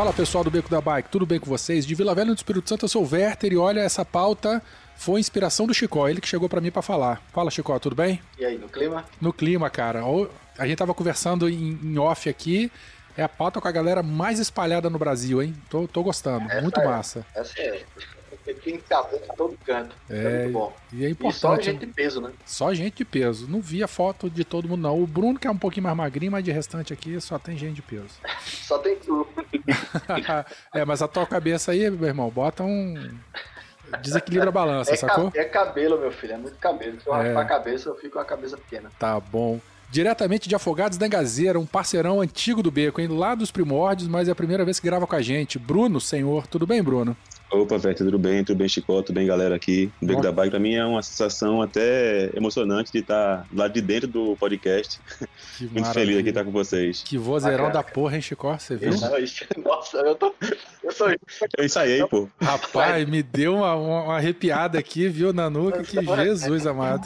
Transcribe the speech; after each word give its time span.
Fala 0.00 0.14
pessoal 0.14 0.42
do 0.42 0.50
Beco 0.50 0.70
da 0.70 0.80
Bike, 0.80 1.10
tudo 1.10 1.26
bem 1.26 1.38
com 1.38 1.44
vocês? 1.44 1.84
De 1.84 1.94
Vila 1.94 2.14
Velha 2.14 2.28
no 2.28 2.32
Espírito 2.32 2.66
Santo, 2.66 2.86
eu 2.86 2.88
sou 2.88 3.04
o 3.04 3.06
Werther 3.12 3.52
e 3.52 3.58
olha, 3.58 3.80
essa 3.80 4.02
pauta 4.02 4.62
foi 4.96 5.20
inspiração 5.20 5.66
do 5.66 5.74
Chicó, 5.74 6.08
ele 6.08 6.22
que 6.22 6.26
chegou 6.26 6.48
para 6.48 6.58
mim 6.58 6.70
para 6.70 6.80
falar. 6.80 7.22
Fala 7.34 7.50
Chicó, 7.50 7.78
tudo 7.78 7.94
bem? 7.94 8.18
E 8.38 8.46
aí, 8.46 8.56
no 8.56 8.66
clima? 8.66 9.04
No 9.20 9.30
clima, 9.30 9.68
cara. 9.68 10.00
A 10.58 10.66
gente 10.66 10.78
tava 10.78 10.94
conversando 10.94 11.50
em, 11.50 11.78
em 11.82 11.98
off 11.98 12.30
aqui, 12.30 12.72
é 13.14 13.22
a 13.22 13.28
pauta 13.28 13.60
com 13.60 13.68
a 13.68 13.70
galera 13.70 14.02
mais 14.02 14.38
espalhada 14.38 14.88
no 14.88 14.98
Brasil, 14.98 15.42
hein? 15.42 15.54
Tô, 15.68 15.86
tô 15.86 16.02
gostando, 16.02 16.50
essa 16.50 16.62
muito 16.62 16.80
é, 16.80 16.84
massa. 16.86 17.26
Essa 17.34 17.60
é 17.60 17.84
tem 18.54 18.78
cabelo 18.78 19.22
em 19.24 19.36
todo 19.36 19.58
canto. 19.64 19.94
É, 20.08 20.16
é 20.16 20.38
muito 20.40 20.52
bom. 20.52 20.72
E 20.92 21.04
é 21.04 21.10
importante. 21.10 21.36
E 21.36 21.40
só 21.40 21.60
gente 21.60 21.86
de 21.86 21.92
peso, 21.92 22.20
né? 22.20 22.32
Só 22.44 22.74
gente 22.74 22.96
de 22.96 23.04
peso. 23.04 23.48
Não 23.48 23.60
vi 23.60 23.82
a 23.82 23.88
foto 23.88 24.28
de 24.28 24.44
todo 24.44 24.68
mundo, 24.68 24.82
não. 24.82 25.02
O 25.02 25.06
Bruno, 25.06 25.38
que 25.38 25.46
é 25.46 25.50
um 25.50 25.58
pouquinho 25.58 25.84
mais 25.84 25.96
magrinho, 25.96 26.32
mas 26.32 26.44
de 26.44 26.50
restante 26.50 26.92
aqui 26.92 27.20
só 27.20 27.38
tem 27.38 27.56
gente 27.56 27.76
de 27.76 27.82
peso. 27.82 28.20
só 28.42 28.78
tem 28.78 28.96
tu. 28.96 29.26
é, 30.74 30.84
mas 30.84 31.02
a 31.02 31.08
tua 31.08 31.26
cabeça 31.26 31.72
aí, 31.72 31.90
meu 31.90 32.08
irmão, 32.08 32.30
bota 32.30 32.62
um. 32.62 32.94
Desequilibra 34.02 34.48
a 34.48 34.52
balança, 34.52 34.92
é 34.92 34.96
sacou? 34.96 35.32
É 35.34 35.44
cabelo, 35.44 35.98
meu 35.98 36.12
filho, 36.12 36.34
é 36.34 36.36
muito 36.36 36.56
cabelo. 36.58 37.00
Se 37.00 37.08
eu 37.08 37.14
é. 37.14 37.34
a 37.34 37.44
cabeça, 37.44 37.88
eu 37.88 37.96
fico 37.96 38.12
com 38.12 38.18
a 38.20 38.24
cabeça 38.24 38.56
pequena. 38.56 38.90
Tá 38.98 39.18
bom. 39.18 39.60
Diretamente 39.90 40.48
de 40.48 40.54
Afogados 40.54 40.96
da 40.96 41.06
Engazeira, 41.06 41.58
um 41.58 41.66
parceirão 41.66 42.20
antigo 42.20 42.62
do 42.62 42.70
Beco, 42.70 43.00
hein? 43.00 43.08
Lá 43.08 43.34
dos 43.34 43.50
primórdios, 43.50 44.08
mas 44.08 44.28
é 44.28 44.32
a 44.32 44.36
primeira 44.36 44.64
vez 44.64 44.78
que 44.78 44.86
grava 44.86 45.04
com 45.04 45.16
a 45.16 45.20
gente. 45.20 45.58
Bruno, 45.58 46.00
senhor, 46.00 46.46
tudo 46.46 46.64
bem, 46.64 46.80
Bruno? 46.80 47.16
Opa, 47.50 47.78
velho, 47.78 47.96
tudo 47.96 48.18
bem? 48.18 48.44
Tudo 48.44 48.58
bem, 48.58 48.68
Chico? 48.68 49.02
Tudo 49.02 49.16
bem, 49.16 49.26
galera 49.26 49.56
aqui? 49.56 49.90
O 50.00 50.06
Beco 50.06 50.22
da 50.22 50.30
Bike, 50.30 50.50
pra 50.50 50.60
mim, 50.60 50.74
é 50.76 50.84
uma 50.84 51.02
sensação 51.02 51.60
até 51.60 52.30
emocionante 52.36 52.92
de 52.92 52.98
estar 52.98 53.44
lá 53.52 53.66
de 53.66 53.80
dentro 53.80 54.08
do 54.08 54.36
podcast. 54.36 55.00
Que 55.60 55.64
Muito 55.64 55.80
maravilha. 55.82 56.06
feliz 56.06 56.18
aqui 56.20 56.28
estar 56.30 56.44
com 56.44 56.50
vocês. 56.50 57.02
Que 57.04 57.18
vozeirão 57.18 57.66
ah, 57.66 57.70
da 57.70 57.82
porra, 57.82 58.16
hein, 58.16 58.22
Chico? 58.22 58.48
Você 58.50 58.76
viu? 58.76 58.92
Nossa, 59.62 59.98
eu 59.98 60.14
tô... 60.14 60.34
Eu, 60.82 60.94
tô... 60.94 61.10
eu 61.58 61.64
ensaiei, 61.64 62.06
pô. 62.06 62.26
Rapaz, 62.40 63.06
me 63.06 63.22
deu 63.22 63.56
uma, 63.56 63.74
uma 63.74 64.16
arrepiada 64.16 64.78
aqui, 64.78 65.06
viu, 65.06 65.34
na 65.34 65.50
nuca, 65.50 65.82
que 65.82 66.02
Jesus 66.02 66.66
amado. 66.66 67.02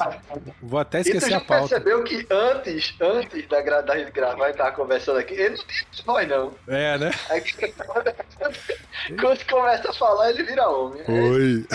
Vou 0.62 0.78
até 0.78 1.00
esquecer 1.00 1.34
a 1.34 1.40
pauta. 1.40 1.66
Você 1.66 1.80
percebeu 1.80 2.04
que 2.04 2.24
antes, 2.30 2.94
antes 3.00 3.48
da, 3.48 3.80
da 3.80 3.98
gente 3.98 4.12
gravar 4.12 4.50
e 4.50 4.52
tava 4.52 4.70
conversando 4.70 5.18
aqui, 5.18 5.34
ele 5.34 5.56
não 5.56 5.64
tinha 5.64 6.04
voz, 6.06 6.28
não. 6.28 6.52
É, 6.68 6.96
né? 6.96 7.10
Aí, 7.30 7.42
quando 9.20 9.44
começa 9.46 9.90
a 9.90 9.92
falar, 9.92 10.33
ele 10.34 10.44
vira 10.44 10.68
homem. 10.68 11.02
É 11.06 11.10
Oi. 11.10 11.66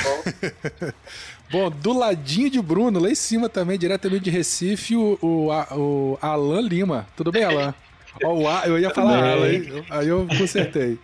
É, 0.82 0.94
bom. 1.52 1.70
do 1.70 1.94
ladinho 1.94 2.50
de 2.50 2.62
Bruno, 2.62 3.00
lá 3.00 3.10
em 3.10 3.16
cima 3.16 3.50
também, 3.50 3.78
diretamente 3.78 4.24
de 4.24 4.30
Recife, 4.30 4.96
o, 4.96 5.18
o, 5.22 5.50
o 5.50 6.18
Alan 6.22 6.62
Lima. 6.62 7.08
Tudo 7.16 7.32
bem, 7.32 7.44
Alan? 7.44 7.74
Ó, 8.24 8.34
o 8.34 8.48
A, 8.48 8.68
eu 8.68 8.78
ia 8.78 8.90
falar 8.90 9.32
Alan, 9.32 9.46
aí, 9.46 9.84
aí 9.90 10.08
eu 10.08 10.28
consertei. 10.38 11.00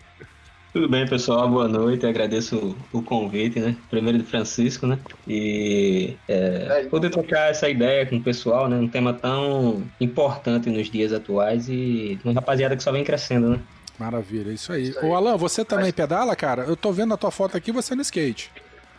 Tudo 0.76 0.90
bem, 0.90 1.08
pessoal? 1.08 1.48
Boa 1.48 1.70
noite. 1.70 2.06
Agradeço 2.06 2.76
o 2.92 3.02
convite, 3.02 3.62
né? 3.62 3.78
Primeiro 3.90 4.18
de 4.18 4.26
Francisco, 4.26 4.86
né? 4.86 5.00
E 5.26 6.18
é, 6.28 6.84
poder 6.90 7.10
trocar 7.12 7.50
essa 7.50 7.70
ideia 7.70 8.06
com 8.06 8.18
o 8.18 8.22
pessoal, 8.22 8.68
né? 8.68 8.76
Um 8.76 8.90
tema 8.90 9.14
tão 9.14 9.84
importante 10.02 10.70
nos 10.70 10.92
dias 10.92 11.14
atuais 11.14 11.70
e 11.70 12.20
uma 12.26 12.34
rapaziada 12.34 12.76
que 12.76 12.84
só 12.84 12.92
vem 12.92 13.06
crescendo, 13.06 13.52
né? 13.52 13.60
Maravilha, 14.00 14.52
isso 14.52 14.74
aí. 14.74 14.90
Isso 14.90 15.00
aí. 15.00 15.10
Ô, 15.10 15.16
Alan, 15.16 15.38
você 15.38 15.64
também 15.64 15.86
Mas... 15.86 15.96
pedala, 15.96 16.36
cara? 16.36 16.64
Eu 16.64 16.76
tô 16.76 16.92
vendo 16.92 17.14
a 17.14 17.18
tua 17.18 17.32
foto 17.32 17.56
aqui, 17.56 17.72
você 17.72 17.96
no 17.96 18.02
skate. 18.02 18.52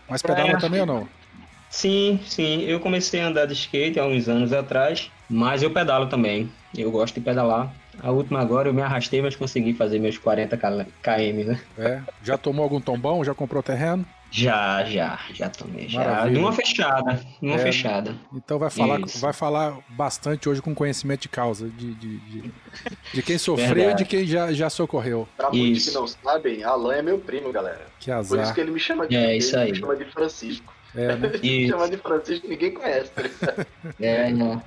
Mas 0.09 0.23
pedala 0.23 0.51
é, 0.51 0.57
também 0.59 0.81
ou 0.81 0.87
não? 0.87 1.09
Sim, 1.69 2.21
sim. 2.25 2.63
Eu 2.63 2.81
comecei 2.81 3.21
a 3.21 3.29
andar 3.29 3.47
de 3.47 3.53
skate 3.53 3.99
há 3.99 4.07
uns 4.07 4.29
anos 4.29 4.53
atrás, 4.53 5.11
mas 5.29 5.63
eu 5.63 5.71
pedalo 5.71 6.07
também. 6.07 6.51
Eu 6.77 6.91
gosto 6.91 7.15
de 7.15 7.21
pedalar. 7.21 7.73
A 8.01 8.11
última 8.11 8.41
agora 8.41 8.69
eu 8.69 8.75
me 8.75 8.83
arrastei, 8.83 9.23
mas 9.23 9.35
consegui 9.35 9.73
fazer 9.73 9.99
meus 9.99 10.19
40 10.19 10.57
km, 10.57 11.45
né? 11.47 11.61
É. 11.79 12.01
Já 12.23 12.37
tomou 12.37 12.63
algum 12.63 12.81
tombão? 12.81 13.25
Já 13.25 13.35
comprou 13.35 13.63
terreno? 13.63 14.05
Já, 14.31 14.85
já, 14.85 15.19
já 15.33 15.49
tomei. 15.49 15.89
Já. 15.89 16.27
Numa 16.27 16.53
fechada. 16.53 17.21
Numa 17.41 17.57
é, 17.57 17.59
fechada. 17.59 18.15
Então 18.35 18.59
vai 18.59 18.71
falar, 18.71 19.01
vai 19.21 19.33
falar 19.33 19.79
bastante 19.91 20.49
hoje 20.49 20.61
com 20.61 20.75
conhecimento 20.75 21.23
de 21.23 21.29
causa, 21.29 21.69
de, 21.69 21.95
de, 21.95 22.19
de, 22.19 22.53
de 23.15 23.23
quem 23.23 23.39
sofreu 23.39 23.91
e 23.91 23.95
de 23.95 24.05
quem 24.05 24.27
já, 24.27 24.53
já 24.53 24.69
socorreu. 24.69 25.29
Pra 25.37 25.51
muitos 25.51 25.89
que 25.89 25.95
não 25.95 26.07
sabem, 26.07 26.65
Alan 26.65 26.95
é 26.95 27.03
meu 27.03 27.19
primo, 27.19 27.53
galera. 27.53 27.87
Que 27.99 28.11
azar. 28.11 28.37
Por 28.37 28.45
isso 28.45 28.55
que 28.55 28.61
ele 28.61 28.71
me 28.73 28.81
chama 28.81 29.07
de, 29.07 29.17
é, 29.17 29.37
isso 29.37 29.57
aí. 29.57 29.73
me 29.73 29.79
chama 29.79 29.97
de 29.97 30.05
Francisco. 30.07 30.75
É, 30.95 31.15
né? 31.15 31.31
Ele 31.43 31.59
me 31.59 31.69
chama 31.69 31.89
de 31.91 31.97
Francisco 31.99 32.49
ninguém 32.49 32.73
conhece. 32.73 33.11
Tá 33.11 33.67
é, 34.01 34.31
não. 34.31 34.63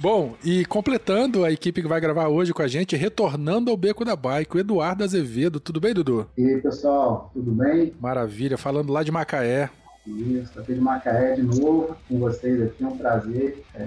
Bom, 0.00 0.34
e 0.44 0.64
completando 0.64 1.44
a 1.44 1.50
equipe 1.50 1.82
que 1.82 1.88
vai 1.88 2.00
gravar 2.00 2.28
hoje 2.28 2.54
com 2.54 2.62
a 2.62 2.68
gente, 2.68 2.94
retornando 2.94 3.68
ao 3.68 3.76
Beco 3.76 4.04
da 4.04 4.14
Bike, 4.14 4.56
o 4.56 4.60
Eduardo 4.60 5.02
Azevedo. 5.02 5.58
Tudo 5.58 5.80
bem, 5.80 5.92
Dudu? 5.92 6.24
E 6.38 6.44
aí, 6.44 6.62
pessoal, 6.62 7.32
tudo 7.34 7.50
bem? 7.50 7.92
Maravilha, 8.00 8.56
falando 8.56 8.92
lá 8.92 9.02
de 9.02 9.10
Macaé. 9.10 9.68
Isso, 10.16 10.58
aqui 10.58 10.74
de 10.74 10.80
Macaé 10.80 11.34
de 11.34 11.42
novo 11.42 11.96
com 12.08 12.18
vocês 12.18 12.62
aqui, 12.62 12.82
é 12.82 12.86
um 12.86 12.96
prazer. 12.96 13.62
É... 13.74 13.84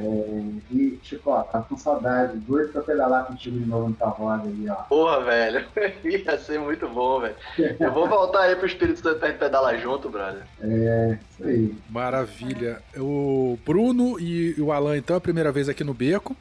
E, 0.72 1.00
Chico, 1.04 1.32
tá 1.52 1.62
com 1.62 1.76
saudade, 1.78 2.38
doido 2.38 2.72
pra 2.72 2.82
pedalar 2.82 3.26
contigo 3.26 3.58
de 3.58 3.66
novo 3.66 3.90
no 3.90 3.96
tua 3.96 4.10
roda 4.10 4.48
aí, 4.48 4.70
ó. 4.70 4.76
Porra, 4.76 5.22
velho, 5.24 5.66
ia 6.06 6.38
ser 6.38 6.60
muito 6.60 6.88
bom, 6.88 7.22
velho. 7.22 7.36
Eu 7.80 7.92
vou 7.92 8.08
voltar 8.08 8.44
aí 8.44 8.56
pro 8.56 8.68
Espírito 8.68 9.00
Santo 9.00 9.20
pra 9.20 9.30
gente 9.30 9.40
pedalar 9.40 9.80
junto, 9.80 10.10
brother. 10.10 10.44
É, 10.62 11.18
isso 11.32 11.44
aí. 11.44 11.76
Maravilha. 11.90 12.82
O 12.98 13.58
Bruno 13.66 14.20
e 14.20 14.60
o 14.60 14.72
Alan, 14.72 14.98
então, 14.98 15.16
é 15.16 15.18
a 15.18 15.22
primeira 15.22 15.52
vez 15.52 15.68
aqui 15.68 15.84
no 15.84 15.94
Beco. 15.94 16.36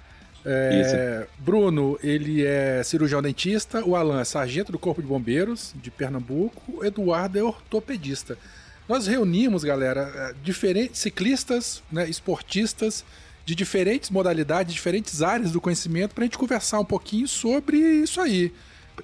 É, 0.45 1.27
Bruno, 1.39 1.99
ele 2.03 2.45
é 2.45 2.83
cirurgião 2.83 3.21
dentista, 3.21 3.85
o 3.85 3.95
Alan 3.95 4.21
é 4.21 4.25
sargento 4.25 4.73
do 4.73 4.79
Corpo 4.79 5.03
de 5.03 5.09
Bombeiros 5.09 5.75
de 5.77 5.91
Pernambuco, 5.91 6.79
o 6.79 6.85
Eduardo 6.85 7.39
é 7.39 7.43
ortopedista. 7.43 8.39
Nós 8.91 9.07
reunimos, 9.07 9.63
galera, 9.63 10.13
é, 10.17 10.35
diferentes 10.43 10.99
ciclistas, 10.99 11.81
né, 11.93 12.11
esportistas 12.11 13.05
de 13.47 13.55
diferentes 13.55 14.11
modalidades, 14.11 14.75
diferentes 14.75 15.23
áreas 15.23 15.53
do 15.53 15.61
conhecimento, 15.61 16.13
para 16.13 16.25
a 16.25 16.27
gente 16.27 16.37
conversar 16.37 16.81
um 16.81 16.85
pouquinho 16.85 17.29
sobre 17.29 17.77
isso 17.77 18.21
aí. 18.21 18.53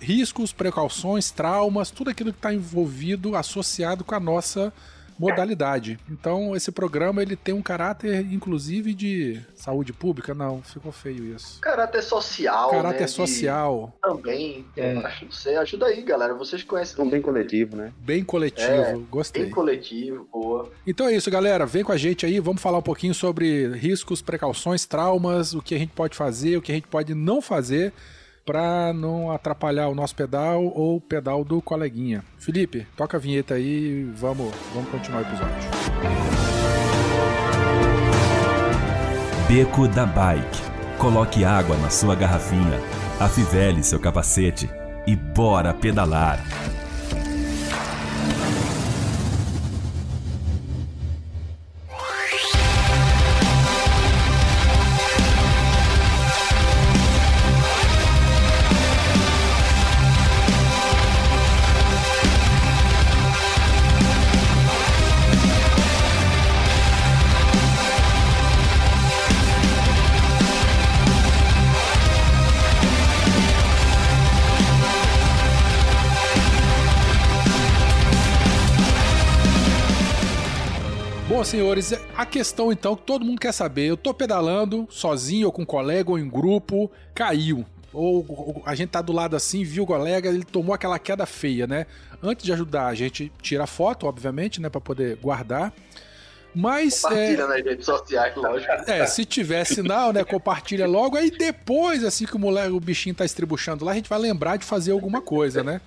Riscos, 0.00 0.52
precauções, 0.52 1.30
traumas, 1.30 1.92
tudo 1.92 2.10
aquilo 2.10 2.32
que 2.32 2.38
está 2.40 2.52
envolvido, 2.52 3.36
associado 3.36 4.02
com 4.02 4.16
a 4.16 4.18
nossa 4.18 4.72
modalidade. 5.18 5.98
Então, 6.08 6.54
esse 6.54 6.70
programa 6.70 7.22
ele 7.22 7.36
tem 7.36 7.54
um 7.54 7.62
caráter, 7.62 8.20
inclusive, 8.32 8.94
de 8.94 9.40
saúde 9.54 9.92
pública? 9.92 10.34
Não, 10.34 10.62
ficou 10.62 10.92
feio 10.92 11.24
isso. 11.34 11.60
Caráter 11.60 12.02
social. 12.02 12.70
Caráter 12.70 13.00
né? 13.00 13.06
social. 13.06 13.92
De... 13.94 14.10
Também. 14.10 14.64
É. 14.76 14.96
Acho, 14.98 15.26
você 15.30 15.50
ajuda 15.56 15.86
aí, 15.86 16.02
galera. 16.02 16.34
Vocês 16.34 16.62
conhecem. 16.62 17.04
Um 17.04 17.10
bem 17.10 17.20
coletivo, 17.20 17.76
né? 17.76 17.92
Bem 17.98 18.24
coletivo, 18.24 18.66
é, 18.66 18.96
gostei. 19.10 19.44
Bem 19.44 19.52
coletivo, 19.52 20.28
boa. 20.32 20.70
Então 20.86 21.06
é 21.06 21.14
isso, 21.14 21.30
galera. 21.30 21.66
Vem 21.66 21.84
com 21.84 21.92
a 21.92 21.96
gente 21.96 22.24
aí, 22.24 22.40
vamos 22.40 22.62
falar 22.62 22.78
um 22.78 22.82
pouquinho 22.82 23.14
sobre 23.14 23.68
riscos, 23.68 24.22
precauções, 24.22 24.86
traumas, 24.86 25.54
o 25.54 25.60
que 25.60 25.74
a 25.74 25.78
gente 25.78 25.92
pode 25.92 26.16
fazer, 26.16 26.56
o 26.56 26.62
que 26.62 26.72
a 26.72 26.74
gente 26.74 26.88
pode 26.88 27.14
não 27.14 27.40
fazer 27.40 27.92
para 28.46 28.92
não 28.92 29.32
atrapalhar 29.32 29.88
o 29.88 29.94
nosso 29.94 30.14
pedal 30.14 30.64
ou 30.64 30.96
o 30.96 31.00
pedal 31.00 31.44
do 31.44 31.60
coleguinha. 31.60 32.24
Felipe, 32.38 32.86
toca 32.96 33.16
a 33.16 33.20
vinheta 33.20 33.54
aí 33.54 33.64
e 33.64 34.04
vamos, 34.14 34.54
vamos 34.72 34.88
continuar 34.88 35.18
o 35.18 35.26
episódio. 35.26 35.68
Beco 39.48 39.88
da 39.88 40.06
Bike. 40.06 40.76
Coloque 40.98 41.44
água 41.44 41.76
na 41.76 41.90
sua 41.90 42.14
garrafinha, 42.14 42.80
afivele 43.20 43.82
seu 43.82 44.00
capacete 44.00 44.70
e 45.06 45.14
bora 45.14 45.74
pedalar. 45.74 46.40
Senhores, 81.44 81.92
a 82.16 82.26
questão 82.26 82.72
então 82.72 82.96
que 82.96 83.02
todo 83.02 83.24
mundo 83.24 83.40
quer 83.40 83.52
saber. 83.52 83.86
Eu 83.86 83.96
tô 83.96 84.12
pedalando 84.14 84.86
sozinho 84.90 85.46
ou 85.46 85.52
com 85.52 85.62
um 85.62 85.66
colega 85.66 86.10
ou 86.10 86.18
em 86.18 86.28
grupo, 86.28 86.90
caiu. 87.14 87.64
Ou 87.92 88.62
a 88.66 88.74
gente 88.74 88.90
tá 88.90 89.00
do 89.00 89.12
lado 89.12 89.36
assim, 89.36 89.64
viu 89.64 89.84
o 89.84 89.86
colega, 89.86 90.28
ele 90.28 90.44
tomou 90.44 90.74
aquela 90.74 90.98
queda 90.98 91.24
feia, 91.24 91.66
né? 91.66 91.86
Antes 92.22 92.44
de 92.44 92.52
ajudar, 92.52 92.86
a 92.86 92.94
gente 92.94 93.32
tira 93.40 93.66
foto, 93.66 94.06
obviamente, 94.06 94.60
né, 94.60 94.68
para 94.68 94.80
poder 94.80 95.16
guardar. 95.16 95.72
Mas. 96.54 97.02
Compartilha 97.02 97.42
é, 97.42 97.46
nas 97.46 97.64
redes 97.64 97.84
sociais, 97.84 98.34
lógico. 98.34 98.72
É, 98.90 99.06
se 99.06 99.24
tiver 99.26 99.64
sinal, 99.64 100.12
né? 100.12 100.24
Compartilha 100.24 100.86
logo. 100.86 101.16
Aí 101.16 101.30
depois, 101.30 102.02
assim 102.02 102.24
que 102.24 102.34
o 102.34 102.38
moleque, 102.38 102.70
o 102.70 102.80
bichinho 102.80 103.14
tá 103.14 103.26
estribuchando 103.26 103.84
lá, 103.84 103.92
a 103.92 103.94
gente 103.94 104.08
vai 104.08 104.18
lembrar 104.18 104.56
de 104.56 104.64
fazer 104.64 104.92
alguma 104.92 105.20
coisa, 105.20 105.62
né? 105.62 105.82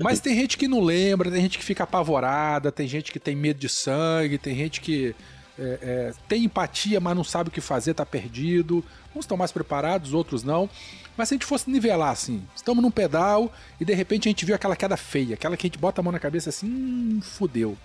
Mas 0.00 0.20
tem 0.20 0.34
gente 0.34 0.56
que 0.56 0.66
não 0.66 0.80
lembra, 0.80 1.30
tem 1.30 1.42
gente 1.42 1.58
que 1.58 1.64
fica 1.64 1.84
apavorada, 1.84 2.72
tem 2.72 2.88
gente 2.88 3.12
que 3.12 3.18
tem 3.18 3.36
medo 3.36 3.58
de 3.58 3.68
sangue, 3.68 4.38
tem 4.38 4.56
gente 4.56 4.80
que 4.80 5.14
é, 5.58 5.78
é, 5.82 6.12
tem 6.28 6.44
empatia, 6.44 7.00
mas 7.00 7.16
não 7.16 7.24
sabe 7.24 7.48
o 7.48 7.52
que 7.52 7.60
fazer, 7.60 7.94
tá 7.94 8.04
perdido. 8.04 8.84
Uns 9.14 9.24
estão 9.24 9.36
mais 9.36 9.52
preparados, 9.52 10.12
outros 10.12 10.42
não. 10.42 10.68
Mas 11.16 11.28
se 11.28 11.34
a 11.34 11.36
gente 11.36 11.46
fosse 11.46 11.70
nivelar 11.70 12.10
assim, 12.10 12.42
estamos 12.54 12.82
num 12.82 12.90
pedal 12.90 13.52
e 13.80 13.84
de 13.84 13.92
repente 13.92 14.28
a 14.28 14.30
gente 14.30 14.44
viu 14.44 14.54
aquela 14.54 14.76
queda 14.76 14.96
feia, 14.96 15.34
aquela 15.34 15.56
que 15.56 15.66
a 15.66 15.68
gente 15.68 15.78
bota 15.78 16.00
a 16.00 16.04
mão 16.04 16.12
na 16.12 16.18
cabeça 16.18 16.48
assim, 16.48 16.66
hum, 16.66 17.20
fudeu 17.22 17.76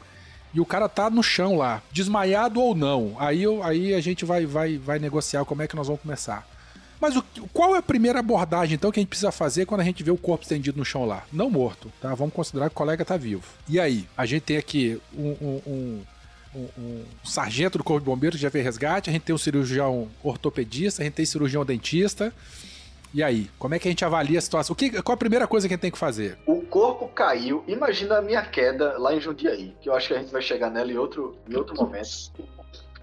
e 0.55 0.61
o 0.61 0.65
cara 0.65 0.87
tá 0.87 1.09
no 1.09 1.21
chão 1.21 1.57
lá, 1.57 1.81
desmaiado 1.91 2.61
ou 2.61 2.73
não. 2.73 3.17
Aí, 3.19 3.43
aí 3.61 3.93
a 3.93 3.99
gente 3.99 4.23
vai, 4.23 4.45
vai, 4.45 4.77
vai 4.77 4.97
negociar 4.97 5.43
como 5.43 5.61
é 5.61 5.67
que 5.67 5.75
nós 5.75 5.87
vamos 5.87 6.01
começar. 6.01 6.47
Mas 6.99 7.15
o, 7.15 7.23
qual 7.53 7.75
é 7.75 7.79
a 7.79 7.81
primeira 7.81 8.19
abordagem, 8.19 8.75
então, 8.75 8.91
que 8.91 8.99
a 8.99 9.01
gente 9.01 9.09
precisa 9.09 9.31
fazer 9.31 9.65
quando 9.65 9.81
a 9.81 9.83
gente 9.83 10.03
vê 10.03 10.11
o 10.11 10.17
corpo 10.17 10.43
estendido 10.43 10.77
no 10.77 10.85
chão 10.85 11.05
lá? 11.05 11.23
Não 11.31 11.49
morto, 11.49 11.91
tá? 12.01 12.13
Vamos 12.15 12.33
considerar 12.33 12.69
que 12.69 12.75
o 12.75 12.77
colega 12.77 13.03
tá 13.03 13.17
vivo. 13.17 13.43
E 13.67 13.79
aí? 13.79 14.07
A 14.17 14.25
gente 14.25 14.43
tem 14.43 14.57
aqui 14.57 14.99
um, 15.13 15.61
um, 15.67 16.01
um, 16.55 16.67
um 16.77 17.03
sargento 17.23 17.77
do 17.77 17.83
Corpo 17.83 17.99
de 17.99 18.05
Bombeiros 18.05 18.37
que 18.37 18.43
já 18.43 18.51
fez 18.51 18.63
resgate, 18.63 19.09
a 19.09 19.13
gente 19.13 19.23
tem 19.23 19.35
um 19.35 19.37
cirurgião 19.37 20.07
ortopedista, 20.23 21.01
a 21.01 21.05
gente 21.05 21.13
tem 21.13 21.25
cirurgião 21.25 21.65
dentista. 21.65 22.33
E 23.13 23.23
aí, 23.23 23.49
como 23.57 23.73
é 23.73 23.79
que 23.79 23.87
a 23.87 23.91
gente 23.91 24.03
avalia 24.03 24.37
a 24.37 24.41
situação? 24.41 24.73
O 24.73 24.75
que, 24.75 25.01
qual 25.01 25.13
a 25.13 25.17
primeira 25.17 25.47
coisa 25.47 25.67
que 25.67 25.73
a 25.73 25.75
gente 25.75 25.81
tem 25.81 25.91
que 25.91 25.97
fazer? 25.97 26.37
O 26.45 26.61
corpo 26.63 27.07
caiu. 27.07 27.63
Imagina 27.65 28.17
a 28.17 28.21
minha 28.21 28.41
queda 28.41 28.97
lá 28.97 29.15
em 29.15 29.21
Jundiaí, 29.21 29.73
que 29.81 29.87
eu 29.87 29.95
acho 29.95 30.09
que 30.09 30.15
a 30.15 30.19
gente 30.19 30.31
vai 30.33 30.41
chegar 30.41 30.69
nela 30.69 30.91
em 30.91 30.97
outro, 30.97 31.37
em 31.49 31.55
outro 31.55 31.73
momento. 31.75 32.09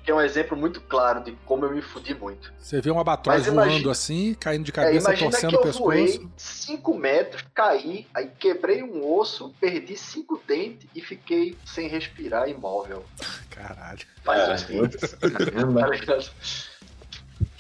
Que 0.02 0.10
é 0.10 0.14
um 0.14 0.20
exemplo 0.20 0.56
muito 0.56 0.80
claro 0.80 1.22
de 1.22 1.32
como 1.44 1.64
eu 1.64 1.70
me 1.70 1.80
fudi 1.80 2.14
muito. 2.14 2.52
Você 2.58 2.80
vê 2.80 2.90
um 2.90 2.98
abatroz 2.98 3.46
voando 3.46 3.90
assim, 3.90 4.34
caindo 4.34 4.64
de 4.64 4.70
é, 4.70 4.74
cabeça, 4.74 5.12
é, 5.12 5.16
torcendo 5.16 5.54
o 5.54 5.62
pescoço. 5.62 5.78
Eu 5.78 5.84
voei 5.84 6.28
5 6.36 6.98
metros, 6.98 7.44
caí, 7.54 8.06
aí 8.12 8.30
quebrei 8.38 8.82
um 8.82 9.06
osso, 9.08 9.54
perdi 9.60 9.96
cinco 9.96 10.42
dentes 10.46 10.88
e 10.94 11.00
fiquei 11.00 11.56
sem 11.64 11.88
respirar, 11.88 12.48
imóvel. 12.48 13.04
Caralho. 13.50 14.00
Faz 14.24 14.68
um 14.70 14.88
Caramba. 15.30 15.90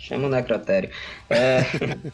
Chama 0.02 0.26
o 0.26 0.30
necrotério. 0.30 0.90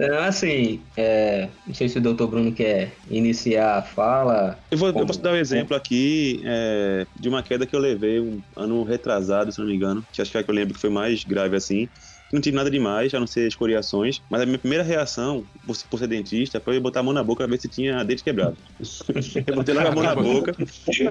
É... 0.00 0.16
assim, 0.18 0.86
é... 0.96 1.48
não 1.66 1.74
sei 1.74 1.88
se 1.88 1.98
o 1.98 2.00
doutor 2.00 2.28
Bruno 2.28 2.54
quer 2.54 2.98
iniciar 3.10 3.78
a 3.78 3.82
fala. 3.82 4.62
Eu, 4.70 4.78
vou, 4.78 4.92
como... 4.92 5.02
eu 5.02 5.06
posso 5.08 5.20
dar 5.20 5.32
um 5.32 5.36
exemplo 5.36 5.76
aqui 5.76 6.40
é, 6.46 7.04
de 7.16 7.28
uma 7.28 7.42
queda 7.42 7.66
que 7.66 7.74
eu 7.74 7.80
levei 7.80 8.20
um 8.20 8.40
ano 8.56 8.84
retrasado, 8.84 9.50
se 9.50 9.58
não 9.58 9.66
me 9.66 9.74
engano, 9.74 10.06
que 10.12 10.22
acho 10.22 10.30
que 10.30 10.38
é 10.38 10.42
que 10.44 10.48
eu 10.48 10.54
lembro 10.54 10.74
que 10.74 10.80
foi 10.80 10.90
mais 10.90 11.24
grave 11.24 11.56
assim 11.56 11.88
não 12.32 12.40
tive 12.40 12.56
nada 12.56 12.70
demais, 12.70 13.12
a 13.14 13.20
não 13.20 13.26
ser 13.26 13.46
escoriações, 13.46 14.22
mas 14.28 14.42
a 14.42 14.46
minha 14.46 14.58
primeira 14.58 14.84
reação, 14.84 15.46
por, 15.66 15.76
por 15.90 15.98
ser 15.98 16.06
dentista, 16.06 16.60
foi 16.60 16.78
botar 16.78 17.00
a 17.00 17.02
mão 17.02 17.12
na 17.12 17.24
boca 17.24 17.44
pra 17.44 17.50
ver 17.50 17.60
se 17.60 17.68
tinha 17.68 18.04
dente 18.04 18.22
quebrado. 18.22 18.56
eu 19.46 19.54
botei 19.54 19.74
logo 19.74 19.88
a 19.88 19.92
mão 19.92 20.04
na 20.04 20.14
boca, 20.14 20.52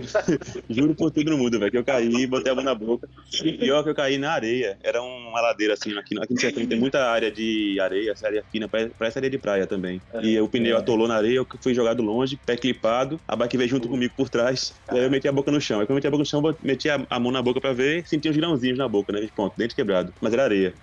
juro 0.69 0.96
por 0.96 1.12
tudo 1.12 1.31
no 1.31 1.38
mundo, 1.38 1.60
velho, 1.60 1.72
que 1.72 1.78
eu 1.78 1.84
caí, 1.84 2.28
botei 2.28 2.52
a 2.52 2.56
mão 2.56 2.64
na 2.64 2.75
boca, 2.75 3.10
e 3.44 3.54
pior 3.54 3.84
que 3.84 3.90
eu 3.90 3.96
caí 3.96 4.18
na 4.18 4.31
areia, 4.31 4.78
era 4.84 5.02
uma 5.02 5.42
ladeira 5.42 5.74
assim, 5.74 5.98
aqui, 5.98 6.18
aqui 6.19 6.34
no 6.34 6.40
Sertão 6.40 6.66
tem 6.66 6.80
muita 6.80 7.06
área 7.06 7.31
de 7.31 7.80
areia, 7.80 8.12
essa 8.12 8.28
areia 8.28 8.46
fina, 8.52 8.69
parece 8.69 9.18
areia 9.18 9.31
de 9.31 9.40
praia 9.40 9.66
também, 9.66 10.02
e 10.22 10.40
o 10.40 10.48
pneu 10.48 10.78
atolou 10.78 11.08
na 11.08 11.16
areia, 11.16 11.38
eu 11.38 11.48
fui 11.62 11.74
jogado 11.74 12.04
longe, 12.04 12.40
pé 12.46 12.56
clipado, 12.56 13.19
a 13.28 13.36
bike 13.36 13.58
veio 13.58 13.69
junto 13.69 13.90
comigo 13.90 14.14
por 14.16 14.30
trás, 14.30 14.74
aí 14.88 15.04
eu 15.04 15.10
meti 15.10 15.28
a 15.28 15.31
boca 15.31 15.52
no 15.52 15.60
chão, 15.60 15.80
aí 15.80 15.86
quando 15.88 15.92
eu 15.92 15.96
meti 15.96 16.08
a 16.08 16.12
boca 16.12 16.22
no 16.22 16.25
chão, 16.25 16.42
eu 16.46 16.58
meti 16.62 16.90
a, 16.90 17.06
a 17.10 17.19
mão 17.19 17.31
na 17.31 17.42
boca 17.42 17.60
pra 17.60 17.74
ver, 17.74 18.06
senti 18.08 18.30
uns 18.30 18.36
girãozinhos 18.36 18.78
na 18.78 18.88
boca, 18.88 19.12
né, 19.12 19.28
ponto, 19.36 19.56
dente 19.58 19.75
quebrado, 19.75 20.14
mas 20.22 20.31
era 20.34 20.44
areia. 20.44 20.74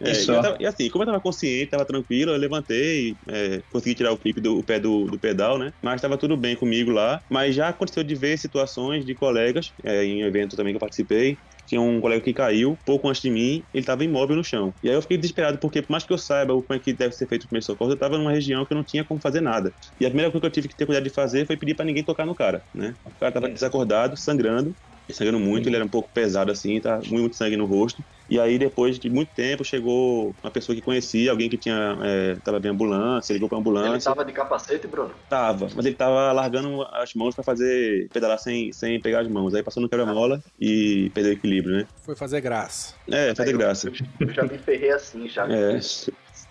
E, 0.00 0.08
é, 0.08 0.12
e, 0.12 0.26
tava, 0.26 0.56
e, 0.60 0.66
assim, 0.66 0.88
como 0.90 1.02
eu 1.02 1.06
tava 1.06 1.20
consciente, 1.20 1.70
tava 1.70 1.84
tranquilo, 1.84 2.32
eu 2.32 2.36
levantei, 2.36 3.16
é, 3.28 3.60
consegui 3.70 3.94
tirar 3.94 4.12
o 4.12 4.18
clipe 4.18 4.40
do 4.40 4.58
o 4.58 4.62
pé 4.62 4.80
do, 4.80 5.04
do, 5.04 5.18
pedal, 5.18 5.58
né? 5.58 5.72
Mas 5.82 6.00
tava 6.00 6.16
tudo 6.16 6.36
bem 6.36 6.56
comigo 6.56 6.90
lá. 6.90 7.20
Mas 7.28 7.54
já 7.54 7.68
aconteceu 7.68 8.02
de 8.02 8.14
ver 8.14 8.38
situações 8.38 9.04
de 9.04 9.14
colegas, 9.14 9.72
é, 9.84 10.04
em 10.04 10.24
um 10.24 10.26
evento 10.26 10.56
também 10.56 10.72
que 10.72 10.76
eu 10.76 10.80
participei, 10.80 11.36
tinha 11.66 11.80
um 11.80 12.00
colega 12.00 12.22
que 12.22 12.32
caiu 12.32 12.78
pouco 12.86 13.08
antes 13.08 13.20
de 13.20 13.30
mim, 13.30 13.62
ele 13.74 13.82
estava 13.82 14.04
imóvel 14.04 14.36
no 14.36 14.44
chão. 14.44 14.72
E 14.82 14.88
aí 14.88 14.94
eu 14.94 15.02
fiquei 15.02 15.18
desesperado, 15.18 15.58
porque 15.58 15.82
por 15.82 15.90
mais 15.90 16.04
que 16.04 16.12
eu 16.12 16.18
saiba 16.18 16.54
como 16.54 16.66
é 16.70 16.78
que 16.78 16.92
deve 16.92 17.14
ser 17.14 17.26
feito 17.26 17.44
o 17.44 17.46
primeiro 17.48 17.66
socorro, 17.66 17.90
eu 17.90 17.94
estava 17.94 18.16
numa 18.16 18.30
região 18.30 18.64
que 18.64 18.72
eu 18.72 18.76
não 18.76 18.84
tinha 18.84 19.04
como 19.04 19.20
fazer 19.20 19.40
nada. 19.40 19.72
E 20.00 20.06
a 20.06 20.08
primeira 20.08 20.30
coisa 20.30 20.40
que 20.40 20.46
eu 20.46 20.50
tive 20.50 20.68
que 20.68 20.76
ter 20.76 20.86
cuidado 20.86 21.04
de 21.04 21.10
fazer 21.10 21.46
foi 21.46 21.56
pedir 21.56 21.74
para 21.74 21.84
ninguém 21.84 22.04
tocar 22.04 22.24
no 22.24 22.34
cara, 22.34 22.62
né? 22.72 22.94
O 23.04 23.10
cara 23.18 23.28
estava 23.28 23.48
desacordado, 23.48 24.16
sangrando, 24.16 24.74
sangrando 25.14 25.38
muito, 25.38 25.68
ele 25.68 25.76
era 25.76 25.84
um 25.84 25.88
pouco 25.88 26.08
pesado 26.12 26.50
assim, 26.50 26.80
tá 26.80 26.96
muito, 26.96 27.14
muito 27.14 27.36
sangue 27.36 27.56
no 27.56 27.66
rosto. 27.66 28.02
E 28.28 28.40
aí, 28.40 28.58
depois 28.58 28.98
de 28.98 29.08
muito 29.08 29.32
tempo, 29.34 29.64
chegou 29.64 30.34
uma 30.42 30.50
pessoa 30.50 30.74
que 30.74 30.82
conhecia, 30.82 31.30
alguém 31.30 31.48
que 31.48 31.56
tinha. 31.56 31.96
É, 32.02 32.34
tava 32.42 32.58
bem 32.58 32.72
ambulância, 32.72 33.32
ligou 33.32 33.48
pra 33.48 33.58
ambulância. 33.58 34.08
Ele 34.08 34.16
tava 34.16 34.24
de 34.24 34.32
capacete, 34.32 34.86
Bruno? 34.88 35.14
Tava, 35.28 35.68
mas 35.74 35.86
ele 35.86 35.94
tava 35.94 36.32
largando 36.32 36.82
as 36.92 37.14
mãos 37.14 37.34
para 37.34 37.44
fazer. 37.44 38.08
pedalar 38.12 38.38
sem, 38.38 38.72
sem 38.72 39.00
pegar 39.00 39.20
as 39.20 39.28
mãos. 39.28 39.54
Aí 39.54 39.62
passou 39.62 39.80
no 39.80 39.88
quebra-mola 39.88 40.42
e 40.60 41.10
perdeu 41.14 41.32
o 41.32 41.36
equilíbrio, 41.36 41.76
né? 41.76 41.86
Foi 42.04 42.16
fazer 42.16 42.40
graça. 42.40 42.94
É, 43.08 43.32
fazer 43.34 43.50
aí 43.50 43.56
graça. 43.56 43.88
Eu, 43.88 44.26
eu, 44.26 44.34
já 44.34 44.42
me 44.42 44.58
ferrei 44.58 44.90
assim, 44.90 45.28
já. 45.28 45.46
É. 45.48 45.78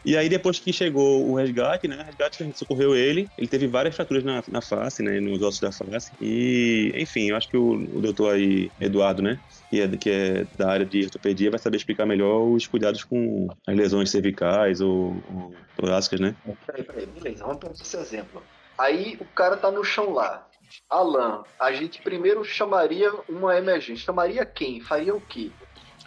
E 0.06 0.16
aí, 0.16 0.30
depois 0.30 0.60
que 0.60 0.72
chegou 0.72 1.28
o 1.28 1.36
resgate, 1.36 1.88
né? 1.88 1.98
O 2.00 2.04
resgate 2.04 2.44
a 2.44 2.46
gente 2.46 2.60
socorreu 2.60 2.96
ele. 2.96 3.28
Ele 3.38 3.48
teve 3.48 3.66
várias 3.66 3.96
fraturas 3.96 4.24
na, 4.24 4.44
na 4.48 4.62
face, 4.62 5.02
né? 5.02 5.20
Nos 5.20 5.42
ossos 5.42 5.60
da 5.60 5.72
face. 5.72 6.12
E, 6.22 6.94
enfim, 6.96 7.30
eu 7.30 7.36
acho 7.36 7.50
que 7.50 7.58
o, 7.58 7.72
o 7.74 8.02
doutor 8.02 8.36
aí, 8.36 8.72
Eduardo, 8.80 9.24
né? 9.24 9.40
Que 9.72 9.82
é, 9.82 9.88
que 9.98 10.10
é 10.12 10.46
da 10.56 10.70
área 10.70 10.86
de 10.86 11.06
ortopedia, 11.06 11.50
vai 11.50 11.60
saber 11.60 11.78
explicar 11.78 12.06
melhor 12.06 12.44
os 12.44 12.68
cuidados 12.68 13.04
com 13.04 13.48
as 13.66 13.76
lesões 13.76 14.12
cervicais 14.12 14.80
ou, 14.80 15.24
ou 15.34 15.56
torácicas, 15.76 16.20
né? 16.20 16.36
Peraí, 16.68 16.84
peraí, 16.84 17.06
beleza. 17.08 17.44
Vamos 17.44 17.58
pegar 17.58 17.74
esse 17.74 17.98
exemplo. 17.98 18.44
Aí 18.78 19.18
o 19.20 19.26
cara 19.26 19.58
tá 19.58 19.72
no 19.72 19.84
chão 19.84 20.14
lá. 20.14 20.48
Alan, 20.90 21.44
a 21.60 21.72
gente 21.72 22.02
primeiro 22.02 22.44
chamaria 22.44 23.12
uma 23.28 23.58
emergência. 23.58 24.06
Chamaria 24.06 24.46
quem? 24.46 24.80
Faria 24.82 25.16
o 25.16 25.22
quê? 25.22 25.52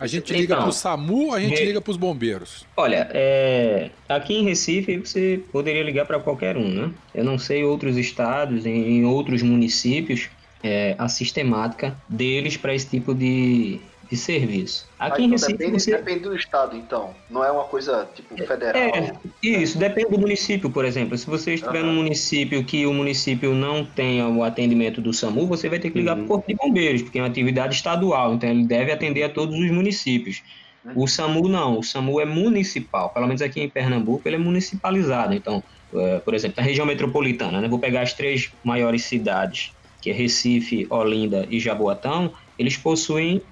A 0.01 0.07
gente 0.07 0.33
liga 0.33 0.55
então, 0.55 0.65
pro 0.65 0.73
SAMU, 0.73 1.35
a 1.35 1.41
gente 1.41 1.65
liga 1.65 1.81
pros 1.81 1.97
bombeiros. 1.97 2.65
Olha, 2.77 3.09
é, 3.13 3.91
aqui 4.09 4.35
em 4.35 4.45
Recife 4.45 4.97
você 4.99 5.41
poderia 5.51 5.83
ligar 5.83 6.07
para 6.07 6.21
qualquer 6.21 6.57
um, 6.57 6.69
né? 6.69 6.91
Eu 7.15 7.25
não 7.25 7.39
sei 7.39 7.65
outros 7.65 7.97
estados, 7.97 8.65
em, 8.65 8.99
em 8.99 9.05
outros 9.05 9.43
municípios, 9.43 10.29
é, 10.63 10.95
a 10.99 11.09
sistemática 11.09 11.97
deles 12.09 12.57
para 12.57 12.75
esse 12.75 12.89
tipo 12.89 13.13
de, 13.15 13.81
de 14.11 14.17
serviço. 14.17 14.89
Aqui 14.99 15.23
em 15.23 15.31
Recife. 15.31 15.53
Depende, 15.53 15.81
você... 15.81 15.97
depende, 15.97 16.21
do 16.21 16.35
estado, 16.35 16.77
então. 16.77 17.15
Não 17.31 17.45
é 17.45 17.51
uma 17.51 17.65
coisa 17.65 18.09
tipo 18.15 18.37
federal. 18.37 18.75
É, 18.75 19.13
isso, 19.43 19.79
depende 19.79 20.11
do 20.11 20.19
município, 20.19 20.71
por 20.71 20.85
exemplo. 20.85 21.17
Se 21.19 21.27
você 21.27 21.55
estiver 21.55 21.83
uhum. 21.83 21.89
num 21.89 21.95
município 21.97 22.65
que 22.65 22.87
o 22.87 22.93
município 22.93 23.55
não 23.55 23.85
tenha 23.85 24.27
o 24.27 24.43
atendimento 24.43 25.01
do 25.01 25.13
SAMU, 25.13 25.47
você 25.47 25.69
vai 25.69 25.79
ter 25.79 25.91
que 25.91 25.99
ligar 25.99 26.17
uhum. 26.17 26.21
para 26.21 26.25
o 26.25 26.29
Corpo 26.29 26.49
de 26.49 26.55
Bombeiros, 26.55 27.03
porque 27.03 27.19
é 27.19 27.23
uma 27.23 27.29
atividade 27.29 27.75
estadual, 27.75 28.35
então 28.35 28.49
ele 28.49 28.65
deve 28.65 28.91
atender 28.91 29.25
a 29.25 29.29
todos 29.29 29.59
os 29.59 29.71
municípios. 29.71 30.43
Uhum. 30.85 31.03
O 31.03 31.07
SAMU 31.07 31.49
não, 31.49 31.79
o 31.79 31.83
SAMU 31.83 32.21
é 32.21 32.25
municipal, 32.25 33.11
pelo 33.11 33.27
menos 33.27 33.43
aqui 33.43 33.61
em 33.61 33.69
Pernambuco 33.69 34.27
ele 34.27 34.37
é 34.37 34.39
municipalizado. 34.39 35.35
Então, 35.35 35.63
uh, 35.93 36.21
por 36.25 36.35
exemplo, 36.35 36.57
na 36.59 36.63
região 36.63 36.87
metropolitana, 36.87 37.61
né, 37.61 37.69
vou 37.69 37.79
pegar 37.79 38.01
as 38.01 38.15
três 38.15 38.51
maiores 38.65 39.05
cidades, 39.05 39.73
que 40.01 40.11
é 40.11 40.13
Recife, 40.15 40.87
Olinda 40.89 41.47
e 41.51 41.61
Jaboatão, 41.61 42.33
eles 42.59 42.77
possuem 42.77 43.43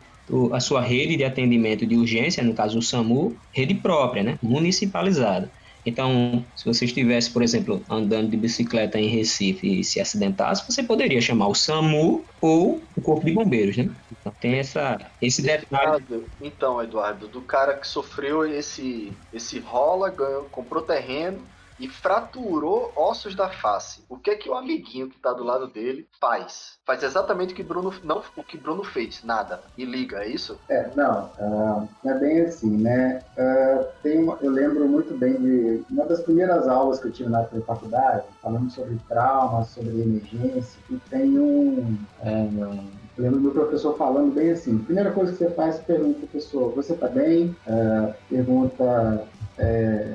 a 0.52 0.60
sua 0.60 0.80
rede 0.80 1.16
de 1.16 1.24
atendimento 1.24 1.86
de 1.86 1.96
urgência, 1.96 2.42
no 2.42 2.54
caso 2.54 2.78
o 2.78 2.82
SAMU, 2.82 3.36
rede 3.52 3.74
própria, 3.74 4.22
né, 4.22 4.38
municipalizada. 4.42 5.50
Então, 5.86 6.44
se 6.56 6.64
você 6.64 6.84
estivesse, 6.84 7.30
por 7.30 7.42
exemplo, 7.42 7.80
andando 7.88 8.28
de 8.30 8.36
bicicleta 8.36 8.98
em 8.98 9.06
Recife 9.06 9.80
e 9.80 9.84
se 9.84 10.00
acidentasse, 10.00 10.66
você 10.68 10.82
poderia 10.82 11.20
chamar 11.20 11.46
o 11.46 11.54
SAMU 11.54 12.24
ou 12.40 12.82
o 12.96 13.00
Corpo 13.00 13.24
de 13.24 13.32
Bombeiros, 13.32 13.76
né? 13.76 13.88
Então, 14.10 14.32
tem 14.40 14.54
essa, 14.54 14.98
esse 15.22 15.42
detalhe. 15.42 16.04
Então, 16.42 16.82
Eduardo, 16.82 17.28
do 17.28 17.40
cara 17.40 17.74
que 17.74 17.86
sofreu 17.86 18.44
esse, 18.44 19.12
esse 19.32 19.60
rola, 19.60 20.10
ganhou, 20.10 20.42
comprou 20.50 20.82
terreno, 20.82 21.38
e 21.78 21.88
fraturou 21.88 22.92
ossos 22.96 23.34
da 23.34 23.48
face. 23.48 24.04
O 24.08 24.16
que 24.16 24.30
é 24.30 24.36
que 24.36 24.48
o 24.48 24.54
amiguinho 24.54 25.08
que 25.08 25.18
tá 25.18 25.32
do 25.32 25.44
lado 25.44 25.66
dele 25.66 26.08
faz? 26.20 26.78
Faz 26.84 27.02
exatamente 27.02 27.52
o 27.52 27.56
que 27.56 27.62
Bruno 27.62 27.92
não 28.02 28.22
o 28.36 28.42
que 28.42 28.56
Bruno 28.56 28.82
fez, 28.82 29.22
nada. 29.22 29.60
E 29.76 29.84
liga, 29.84 30.18
é 30.18 30.28
isso? 30.28 30.58
É, 30.68 30.88
não, 30.94 31.30
uh, 31.38 31.88
é 32.04 32.14
bem 32.14 32.40
assim, 32.42 32.70
né? 32.70 33.22
Uh, 33.36 33.86
tem 34.02 34.22
uma, 34.22 34.38
eu 34.40 34.50
lembro 34.50 34.86
muito 34.88 35.16
bem 35.16 35.34
de 35.34 35.84
uma 35.90 36.06
das 36.06 36.20
primeiras 36.22 36.66
aulas 36.68 36.98
que 37.00 37.08
eu 37.08 37.12
tive 37.12 37.28
na 37.28 37.44
faculdade, 37.44 38.24
falando 38.42 38.70
sobre 38.70 38.98
trauma, 39.08 39.64
sobre 39.64 40.00
emergência, 40.00 40.78
e 40.90 40.96
tem 41.10 41.38
um, 41.38 41.98
um 42.24 42.88
Eu 43.16 43.24
lembro 43.24 43.40
do 43.40 43.50
professor 43.50 43.96
falando 43.96 44.34
bem 44.34 44.50
assim: 44.50 44.78
primeira 44.78 45.10
coisa 45.12 45.32
que 45.32 45.38
você 45.38 45.50
faz, 45.50 45.78
pergunta 45.78 46.18
para 46.18 46.26
a 46.26 46.32
pessoa: 46.32 46.72
você 46.72 46.92
está 46.92 47.08
bem? 47.08 47.56
Uh, 47.66 48.14
pergunta. 48.28 49.26
É, 49.58 50.05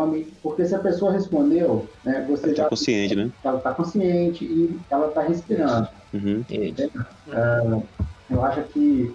nome, 0.00 0.26
porque 0.42 0.64
se 0.64 0.74
a 0.74 0.78
pessoa 0.78 1.12
respondeu, 1.12 1.88
né, 2.04 2.24
você 2.28 2.46
ela 2.46 2.54
já... 2.56 2.62
Está 2.62 2.68
consciente, 2.68 3.16
né? 3.16 3.30
Ela 3.44 3.58
está 3.58 3.74
consciente 3.74 4.44
e 4.44 4.80
ela 4.90 5.08
está 5.08 5.22
respirando. 5.22 5.88
Uhum. 6.12 6.44
Uh, 7.28 7.82
eu 8.30 8.44
acho 8.44 8.62
que 8.64 9.14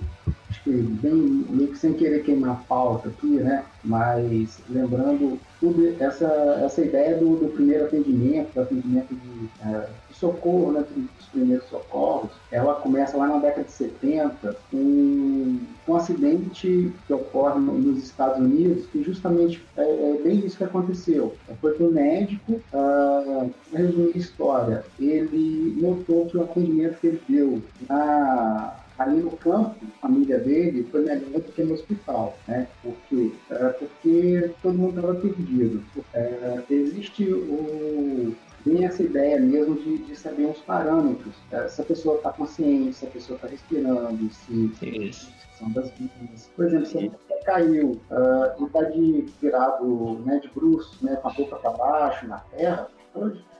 acho 0.50 0.63
que 0.63 0.72
bem 0.72 1.46
meio 1.50 1.70
que 1.70 1.77
sem 1.77 1.94
querer 1.94 2.24
queimar 2.24 2.51
a 2.51 2.56
pauta 2.56 3.10
aqui, 3.10 3.27
né? 3.27 3.63
Mas 3.84 4.60
lembrando 4.70 5.39
tudo 5.60 5.96
essa, 6.00 6.25
essa 6.63 6.82
ideia 6.82 7.18
do, 7.18 7.36
do 7.36 7.48
primeiro 7.50 7.86
atendimento, 7.86 8.54
do 8.54 8.62
atendimento 8.62 9.13
de, 9.13 9.50
é, 9.62 9.88
de 10.10 10.18
socorro, 10.18 10.72
né? 10.72 10.86
Dos 10.96 11.25
primeiros 11.36 11.68
socorros, 11.68 12.32
ela 12.51 12.75
começa 12.75 13.18
lá 13.18 13.27
na 13.27 13.38
década 13.38 13.63
de 13.63 13.72
70 13.72 14.56
com 14.72 15.60
um 15.88 15.96
acidente 15.96 16.92
que 17.06 17.13
ocorre 17.13 17.60
nos 17.60 18.04
Estados 18.04 18.39
Unidos, 18.39 18.86
que 18.88 19.04
justamente 19.04 19.63
é, 19.77 19.84
é 19.84 20.22
bem 20.24 20.39
isso 20.39 20.58
que 20.58 20.63
aconteceu. 20.63 21.36
Foi 21.62 21.75
que 21.75 21.84
o 21.84 21.92
médico, 21.92 22.62
ah, 22.74 23.46
a 23.74 24.18
história, 24.18 24.84
ele 25.00 25.77
notou 25.80 26.25
que 26.25 26.38
o 26.38 26.44
atendimento 26.44 27.00
que 27.00 27.08
ele 27.08 27.22
deu 27.27 27.62
na 27.88 28.75
ali 28.98 29.20
no 29.20 29.32
campo, 29.32 29.75
a 29.98 30.08
família 30.08 30.39
dele 30.39 30.88
foi 30.89 31.04
melhor 31.04 31.42
do 31.42 31.51
que 31.51 31.63
no 31.63 31.74
hospital, 31.74 32.38
né? 32.48 32.68
Porque, 32.82 33.34
é, 33.51 33.70
porque 33.70 34.51
todo 34.62 34.77
mundo 34.77 34.96
estava 34.96 35.15
perdido. 35.15 35.84
É, 36.13 36.62
existe 36.70 37.25
o, 37.25 38.34
bem 38.65 38.86
essa 38.86 39.03
ideia 39.03 39.39
mesmo 39.39 39.75
de, 39.75 40.00
de 40.00 40.15
saber 40.15 40.48
uns 40.48 40.60
parâmetros. 40.60 41.36
É, 41.51 41.67
se 41.67 41.81
a 41.81 41.86
pessoa 41.86 42.17
está 42.17 42.31
consciente, 42.34 42.93
se 42.93 43.05
a 43.05 43.10
pessoa 43.10 43.36
está 43.36 43.48
respirando, 43.48 44.29
se, 44.34 45.12
são 45.57 45.72
das 45.72 45.89
vítimas. 45.91 46.50
Por 46.55 46.65
exemplo, 46.65 46.86
se 46.88 47.12
a 47.31 47.45
caiu 47.45 47.91
uh, 47.91 48.62
e 48.62 48.65
está 48.65 48.81
de 48.84 49.25
virado 49.41 50.19
né, 50.25 50.39
de 50.39 50.50
bruxo, 50.50 51.03
né, 51.05 51.15
com 51.17 51.29
a 51.29 51.34
boca 51.34 51.55
para 51.57 51.72
baixo 51.72 52.27
na 52.27 52.39
terra, 52.39 52.89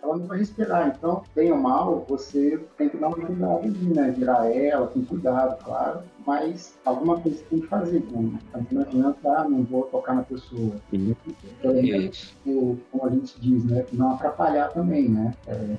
ela 0.06 0.18
não 0.18 0.28
vai 0.28 0.40
respirar. 0.40 0.94
Então, 0.96 1.24
bem 1.36 1.52
ou 1.52 1.58
mal, 1.58 2.06
você 2.08 2.60
tem 2.78 2.90
que 2.90 2.98
dar 2.98 3.08
uma 3.08 3.16
cuidado 3.16 3.64
ali, 3.64 3.94
né? 3.94 4.14
Virar 4.16 4.46
ela 4.52 4.88
com 4.88 5.04
cuidado, 5.04 5.64
claro. 5.64 6.02
Mas 6.26 6.76
alguma 6.84 7.20
coisa 7.20 7.44
tem 7.50 7.60
que 7.60 7.68
fazer, 7.68 8.04
né? 8.12 8.40
Não 8.72 8.82
adianta, 8.82 9.30
ah, 9.30 9.48
não 9.48 9.64
vou 9.64 9.84
tocar 9.84 10.16
na 10.16 10.24
pessoa. 10.24 10.76
Então, 10.92 12.78
como 12.92 13.06
a 13.06 13.10
gente 13.10 13.40
diz, 13.40 13.64
né? 13.66 13.86
Não 13.94 14.14
atrapalhar 14.14 14.70
também, 14.70 15.10
né? 15.10 15.34
É, 15.48 15.78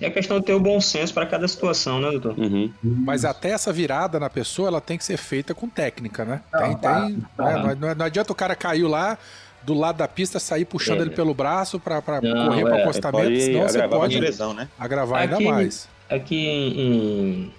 é 0.00 0.06
a 0.06 0.10
questão 0.10 0.40
de 0.40 0.46
ter 0.46 0.54
o 0.54 0.60
bom 0.60 0.80
senso 0.80 1.12
para 1.12 1.26
cada 1.26 1.46
situação, 1.46 2.00
né, 2.00 2.10
doutor? 2.10 2.38
Uhum. 2.38 2.72
Mas 2.82 3.24
até 3.24 3.50
essa 3.50 3.72
virada 3.72 4.18
na 4.18 4.30
pessoa, 4.30 4.68
ela 4.68 4.80
tem 4.80 4.98
que 4.98 5.04
ser 5.04 5.16
feita 5.16 5.54
com 5.54 5.68
técnica, 5.68 6.24
né? 6.24 6.42
Tem, 6.58 6.76
tá, 6.76 7.06
tem, 7.06 7.22
tá. 7.36 7.74
Né? 7.74 7.94
Não, 7.96 8.04
adianta 8.04 8.32
o 8.32 8.36
cara 8.36 8.56
caiu 8.56 8.88
lá, 8.88 9.18
do 9.64 9.74
lado 9.74 9.96
da 9.96 10.08
pista, 10.08 10.38
sair 10.38 10.64
puxando 10.64 11.00
é. 11.00 11.02
ele 11.02 11.10
pelo 11.10 11.34
braço 11.34 11.80
para 11.80 12.00
correr 12.02 12.60
é, 12.60 12.62
para 12.62 12.76
o 12.76 12.80
acostamento, 12.82 13.40
senão 13.40 13.62
você 13.62 13.88
pode 13.88 14.20
lesão, 14.20 14.54
né? 14.54 14.68
agravar 14.78 15.22
aqui, 15.22 15.34
ainda 15.34 15.50
mais. 15.50 15.88
Aqui 16.08 16.46
em, 16.46 17.52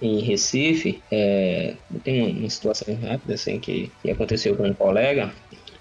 em 0.00 0.20
Recife, 0.20 1.02
é, 1.10 1.74
tem 2.02 2.38
uma 2.38 2.50
situação 2.50 2.94
rápida 2.94 3.34
assim, 3.34 3.58
que, 3.58 3.90
que 4.02 4.10
aconteceu 4.10 4.56
com 4.56 4.66
um 4.66 4.74
colega, 4.74 5.30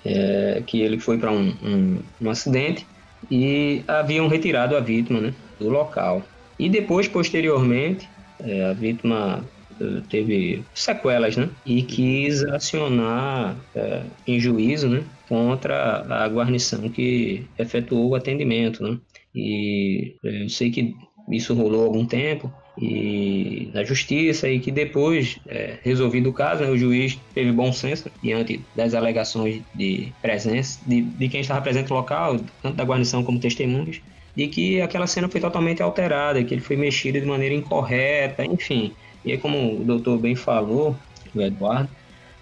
é, 0.05 0.62
que 0.65 0.81
ele 0.81 1.00
foi 1.00 1.17
para 1.17 1.31
um, 1.31 1.53
um, 1.63 2.00
um, 2.21 2.29
acidente 2.29 2.86
e 3.29 3.83
haviam 3.88 4.27
retirado 4.27 4.75
a 4.75 4.79
vítima 4.79 5.19
né, 5.19 5.33
do 5.59 5.69
local. 5.69 6.21
E 6.57 6.69
depois, 6.69 7.07
posteriormente, 7.07 8.07
é, 8.41 8.65
a 8.65 8.74
vítima 8.74 9.43
eh, 9.79 10.01
teve 10.09 10.63
sequelas, 10.74 11.38
né? 11.38 11.50
E 11.65 11.81
quis 11.81 12.43
acionar 12.43 13.55
é, 13.75 14.01
em 14.27 14.39
juízo, 14.39 14.89
né? 14.89 15.03
Contra 15.29 16.03
a 16.09 16.27
guarnição 16.27 16.89
que 16.89 17.45
efetuou 17.57 18.09
o 18.09 18.15
atendimento, 18.15 18.83
né? 18.83 19.00
E 19.33 20.15
eu 20.24 20.50
sei 20.50 20.71
que 20.71 20.95
isso 21.29 21.53
rolou 21.53 21.86
algum 21.86 22.05
tempo 22.05 22.51
e 22.81 23.69
na 23.74 23.83
justiça 23.83 24.50
e 24.50 24.59
que 24.59 24.71
depois 24.71 25.38
é, 25.48 25.77
resolvido 25.83 26.29
o 26.29 26.33
caso, 26.33 26.63
né, 26.63 26.69
o 26.69 26.77
juiz 26.77 27.19
teve 27.33 27.51
bom 27.51 27.71
senso 27.74 28.09
diante 28.24 28.62
das 28.75 28.93
alegações 28.93 29.62
de 29.75 30.12
presença 30.21 30.79
de, 30.88 31.01
de 31.01 31.29
quem 31.29 31.41
estava 31.41 31.62
presente 31.62 31.89
no 31.89 31.98
local, 31.98 32.39
tanto 32.62 32.75
da 32.75 32.83
guarnição 32.83 33.24
como 33.24 33.39
testemunhas, 33.39 34.01
de 34.36 34.48
que 34.48 34.81
aquela 34.81 35.07
cena 35.07 35.27
foi 35.27 35.41
totalmente 35.41 35.83
alterada, 35.83 36.43
que 36.43 36.53
ele 36.53 36.62
foi 36.62 36.77
mexido 36.77 37.19
de 37.19 37.25
maneira 37.25 37.53
incorreta, 37.53 38.45
enfim. 38.45 38.93
E 39.25 39.33
aí, 39.33 39.38
como 39.38 39.81
o 39.81 39.83
doutor 39.83 40.17
bem 40.17 40.36
falou, 40.36 40.95
o 41.36 41.41
Eduardo, 41.41 41.89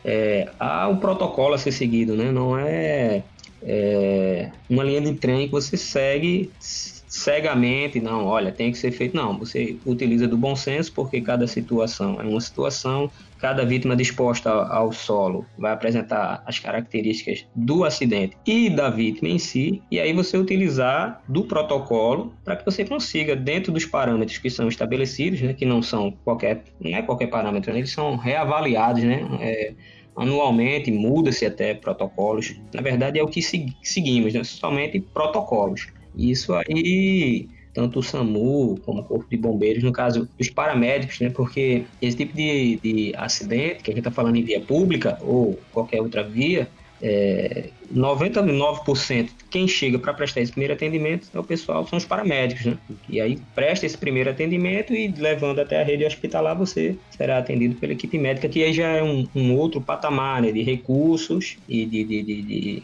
é, 0.07 0.49
há 0.57 0.87
um 0.87 0.95
protocolo 0.95 1.53
a 1.53 1.57
ser 1.57 1.73
seguido, 1.73 2.15
né? 2.15 2.31
Não 2.31 2.57
é, 2.57 3.23
é 3.61 4.49
uma 4.69 4.85
linha 4.85 5.01
de 5.01 5.13
trem 5.15 5.47
que 5.47 5.51
você 5.51 5.75
segue 5.75 6.49
cegamente, 6.59 7.99
não, 7.99 8.25
olha, 8.25 8.51
tem 8.51 8.71
que 8.71 8.77
ser 8.77 8.91
feito. 8.91 9.15
Não, 9.15 9.37
você 9.37 9.75
utiliza 9.85 10.25
do 10.27 10.37
bom 10.37 10.55
senso, 10.55 10.93
porque 10.93 11.19
cada 11.19 11.45
situação 11.45 12.21
é 12.21 12.23
uma 12.23 12.39
situação, 12.39 13.11
cada 13.37 13.65
vítima 13.65 13.95
disposta 13.95 14.49
ao 14.49 14.93
solo 14.93 15.45
vai 15.57 15.73
apresentar 15.73 16.43
as 16.45 16.59
características 16.59 17.45
do 17.55 17.83
acidente 17.83 18.37
e 18.45 18.69
da 18.69 18.89
vítima 18.89 19.29
em 19.29 19.39
si, 19.39 19.81
e 19.91 19.99
aí 19.99 20.13
você 20.13 20.37
utilizar 20.37 21.21
do 21.27 21.43
protocolo 21.43 22.33
para 22.45 22.55
que 22.55 22.65
você 22.65 22.85
consiga, 22.85 23.35
dentro 23.35 23.71
dos 23.71 23.85
parâmetros 23.85 24.37
que 24.37 24.49
são 24.49 24.67
estabelecidos, 24.67 25.41
né, 25.41 25.53
que 25.53 25.65
não 25.65 25.81
são 25.81 26.11
qualquer, 26.23 26.63
não 26.79 26.95
é 26.95 27.01
qualquer 27.01 27.27
parâmetro, 27.27 27.71
né, 27.73 27.79
eles 27.79 27.91
são 27.91 28.15
reavaliados, 28.15 29.03
né, 29.03 29.27
é, 29.41 29.73
anualmente, 30.17 30.91
muda-se 30.91 31.45
até 31.45 31.73
protocolos. 31.75 32.55
Na 32.73 32.81
verdade, 32.81 33.19
é 33.19 33.23
o 33.23 33.27
que 33.27 33.41
seguimos, 33.41 34.33
né, 34.33 34.43
somente 34.43 34.99
protocolos. 34.99 35.87
Isso 36.15 36.53
aí, 36.53 37.47
tanto 37.73 37.99
o 37.99 38.03
SAMU 38.03 38.79
como 38.83 39.01
o 39.01 39.03
Corpo 39.03 39.29
de 39.29 39.37
Bombeiros, 39.37 39.83
no 39.83 39.91
caso, 39.91 40.27
os 40.39 40.49
paramédicos, 40.49 41.19
né? 41.19 41.29
Porque 41.29 41.83
esse 42.01 42.17
tipo 42.17 42.35
de, 42.35 42.77
de 42.77 43.13
acidente, 43.15 43.83
que 43.83 43.91
a 43.91 43.93
gente 43.93 43.99
está 43.99 44.09
falando 44.09 44.35
em 44.35 44.43
via 44.43 44.59
pública 44.59 45.19
ou 45.21 45.59
qualquer 45.71 46.01
outra 46.01 46.23
via, 46.23 46.67
é, 47.01 47.69
99% 47.93 49.29
quem 49.49 49.67
chega 49.67 49.97
para 49.97 50.13
prestar 50.13 50.41
esse 50.41 50.51
primeiro 50.51 50.73
atendimento 50.73 51.27
é 51.33 51.39
o 51.39 51.43
pessoal, 51.43 51.87
são 51.87 51.97
os 51.97 52.05
paramédicos, 52.05 52.65
né? 52.65 52.77
E 53.07 53.21
aí 53.21 53.39
presta 53.55 53.85
esse 53.85 53.97
primeiro 53.97 54.29
atendimento 54.29 54.93
e 54.93 55.07
levando 55.07 55.59
até 55.59 55.81
a 55.81 55.83
rede 55.83 56.05
hospitalar 56.05 56.55
você 56.55 56.97
será 57.11 57.37
atendido 57.37 57.75
pela 57.75 57.93
equipe 57.93 58.17
médica, 58.17 58.49
que 58.49 58.63
aí 58.63 58.73
já 58.73 58.87
é 58.87 59.03
um, 59.03 59.27
um 59.35 59.55
outro 59.55 59.79
patamar 59.79 60.41
né, 60.41 60.51
de 60.51 60.61
recursos 60.63 61.57
e 61.67 61.85
de, 61.85 62.03
de, 62.03 62.23
de, 62.23 62.41
de, 62.41 62.83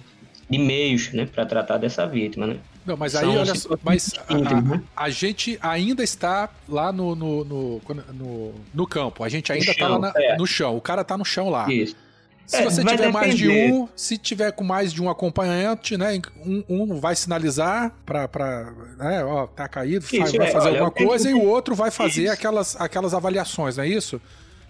de 0.50 0.58
meios 0.58 1.12
né, 1.12 1.26
para 1.26 1.46
tratar 1.46 1.78
dessa 1.78 2.06
vítima, 2.06 2.48
né? 2.48 2.58
Não, 2.86 2.98
mas 2.98 3.16
aí, 3.16 3.26
olha 3.26 3.56
só, 3.56 3.78
mas 3.82 4.14
a, 4.28 4.34
a, 4.34 5.06
a, 5.06 5.10
gente 5.10 5.58
ainda 5.62 6.04
está 6.04 6.50
lá 6.68 6.92
no, 6.92 7.16
no, 7.16 7.46
no, 7.46 7.82
no, 8.14 8.54
no 8.74 8.88
campo, 8.88 9.24
a 9.24 9.30
gente 9.30 9.54
ainda 9.54 9.72
está 9.72 9.88
lá 9.88 10.00
na, 10.00 10.14
é. 10.18 10.38
no 10.38 10.46
chão, 10.46 10.76
o 10.76 10.82
cara 10.82 11.02
está 11.02 11.18
no 11.18 11.24
chão 11.24 11.50
lá. 11.50 11.72
Isso. 11.72 11.96
Se 12.46 12.58
é, 12.58 12.64
você 12.64 12.84
tiver 12.84 13.12
mais 13.12 13.36
de 13.36 13.50
um, 13.50 13.88
se 13.96 14.18
tiver 14.18 14.52
com 14.52 14.64
mais 14.64 14.94
de 14.94 15.02
um 15.02 15.10
acompanhante, 15.10 15.98
né? 15.98 16.22
Um, 16.46 16.64
um 16.68 17.00
vai 17.00 17.16
sinalizar 17.16 17.94
para, 18.06 18.74
né, 18.98 19.24
ó, 19.24 19.48
tá 19.48 19.68
caído, 19.68 20.06
isso, 20.06 20.38
vai, 20.38 20.48
é, 20.48 20.52
fazer 20.52 20.70
olha, 20.70 20.82
alguma 20.82 20.92
coisa, 20.92 21.30
e 21.30 21.34
o 21.34 21.44
outro 21.44 21.74
vai 21.74 21.90
fazer 21.90 22.30
aquelas, 22.30 22.80
aquelas 22.80 23.14
avaliações, 23.14 23.78
não 23.78 23.84
é 23.84 23.88
isso? 23.88 24.22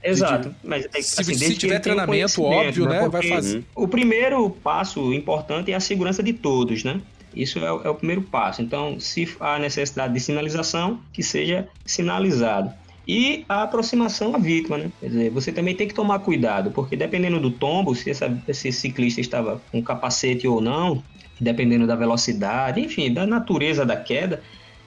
Exato. 0.03 0.49
De, 0.49 0.55
mas 0.63 0.87
se, 1.01 1.21
assim, 1.21 1.33
se 1.33 1.55
tiver 1.55 1.79
treinamento, 1.79 2.43
óbvio, 2.43 2.87
né? 2.87 3.07
Vai 3.09 3.27
fazer. 3.27 3.63
O 3.73 3.87
primeiro 3.87 4.49
passo 4.49 5.13
importante 5.13 5.71
é 5.71 5.75
a 5.75 5.79
segurança 5.79 6.21
de 6.21 6.33
todos, 6.33 6.83
né? 6.83 7.01
Isso 7.33 7.57
é, 7.59 7.65
é 7.65 7.89
o 7.89 7.95
primeiro 7.95 8.21
passo. 8.21 8.61
Então, 8.61 8.99
se 8.99 9.35
há 9.39 9.57
necessidade 9.57 10.13
de 10.13 10.19
sinalização, 10.19 10.99
que 11.11 11.23
seja 11.23 11.67
sinalizado 11.85 12.71
e 13.07 13.45
a 13.49 13.63
aproximação 13.63 14.35
à 14.35 14.37
vítima, 14.37 14.77
né? 14.77 14.91
Quer 14.99 15.07
dizer, 15.07 15.29
você 15.29 15.51
também 15.51 15.75
tem 15.75 15.87
que 15.87 15.93
tomar 15.93 16.19
cuidado, 16.19 16.71
porque 16.71 16.95
dependendo 16.95 17.39
do 17.39 17.51
tombo, 17.51 17.93
se 17.93 18.09
essa, 18.09 18.41
esse 18.47 18.71
ciclista 18.71 19.19
estava 19.19 19.61
com 19.71 19.83
capacete 19.83 20.47
ou 20.47 20.61
não, 20.61 21.03
dependendo 21.39 21.85
da 21.85 21.95
velocidade, 21.95 22.79
enfim, 22.79 23.13
da 23.13 23.25
natureza 23.25 23.85
da 23.85 23.97
queda, 23.97 24.41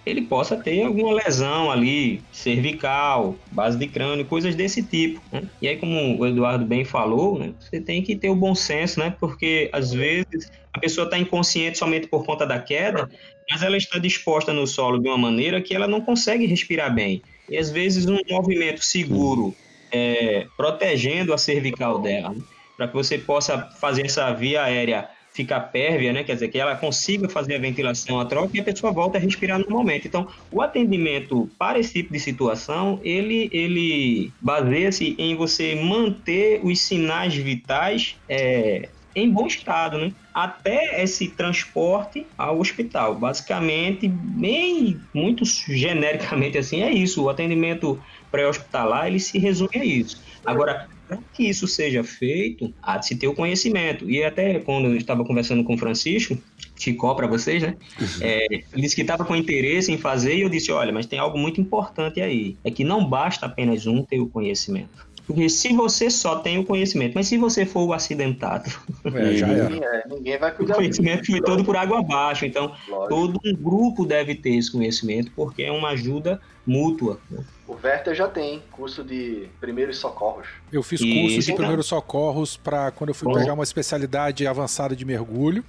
ele 0.06 0.23
possa 0.23 0.56
ter 0.56 0.85
alguma 0.85 1.12
lesão 1.12 1.68
ali, 1.68 2.23
cervical, 2.30 3.37
base 3.50 3.76
de 3.76 3.88
crânio, 3.88 4.25
coisas 4.25 4.54
desse 4.54 4.80
tipo. 4.80 5.20
Né? 5.32 5.42
E 5.61 5.66
aí, 5.66 5.76
como 5.76 6.16
o 6.18 6.25
Eduardo 6.25 6.64
bem 6.64 6.85
falou, 6.85 7.38
né, 7.38 7.52
você 7.58 7.80
tem 7.80 8.00
que 8.00 8.14
ter 8.14 8.30
o 8.30 8.37
bom 8.37 8.54
senso, 8.54 9.00
né? 9.00 9.14
Porque 9.18 9.68
às 9.73 9.92
vezes 9.92 10.50
a 10.73 10.78
pessoa 10.78 11.06
está 11.06 11.18
inconsciente 11.18 11.76
somente 11.76 12.06
por 12.06 12.25
conta 12.25 12.46
da 12.46 12.61
queda, 12.61 13.11
mas 13.50 13.62
ela 13.62 13.76
está 13.76 13.99
disposta 13.99 14.52
no 14.52 14.64
solo 14.64 14.99
de 15.00 15.08
uma 15.08 15.18
maneira 15.18 15.61
que 15.61 15.75
ela 15.75 15.88
não 15.88 16.00
consegue 16.00 16.46
respirar 16.46 16.94
bem. 16.94 17.20
E 17.48 17.56
às 17.56 17.70
vezes 17.70 18.06
um 18.06 18.18
movimento 18.28 18.84
seguro, 18.84 19.54
é, 19.92 20.46
protegendo 20.56 21.32
a 21.32 21.38
cervical 21.38 22.00
dela, 22.00 22.30
né? 22.30 22.42
para 22.76 22.88
que 22.88 22.94
você 22.94 23.16
possa 23.16 23.70
fazer 23.80 24.04
essa 24.04 24.32
via 24.32 24.62
aérea 24.62 25.08
ficar 25.36 25.60
pérvia, 25.60 26.12
né? 26.14 26.24
Quer 26.24 26.34
dizer, 26.34 26.48
que 26.48 26.58
ela 26.58 26.74
consiga 26.74 27.28
fazer 27.28 27.56
a 27.56 27.58
ventilação, 27.58 28.18
a 28.18 28.24
troca 28.24 28.56
e 28.56 28.60
a 28.60 28.64
pessoa 28.64 28.90
volta 28.90 29.18
a 29.18 29.20
respirar 29.20 29.58
normalmente. 29.58 30.08
Então, 30.08 30.26
o 30.50 30.62
atendimento 30.62 31.48
para 31.58 31.78
esse 31.78 31.92
tipo 31.92 32.12
de 32.14 32.18
situação, 32.18 32.98
ele, 33.04 33.50
ele 33.52 34.32
baseia-se 34.40 35.14
em 35.18 35.36
você 35.36 35.74
manter 35.74 36.60
os 36.64 36.80
sinais 36.80 37.34
vitais 37.34 38.16
é, 38.26 38.88
em 39.16 39.30
bom 39.30 39.46
estado, 39.46 39.99
né? 39.99 40.12
Até 40.32 41.02
esse 41.02 41.28
transporte 41.28 42.26
ao 42.37 42.61
hospital. 42.61 43.14
Basicamente, 43.14 44.06
bem, 44.06 45.00
muito 45.12 45.44
genericamente 45.44 46.58
assim, 46.58 46.82
é 46.82 46.92
isso. 46.92 47.25
O 47.25 47.30
atendimento 47.30 47.99
pré-hospitalar, 48.30 49.06
ele 49.06 49.18
se 49.18 49.38
resume 49.38 49.70
a 49.75 49.85
isso. 49.85 50.23
Agora, 50.44 50.88
para 51.08 51.18
que 51.32 51.49
isso 51.49 51.66
seja 51.66 52.04
feito, 52.04 52.73
há 52.82 52.99
de 52.99 53.06
se 53.06 53.16
ter 53.16 53.26
o 53.26 53.35
conhecimento. 53.35 54.08
E 54.08 54.23
até 54.23 54.61
quando 54.61 54.88
eu 54.88 54.96
estava 54.96 55.25
conversando 55.25 55.64
com 55.64 55.75
o 55.75 55.78
Francisco, 55.78 56.37
Ficou 56.78 57.14
para 57.16 57.26
vocês, 57.26 57.62
né? 57.62 57.75
Uhum. 57.99 58.06
É, 58.20 58.46
ele 58.52 58.82
disse 58.82 58.94
que 58.94 59.00
estava 59.00 59.25
com 59.25 59.35
interesse 59.35 59.90
em 59.90 59.96
fazer 59.96 60.37
e 60.37 60.42
eu 60.42 60.49
disse, 60.49 60.70
olha, 60.70 60.92
mas 60.92 61.06
tem 61.06 61.18
algo 61.18 61.38
muito 61.38 61.61
importante 61.61 62.20
aí. 62.20 62.56
É 62.62 62.70
que 62.70 62.85
não 62.85 63.04
basta 63.08 63.46
apenas 63.46 63.87
um 63.87 64.02
ter 64.02 64.20
o 64.20 64.26
conhecimento. 64.26 65.06
Porque 65.26 65.49
se 65.49 65.73
você 65.73 66.09
só 66.09 66.37
tem 66.37 66.59
o 66.59 66.64
conhecimento, 66.64 67.14
mas 67.14 67.26
se 67.26 67.37
você 67.37 67.66
for 67.66 67.85
o 67.85 67.92
acidentado, 67.92 68.71
é, 69.04 69.35
já 69.35 69.49
é, 69.49 70.04
ninguém 70.09 70.38
vai 70.38 70.54
cuidar. 70.54 70.75
O 70.75 70.76
conhecimento 70.76 71.26
foi 71.26 71.40
todo 71.40 71.64
por 71.64 71.76
água 71.76 71.99
abaixo. 71.99 72.47
Então, 72.47 72.73
Lógico. 72.88 73.09
todo 73.09 73.40
um 73.45 73.54
grupo 73.56 74.06
deve 74.06 74.37
ter 74.37 74.54
esse 74.54 74.71
conhecimento, 74.71 75.33
porque 75.35 75.64
é 75.64 75.73
uma 75.73 75.88
ajuda 75.88 76.40
mútua. 76.64 77.18
Né? 77.28 77.42
O 77.66 77.75
Werther 77.75 78.14
já 78.14 78.28
tem 78.28 78.62
curso 78.71 79.02
de 79.02 79.49
primeiros 79.61 79.99
socorros. 79.99 80.47
Eu 80.73 80.83
fiz 80.85 81.00
curso 81.00 81.40
de 81.40 81.52
primeiros 81.54 81.87
socorros 81.87 82.56
para 82.56 82.92
quando 82.92 83.09
eu 83.09 83.14
fui 83.14 83.26
Bom. 83.26 83.35
pegar 83.35 83.54
uma 83.54 83.64
especialidade 83.64 84.47
avançada 84.47 84.95
de 84.95 85.04
mergulho. 85.04 85.64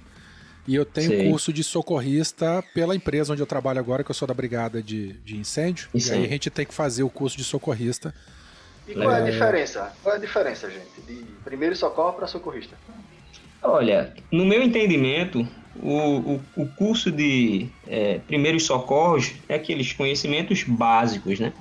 E 0.68 0.74
eu 0.74 0.84
tenho 0.84 1.08
Sei. 1.08 1.30
curso 1.30 1.50
de 1.50 1.64
socorrista 1.64 2.62
pela 2.74 2.94
empresa 2.94 3.32
onde 3.32 3.40
eu 3.40 3.46
trabalho 3.46 3.80
agora, 3.80 4.04
que 4.04 4.10
eu 4.10 4.14
sou 4.14 4.28
da 4.28 4.34
brigada 4.34 4.82
de, 4.82 5.14
de 5.24 5.36
incêndio. 5.36 5.88
E 5.94 6.10
aí 6.12 6.26
a 6.26 6.28
gente 6.28 6.50
tem 6.50 6.66
que 6.66 6.74
fazer 6.74 7.02
o 7.02 7.08
curso 7.08 7.38
de 7.38 7.42
socorrista. 7.42 8.14
E 8.88 8.94
qual 8.94 9.12
é 9.12 9.18
a 9.18 9.24
diferença? 9.24 9.92
Qual 10.02 10.14
é 10.14 10.18
a 10.18 10.20
diferença, 10.20 10.70
gente, 10.70 11.00
de 11.06 11.24
primeiro 11.44 11.76
socorro 11.76 12.14
para 12.14 12.26
socorrista? 12.26 12.76
Olha, 13.62 14.14
no 14.32 14.46
meu 14.46 14.62
entendimento, 14.62 15.46
o, 15.76 16.34
o, 16.34 16.40
o 16.56 16.66
curso 16.74 17.10
de 17.12 17.68
é, 17.86 18.18
primeiros 18.26 18.64
socorros 18.64 19.34
é 19.48 19.56
aqueles 19.56 19.92
conhecimentos 19.92 20.62
básicos, 20.62 21.38
né? 21.38 21.52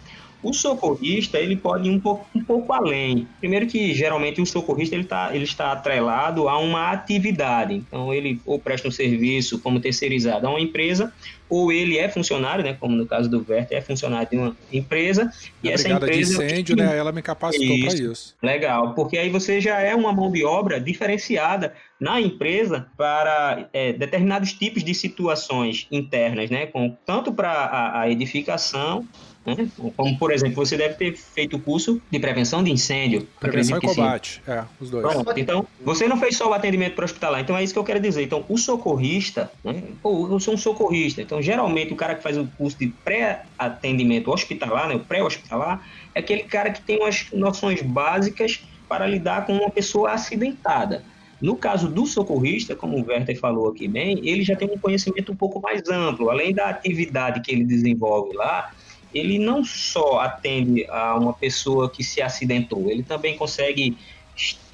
O 0.42 0.54
socorrista 0.54 1.40
ele 1.40 1.56
pode 1.56 1.90
ir 1.90 1.92
um 1.92 2.00
pouco, 2.00 2.28
um 2.36 2.44
pouco 2.44 2.72
além. 2.72 3.28
Primeiro 3.40 3.66
que 3.66 3.94
geralmente 3.94 4.42
o 4.42 4.46
socorrista 4.46 4.96
ele, 4.96 5.04
tá, 5.04 5.32
ele 5.34 5.44
está 5.44 5.72
atrelado 5.72 6.48
a 6.48 6.58
uma 6.60 6.92
atividade. 6.92 7.74
Então 7.74 8.14
ele 8.14 8.40
ou 8.46 8.60
presta 8.60 8.88
um 8.88 8.92
serviço 8.92 9.60
como 9.60 9.80
terceirizado 9.80 10.46
a 10.46 10.50
uma 10.50 10.60
empresa, 10.60 11.12
ou 11.50 11.72
ele 11.72 11.98
é 11.98 12.10
funcionário, 12.10 12.64
né, 12.64 12.76
como 12.80 12.96
no 12.96 13.06
caso 13.06 13.30
do 13.30 13.42
Verte, 13.42 13.74
é 13.74 13.82
funcionário 13.82 14.30
de 14.30 14.38
uma 14.38 14.56
empresa. 14.72 15.32
E 15.64 15.70
a 15.70 15.74
essa 15.74 15.90
empresa 15.90 16.38
de 16.38 16.46
incêndio, 16.46 16.76
né, 16.76 16.98
ela 16.98 17.12
me 17.12 17.22
capacitou 17.22 17.80
para 17.80 17.94
isso. 17.94 18.36
Legal, 18.42 18.94
porque 18.94 19.18
aí 19.18 19.30
você 19.30 19.60
já 19.62 19.80
é 19.80 19.96
uma 19.96 20.12
mão 20.12 20.32
de 20.32 20.44
obra 20.44 20.80
diferenciada 20.80 21.74
na 22.00 22.22
empresa 22.22 22.88
para 22.96 23.68
é, 23.74 23.94
determinados 23.94 24.54
tipos 24.54 24.84
de 24.84 24.94
situações 24.94 25.88
internas, 25.92 26.50
né, 26.50 26.68
com, 26.68 26.96
tanto 27.06 27.32
para 27.32 27.50
a, 27.50 28.02
a 28.02 28.12
edificação 28.12 29.08
né? 29.56 29.70
Como, 29.96 30.18
por 30.18 30.32
exemplo, 30.32 30.56
você 30.56 30.76
deve 30.76 30.96
ter 30.96 31.16
feito 31.16 31.56
o 31.56 31.60
curso 31.60 32.02
de 32.12 32.20
prevenção 32.20 32.62
de 32.62 32.70
incêndio. 32.70 33.28
Prevenção 33.40 33.78
e 33.78 33.82
combate, 33.82 34.42
sim. 34.46 34.52
é, 34.52 34.66
os 34.80 34.90
dois. 34.90 35.08
Pronto, 35.08 35.40
então, 35.40 35.66
você 35.82 36.08
não 36.08 36.18
fez 36.18 36.36
só 36.36 36.50
o 36.50 36.54
atendimento 36.54 36.96
para 36.96 37.06
hospitalar, 37.06 37.40
então 37.40 37.56
é 37.56 37.64
isso 37.64 37.72
que 37.72 37.80
eu 37.80 37.84
quero 37.84 38.00
dizer. 38.00 38.24
Então, 38.24 38.44
o 38.50 38.58
socorrista, 38.58 39.50
né? 39.64 39.84
Pô, 40.04 40.28
eu 40.30 40.40
sou 40.40 40.56
um 40.56 40.58
socorrista, 40.58 41.22
então 41.22 41.42
geralmente 41.42 41.94
o 41.94 41.96
cara 41.96 42.16
que 42.16 42.22
faz 42.22 42.38
o 42.38 42.46
curso 42.58 42.78
de 42.78 42.88
pré-atendimento 42.88 44.30
hospitalar, 44.32 44.90
né? 44.90 44.96
o 44.96 45.00
pré-hospitalar, 45.00 45.82
é 46.14 46.20
aquele 46.20 46.44
cara 46.44 46.70
que 46.72 46.82
tem 46.82 47.00
umas 47.00 47.28
noções 47.32 47.82
básicas 47.82 48.62
para 48.90 49.08
lidar 49.08 49.46
com 49.46 49.54
uma 49.54 49.70
pessoa 49.70 50.12
acidentada. 50.12 51.04
No 51.40 51.56
caso 51.56 51.88
do 51.88 52.06
socorrista, 52.06 52.76
como 52.76 52.98
o 52.98 53.06
Werther 53.06 53.40
falou 53.40 53.70
aqui 53.70 53.88
bem, 53.88 54.20
ele 54.28 54.44
já 54.44 54.56
tem 54.56 54.68
um 54.70 54.78
conhecimento 54.78 55.32
um 55.32 55.36
pouco 55.36 55.62
mais 55.62 55.88
amplo. 55.88 56.32
Além 56.32 56.54
da 56.54 56.68
atividade 56.68 57.42
que 57.42 57.52
ele 57.52 57.64
desenvolve 57.64 58.36
lá, 58.36 58.72
ele 59.14 59.40
não 59.40 59.64
só 59.64 60.20
atende 60.20 60.86
a 60.90 61.16
uma 61.16 61.34
pessoa 61.34 61.90
que 61.90 62.04
se 62.04 62.22
acidentou, 62.22 62.90
ele 62.90 63.04
também 63.04 63.38
consegue 63.38 63.98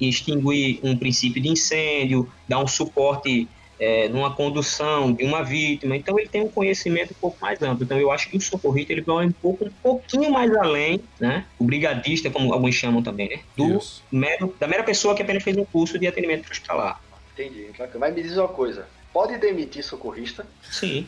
extinguir 0.00 0.80
um 0.82 0.96
princípio 0.96 1.40
de 1.40 1.48
incêndio, 1.48 2.30
dar 2.48 2.58
um 2.58 2.66
suporte 2.66 3.48
é, 3.78 4.08
numa 4.08 4.34
condução 4.34 5.12
de 5.12 5.24
uma 5.24 5.42
vítima. 5.42 5.96
Então 5.96 6.18
ele 6.18 6.28
tem 6.28 6.42
um 6.42 6.48
conhecimento 6.48 7.12
um 7.12 7.20
pouco 7.20 7.38
mais 7.40 7.60
amplo. 7.62 7.84
Então 7.84 7.98
eu 7.98 8.10
acho 8.10 8.28
que 8.28 8.36
o 8.36 8.40
socorrista 8.40 8.92
ele 8.92 9.00
vai 9.00 9.26
um 9.26 9.32
pouco, 9.32 9.64
um 9.64 9.70
pouquinho 9.82 10.30
mais 10.30 10.54
além, 10.54 11.00
né? 11.18 11.46
O 11.58 11.64
brigadista, 11.64 12.30
como 12.30 12.52
alguns 12.52 12.74
chamam 12.74 13.02
também, 13.02 13.28
né? 13.28 13.40
Do 13.56 13.78
mero, 14.12 14.54
da 14.60 14.66
mera 14.66 14.82
pessoa 14.82 15.14
que 15.14 15.22
apenas 15.22 15.42
fez 15.42 15.56
um 15.56 15.64
curso 15.64 15.98
de 15.98 16.06
atendimento 16.06 16.50
hospitalar. 16.50 17.00
Entendi. 17.32 17.68
Mas 17.98 18.14
me 18.14 18.22
diz 18.22 18.36
uma 18.36 18.48
coisa 18.48 18.86
pode 19.14 19.38
demitir 19.38 19.84
socorrista. 19.84 20.44
Sim. 20.68 21.06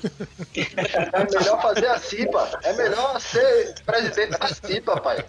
É 0.54 1.38
melhor 1.38 1.60
fazer 1.60 1.88
a 1.88 1.98
CIPA. 1.98 2.60
É 2.62 2.72
melhor 2.74 3.20
ser 3.20 3.74
presidente 3.84 4.38
da 4.38 4.46
CIPA, 4.46 5.00
pai. 5.00 5.26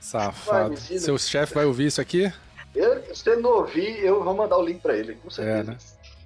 Safado. 0.00 0.76
Seu 0.76 1.16
chefe 1.16 1.54
vai 1.54 1.64
ouvir 1.64 1.86
isso 1.86 2.00
aqui? 2.00 2.30
Eu, 2.74 3.14
se 3.14 3.30
ele 3.30 3.42
não 3.42 3.50
ouvir, 3.58 4.04
eu 4.04 4.24
vou 4.24 4.34
mandar 4.34 4.58
o 4.58 4.66
link 4.66 4.80
para 4.80 4.96
ele, 4.96 5.14
com 5.14 5.30
certeza. 5.30 5.70
É, 5.70 5.74
né? 5.74 5.78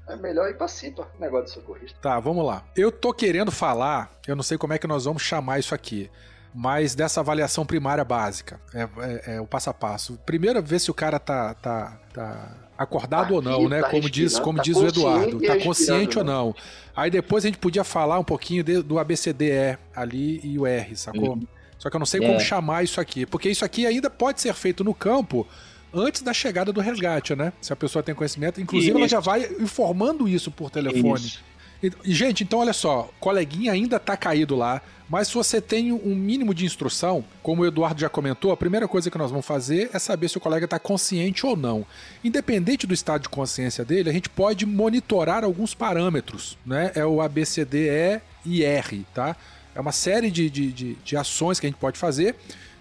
É 0.09 0.17
melhor 0.17 0.49
ir 0.49 0.57
pra 0.57 0.67
CIPA, 0.67 1.07
negócio 1.21 1.45
de 1.45 1.53
socorrista. 1.53 1.99
Tá, 2.01 2.19
vamos 2.19 2.47
lá. 2.47 2.65
Eu 2.75 2.91
tô 2.91 3.13
querendo 3.13 3.53
falar, 3.53 4.11
eu 4.27 4.35
não 4.35 4.43
sei 4.43 4.57
como 4.57 4.73
é 4.73 4.79
que 4.79 4.87
nós 4.87 5.05
vamos 5.05 5.23
chamar 5.23 5.59
isso 5.59 5.75
aqui 5.75 6.11
mas 6.55 6.95
dessa 6.95 7.21
avaliação 7.21 7.65
primária 7.65 8.03
básica. 8.03 8.59
É, 8.75 8.83
é, 8.83 9.37
é, 9.37 9.41
o 9.41 9.47
passo 9.47 9.69
a 9.69 9.75
passo. 9.75 10.19
Primeiro, 10.25 10.61
ver 10.63 10.81
se 10.81 10.91
o 10.91 10.95
cara 10.95 11.19
tá, 11.19 11.53
tá, 11.55 12.01
tá 12.13 12.68
acordado 12.79 13.35
ou 13.35 13.43
não, 13.43 13.69
né? 13.69 13.83
Tá 13.83 13.91
como 13.91 14.09
diz, 14.09 14.39
como 14.39 14.59
tá 14.59 14.63
diz 14.63 14.77
o 14.77 14.87
Eduardo, 14.87 15.41
tá 15.41 15.59
consciente 15.59 16.17
ou 16.17 16.25
né? 16.25 16.33
não. 16.33 16.55
Aí 16.95 17.11
depois 17.11 17.45
a 17.45 17.49
gente 17.49 17.59
podia 17.59 17.83
falar 17.83 18.19
um 18.19 18.25
pouquinho 18.25 18.63
de, 18.63 18.81
do 18.83 18.99
ABCDE 18.99 19.77
ali 19.95 20.41
e 20.45 20.59
o 20.59 20.67
R, 20.67 20.97
sacou? 20.97 21.35
Uhum. 21.35 21.47
Só 21.79 21.91
que 21.91 21.97
eu 21.97 21.99
não 21.99 22.07
sei 22.07 22.23
é. 22.23 22.27
como 22.27 22.41
chamar 22.41 22.85
isso 22.85 23.01
aqui, 23.01 23.27
porque 23.27 23.51
isso 23.51 23.65
aqui 23.65 23.87
ainda 23.87 24.09
pode 24.09 24.41
ser 24.41 24.55
feito 24.55 24.85
no 24.85 24.95
campo 24.95 25.47
antes 25.93 26.23
da 26.23 26.33
chegada 26.33 26.73
do 26.73 26.81
resgate, 26.81 27.35
né? 27.35 27.53
Se 27.61 27.73
a 27.73 27.77
pessoa 27.77 28.03
tem 28.03 28.15
conhecimento, 28.15 28.61
inclusive 28.61 28.91
isso. 28.91 28.99
ela 28.99 29.09
já 29.09 29.21
vai 29.21 29.45
informando 29.61 30.29
isso 30.29 30.51
por 30.51 30.71
telefone. 30.71 31.21
Isso. 31.21 31.48
E, 31.83 32.13
gente, 32.13 32.43
então 32.43 32.59
olha 32.59 32.73
só, 32.73 33.09
coleguinha 33.21 33.73
ainda 33.73 34.01
tá 34.01 34.17
caído 34.17 34.57
lá, 34.57 34.83
mas 35.09 35.29
se 35.29 35.35
você 35.35 35.61
tem 35.61 35.93
um 35.93 36.15
mínimo 36.15 36.53
de 36.53 36.67
instrução, 36.67 37.25
como 37.43 37.63
o 37.63 37.67
Eduardo 37.67 38.01
já 38.01 38.09
comentou, 38.09 38.51
a 38.51 38.57
primeira 38.57 38.89
coisa 38.89 39.11
que 39.11 39.17
nós 39.17 39.31
vamos 39.31 39.47
fazer 39.47 39.89
é 39.93 39.99
saber 39.99 40.29
se 40.29 40.37
o 40.37 40.41
colega 40.41 40.65
está 40.65 40.79
consciente 40.79 41.47
ou 41.47 41.57
não. 41.57 41.87
Independente 42.23 42.87
do 42.87 42.93
estado 42.93 43.23
de 43.23 43.29
consciência 43.29 43.85
dele, 43.85 44.11
a 44.11 44.13
gente 44.13 44.29
pode 44.29 44.67
monitorar 44.67 45.45
alguns 45.45 45.73
parâmetros, 45.73 46.59
né? 46.67 46.91
É 46.95 47.07
o 47.07 47.23
ABCDE 47.23 48.21
e 48.45 48.65
R, 48.65 49.07
tá? 49.15 49.35
É 49.75 49.81
uma 49.81 49.93
série 49.93 50.31
de, 50.31 50.51
de, 50.51 50.73
de, 50.73 50.95
de 50.97 51.17
ações 51.17 51.61
que 51.61 51.67
a 51.67 51.71
gente 51.71 51.79
pode 51.79 51.99
fazer, 51.99 52.35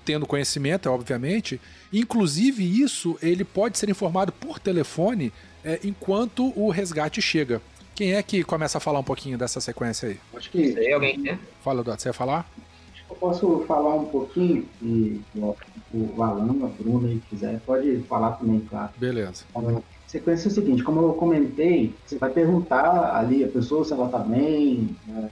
tendo 0.04 0.26
conhecimento, 0.26 0.90
obviamente. 0.90 1.62
Inclusive, 1.94 2.82
isso 2.82 3.18
ele 3.22 3.46
pode 3.46 3.78
ser 3.78 3.90
informado 3.90 4.32
por 4.32 4.60
telefone 4.60 5.32
é, 5.64 5.80
enquanto 5.84 6.52
o 6.60 6.70
resgate 6.70 7.22
chega. 7.22 7.62
Quem 7.98 8.14
é 8.14 8.22
que 8.22 8.44
começa 8.44 8.78
a 8.78 8.80
falar 8.80 9.00
um 9.00 9.04
pouquinho 9.04 9.40
dessa 9.40 9.60
sequência 9.60 10.10
aí? 10.10 10.20
Acho 10.36 10.52
que. 10.52 10.72
Sei, 10.72 10.94
alguém 10.94 11.20
quer? 11.20 11.40
Fala, 11.64 11.82
Eduardo, 11.82 12.00
você 12.00 12.10
ia 12.10 12.14
falar? 12.14 12.48
Eu 13.10 13.16
posso 13.16 13.66
falar 13.68 13.96
um 13.96 14.06
pouquinho 14.06 14.68
e 14.84 15.20
o 15.34 16.22
Alan, 16.22 16.64
a 16.64 16.68
Bruna, 16.68 17.08
se 17.08 17.20
quiser, 17.28 17.60
pode 17.66 17.98
falar 18.02 18.34
também, 18.34 18.60
claro. 18.70 18.92
Beleza. 18.98 19.46
A 19.56 19.82
sequência 20.06 20.48
é 20.48 20.52
o 20.52 20.54
seguinte, 20.54 20.84
como 20.84 21.02
eu 21.02 21.14
comentei, 21.14 21.92
você 22.06 22.20
vai 22.20 22.30
perguntar 22.30 23.16
ali 23.16 23.44
a 23.44 23.48
pessoa 23.48 23.84
se 23.84 23.94
ela 23.94 24.06
está 24.06 24.20
bem, 24.20 24.96
né, 25.08 25.32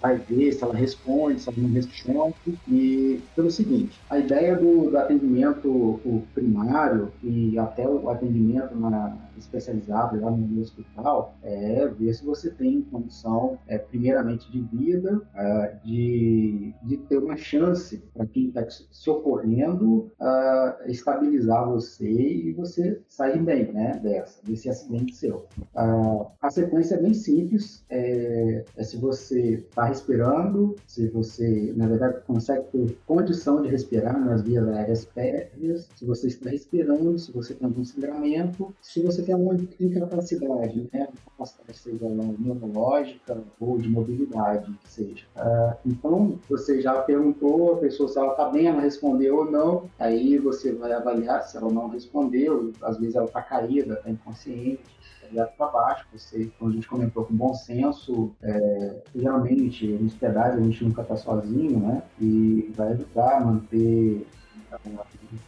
vai 0.00 0.16
ver 0.16 0.52
se 0.52 0.62
ela 0.62 0.74
responde, 0.74 1.40
se 1.40 1.48
ela 1.48 1.58
não 1.58 1.72
responde. 1.72 2.34
E 2.68 3.20
pelo 3.34 3.50
seguinte, 3.50 3.98
a 4.08 4.20
ideia 4.20 4.54
do, 4.54 4.88
do 4.88 4.96
atendimento 4.96 6.22
primário 6.32 7.10
e 7.24 7.58
até 7.58 7.88
o 7.88 8.08
atendimento 8.08 8.76
na, 8.76 9.16
especializado 9.44 10.20
lá 10.20 10.30
no 10.30 10.60
hospital 10.60 11.36
é 11.42 11.86
ver 11.88 12.12
se 12.14 12.24
você 12.24 12.50
tem 12.50 12.82
condição, 12.82 13.58
é, 13.66 13.78
primeiramente, 13.78 14.50
de 14.50 14.60
vida, 14.60 15.20
é, 15.34 15.76
de, 15.84 16.74
de 16.82 16.96
ter 16.96 17.18
uma 17.18 17.36
chance 17.36 18.02
para 18.12 18.26
quem 18.26 18.48
está 18.48 18.64
se 18.68 19.10
ocorrendo 19.10 20.10
é, 20.20 20.90
estabilizar 20.90 21.68
você 21.68 22.10
e 22.10 22.52
você 22.52 23.00
sair 23.08 23.42
bem 23.42 23.72
né, 23.72 24.00
dessa, 24.02 24.40
desse 24.44 24.68
acidente 24.68 25.14
seu. 25.14 25.46
É, 25.76 26.26
a 26.40 26.50
sequência 26.50 26.96
é 26.96 27.02
bem 27.02 27.14
simples, 27.14 27.84
é, 27.90 28.64
é 28.76 28.82
se 28.82 28.96
você 28.96 29.64
está 29.68 29.84
respirando, 29.84 30.74
se 30.86 31.08
você, 31.08 31.72
na 31.76 31.86
verdade, 31.86 32.20
consegue 32.26 32.64
ter 32.72 32.98
condição 33.06 33.62
de 33.62 33.68
respirar 33.68 34.18
nas 34.18 34.42
vias 34.42 34.66
aéreas 34.68 35.04
pérvias, 35.04 35.88
se 35.94 36.04
você 36.04 36.28
está 36.28 36.50
respirando, 36.50 37.18
se 37.18 37.32
você 37.32 37.54
tem 37.54 37.66
algum 37.66 37.84
sangramento, 37.84 38.74
se 38.80 39.02
você 39.02 39.22
tem 39.22 39.33
é 39.34 39.36
uma 39.36 39.54
incapacidade, 39.80 40.88
né? 40.92 41.08
Incapacidade 41.12 41.78
seja 41.78 42.08
neurológica 42.08 43.42
ou 43.60 43.78
de 43.78 43.88
mobilidade, 43.88 44.72
que 44.82 44.90
seja. 44.90 45.24
Uh, 45.36 45.76
então, 45.86 46.38
você 46.48 46.80
já 46.80 46.94
perguntou 47.02 47.74
a 47.74 47.76
pessoa 47.78 48.08
se 48.08 48.18
ela 48.18 48.32
está 48.32 48.48
bem, 48.48 48.66
ela 48.66 48.80
respondeu 48.80 49.38
ou 49.38 49.50
não, 49.50 49.90
aí 49.98 50.38
você 50.38 50.72
vai 50.72 50.92
avaliar 50.92 51.42
se 51.42 51.56
ela 51.56 51.70
não 51.70 51.88
respondeu, 51.88 52.72
às 52.82 52.98
vezes 52.98 53.14
ela 53.14 53.26
está 53.26 53.42
caída, 53.42 53.94
está 53.94 54.10
inconsciente, 54.10 54.82
direto 55.30 55.56
para 55.56 55.66
baixo. 55.66 56.06
Você, 56.12 56.50
como 56.58 56.70
a 56.70 56.74
gente 56.74 56.88
comentou, 56.88 57.24
com 57.24 57.34
bom 57.34 57.54
senso, 57.54 58.32
é, 58.42 59.02
geralmente 59.14 59.86
em 59.86 60.06
hospedagem 60.06 60.60
a 60.60 60.64
gente 60.64 60.84
nunca 60.84 61.02
está 61.02 61.16
sozinho, 61.16 61.80
né? 61.80 62.02
E 62.20 62.72
vai 62.76 62.92
ajudar 62.92 63.38
a 63.38 63.40
manter 63.44 64.26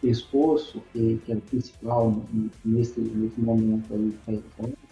pescoço, 0.01 0.83
que, 0.93 1.21
que 1.25 1.33
é 1.33 1.37
o 1.37 1.41
principal 1.41 2.23
nesse, 2.65 3.01
nesse 3.01 3.41
momento 3.41 3.93
aí, 3.93 4.17
é, 4.29 4.39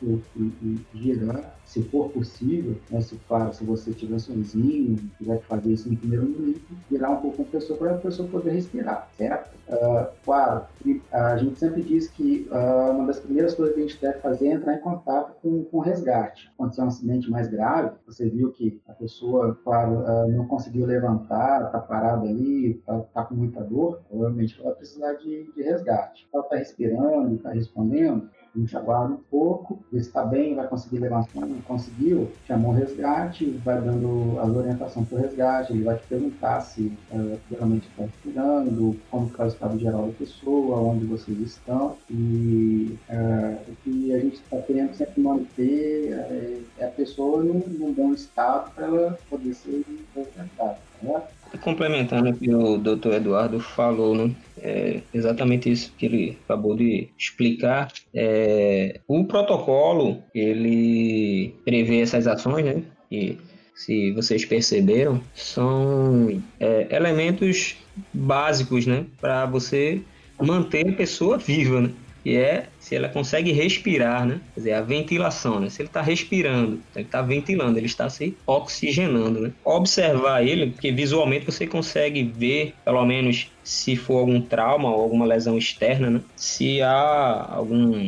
e, 0.02 0.20
e, 0.36 0.86
girar 0.94 1.54
se 1.64 1.82
for 1.82 2.10
possível, 2.10 2.76
né, 2.90 3.00
se, 3.00 3.18
se 3.52 3.64
você 3.64 3.90
estiver 3.90 4.18
sozinho, 4.18 4.96
tiver 5.18 5.38
que 5.38 5.46
fazer 5.46 5.72
isso 5.72 5.90
no 5.90 5.96
primeiro 5.96 6.28
momento, 6.28 6.60
virar 6.90 7.10
um 7.10 7.16
pouco 7.16 7.42
a 7.42 7.44
pessoa 7.46 7.78
para 7.78 7.94
a 7.94 7.98
pessoa 7.98 8.28
poder 8.28 8.52
respirar, 8.52 9.08
certo? 9.16 9.54
Uh, 9.66 10.06
claro, 10.24 10.66
a 11.10 11.36
gente 11.38 11.58
sempre 11.58 11.82
diz 11.82 12.08
que 12.08 12.46
uh, 12.50 12.92
uma 12.92 13.06
das 13.06 13.18
primeiras 13.18 13.54
coisas 13.54 13.74
que 13.74 13.80
a 13.80 13.86
gente 13.86 14.00
deve 14.00 14.18
fazer 14.20 14.48
é 14.48 14.52
entrar 14.52 14.74
em 14.74 14.80
contato 14.80 15.34
com, 15.40 15.64
com 15.64 15.78
o 15.78 15.80
resgate. 15.80 16.52
Quando 16.56 16.78
é 16.78 16.84
um 16.84 16.88
acidente 16.88 17.30
mais 17.30 17.48
grave, 17.48 17.96
você 18.06 18.28
viu 18.28 18.52
que 18.52 18.80
a 18.86 18.92
pessoa, 18.92 19.58
claro, 19.64 20.00
uh, 20.00 20.28
não 20.30 20.46
conseguiu 20.46 20.86
levantar, 20.86 21.66
está 21.66 21.78
parada 21.78 22.28
ali, 22.28 22.72
está 22.72 23.00
tá 23.14 23.24
com 23.24 23.34
muita 23.34 23.62
dor, 23.62 24.02
provavelmente 24.24 24.56
ela 24.58 24.70
vai 24.70 24.74
precisar 24.78 25.12
de, 25.14 25.50
de 25.54 25.62
resgate. 25.62 26.26
Ela 26.32 26.42
está 26.44 26.56
respirando, 26.56 27.34
está 27.34 27.50
respondendo, 27.50 28.30
a 28.54 28.58
gente 28.58 28.76
aguarda 28.76 29.14
um 29.14 29.20
pouco, 29.30 29.84
vê 29.92 30.00
se 30.00 30.08
está 30.08 30.24
bem, 30.24 30.54
vai 30.54 30.66
conseguir 30.68 31.00
levantar, 31.00 31.40
não 31.40 31.60
conseguiu, 31.62 32.30
chamou 32.46 32.70
o 32.70 32.74
resgate, 32.74 33.50
vai 33.64 33.80
dando 33.80 34.38
as 34.38 34.48
orientações 34.48 35.08
para 35.08 35.18
o 35.18 35.20
resgate, 35.20 35.72
ele 35.72 35.82
vai 35.82 35.96
te 35.96 36.06
perguntar 36.06 36.60
se 36.60 36.92
uh, 37.10 37.38
realmente 37.50 37.88
está 37.88 38.04
respirando, 38.04 38.96
como 39.10 39.26
está 39.26 39.44
o 39.44 39.48
estado 39.48 39.78
geral 39.78 40.06
da 40.06 40.12
pessoa, 40.12 40.80
onde 40.80 41.04
vocês 41.04 41.38
estão, 41.40 41.96
e 42.08 42.96
uh, 43.10 43.70
o 43.70 43.76
que 43.82 44.14
a 44.14 44.20
gente 44.20 44.36
está 44.36 44.58
querendo 44.62 44.94
sempre 44.94 45.20
manter 45.20 46.12
é, 46.12 46.60
é 46.78 46.86
a 46.86 46.90
pessoa 46.90 47.42
num, 47.42 47.58
num 47.66 47.92
bom 47.92 48.12
estado 48.12 48.70
para 48.72 48.86
ela 48.86 49.18
poder 49.28 49.52
ser 49.54 49.84
resgatada. 50.14 50.78
Né? 51.02 51.22
Complementando 51.60 52.30
o 52.30 52.34
que 52.34 52.52
o 52.52 52.78
doutor 52.78 53.14
Eduardo 53.14 53.60
falou, 53.60 54.14
né? 54.14 54.34
É 54.58 55.00
exatamente 55.12 55.70
isso 55.70 55.92
que 55.96 56.06
ele 56.06 56.38
acabou 56.44 56.74
de 56.74 57.08
explicar. 57.18 57.92
É, 58.14 59.00
o 59.06 59.24
protocolo, 59.24 60.22
ele 60.34 61.54
prevê 61.64 62.00
essas 62.00 62.26
ações, 62.26 62.64
né? 62.64 62.82
E 63.10 63.36
se 63.74 64.12
vocês 64.12 64.44
perceberam, 64.44 65.20
são 65.34 66.42
é, 66.58 66.88
elementos 66.90 67.76
básicos, 68.12 68.86
né? 68.86 69.06
Para 69.20 69.46
você 69.46 70.00
manter 70.40 70.88
a 70.88 70.92
pessoa 70.92 71.38
viva, 71.38 71.80
né? 71.80 71.90
Que 72.24 72.36
é 72.36 72.66
se 72.80 72.96
ela 72.96 73.08
consegue 73.08 73.52
respirar, 73.52 74.26
né? 74.26 74.40
Quer 74.54 74.60
dizer, 74.60 74.72
a 74.72 74.80
ventilação, 74.80 75.60
né? 75.60 75.68
Se 75.68 75.82
ele 75.82 75.88
está 75.88 76.00
respirando, 76.00 76.80
ele 76.96 77.04
está 77.04 77.20
ventilando, 77.20 77.78
ele 77.78 77.86
está 77.86 78.08
se 78.08 78.34
oxigenando, 78.46 79.40
né? 79.40 79.52
Observar 79.62 80.42
ele, 80.42 80.70
porque 80.70 80.90
visualmente 80.90 81.44
você 81.44 81.66
consegue 81.66 82.22
ver, 82.22 82.74
pelo 82.82 83.04
menos 83.04 83.50
se 83.62 83.96
for 83.96 84.18
algum 84.18 84.40
trauma 84.40 84.90
ou 84.90 85.02
alguma 85.02 85.26
lesão 85.26 85.58
externa, 85.58 86.10
né? 86.10 86.20
Se 86.34 86.80
há 86.80 87.46
alguma 87.50 87.98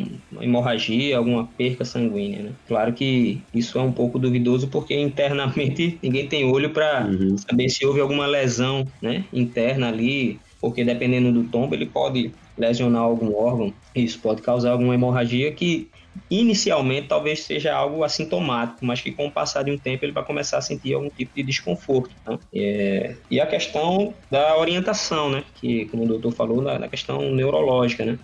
hemorragia, 0.40 1.18
alguma 1.18 1.46
perca 1.56 1.84
sanguínea, 1.84 2.42
né? 2.42 2.52
Claro 2.66 2.94
que 2.94 3.42
isso 3.54 3.78
é 3.78 3.82
um 3.82 3.92
pouco 3.92 4.18
duvidoso 4.18 4.68
porque 4.68 4.98
internamente 4.98 5.98
ninguém 6.02 6.26
tem 6.26 6.44
olho 6.50 6.70
para 6.70 7.06
uhum. 7.06 7.36
saber 7.36 7.68
se 7.68 7.84
houve 7.84 8.00
alguma 8.00 8.26
lesão, 8.26 8.86
né? 9.00 9.24
Interna 9.32 9.88
ali, 9.88 10.38
porque 10.60 10.84
dependendo 10.84 11.32
do 11.32 11.44
tombo 11.44 11.74
ele 11.74 11.86
pode 11.86 12.32
lesionar 12.56 13.02
algum 13.02 13.34
órgão, 13.34 13.72
isso 13.94 14.18
pode 14.18 14.42
causar 14.42 14.72
alguma 14.72 14.94
hemorragia 14.94 15.52
que 15.52 15.88
inicialmente 16.30 17.08
talvez 17.08 17.42
seja 17.42 17.74
algo 17.74 18.02
assintomático, 18.02 18.84
mas 18.84 19.00
que 19.00 19.12
com 19.12 19.26
o 19.26 19.30
passar 19.30 19.62
de 19.62 19.70
um 19.70 19.78
tempo 19.78 20.04
ele 20.04 20.12
vai 20.12 20.24
começar 20.24 20.58
a 20.58 20.62
sentir 20.62 20.94
algum 20.94 21.10
tipo 21.10 21.34
de 21.34 21.42
desconforto. 21.42 22.10
Né? 22.26 22.38
É, 22.54 23.16
e 23.30 23.40
a 23.40 23.46
questão 23.46 24.14
da 24.30 24.56
orientação, 24.58 25.30
né? 25.30 25.44
que 25.56 25.86
como 25.86 26.04
o 26.04 26.08
doutor 26.08 26.32
falou, 26.32 26.62
na, 26.62 26.78
na 26.78 26.88
questão 26.88 27.30
neurológica, 27.32 28.04
né? 28.04 28.18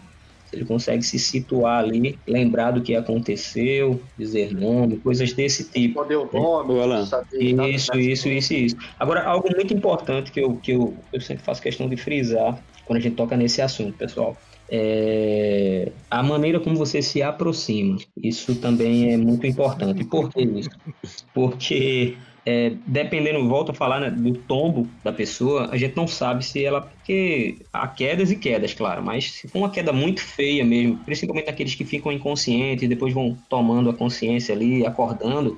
ele 0.53 0.65
consegue 0.67 1.03
se 1.03 1.19
situar 1.19 1.83
ali, 1.83 2.19
lembrar 2.27 2.73
do 2.73 2.83
que 2.83 2.95
aconteceu, 2.95 4.01
dizer 4.19 4.55
nome, 4.55 4.99
coisas 4.99 5.33
desse 5.33 5.71
tipo. 5.71 5.95
Poder 5.95 6.17
o 6.17 6.29
nome, 6.31 6.79
Alan. 6.79 7.09
Isso, 7.33 7.97
isso, 7.97 8.29
isso, 8.29 8.55
isso. 8.55 8.77
Agora, 9.01 9.25
algo 9.25 9.49
muito 9.55 9.73
importante 9.73 10.31
que 10.31 10.41
eu, 10.41 10.57
que 10.57 10.73
eu, 10.73 10.95
eu 11.11 11.21
sempre 11.23 11.43
faço 11.43 11.63
questão 11.63 11.89
de 11.89 11.97
frisar 11.97 12.63
quando 12.85 12.99
a 12.99 13.03
gente 13.03 13.17
toca 13.17 13.37
nesse 13.37 13.61
assunto, 13.61 13.97
pessoal. 13.97 14.37
É, 14.69 15.93
a 16.11 16.23
maneira 16.23 16.59
como 16.59 16.77
você 16.77 17.03
se 17.03 17.23
aproxima, 17.23 17.99
isso 18.17 18.55
também 18.55 19.13
é 19.13 19.17
muito 19.17 19.47
importante. 19.47 20.05
Por 20.05 20.31
que 20.31 20.43
isso? 20.43 20.71
Porque 21.35 22.17
é, 22.45 22.73
dependendo, 22.87 23.47
volto 23.49 23.71
a 23.71 23.75
falar 23.75 24.01
né, 24.01 24.11
do 24.11 24.35
tombo 24.35 24.89
da 25.05 25.13
pessoa, 25.13 25.69
a 25.71 25.77
gente 25.77 25.97
não 25.97 26.09
sabe 26.09 26.45
se 26.45 26.65
ela. 26.65 26.81
Porque 26.81 27.59
há 27.73 27.87
quedas 27.87 28.31
e 28.31 28.37
quedas, 28.37 28.75
claro, 28.75 29.03
mas 29.03 29.31
se 29.31 29.49
for 29.49 29.59
uma 29.59 29.71
queda 29.71 29.93
muito 29.93 30.21
feia 30.21 30.65
mesmo, 30.65 30.99
principalmente 31.05 31.49
aqueles 31.49 31.75
que 31.75 31.85
ficam 31.85 32.11
inconscientes 32.11 32.83
e 32.83 32.89
depois 32.89 33.15
vão 33.15 33.39
tomando 33.49 33.91
a 33.91 33.95
consciência 33.95 34.55
ali, 34.55 34.85
acordando, 34.85 35.57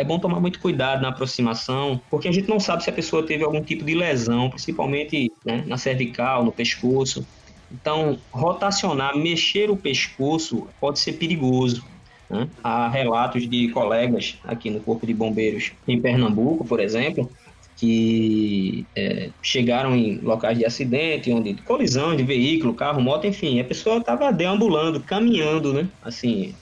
é 0.00 0.04
bom 0.04 0.18
tomar 0.18 0.40
muito 0.40 0.60
cuidado 0.60 1.02
na 1.02 1.10
aproximação, 1.10 2.00
porque 2.08 2.26
a 2.26 2.32
gente 2.32 2.48
não 2.48 2.58
sabe 2.58 2.82
se 2.82 2.88
a 2.88 2.92
pessoa 2.92 3.22
teve 3.22 3.44
algum 3.44 3.60
tipo 3.60 3.84
de 3.84 3.94
lesão, 3.94 4.48
principalmente 4.48 5.30
né, 5.44 5.62
na 5.66 5.76
cervical, 5.76 6.42
no 6.42 6.50
pescoço. 6.50 7.26
Então, 7.70 8.18
rotacionar, 8.32 9.14
mexer 9.14 9.70
o 9.70 9.76
pescoço 9.76 10.66
pode 10.80 10.98
ser 10.98 11.12
perigoso. 11.12 11.84
Né? 12.30 12.48
Há 12.64 12.88
relatos 12.88 13.46
de 13.46 13.68
colegas 13.68 14.38
aqui 14.42 14.70
no 14.70 14.80
Corpo 14.80 15.06
de 15.06 15.12
Bombeiros 15.12 15.72
em 15.86 16.00
Pernambuco, 16.00 16.64
por 16.64 16.80
exemplo, 16.80 17.30
que 17.76 18.86
é, 18.96 19.28
chegaram 19.42 19.94
em 19.94 20.18
locais 20.20 20.56
de 20.56 20.64
acidente, 20.64 21.30
onde 21.30 21.52
colisão 21.56 22.16
de 22.16 22.22
veículo, 22.22 22.72
carro, 22.72 23.02
moto, 23.02 23.26
enfim, 23.26 23.60
a 23.60 23.64
pessoa 23.64 23.98
estava 23.98 24.32
deambulando, 24.32 24.98
caminhando, 25.00 25.74
né? 25.74 25.86
Assim, 26.02 26.54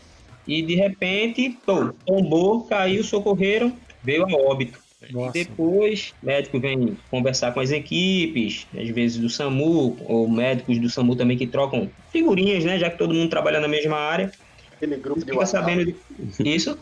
e 0.48 0.62
de 0.62 0.74
repente, 0.74 1.58
pô, 1.64 1.92
tombou, 2.06 2.62
caiu, 2.62 3.04
socorreram, 3.04 3.70
veio 4.02 4.24
a 4.24 4.32
óbito. 4.32 4.78
Nossa. 5.10 5.38
E 5.38 5.44
depois, 5.44 6.14
o 6.22 6.26
médico 6.26 6.58
vem 6.58 6.96
conversar 7.10 7.52
com 7.52 7.60
as 7.60 7.70
equipes, 7.70 8.66
às 8.76 8.88
vezes 8.88 9.18
do 9.18 9.28
SAMU, 9.28 9.96
ou 10.06 10.28
médicos 10.28 10.78
do 10.78 10.88
SAMU 10.88 11.14
também 11.14 11.36
que 11.36 11.46
trocam 11.46 11.90
figurinhas, 12.10 12.64
né? 12.64 12.78
Já 12.78 12.90
que 12.90 12.98
todo 12.98 13.14
mundo 13.14 13.28
trabalha 13.28 13.60
na 13.60 13.68
mesma 13.68 13.96
área. 13.96 14.32
Aquele 14.74 14.96
grupo 14.96 15.24
de 15.24 15.32
WhatsApp. 15.32 15.64
sabendo 15.64 15.84
de... 15.84 15.96
Isso. 16.44 16.78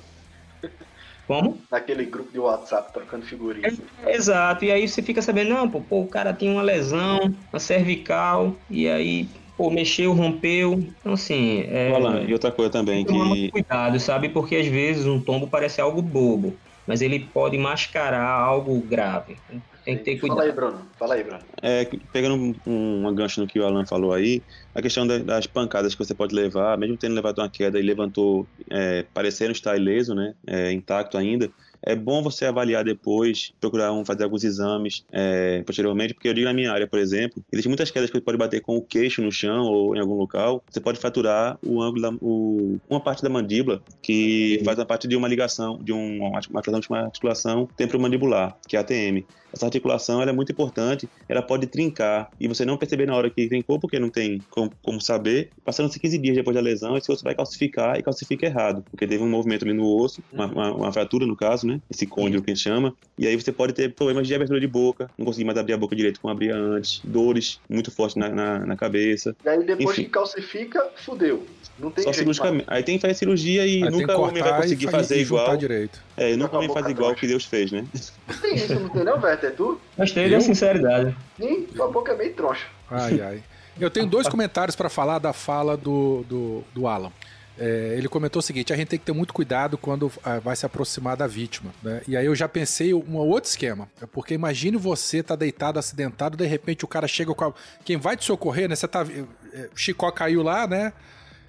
Como? 1.26 1.58
Naquele 1.70 2.04
grupo 2.04 2.30
de 2.32 2.38
WhatsApp 2.38 2.92
trocando 2.92 3.26
figurinhas. 3.26 3.80
É, 4.04 4.14
exato. 4.14 4.64
E 4.64 4.70
aí 4.70 4.86
você 4.86 5.02
fica 5.02 5.20
sabendo, 5.20 5.50
não, 5.50 5.68
pô, 5.68 5.80
pô, 5.80 6.00
o 6.02 6.06
cara 6.06 6.32
tem 6.32 6.48
uma 6.48 6.62
lesão, 6.62 7.34
uma 7.52 7.58
cervical, 7.58 8.56
e 8.70 8.88
aí 8.88 9.28
pô, 9.56 9.70
mexeu, 9.70 10.12
rompeu. 10.12 10.74
Então, 10.74 11.14
assim. 11.14 11.62
É, 11.68 11.92
Alan, 11.92 12.22
e 12.22 12.32
outra 12.32 12.52
coisa 12.52 12.70
também 12.70 13.04
que. 13.04 13.50
Cuidado, 13.50 13.98
sabe? 13.98 14.28
Porque 14.28 14.56
às 14.56 14.66
vezes 14.66 15.06
um 15.06 15.20
tombo 15.20 15.48
parece 15.48 15.80
algo 15.80 16.02
bobo, 16.02 16.56
mas 16.86 17.00
ele 17.00 17.20
pode 17.20 17.56
mascarar 17.56 18.28
algo 18.28 18.80
grave. 18.80 19.36
Tem 19.84 19.96
que 19.96 20.04
ter 20.04 20.18
cuidado. 20.18 20.38
Fala 20.38 20.48
aí, 20.48 20.52
Bruno. 20.52 20.86
Fala 20.98 21.14
aí, 21.14 21.22
Bruno. 21.22 21.42
É, 21.62 21.88
pegando 22.12 22.34
um, 22.66 23.06
um 23.06 23.14
gancho 23.14 23.40
no 23.40 23.46
que 23.46 23.60
o 23.60 23.64
Alan 23.64 23.86
falou 23.86 24.12
aí, 24.12 24.42
a 24.74 24.82
questão 24.82 25.06
das 25.06 25.46
pancadas 25.46 25.94
que 25.94 26.04
você 26.04 26.12
pode 26.12 26.34
levar, 26.34 26.76
mesmo 26.76 26.96
tendo 26.96 27.14
levado 27.14 27.38
uma 27.38 27.48
queda 27.48 27.78
e 27.78 27.82
levantou, 27.82 28.48
é, 28.70 29.04
parecendo 29.14 29.52
estar 29.52 29.76
ileso, 29.76 30.12
né? 30.12 30.34
É, 30.46 30.72
intacto 30.72 31.16
ainda 31.16 31.48
é 31.86 31.94
bom 31.94 32.20
você 32.20 32.44
avaliar 32.44 32.84
depois, 32.84 33.52
procurar 33.60 33.92
um, 33.92 34.04
fazer 34.04 34.24
alguns 34.24 34.42
exames 34.42 35.04
é, 35.12 35.62
posteriormente, 35.62 36.12
porque 36.12 36.28
eu 36.28 36.34
digo 36.34 36.46
na 36.46 36.52
minha 36.52 36.72
área, 36.72 36.86
por 36.86 36.98
exemplo, 36.98 37.42
existem 37.52 37.70
muitas 37.70 37.90
quedas 37.92 38.10
que 38.10 38.16
você 38.16 38.20
pode 38.20 38.36
bater 38.36 38.60
com 38.60 38.76
o 38.76 38.82
queixo 38.82 39.22
no 39.22 39.30
chão 39.30 39.64
ou 39.64 39.94
em 39.94 40.00
algum 40.00 40.14
local, 40.14 40.62
você 40.68 40.80
pode 40.80 40.98
fraturar 40.98 41.56
o 41.64 41.80
ângulo, 41.80 42.02
da, 42.02 42.10
o, 42.20 42.78
uma 42.90 43.00
parte 43.00 43.22
da 43.22 43.28
mandíbula 43.28 43.80
que 44.02 44.60
faz 44.64 44.78
a 44.80 44.84
parte 44.84 45.06
de 45.06 45.16
uma 45.16 45.28
ligação, 45.28 45.78
de 45.80 45.92
um, 45.92 46.18
uma, 46.18 46.40
uma 46.50 46.98
articulação 47.04 47.68
temporomandibular, 47.76 48.58
que 48.66 48.76
é 48.76 48.80
a 48.80 48.82
ATM. 48.82 49.24
Essa 49.56 49.64
articulação 49.66 50.22
é 50.22 50.32
muito 50.32 50.52
importante, 50.52 51.08
ela 51.26 51.40
pode 51.40 51.66
trincar 51.66 52.30
e 52.38 52.46
você 52.46 52.64
não 52.64 52.76
perceber 52.76 53.06
na 53.06 53.16
hora 53.16 53.30
que 53.30 53.48
trincou, 53.48 53.80
porque 53.80 53.98
não 53.98 54.10
tem 54.10 54.38
como, 54.50 54.70
como 54.82 55.00
saber. 55.00 55.50
Passando-se 55.64 55.98
15 55.98 56.18
dias 56.18 56.36
depois 56.36 56.54
da 56.54 56.60
lesão, 56.60 56.94
esse 56.96 57.10
osso 57.10 57.24
vai 57.24 57.34
calcificar 57.34 57.98
e 57.98 58.02
calcifica 58.02 58.44
errado, 58.44 58.84
porque 58.90 59.06
teve 59.06 59.22
um 59.24 59.30
movimento 59.30 59.64
ali 59.64 59.72
no 59.72 59.86
osso, 59.86 60.22
uma, 60.30 60.46
uma, 60.46 60.74
uma 60.74 60.92
fratura 60.92 61.26
no 61.26 61.34
caso, 61.34 61.66
né? 61.66 61.75
Né? 61.76 61.82
Esse 61.90 62.06
côndilo 62.06 62.42
que 62.42 62.50
a 62.50 62.54
gente 62.54 62.62
chama. 62.62 62.94
E 63.18 63.26
aí 63.26 63.36
você 63.36 63.52
pode 63.52 63.72
ter 63.72 63.92
problemas 63.92 64.26
de 64.26 64.34
abertura 64.34 64.60
de 64.60 64.66
boca, 64.66 65.10
não 65.16 65.24
conseguir 65.24 65.44
mais 65.44 65.58
abrir 65.58 65.74
a 65.74 65.76
boca 65.76 65.94
direito 65.94 66.20
como 66.20 66.32
abria 66.32 66.56
antes, 66.56 67.00
dores 67.04 67.60
muito 67.68 67.90
fortes 67.90 68.16
na, 68.16 68.28
na, 68.28 68.58
na 68.60 68.76
cabeça. 68.76 69.34
E 69.44 69.48
aí 69.48 69.64
depois 69.64 69.90
Enfim. 69.90 70.04
que 70.04 70.10
calcifica, 70.10 70.90
fudeu. 70.96 71.44
Não 71.78 71.90
tem 71.90 72.04
Só 72.04 72.12
cirurgicamente. 72.12 72.64
Aí 72.66 72.82
tem 72.82 72.96
que 72.96 73.02
fazer 73.02 73.14
cirurgia 73.14 73.66
e 73.66 73.82
aí 73.84 73.90
nunca 73.90 74.16
o 74.16 74.22
homem 74.22 74.42
vai 74.42 74.62
conseguir 74.62 74.90
fazer 74.90 75.20
igual. 75.20 75.56
Direito. 75.56 76.02
É, 76.16 76.34
nunca 76.36 76.54
o 76.54 76.58
homem 76.58 76.72
faz 76.72 76.86
igual 76.88 77.12
o 77.12 77.14
que 77.14 77.26
Deus 77.26 77.44
fez, 77.44 77.70
né? 77.70 77.84
Não 78.26 78.38
tem 78.38 78.54
isso, 78.54 78.74
não 78.74 78.88
tem 78.88 79.04
não, 79.04 79.20
Werther? 79.20 79.50
É 79.50 79.52
tu? 79.52 79.80
Mas 79.96 80.12
tem 80.12 80.34
a 80.34 80.40
sinceridade. 80.40 81.16
Sim, 81.38 81.62
tua 81.74 81.90
boca 81.90 82.12
é 82.12 82.16
meio 82.16 82.34
troncha. 82.34 82.66
Ai, 82.90 83.20
ai. 83.20 83.42
Eu 83.78 83.90
tenho 83.90 84.06
dois 84.06 84.26
comentários 84.26 84.74
para 84.74 84.88
falar 84.88 85.18
da 85.18 85.32
fala 85.32 85.76
do, 85.76 86.24
do, 86.26 86.64
do 86.74 86.86
Alan. 86.86 87.12
É, 87.58 87.94
ele 87.96 88.08
comentou 88.08 88.40
o 88.40 88.42
seguinte: 88.42 88.72
a 88.72 88.76
gente 88.76 88.88
tem 88.88 88.98
que 88.98 89.04
ter 89.04 89.12
muito 89.12 89.32
cuidado 89.32 89.78
quando 89.78 90.10
ah, 90.22 90.38
vai 90.38 90.54
se 90.54 90.66
aproximar 90.66 91.16
da 91.16 91.26
vítima. 91.26 91.72
Né? 91.82 92.02
E 92.06 92.16
aí 92.16 92.26
eu 92.26 92.34
já 92.34 92.48
pensei 92.48 92.92
um 92.92 93.16
outro 93.16 93.48
esquema. 93.48 93.88
É 94.00 94.06
porque 94.06 94.34
imagine 94.34 94.76
você 94.76 95.22
tá 95.22 95.34
deitado, 95.34 95.78
acidentado, 95.78 96.36
de 96.36 96.46
repente 96.46 96.84
o 96.84 96.88
cara 96.88 97.08
chega 97.08 97.34
com 97.34 97.44
a... 97.44 97.54
Quem 97.84 97.96
vai 97.96 98.16
te 98.16 98.24
socorrer, 98.24 98.68
né? 98.68 98.76
Você 98.76 98.86
tá. 98.86 99.06
É, 99.52 99.68
Chicó 99.74 100.10
caiu 100.10 100.42
lá, 100.42 100.66
né? 100.66 100.92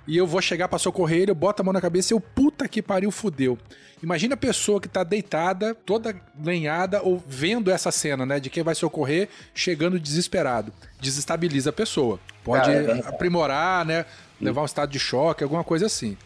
e 0.07 0.15
eu 0.15 0.25
vou 0.25 0.41
chegar 0.41 0.67
para 0.69 0.79
socorrer 0.79 1.19
ele, 1.19 1.31
eu 1.31 1.35
boto 1.35 1.61
a 1.61 1.65
mão 1.65 1.73
na 1.73 1.81
cabeça 1.81 2.13
e 2.13 2.15
eu, 2.15 2.19
puta 2.21 2.67
que 2.67 2.81
pariu, 2.81 3.11
fudeu. 3.11 3.57
Imagina 4.01 4.35
a 4.35 4.37
pessoa 4.37 4.79
que 4.79 4.87
tá 4.87 5.03
deitada, 5.03 5.75
toda 5.75 6.15
lenhada, 6.41 7.01
ou 7.01 7.21
vendo 7.27 7.69
essa 7.69 7.91
cena, 7.91 8.25
né, 8.25 8.39
de 8.39 8.49
quem 8.49 8.63
vai 8.63 8.73
socorrer, 8.73 9.27
chegando 9.53 9.99
desesperado. 9.99 10.71
Desestabiliza 11.01 11.71
a 11.71 11.73
pessoa. 11.73 12.19
Pode 12.43 12.71
é 12.71 13.03
aprimorar, 13.05 13.83
né, 13.85 14.05
levar 14.39 14.61
um 14.61 14.65
estado 14.65 14.91
de 14.91 14.99
choque, 14.99 15.43
alguma 15.43 15.63
coisa 15.63 15.85
assim. 15.85 16.17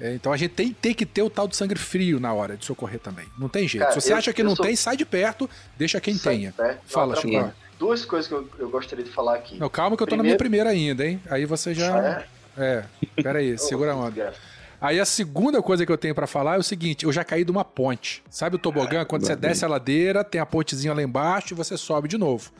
É, 0.00 0.14
então 0.14 0.32
a 0.32 0.36
gente 0.36 0.52
tem, 0.52 0.72
tem 0.72 0.94
que 0.94 1.04
ter 1.04 1.22
o 1.22 1.28
tal 1.28 1.46
do 1.46 1.54
sangue 1.54 1.76
frio 1.76 2.18
na 2.18 2.32
hora 2.32 2.56
de 2.56 2.64
socorrer 2.64 2.98
também. 2.98 3.26
Não 3.38 3.48
tem 3.48 3.68
jeito. 3.68 3.82
Cara, 3.82 3.92
Se 3.92 4.00
você 4.00 4.12
eu, 4.12 4.16
acha 4.16 4.32
que 4.32 4.42
não 4.42 4.56
sou... 4.56 4.64
tem, 4.64 4.74
sai 4.74 4.96
de 4.96 5.04
perto, 5.04 5.48
deixa 5.76 6.00
quem 6.00 6.14
sai 6.14 6.36
tenha. 6.36 6.54
Fala, 6.86 7.16
Chico. 7.16 7.52
Duas 7.78 8.04
coisas 8.04 8.26
que 8.26 8.34
eu, 8.34 8.48
eu, 8.58 8.68
gostaria 8.68 9.04
de 9.04 9.10
falar 9.10 9.36
aqui. 9.36 9.58
Não, 9.58 9.68
calma 9.68 9.96
que 9.96 10.02
eu 10.02 10.06
tô 10.06 10.10
Primeiro... 10.10 10.22
na 10.22 10.24
minha 10.24 10.38
primeira 10.38 10.70
ainda, 10.70 11.06
hein? 11.06 11.20
Aí 11.30 11.46
você 11.46 11.74
já. 11.74 11.94
Ah, 11.94 12.24
é? 12.58 12.84
É, 13.16 13.22
peraí, 13.22 13.56
segura 13.58 13.92
a 13.92 13.96
onda. 13.96 14.34
Aí 14.80 14.98
a 14.98 15.04
segunda 15.04 15.62
coisa 15.62 15.84
que 15.84 15.92
eu 15.92 15.98
tenho 15.98 16.14
para 16.14 16.26
falar 16.26 16.56
é 16.56 16.58
o 16.58 16.62
seguinte: 16.62 17.04
eu 17.04 17.12
já 17.12 17.24
caí 17.24 17.44
de 17.44 17.50
uma 17.50 17.64
ponte. 17.64 18.22
Sabe 18.30 18.56
o 18.56 18.58
tobogã? 18.58 19.04
Quando 19.04 19.26
você 19.26 19.36
desce 19.36 19.64
a 19.64 19.68
ladeira, 19.68 20.24
tem 20.24 20.40
a 20.40 20.46
pontezinha 20.46 20.94
lá 20.94 21.02
embaixo 21.02 21.52
e 21.52 21.56
você 21.56 21.76
sobe 21.76 22.08
de 22.08 22.16
novo. 22.16 22.50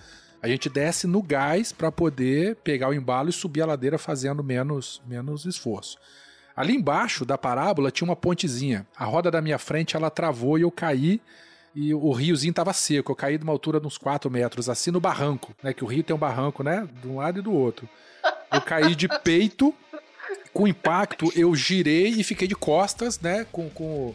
A 0.43 0.49
gente 0.49 0.69
desce 0.69 1.07
no 1.07 1.23
gás 1.23 1.71
para 1.73 1.93
poder 1.93 2.57
pegar 2.57 2.89
o 2.89 2.95
embalo 2.95 3.29
e 3.29 3.33
subir 3.33 3.63
a 3.63 3.67
ladeira 3.67 3.99
fazendo 3.99 4.43
menos, 4.43 5.03
menos 5.07 5.45
esforço. 5.45 5.99
Ali 6.57 6.75
embaixo 6.75 7.25
da 7.25 7.39
parábola 7.39 7.91
tinha 7.91 8.09
uma 8.09 8.17
pontezinha. 8.17 8.87
A 8.97 9.05
roda 9.05 9.31
da 9.31 9.41
minha 9.41 9.59
frente 9.59 9.97
ela 9.97 10.11
travou 10.11 10.59
e 10.59 10.63
eu 10.63 10.71
caí 10.71 11.21
e 11.75 11.95
o 11.95 12.13
riozinho 12.13 12.53
tava 12.53 12.73
seco. 12.73 13.13
Eu 13.13 13.17
caí 13.17 13.39
de 13.39 13.45
uma 13.45 13.53
altura 13.53 13.81
de 13.81 13.87
uns 13.87 13.99
4 13.99 14.31
metros, 14.31 14.69
assim 14.69 14.91
no 14.91 15.01
barranco, 15.01 15.55
né? 15.63 15.73
Que 15.73 15.85
o 15.85 15.87
rio 15.87 16.03
tem 16.03 16.15
um 16.15 16.19
barranco, 16.19 16.63
né? 16.63 16.89
De 17.01 17.09
um 17.09 17.17
lado 17.17 17.39
e 17.39 17.43
do 17.43 17.53
outro. 17.53 17.89
Eu 18.53 18.61
caí 18.61 18.95
de 18.95 19.09
peito, 19.23 19.75
com 20.53 20.67
impacto, 20.67 21.31
eu 21.37 21.55
girei 21.55 22.09
e 22.09 22.25
fiquei 22.25 22.49
de 22.49 22.57
costas, 22.57 23.21
né? 23.21 23.47
Com, 23.53 23.71
com 23.71 24.15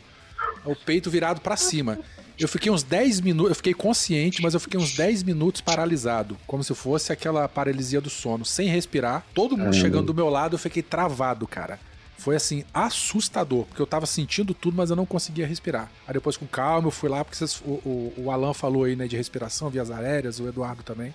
o 0.66 0.76
peito 0.76 1.10
virado 1.10 1.40
para 1.40 1.56
cima. 1.56 2.00
Eu 2.38 2.48
fiquei 2.48 2.72
uns 2.72 2.84
10 2.84 3.22
minutos, 3.22 3.50
eu 3.52 3.56
fiquei 3.56 3.74
consciente, 3.74 4.42
mas 4.42 4.54
eu 4.54 4.60
fiquei 4.60 4.80
uns 4.80 4.94
10 4.96 5.24
minutos 5.24 5.62
paralisado, 5.62 6.38
como 6.46 6.64
se 6.64 6.76
fosse 6.76 7.14
aquela 7.14 7.48
paralisia 7.48 8.02
do 8.02 8.10
sono, 8.10 8.44
sem 8.44 8.68
respirar. 8.68 9.26
Todo 9.34 9.58
mundo 9.58 9.74
chegando 9.74 10.08
do 10.08 10.14
meu 10.14 10.30
lado, 10.30 10.56
eu 10.56 10.60
fiquei 10.60 10.84
travado, 10.84 11.48
cara. 11.48 11.80
Foi 12.18 12.36
assim, 12.36 12.64
assustador, 12.74 13.66
porque 13.66 13.82
eu 13.82 13.86
tava 13.86 14.06
sentindo 14.06 14.54
tudo, 14.54 14.76
mas 14.76 14.90
eu 14.90 14.96
não 14.96 15.06
conseguia 15.06 15.46
respirar. 15.46 15.92
Aí 16.08 16.14
depois, 16.14 16.36
com 16.36 16.48
calma, 16.48 16.88
eu 16.88 16.92
fui 16.92 17.08
lá, 17.10 17.24
porque 17.24 17.38
vocês, 17.38 17.62
o, 17.64 17.74
o, 17.86 18.14
o 18.18 18.32
Alan 18.32 18.54
falou 18.54 18.86
aí, 18.86 18.96
né, 18.96 19.08
de 19.08 19.16
respiração, 19.16 19.70
vias 19.70 19.92
aéreas, 19.92 20.40
o 20.40 20.48
Eduardo 20.48 20.82
também. 20.82 21.14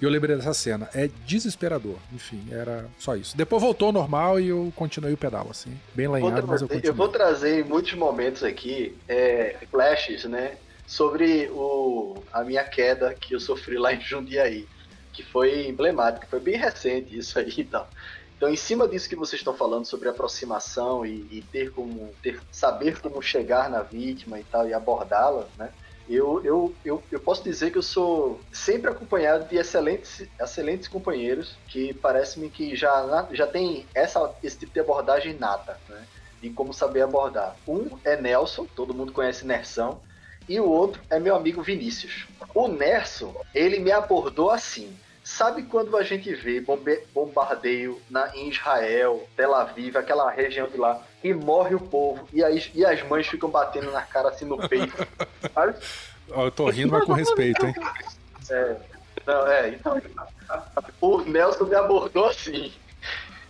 E 0.00 0.04
eu 0.04 0.10
lembrei 0.10 0.36
dessa 0.36 0.54
cena. 0.54 0.88
É 0.94 1.08
desesperador. 1.26 1.96
Enfim, 2.12 2.46
era 2.50 2.86
só 2.98 3.16
isso. 3.16 3.36
Depois 3.36 3.62
voltou 3.62 3.86
ao 3.86 3.92
normal 3.92 4.38
e 4.38 4.48
eu 4.48 4.72
continuei 4.76 5.12
o 5.12 5.16
pedal, 5.16 5.48
assim. 5.50 5.78
Bem 5.94 6.06
lanhado, 6.06 6.46
mas 6.46 6.62
eu 6.62 6.68
continuei. 6.68 6.90
Eu 6.90 6.94
vou 6.94 7.08
trazer 7.08 7.60
em 7.60 7.68
muitos 7.68 7.94
momentos 7.94 8.42
aqui 8.42 8.96
é, 9.08 9.56
flashes, 9.70 10.24
né? 10.24 10.56
Sobre 10.86 11.50
o, 11.52 12.22
a 12.32 12.42
minha 12.44 12.64
queda 12.64 13.14
que 13.14 13.34
eu 13.34 13.40
sofri 13.40 13.76
lá 13.76 13.92
em 13.92 14.00
Jundiaí. 14.00 14.66
Que 15.12 15.22
foi 15.24 15.66
emblemática, 15.66 16.28
foi 16.28 16.38
bem 16.38 16.56
recente 16.56 17.18
isso 17.18 17.38
aí 17.38 17.52
e 17.56 17.64
tal. 17.64 17.88
Então, 18.36 18.48
em 18.48 18.56
cima 18.56 18.86
disso 18.86 19.08
que 19.08 19.16
vocês 19.16 19.40
estão 19.40 19.52
falando 19.52 19.84
sobre 19.84 20.08
aproximação 20.08 21.04
e, 21.04 21.26
e 21.28 21.44
ter 21.50 21.72
como 21.72 22.14
ter, 22.22 22.40
saber 22.52 23.00
como 23.00 23.20
chegar 23.20 23.68
na 23.68 23.82
vítima 23.82 24.38
e 24.38 24.44
tal 24.44 24.68
e 24.68 24.72
abordá-la, 24.72 25.48
né? 25.58 25.70
Eu, 26.08 26.42
eu, 26.44 26.74
eu, 26.84 27.02
eu 27.12 27.20
posso 27.20 27.44
dizer 27.44 27.70
que 27.70 27.78
eu 27.78 27.82
sou 27.82 28.40
sempre 28.50 28.90
acompanhado 28.90 29.46
de 29.46 29.56
excelentes, 29.56 30.26
excelentes 30.40 30.88
companheiros 30.88 31.58
que 31.68 31.92
parece-me 31.92 32.48
que 32.48 32.74
já, 32.74 33.28
já 33.32 33.46
tem 33.46 33.86
essa, 33.94 34.34
esse 34.42 34.58
tipo 34.58 34.72
de 34.72 34.80
abordagem 34.80 35.34
nata, 35.34 35.78
né? 35.88 36.06
Como 36.54 36.72
saber 36.72 37.02
abordar. 37.02 37.56
Um 37.66 37.98
é 38.04 38.18
Nelson, 38.18 38.64
todo 38.64 38.94
mundo 38.94 39.12
conhece 39.12 39.44
Nersão, 39.44 40.00
e 40.48 40.58
o 40.58 40.68
outro 40.68 41.02
é 41.10 41.18
meu 41.18 41.36
amigo 41.36 41.62
Vinícius. 41.62 42.26
O 42.54 42.68
Nerson, 42.68 43.34
ele 43.54 43.78
me 43.80 43.92
abordou 43.92 44.50
assim. 44.50 44.96
Sabe 45.22 45.64
quando 45.64 45.94
a 45.94 46.02
gente 46.02 46.34
vê 46.34 46.64
bombardeio 47.12 48.00
na, 48.08 48.34
em 48.34 48.48
Israel, 48.48 49.28
Tel 49.36 49.54
Aviv, 49.54 49.96
aquela 49.96 50.30
região 50.30 50.68
de 50.68 50.78
lá, 50.78 51.04
e 51.22 51.34
morre 51.34 51.74
o 51.74 51.80
povo, 51.80 52.28
e, 52.32 52.42
aí, 52.44 52.62
e 52.74 52.84
as 52.84 53.02
mães 53.02 53.26
ficam 53.26 53.50
batendo 53.50 53.90
na 53.90 54.02
cara 54.02 54.28
assim 54.28 54.44
no 54.44 54.68
peito? 54.68 54.94
Sabe? 55.54 55.74
Eu 56.28 56.50
tô 56.50 56.68
rindo, 56.68 56.92
mas 56.92 57.04
com 57.04 57.12
respeito, 57.12 57.66
hein? 57.66 57.74
É, 58.50 58.76
não, 59.26 59.46
é, 59.46 59.68
então. 59.70 60.00
O 61.00 61.18
Nelson 61.22 61.64
me 61.64 61.74
abordou 61.74 62.26
assim. 62.26 62.72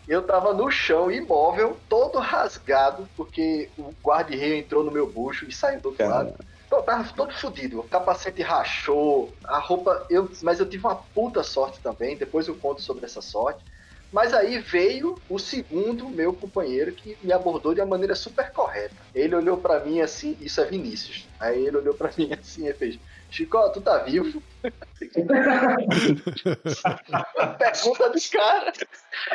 Eu 0.09 0.23
tava 0.23 0.55
no 0.55 0.71
chão, 0.71 1.11
imóvel, 1.11 1.77
todo 1.89 2.19
rasgado, 2.19 3.09
porque 3.17 3.69
o 3.77 3.93
guarda-reio 4.03 4.57
entrou 4.57 4.83
no 4.83 4.91
meu 4.91 5.07
bucho 5.07 5.47
e 5.47 5.53
saiu 5.53 5.81
do 5.81 5.91
outro 5.91 6.09
lado. 6.09 6.35
Eu 6.71 6.83
tava 6.83 7.13
todo 7.15 7.33
fodido. 7.35 7.81
O 7.81 7.83
capacete 7.83 8.43
rachou, 8.43 9.33
a 9.45 9.59
roupa. 9.59 10.07
Eu, 10.09 10.31
mas 10.43 10.61
eu 10.61 10.69
tive 10.69 10.87
uma 10.87 10.97
puta 10.97 11.43
sorte 11.43 11.79
também. 11.81 12.17
Depois 12.17 12.49
eu 12.49 12.55
conto 12.55 12.81
sobre 12.81 13.05
essa 13.05 13.21
sorte. 13.21 13.63
Mas 14.11 14.33
aí 14.33 14.59
veio 14.59 15.21
o 15.29 15.39
segundo 15.39 16.09
meu 16.09 16.33
companheiro 16.33 16.93
que 16.93 17.19
me 17.23 17.33
abordou 17.33 17.75
de 17.75 17.81
uma 17.81 17.87
maneira 17.87 18.15
super 18.15 18.51
correta. 18.53 18.97
Ele 19.15 19.35
olhou 19.35 19.59
para 19.59 19.85
mim 19.85 20.01
assim, 20.01 20.37
isso 20.41 20.61
é 20.61 20.65
Vinícius. 20.65 21.29
Aí 21.39 21.67
ele 21.67 21.77
olhou 21.77 21.95
para 21.95 22.11
mim 22.17 22.31
assim 22.33 22.67
e 22.67 22.73
fez: 22.73 22.99
Chico, 23.31 23.71
tu 23.73 23.83
tá 23.83 23.99
vivo? 23.99 24.43
Pergunta 27.59 28.11
do 28.11 28.19
cara. 28.33 28.73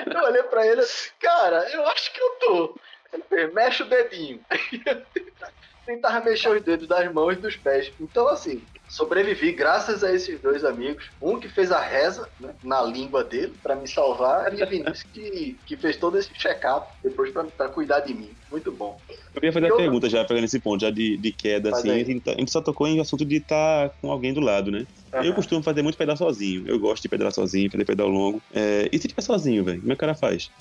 Eu 0.08 0.24
olhei 0.24 0.44
pra 0.44 0.66
ele 0.66 0.82
cara, 1.20 1.70
eu 1.72 1.86
acho 1.88 2.12
que 2.12 2.20
eu 2.20 2.30
tô. 2.40 2.76
Ele 3.14 3.24
fez, 3.30 3.54
mexe 3.54 3.84
o 3.84 3.90
dedinho. 3.90 4.44
tentava 5.86 6.26
mexer 6.26 6.50
os 6.50 6.62
dedos 6.62 6.88
das 6.88 7.12
mãos 7.12 7.34
e 7.34 7.42
dos 7.42 7.56
pés. 7.56 7.92
Então, 8.00 8.28
assim, 8.28 8.66
sobrevivi 8.94 9.52
graças 9.52 10.04
a 10.04 10.14
esses 10.14 10.40
dois 10.40 10.64
amigos. 10.64 11.10
Um 11.20 11.40
que 11.40 11.50
fez 11.50 11.72
a 11.72 11.80
reza 11.80 12.30
né, 12.40 12.52
na 12.64 12.84
língua 12.84 13.24
dele 13.24 13.54
para 13.62 13.76
me 13.76 13.88
salvar 13.88 14.54
e 14.54 14.64
Vinícius 14.64 15.04
que, 15.12 15.58
que 15.66 15.76
fez 15.76 15.98
todo 15.98 16.16
esse 16.16 16.32
check-up 16.34 16.88
depois 17.02 17.32
para 17.32 17.70
cuidar 17.70 18.02
de 18.02 18.14
mim. 18.14 18.30
Muito 18.52 18.72
bom. 18.72 19.00
Eu 19.10 19.42
queria 19.42 19.52
fazer 19.52 19.74
a 19.74 19.76
pergunta 19.76 20.08
já, 20.08 20.24
pegando 20.24 20.44
esse 20.44 20.60
ponto 20.60 20.82
já 20.82 20.92
de, 20.92 21.18
de 21.18 21.32
queda, 21.32 21.72
Faz 21.72 21.82
assim. 21.82 21.90
A 21.90 22.04
gente, 22.04 22.30
a 22.30 22.34
gente, 22.34 22.52
só 22.52 22.62
tocou 22.62 22.86
em 22.86 23.00
assunto 23.00 23.26
de 23.26 23.38
estar 23.38 23.90
tá 23.90 23.96
com 24.00 24.12
alguém 24.12 24.32
do 24.32 24.40
lado, 24.40 24.70
né? 24.70 24.86
Uhum. 25.12 25.24
Eu 25.24 25.34
costumo 25.34 25.64
fazer 25.64 25.82
muito 25.82 25.98
pedal 25.98 26.16
sozinho. 26.16 26.64
Eu 26.68 26.78
gosto 26.80 27.02
de 27.02 27.10
pedalar 27.10 27.34
sozinho, 27.34 27.72
fazer 27.72 27.86
pedal 27.86 28.08
longo. 28.08 28.40
É, 28.54 28.88
e 28.92 29.00
se 29.00 29.08
tiver 29.08 29.24
sozinho, 29.24 29.64
velho? 29.64 29.80
Como 29.80 29.92
é 29.92 29.96
que 29.96 29.98
o 29.98 30.00
cara 30.00 30.14
faz? 30.14 30.52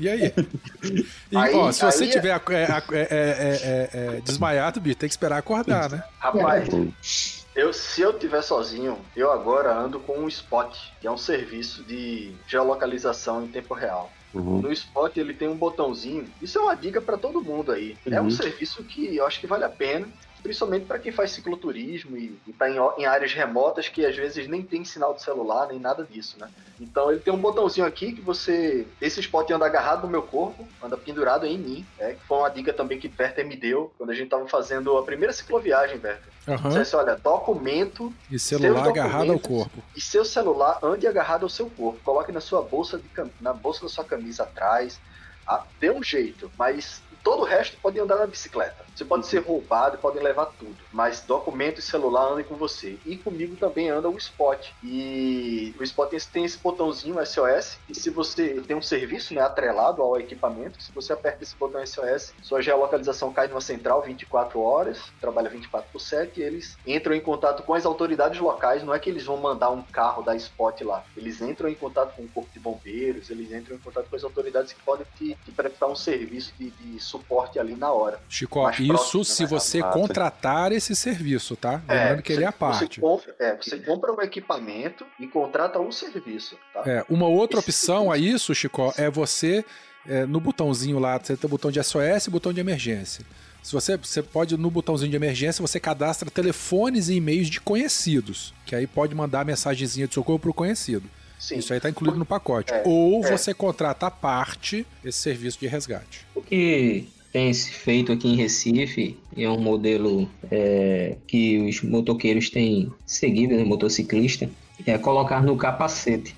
e 0.00 0.08
aí? 0.08 0.32
E, 1.32 1.36
aí 1.36 1.54
ó, 1.54 1.72
se 1.72 1.84
você 1.84 2.04
aí... 2.04 2.10
tiver 2.10 2.40
é, 2.50 2.62
é, 2.62 3.08
é, 3.10 3.90
é, 3.92 4.20
desmaiado, 4.20 4.80
bicho, 4.80 4.96
tem 4.96 5.08
que 5.08 5.12
esperar 5.12 5.38
acordar, 5.38 5.90
né? 5.90 6.04
Rapaz. 6.20 7.39
Eu, 7.54 7.72
se 7.72 8.00
eu 8.00 8.16
tiver 8.16 8.42
sozinho, 8.42 8.98
eu 9.16 9.32
agora 9.32 9.76
ando 9.76 9.98
com 9.98 10.18
um 10.18 10.28
Spot, 10.28 10.76
que 11.00 11.06
é 11.06 11.10
um 11.10 11.18
serviço 11.18 11.82
de 11.84 12.32
geolocalização 12.46 13.44
em 13.44 13.48
tempo 13.48 13.74
real. 13.74 14.10
Uhum. 14.32 14.60
No 14.60 14.72
Spot 14.72 15.16
ele 15.16 15.34
tem 15.34 15.48
um 15.48 15.56
botãozinho. 15.56 16.28
Isso 16.40 16.58
é 16.58 16.62
uma 16.62 16.76
dica 16.76 17.00
para 17.00 17.18
todo 17.18 17.42
mundo 17.42 17.72
aí. 17.72 17.96
Uhum. 18.06 18.14
É 18.14 18.20
um 18.20 18.24
uhum. 18.24 18.30
serviço 18.30 18.84
que 18.84 19.16
eu 19.16 19.26
acho 19.26 19.40
que 19.40 19.46
vale 19.46 19.64
a 19.64 19.68
pena 19.68 20.08
principalmente 20.42 20.86
para 20.86 20.98
quem 20.98 21.12
faz 21.12 21.32
cicloturismo 21.32 22.16
e, 22.16 22.38
está 22.48 22.68
em, 22.68 22.76
em, 22.98 23.06
áreas 23.06 23.32
remotas 23.32 23.88
que 23.88 24.04
às 24.04 24.16
vezes 24.16 24.46
nem 24.48 24.62
tem 24.62 24.84
sinal 24.84 25.14
de 25.14 25.22
celular, 25.22 25.68
nem 25.68 25.78
nada 25.78 26.04
disso, 26.04 26.36
né? 26.38 26.48
Então 26.80 27.10
ele 27.10 27.20
tem 27.20 27.32
um 27.32 27.38
botãozinho 27.38 27.86
aqui 27.86 28.12
que 28.12 28.20
você. 28.20 28.86
Esse 29.00 29.20
spot 29.20 29.50
anda 29.50 29.66
agarrado 29.66 30.02
no 30.02 30.08
meu 30.08 30.22
corpo, 30.22 30.66
anda 30.82 30.96
pendurado 30.96 31.46
em 31.46 31.58
mim, 31.58 31.86
né? 31.98 32.14
Que 32.14 32.26
foi 32.26 32.38
uma 32.38 32.48
dica 32.48 32.72
também 32.72 32.98
que 32.98 33.12
Werther 33.18 33.46
me 33.46 33.56
deu 33.56 33.92
quando 33.98 34.10
a 34.10 34.14
gente 34.14 34.24
estava 34.24 34.46
fazendo 34.48 34.96
a 34.96 35.02
primeira 35.02 35.32
cicloviagem, 35.32 36.00
Werther. 36.02 36.32
Uhum. 36.48 36.58
Você 36.58 36.80
disse, 36.80 36.96
olha, 36.96 37.16
documento. 37.16 38.12
E 38.30 38.38
celular 38.38 38.88
agarrado 38.88 39.32
ao 39.32 39.38
corpo. 39.38 39.82
E 39.94 40.00
seu 40.00 40.24
celular 40.24 40.78
ande 40.82 41.06
agarrado 41.06 41.42
ao 41.42 41.48
seu 41.48 41.68
corpo. 41.68 42.00
Coloque 42.02 42.32
na 42.32 42.40
sua 42.40 42.62
bolsa 42.62 42.98
de 42.98 43.10
na 43.40 43.52
bolsa 43.52 43.82
da 43.82 43.88
sua 43.88 44.04
camisa 44.04 44.44
atrás. 44.44 44.98
Ah, 45.46 45.64
dê 45.78 45.90
um 45.90 46.02
jeito, 46.02 46.50
mas 46.56 47.02
todo 47.22 47.42
o 47.42 47.44
resto 47.44 47.76
pode 47.82 47.98
andar 47.98 48.16
na 48.16 48.26
bicicleta. 48.26 48.84
Você 49.00 49.04
pode 49.06 49.26
ser 49.26 49.38
roubado, 49.38 49.96
podem 49.96 50.22
levar 50.22 50.44
tudo, 50.58 50.76
mas 50.92 51.22
documento 51.22 51.78
e 51.78 51.82
celular 51.82 52.32
andem 52.32 52.44
com 52.44 52.54
você. 52.54 52.98
E 53.06 53.16
comigo 53.16 53.56
também 53.56 53.88
anda 53.88 54.10
o 54.10 54.18
Spot. 54.18 54.60
E 54.84 55.74
o 55.80 55.82
Spot 55.82 56.10
tem 56.30 56.44
esse 56.44 56.58
botãozinho 56.58 57.16
SOS, 57.24 57.78
e 57.88 57.94
se 57.94 58.10
você 58.10 58.60
tem 58.60 58.76
um 58.76 58.82
serviço 58.82 59.32
né, 59.32 59.40
atrelado 59.40 60.02
ao 60.02 60.20
equipamento, 60.20 60.82
se 60.82 60.92
você 60.92 61.14
aperta 61.14 61.42
esse 61.42 61.56
botão 61.56 61.80
SOS, 61.86 62.34
sua 62.42 62.60
geolocalização 62.60 63.32
cai 63.32 63.48
numa 63.48 63.62
central 63.62 64.02
24 64.02 64.60
horas, 64.60 65.00
trabalha 65.18 65.48
24 65.48 65.90
por 65.90 65.98
7, 65.98 66.38
e 66.38 66.42
eles 66.42 66.76
entram 66.86 67.14
em 67.14 67.20
contato 67.20 67.62
com 67.62 67.72
as 67.72 67.86
autoridades 67.86 68.38
locais. 68.38 68.82
Não 68.82 68.92
é 68.92 68.98
que 68.98 69.08
eles 69.08 69.24
vão 69.24 69.38
mandar 69.38 69.70
um 69.70 69.80
carro 69.80 70.22
da 70.22 70.36
Spot 70.36 70.78
lá, 70.82 71.02
eles 71.16 71.40
entram 71.40 71.70
em 71.70 71.74
contato 71.74 72.14
com 72.14 72.24
o 72.24 72.28
Corpo 72.28 72.50
de 72.52 72.60
Bombeiros, 72.60 73.30
eles 73.30 73.50
entram 73.50 73.76
em 73.76 73.80
contato 73.80 74.10
com 74.10 74.16
as 74.16 74.24
autoridades 74.24 74.74
que 74.74 74.82
podem 74.82 75.06
te, 75.16 75.38
te 75.42 75.52
prestar 75.52 75.86
um 75.86 75.96
serviço 75.96 76.52
de, 76.58 76.68
de 76.68 77.00
suporte 77.00 77.58
ali 77.58 77.74
na 77.74 77.90
hora. 77.90 78.20
Chico, 78.28 78.89
isso 78.94 79.24
se 79.24 79.44
você 79.46 79.82
contratar 79.82 80.72
esse 80.72 80.94
serviço, 80.94 81.56
tá? 81.56 81.82
É, 81.88 81.94
Lembrando 81.94 82.22
que 82.22 82.32
ele 82.32 82.44
é 82.44 82.46
a 82.46 82.52
parte. 82.52 83.00
Você 83.00 83.00
compra, 83.00 83.34
é, 83.38 83.56
você 83.56 83.78
compra 83.78 84.12
um 84.12 84.20
equipamento 84.22 85.06
e 85.18 85.26
contrata 85.26 85.78
um 85.78 85.90
serviço. 85.90 86.56
Tá? 86.72 86.82
É, 86.86 87.04
uma 87.08 87.26
outra 87.26 87.58
esse 87.58 87.70
opção 87.70 88.10
serviço. 88.10 88.12
a 88.12 88.34
isso, 88.34 88.54
Chico, 88.54 88.94
é 88.96 89.10
você, 89.10 89.64
é, 90.06 90.26
no 90.26 90.40
botãozinho 90.40 90.98
lá, 90.98 91.18
você 91.18 91.36
tem 91.36 91.46
o 91.46 91.50
botão 91.50 91.70
de 91.70 91.82
SOS 91.82 92.26
e 92.26 92.30
botão 92.30 92.52
de 92.52 92.60
emergência. 92.60 93.24
Se 93.62 93.72
você, 93.72 93.96
você 93.96 94.22
pode, 94.22 94.56
no 94.56 94.70
botãozinho 94.70 95.10
de 95.10 95.16
emergência, 95.16 95.60
você 95.60 95.78
cadastra 95.78 96.30
telefones 96.30 97.08
e 97.08 97.14
e-mails 97.14 97.48
de 97.48 97.60
conhecidos, 97.60 98.54
que 98.64 98.74
aí 98.74 98.86
pode 98.86 99.14
mandar 99.14 99.44
mensagenzinha 99.44 100.08
de 100.08 100.14
socorro 100.14 100.38
para 100.38 100.50
o 100.50 100.54
conhecido. 100.54 101.08
Sim. 101.38 101.56
Isso 101.56 101.72
aí 101.72 101.78
está 101.78 101.88
incluído 101.88 102.18
no 102.18 102.26
pacote. 102.26 102.72
É, 102.72 102.82
Ou 102.84 103.24
é. 103.24 103.30
você 103.30 103.54
contrata 103.54 104.06
à 104.06 104.10
parte 104.10 104.86
esse 105.04 105.18
serviço 105.18 105.58
de 105.58 105.66
resgate. 105.66 106.26
O 106.34 106.42
que 106.42 107.08
tem 107.32 107.52
se 107.52 107.70
feito 107.70 108.12
aqui 108.12 108.28
em 108.28 108.36
Recife, 108.36 109.16
é 109.36 109.48
um 109.48 109.60
modelo 109.60 110.28
é, 110.50 111.16
que 111.26 111.58
os 111.58 111.82
motoqueiros 111.82 112.50
têm 112.50 112.92
seguido, 113.06 113.54
né, 113.54 113.64
motociclista, 113.64 114.50
é 114.86 114.98
colocar 114.98 115.42
no 115.42 115.56
capacete 115.56 116.34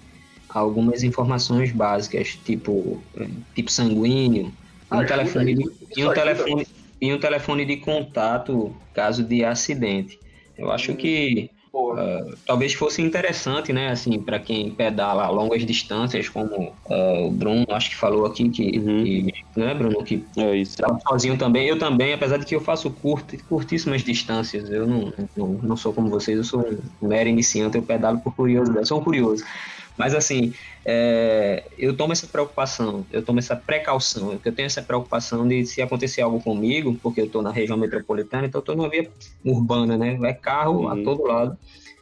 algumas 0.49 1.03
informações 1.03 1.73
básicas, 1.73 2.39
tipo, 2.45 3.03
tipo 3.55 3.71
sanguíneo, 3.71 4.53
um 4.91 5.01
ah, 5.01 5.05
telefone, 5.05 5.55
de, 5.55 5.71
e 5.97 6.05
um 6.05 6.13
telefone, 6.13 6.67
e 7.01 7.13
um 7.13 7.19
telefone 7.19 7.65
de 7.65 7.77
contato 7.79 8.75
caso 8.93 9.23
de 9.23 9.45
acidente. 9.45 10.19
Eu 10.59 10.71
acho 10.71 10.93
hum. 10.93 10.97
que 10.97 11.51
Uh, 11.73 12.37
talvez 12.47 12.75
fosse 12.75 13.01
interessante, 13.01 13.73
né, 13.73 13.91
assim, 13.91 14.21
para 14.21 14.39
quem 14.39 14.71
pedala 14.71 15.29
longas 15.31 15.65
distâncias, 15.65 16.29
como 16.29 16.75
uh, 16.85 17.27
o 17.27 17.31
Bruno, 17.31 17.67
acho 17.71 17.91
que 17.91 17.97
falou 17.97 18.27
aqui 18.27 18.51
que, 18.51 18.79
uhum. 18.79 19.05
que 19.05 19.35
né, 19.57 19.73
Bruno, 19.73 20.05
que 20.05 20.23
é 20.37 20.57
isso. 20.57 20.77
Sozinho 21.09 21.39
também. 21.39 21.67
Eu 21.67 21.79
também, 21.79 22.13
apesar 22.13 22.37
de 22.37 22.45
que 22.45 22.55
eu 22.55 22.61
faço 22.61 22.91
curto, 22.91 23.37
curtíssimas 23.49 24.03
distâncias. 24.03 24.71
Eu 24.71 24.87
não, 24.87 25.13
não, 25.35 25.49
não 25.63 25.77
sou 25.77 25.95
como 25.95 26.11
vocês, 26.11 26.37
eu 26.37 26.45
sou 26.45 26.61
um 27.01 27.09
mero 27.09 27.29
iniciante, 27.29 27.77
eu 27.77 27.83
pedalo 27.83 28.21
por 28.21 28.35
curiosidade, 28.35 28.87
sou 28.87 29.01
um 29.01 29.05
curioso. 29.05 29.43
Mas 29.97 30.15
assim, 30.15 30.53
é, 30.85 31.65
eu 31.79 31.97
tomo 31.97 32.13
essa 32.13 32.27
preocupação, 32.27 33.07
eu 33.13 33.23
tomo 33.23 33.39
essa 33.39 33.55
precaução, 33.55 34.39
eu 34.45 34.53
tenho 34.53 34.67
essa 34.67 34.83
preocupação 34.83 35.47
de 35.47 35.65
se 35.67 35.83
acontecer 35.83 36.23
algo 36.23 36.41
comigo, 36.41 36.99
porque 37.03 37.21
eu 37.21 37.27
estou 37.27 37.43
na 37.43 37.51
região 37.51 37.77
metropolitana, 37.77 38.47
então 38.47 38.59
eu 38.59 38.63
estou 38.63 38.77
numa 38.77 38.89
via 38.89 39.11
urbana, 39.45 39.97
né? 39.97 40.19
É 40.23 40.33
carro 40.33 40.83
uhum. 40.83 40.89
a 40.89 40.97
todo 41.03 41.25
lado. 41.25 41.59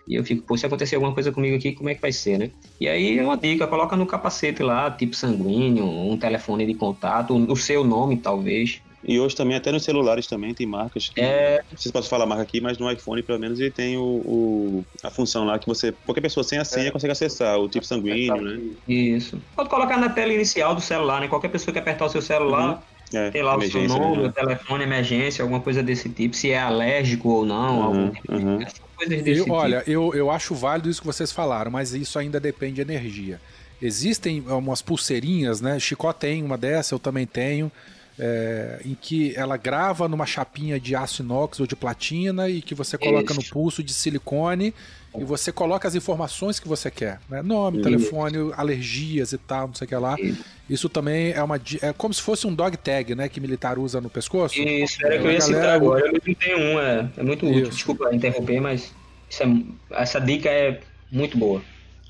E 0.07 0.15
eu 0.17 0.25
fico, 0.25 0.43
pô, 0.43 0.57
se 0.57 0.67
acontecer 0.67 0.97
alguma 0.97 1.15
coisa 1.15 1.31
comigo 1.31 1.57
aqui, 1.57 1.73
como 1.73 1.89
é 1.89 1.95
que 1.95 2.01
vai 2.01 2.11
ser, 2.11 2.39
né? 2.39 2.51
E 2.81 2.89
aí 2.89 3.19
é 3.19 3.23
uma 3.23 3.37
dica, 3.37 3.67
coloca 3.67 3.97
no 3.97 4.07
capacete 4.07 4.63
lá, 4.63 4.91
tipo 4.91 5.15
sanguíneo, 5.15 5.85
um 5.85 6.17
telefone 6.17 6.67
de 6.67 6.75
contato, 6.75 7.37
o 7.37 7.57
seu 7.57 7.85
nome 7.85 8.17
talvez. 8.17 8.83
E 9.03 9.19
hoje 9.19 9.35
também, 9.35 9.57
até 9.57 9.73
nos 9.73 9.83
celulares 9.83 10.27
também, 10.27 10.53
tem 10.53 10.67
marcas 10.67 11.09
que. 11.09 11.21
É... 11.21 11.63
Não 11.71 11.79
sei 11.79 11.89
se 11.89 11.93
posso 11.93 12.09
falar 12.09 12.25
a 12.25 12.27
marca 12.27 12.43
aqui, 12.43 12.61
mas 12.61 12.79
no 12.79 12.91
iPhone, 12.91 13.23
pelo 13.23 13.39
menos, 13.39 13.59
ele 13.59 13.71
tem 13.71 13.97
o, 13.97 14.03
o 14.03 14.85
a 15.03 15.11
função 15.11 15.45
lá 15.47 15.59
que 15.59 15.67
você. 15.67 15.93
Qualquer 16.05 16.21
pessoa 16.21 16.45
sem 16.45 16.59
a 16.59 16.65
senha 16.65 16.89
é. 16.89 16.91
consegue 16.91 17.13
acessar, 17.13 17.59
o 17.59 17.69
tipo 17.69 17.87
sanguíneo, 17.87 18.41
né? 18.41 18.61
Isso. 18.87 19.41
Pode 19.57 19.71
colocar 19.71 19.97
na 19.97 20.11
tela 20.11 20.33
inicial 20.33 20.75
do 20.75 20.81
celular, 20.81 21.21
né? 21.21 21.29
Qualquer 21.29 21.49
pessoa 21.49 21.73
que 21.73 21.79
apertar 21.79 22.05
o 22.07 22.11
seu 22.11 22.21
celular. 22.21 22.75
Uhum. 22.75 23.01
É, 23.13 23.29
tem 23.31 23.43
lá 23.43 23.57
o 23.57 23.63
seu 23.63 23.89
nome, 23.89 24.19
né? 24.19 24.29
o 24.29 24.33
telefone, 24.33 24.85
emergência, 24.85 25.43
alguma 25.43 25.61
coisa 25.61 25.83
desse 25.83 26.09
tipo, 26.09 26.37
se 26.37 26.53
é 26.53 26.61
alérgico 26.61 27.29
ou 27.29 27.45
não, 27.45 27.79
uhum, 27.79 27.85
algum 27.85 28.11
tipo 28.11 28.33
uhum. 28.33 28.59
coisas 28.95 29.23
desse 29.25 29.41
eu, 29.41 29.45
tipo. 29.45 29.57
Olha, 29.57 29.83
eu, 29.85 30.15
eu 30.15 30.31
acho 30.31 30.55
válido 30.55 30.89
isso 30.89 31.01
que 31.01 31.07
vocês 31.09 31.33
falaram, 31.33 31.73
mas 31.73 31.93
isso 31.93 32.19
ainda 32.21 32.39
depende 32.39 32.75
de 32.75 32.83
energia. 32.83 33.41
Existem 33.83 34.43
umas 34.43 34.81
pulseirinhas, 34.81 35.61
né? 35.61 35.81
Chicó 35.81 36.13
tem 36.13 36.45
uma 36.45 36.57
dessa, 36.57 36.95
eu 36.95 37.01
também 37.01 37.27
tenho 37.27 37.73
é, 38.23 38.81
em 38.85 38.95
que 38.95 39.35
ela 39.35 39.57
grava 39.57 40.07
numa 40.07 40.27
chapinha 40.27 40.79
de 40.79 40.95
aço 40.95 41.23
inox 41.23 41.59
ou 41.59 41.67
de 41.67 41.75
platina 41.75 42.51
e 42.51 42.61
que 42.61 42.75
você 42.75 42.99
coloca 42.99 43.33
Isso. 43.33 43.41
no 43.41 43.49
pulso 43.49 43.83
de 43.83 43.95
silicone 43.95 44.75
e 45.19 45.25
você 45.25 45.51
coloca 45.51 45.89
as 45.89 45.95
informações 45.95 46.61
que 46.61 46.69
você 46.69 46.91
quer, 46.91 47.19
né? 47.29 47.41
Nome, 47.41 47.79
Isso. 47.79 47.89
telefone, 47.89 48.53
alergias 48.55 49.33
e 49.33 49.39
tal, 49.39 49.69
não 49.69 49.75
sei 49.75 49.87
o 49.87 49.89
que 49.89 49.97
lá. 49.97 50.17
Isso. 50.21 50.45
Isso 50.69 50.89
também 50.89 51.33
é 51.33 51.43
uma 51.43 51.61
é 51.81 51.93
como 51.95 52.13
se 52.13 52.21
fosse 52.21 52.47
um 52.47 52.55
dog 52.55 52.77
tag, 52.77 53.15
né, 53.15 53.29
que 53.29 53.41
militar 53.41 53.79
usa 53.79 54.01
no 54.01 54.11
pescoço. 54.11 54.61
Isso, 54.61 55.05
era 55.05 55.19
que 55.19 55.27
eu 55.27 55.33
ia 55.33 55.41
citar 55.41 55.71
agora. 55.71 56.07
Eu 56.07 56.13
mesmo 56.13 56.35
tenho 56.35 56.59
um, 56.59 56.79
é, 56.79 57.11
é 57.17 57.23
muito 57.23 57.47
útil. 57.47 57.71
Desculpa 57.71 58.15
interromper, 58.15 58.61
mas 58.61 58.93
é, 59.41 60.03
essa 60.03 60.21
dica 60.21 60.51
é 60.51 60.81
muito 61.11 61.39
boa. 61.39 61.63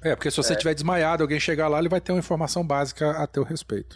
É, 0.02 0.16
porque 0.16 0.30
se 0.30 0.36
você 0.36 0.54
estiver 0.54 0.72
é. 0.72 0.74
desmaiado, 0.74 1.22
alguém 1.22 1.38
chegar 1.38 1.68
lá, 1.68 1.78
ele 1.78 1.88
vai 1.88 2.00
ter 2.00 2.10
uma 2.10 2.18
informação 2.18 2.64
básica 2.64 3.12
a 3.12 3.26
teu 3.26 3.44
respeito. 3.44 3.94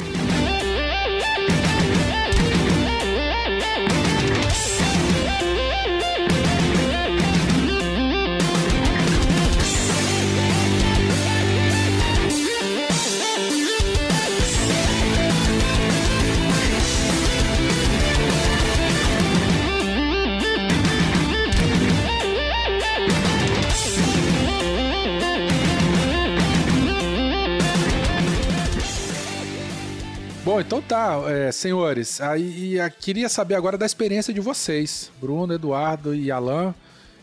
Bom, 30.54 30.60
então 30.60 30.80
tá, 30.80 31.20
é, 31.26 31.50
senhores. 31.50 32.20
Aí 32.20 32.78
queria 33.00 33.28
saber 33.28 33.56
agora 33.56 33.76
da 33.76 33.84
experiência 33.84 34.32
de 34.32 34.40
vocês, 34.40 35.10
Bruno, 35.20 35.52
Eduardo 35.52 36.14
e 36.14 36.30
Alan. 36.30 36.72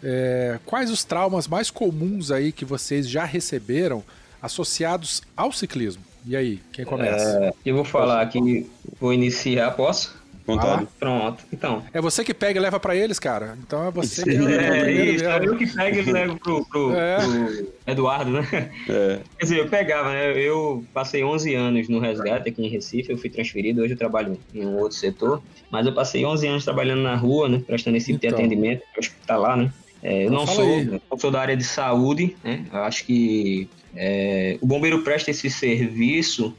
É, 0.03 0.59
quais 0.65 0.91
os 0.91 1.05
traumas 1.05 1.47
mais 1.47 1.71
comuns 1.71 2.29
aí 2.29 2.51
que 2.51 2.65
vocês 2.65 3.07
já 3.07 3.23
receberam 3.23 4.03
associados 4.41 5.21
ao 5.33 5.49
ciclismo? 5.53 6.03
E 6.25 6.35
aí, 6.35 6.59
quem 6.73 6.83
começa? 6.83 7.45
É, 7.45 7.53
eu 7.65 7.73
vou 7.73 7.85
falar 7.85 8.19
aqui, 8.19 8.69
vou 8.99 9.13
iniciar, 9.13 9.71
posso? 9.71 10.13
Contado. 10.45 10.87
Ah, 10.87 10.95
pronto, 10.99 11.43
então. 11.53 11.83
É 11.93 12.01
você 12.01 12.23
que 12.23 12.33
pega 12.33 12.59
e 12.59 12.61
leva 12.61 12.79
pra 12.79 12.95
eles, 12.95 13.19
cara. 13.19 13.57
Então 13.61 13.87
é 13.87 13.91
você 13.91 14.23
que 14.23 14.29
é, 14.53 14.79
é 14.79 15.05
isso, 15.05 15.25
é 15.25 15.45
eu 15.45 15.57
que 15.57 15.67
pego 15.67 15.97
e 15.97 16.11
levo 16.11 16.39
pro, 16.39 16.65
pro, 16.65 16.93
é. 16.97 17.17
pro, 17.17 17.73
Eduardo, 17.85 18.31
né? 18.31 18.47
É. 18.89 19.19
Quer 19.37 19.43
dizer, 19.43 19.59
eu 19.59 19.67
pegava, 19.67 20.11
né? 20.11 20.37
Eu 20.37 20.83
passei 20.93 21.23
11 21.23 21.53
anos 21.53 21.89
no 21.89 21.99
resgate 21.99 22.49
aqui 22.49 22.65
em 22.65 22.69
Recife, 22.69 23.11
eu 23.11 23.17
fui 23.17 23.29
transferido, 23.29 23.81
hoje 23.81 23.93
eu 23.93 23.97
trabalho 23.97 24.37
em 24.53 24.65
um 24.65 24.77
outro 24.77 24.97
setor, 24.97 25.41
mas 25.69 25.85
eu 25.85 25.93
passei 25.93 26.25
11 26.25 26.47
anos 26.47 26.63
trabalhando 26.63 27.01
na 27.03 27.15
rua, 27.15 27.47
né? 27.47 27.61
Prestando 27.65 27.97
esse 27.97 28.11
então. 28.11 28.31
atendimento 28.31 28.83
hospitalar, 28.97 29.57
né? 29.57 29.71
É, 30.03 30.23
eu 30.23 30.27
então 30.27 30.39
não 30.39 30.47
sou, 30.47 30.65
eu 31.11 31.19
sou 31.19 31.29
da 31.29 31.39
área 31.39 31.55
de 31.55 31.63
saúde, 31.63 32.35
né? 32.43 32.65
Eu 32.73 32.83
acho 32.83 33.05
que 33.05 33.69
é, 33.95 34.57
o 34.59 34.65
bombeiro 34.65 35.03
presta 35.03 35.29
esse 35.29 35.49
serviço 35.49 36.55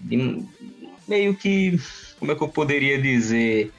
de, 0.00 0.44
meio 1.08 1.34
que 1.34 1.78
como 2.22 2.30
é 2.30 2.36
que 2.36 2.42
eu 2.42 2.48
poderia 2.48 3.02
dizer? 3.02 3.72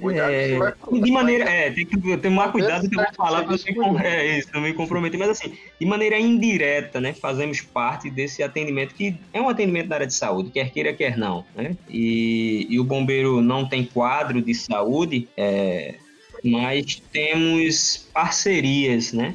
Cuidado, 0.00 0.32
é, 0.32 0.58
de 1.02 1.10
maneira. 1.12 1.44
É, 1.44 1.70
tem 1.70 1.84
que 1.84 2.16
tomar 2.16 2.50
cuidado 2.50 2.88
que 2.88 2.98
eu 2.98 3.04
vou 3.04 3.14
falar 3.14 3.44
para 3.44 3.56
não, 3.76 4.00
é, 4.00 4.38
isso, 4.38 4.48
não 4.54 4.62
me 4.62 4.72
comprometer, 4.72 5.20
mas 5.20 5.28
assim, 5.28 5.52
de 5.78 5.84
maneira 5.84 6.18
indireta, 6.18 7.02
né? 7.02 7.12
Fazemos 7.12 7.60
parte 7.60 8.08
desse 8.08 8.42
atendimento, 8.42 8.94
que 8.94 9.14
é 9.30 9.42
um 9.42 9.48
atendimento 9.50 9.88
da 9.88 9.96
área 9.96 10.06
de 10.06 10.14
saúde, 10.14 10.50
quer 10.50 10.70
queira, 10.70 10.94
quer 10.94 11.18
não. 11.18 11.44
Né? 11.54 11.76
E, 11.86 12.66
e 12.70 12.80
o 12.80 12.84
bombeiro 12.84 13.42
não 13.42 13.68
tem 13.68 13.84
quadro 13.84 14.40
de 14.40 14.54
saúde, 14.54 15.28
é, 15.36 15.96
mas 16.42 17.02
temos 17.12 18.08
parcerias, 18.10 19.12
né? 19.12 19.34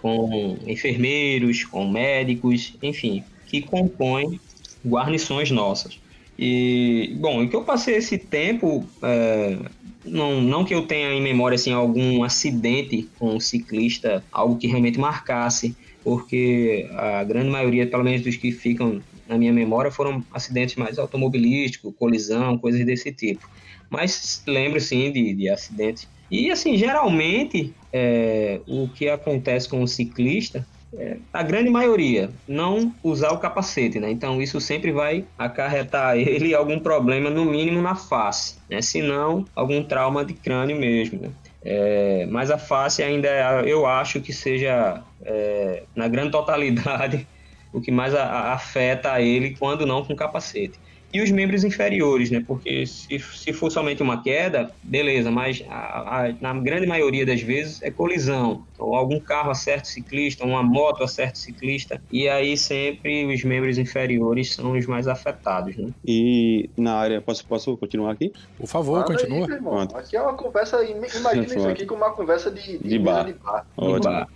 Com 0.00 0.56
enfermeiros, 0.66 1.64
com 1.64 1.86
médicos, 1.86 2.72
enfim, 2.82 3.22
que 3.46 3.60
compõem 3.60 4.40
guarnições 4.86 5.50
nossas. 5.50 5.98
E, 6.38 7.14
bom, 7.18 7.42
e 7.42 7.48
que 7.48 7.56
eu 7.56 7.64
passei 7.64 7.96
esse 7.96 8.18
tempo, 8.18 8.86
é, 9.02 9.58
não, 10.04 10.40
não 10.40 10.64
que 10.64 10.74
eu 10.74 10.86
tenha 10.86 11.12
em 11.12 11.20
memória 11.20 11.54
assim, 11.54 11.72
algum 11.72 12.22
acidente 12.22 13.08
com 13.18 13.36
um 13.36 13.40
ciclista, 13.40 14.22
algo 14.30 14.56
que 14.56 14.66
realmente 14.66 14.98
marcasse, 14.98 15.74
porque 16.04 16.88
a 16.92 17.24
grande 17.24 17.50
maioria, 17.50 17.86
pelo 17.86 18.04
menos 18.04 18.22
dos 18.22 18.36
que 18.36 18.52
ficam 18.52 19.00
na 19.26 19.36
minha 19.36 19.52
memória 19.52 19.90
foram 19.90 20.22
acidentes 20.32 20.76
mais 20.76 20.98
automobilísticos, 20.98 21.94
colisão, 21.98 22.58
coisas 22.58 22.84
desse 22.84 23.12
tipo. 23.12 23.48
Mas 23.90 24.42
lembro 24.46 24.80
sim 24.80 25.10
de, 25.10 25.34
de 25.34 25.48
acidentes. 25.48 26.08
E 26.30 26.50
assim, 26.50 26.76
geralmente 26.76 27.72
é, 27.92 28.60
o 28.66 28.88
que 28.88 29.08
acontece 29.08 29.68
com 29.68 29.82
o 29.82 29.88
ciclista 29.88 30.66
é, 30.94 31.16
a 31.32 31.42
grande 31.42 31.68
maioria, 31.68 32.30
não 32.46 32.94
usar 33.02 33.32
o 33.32 33.38
capacete, 33.38 33.98
né? 33.98 34.10
Então 34.10 34.40
isso 34.40 34.60
sempre 34.60 34.92
vai 34.92 35.24
acarretar 35.38 36.16
ele 36.16 36.54
algum 36.54 36.78
problema, 36.78 37.28
no 37.30 37.44
mínimo 37.44 37.82
na 37.82 37.94
face, 37.94 38.56
né? 38.68 38.80
Se 38.80 39.02
não, 39.02 39.44
algum 39.54 39.82
trauma 39.82 40.24
de 40.24 40.34
crânio 40.34 40.78
mesmo, 40.78 41.20
né? 41.20 41.30
É, 41.62 42.26
mas 42.30 42.50
a 42.50 42.58
face 42.58 43.02
ainda, 43.02 43.28
é, 43.28 43.64
eu 43.66 43.86
acho 43.86 44.20
que 44.20 44.32
seja, 44.32 45.02
é, 45.24 45.82
na 45.94 46.06
grande 46.06 46.30
totalidade, 46.30 47.26
o 47.72 47.80
que 47.80 47.90
mais 47.90 48.14
a, 48.14 48.22
a 48.22 48.52
afeta 48.52 49.20
ele 49.20 49.56
quando 49.58 49.84
não 49.84 50.04
com 50.04 50.14
capacete 50.14 50.78
e 51.16 51.22
os 51.22 51.30
membros 51.30 51.64
inferiores, 51.64 52.30
né? 52.30 52.44
Porque 52.46 52.86
se, 52.86 53.18
se 53.18 53.50
for 53.50 53.70
somente 53.70 54.02
uma 54.02 54.22
queda, 54.22 54.70
beleza, 54.82 55.30
mas 55.30 55.64
a, 55.66 56.26
a, 56.26 56.32
na 56.42 56.52
grande 56.52 56.86
maioria 56.86 57.24
das 57.24 57.40
vezes 57.40 57.82
é 57.82 57.90
colisão. 57.90 58.66
Ou 58.78 58.94
algum 58.94 59.18
carro 59.18 59.50
acerta 59.50 59.84
o 59.84 59.86
ciclista, 59.86 60.44
uma 60.44 60.62
moto 60.62 61.02
acerta 61.02 61.32
o 61.32 61.38
ciclista, 61.38 62.02
e 62.12 62.28
aí 62.28 62.54
sempre 62.54 63.24
os 63.24 63.42
membros 63.44 63.78
inferiores 63.78 64.52
são 64.54 64.72
os 64.72 64.84
mais 64.84 65.08
afetados, 65.08 65.74
né? 65.74 65.88
E 66.06 66.68
na 66.76 66.96
área, 66.96 67.22
posso, 67.22 67.46
posso 67.46 67.74
continuar 67.78 68.12
aqui? 68.12 68.30
Por 68.58 68.66
favor, 68.66 69.02
Fala 69.02 69.16
continua. 69.16 69.46
Aí, 69.48 70.00
aqui 70.00 70.16
é 70.18 70.20
uma 70.20 70.34
conversa, 70.34 70.84
imagina 70.84 71.46
isso 71.56 71.66
aqui 71.66 71.86
como 71.86 72.04
uma 72.04 72.12
conversa 72.12 72.50
de, 72.50 72.76
de, 72.76 72.86
de 72.86 72.98
bar. 72.98 73.24
De 73.24 73.32
bar. 73.32 73.66
Ótimo. 73.74 74.26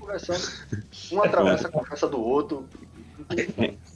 Um 1.13 1.23
atravessa 1.23 1.69
a 1.69 1.71
conversa 1.71 2.09
do 2.09 2.19
outro. 2.19 2.65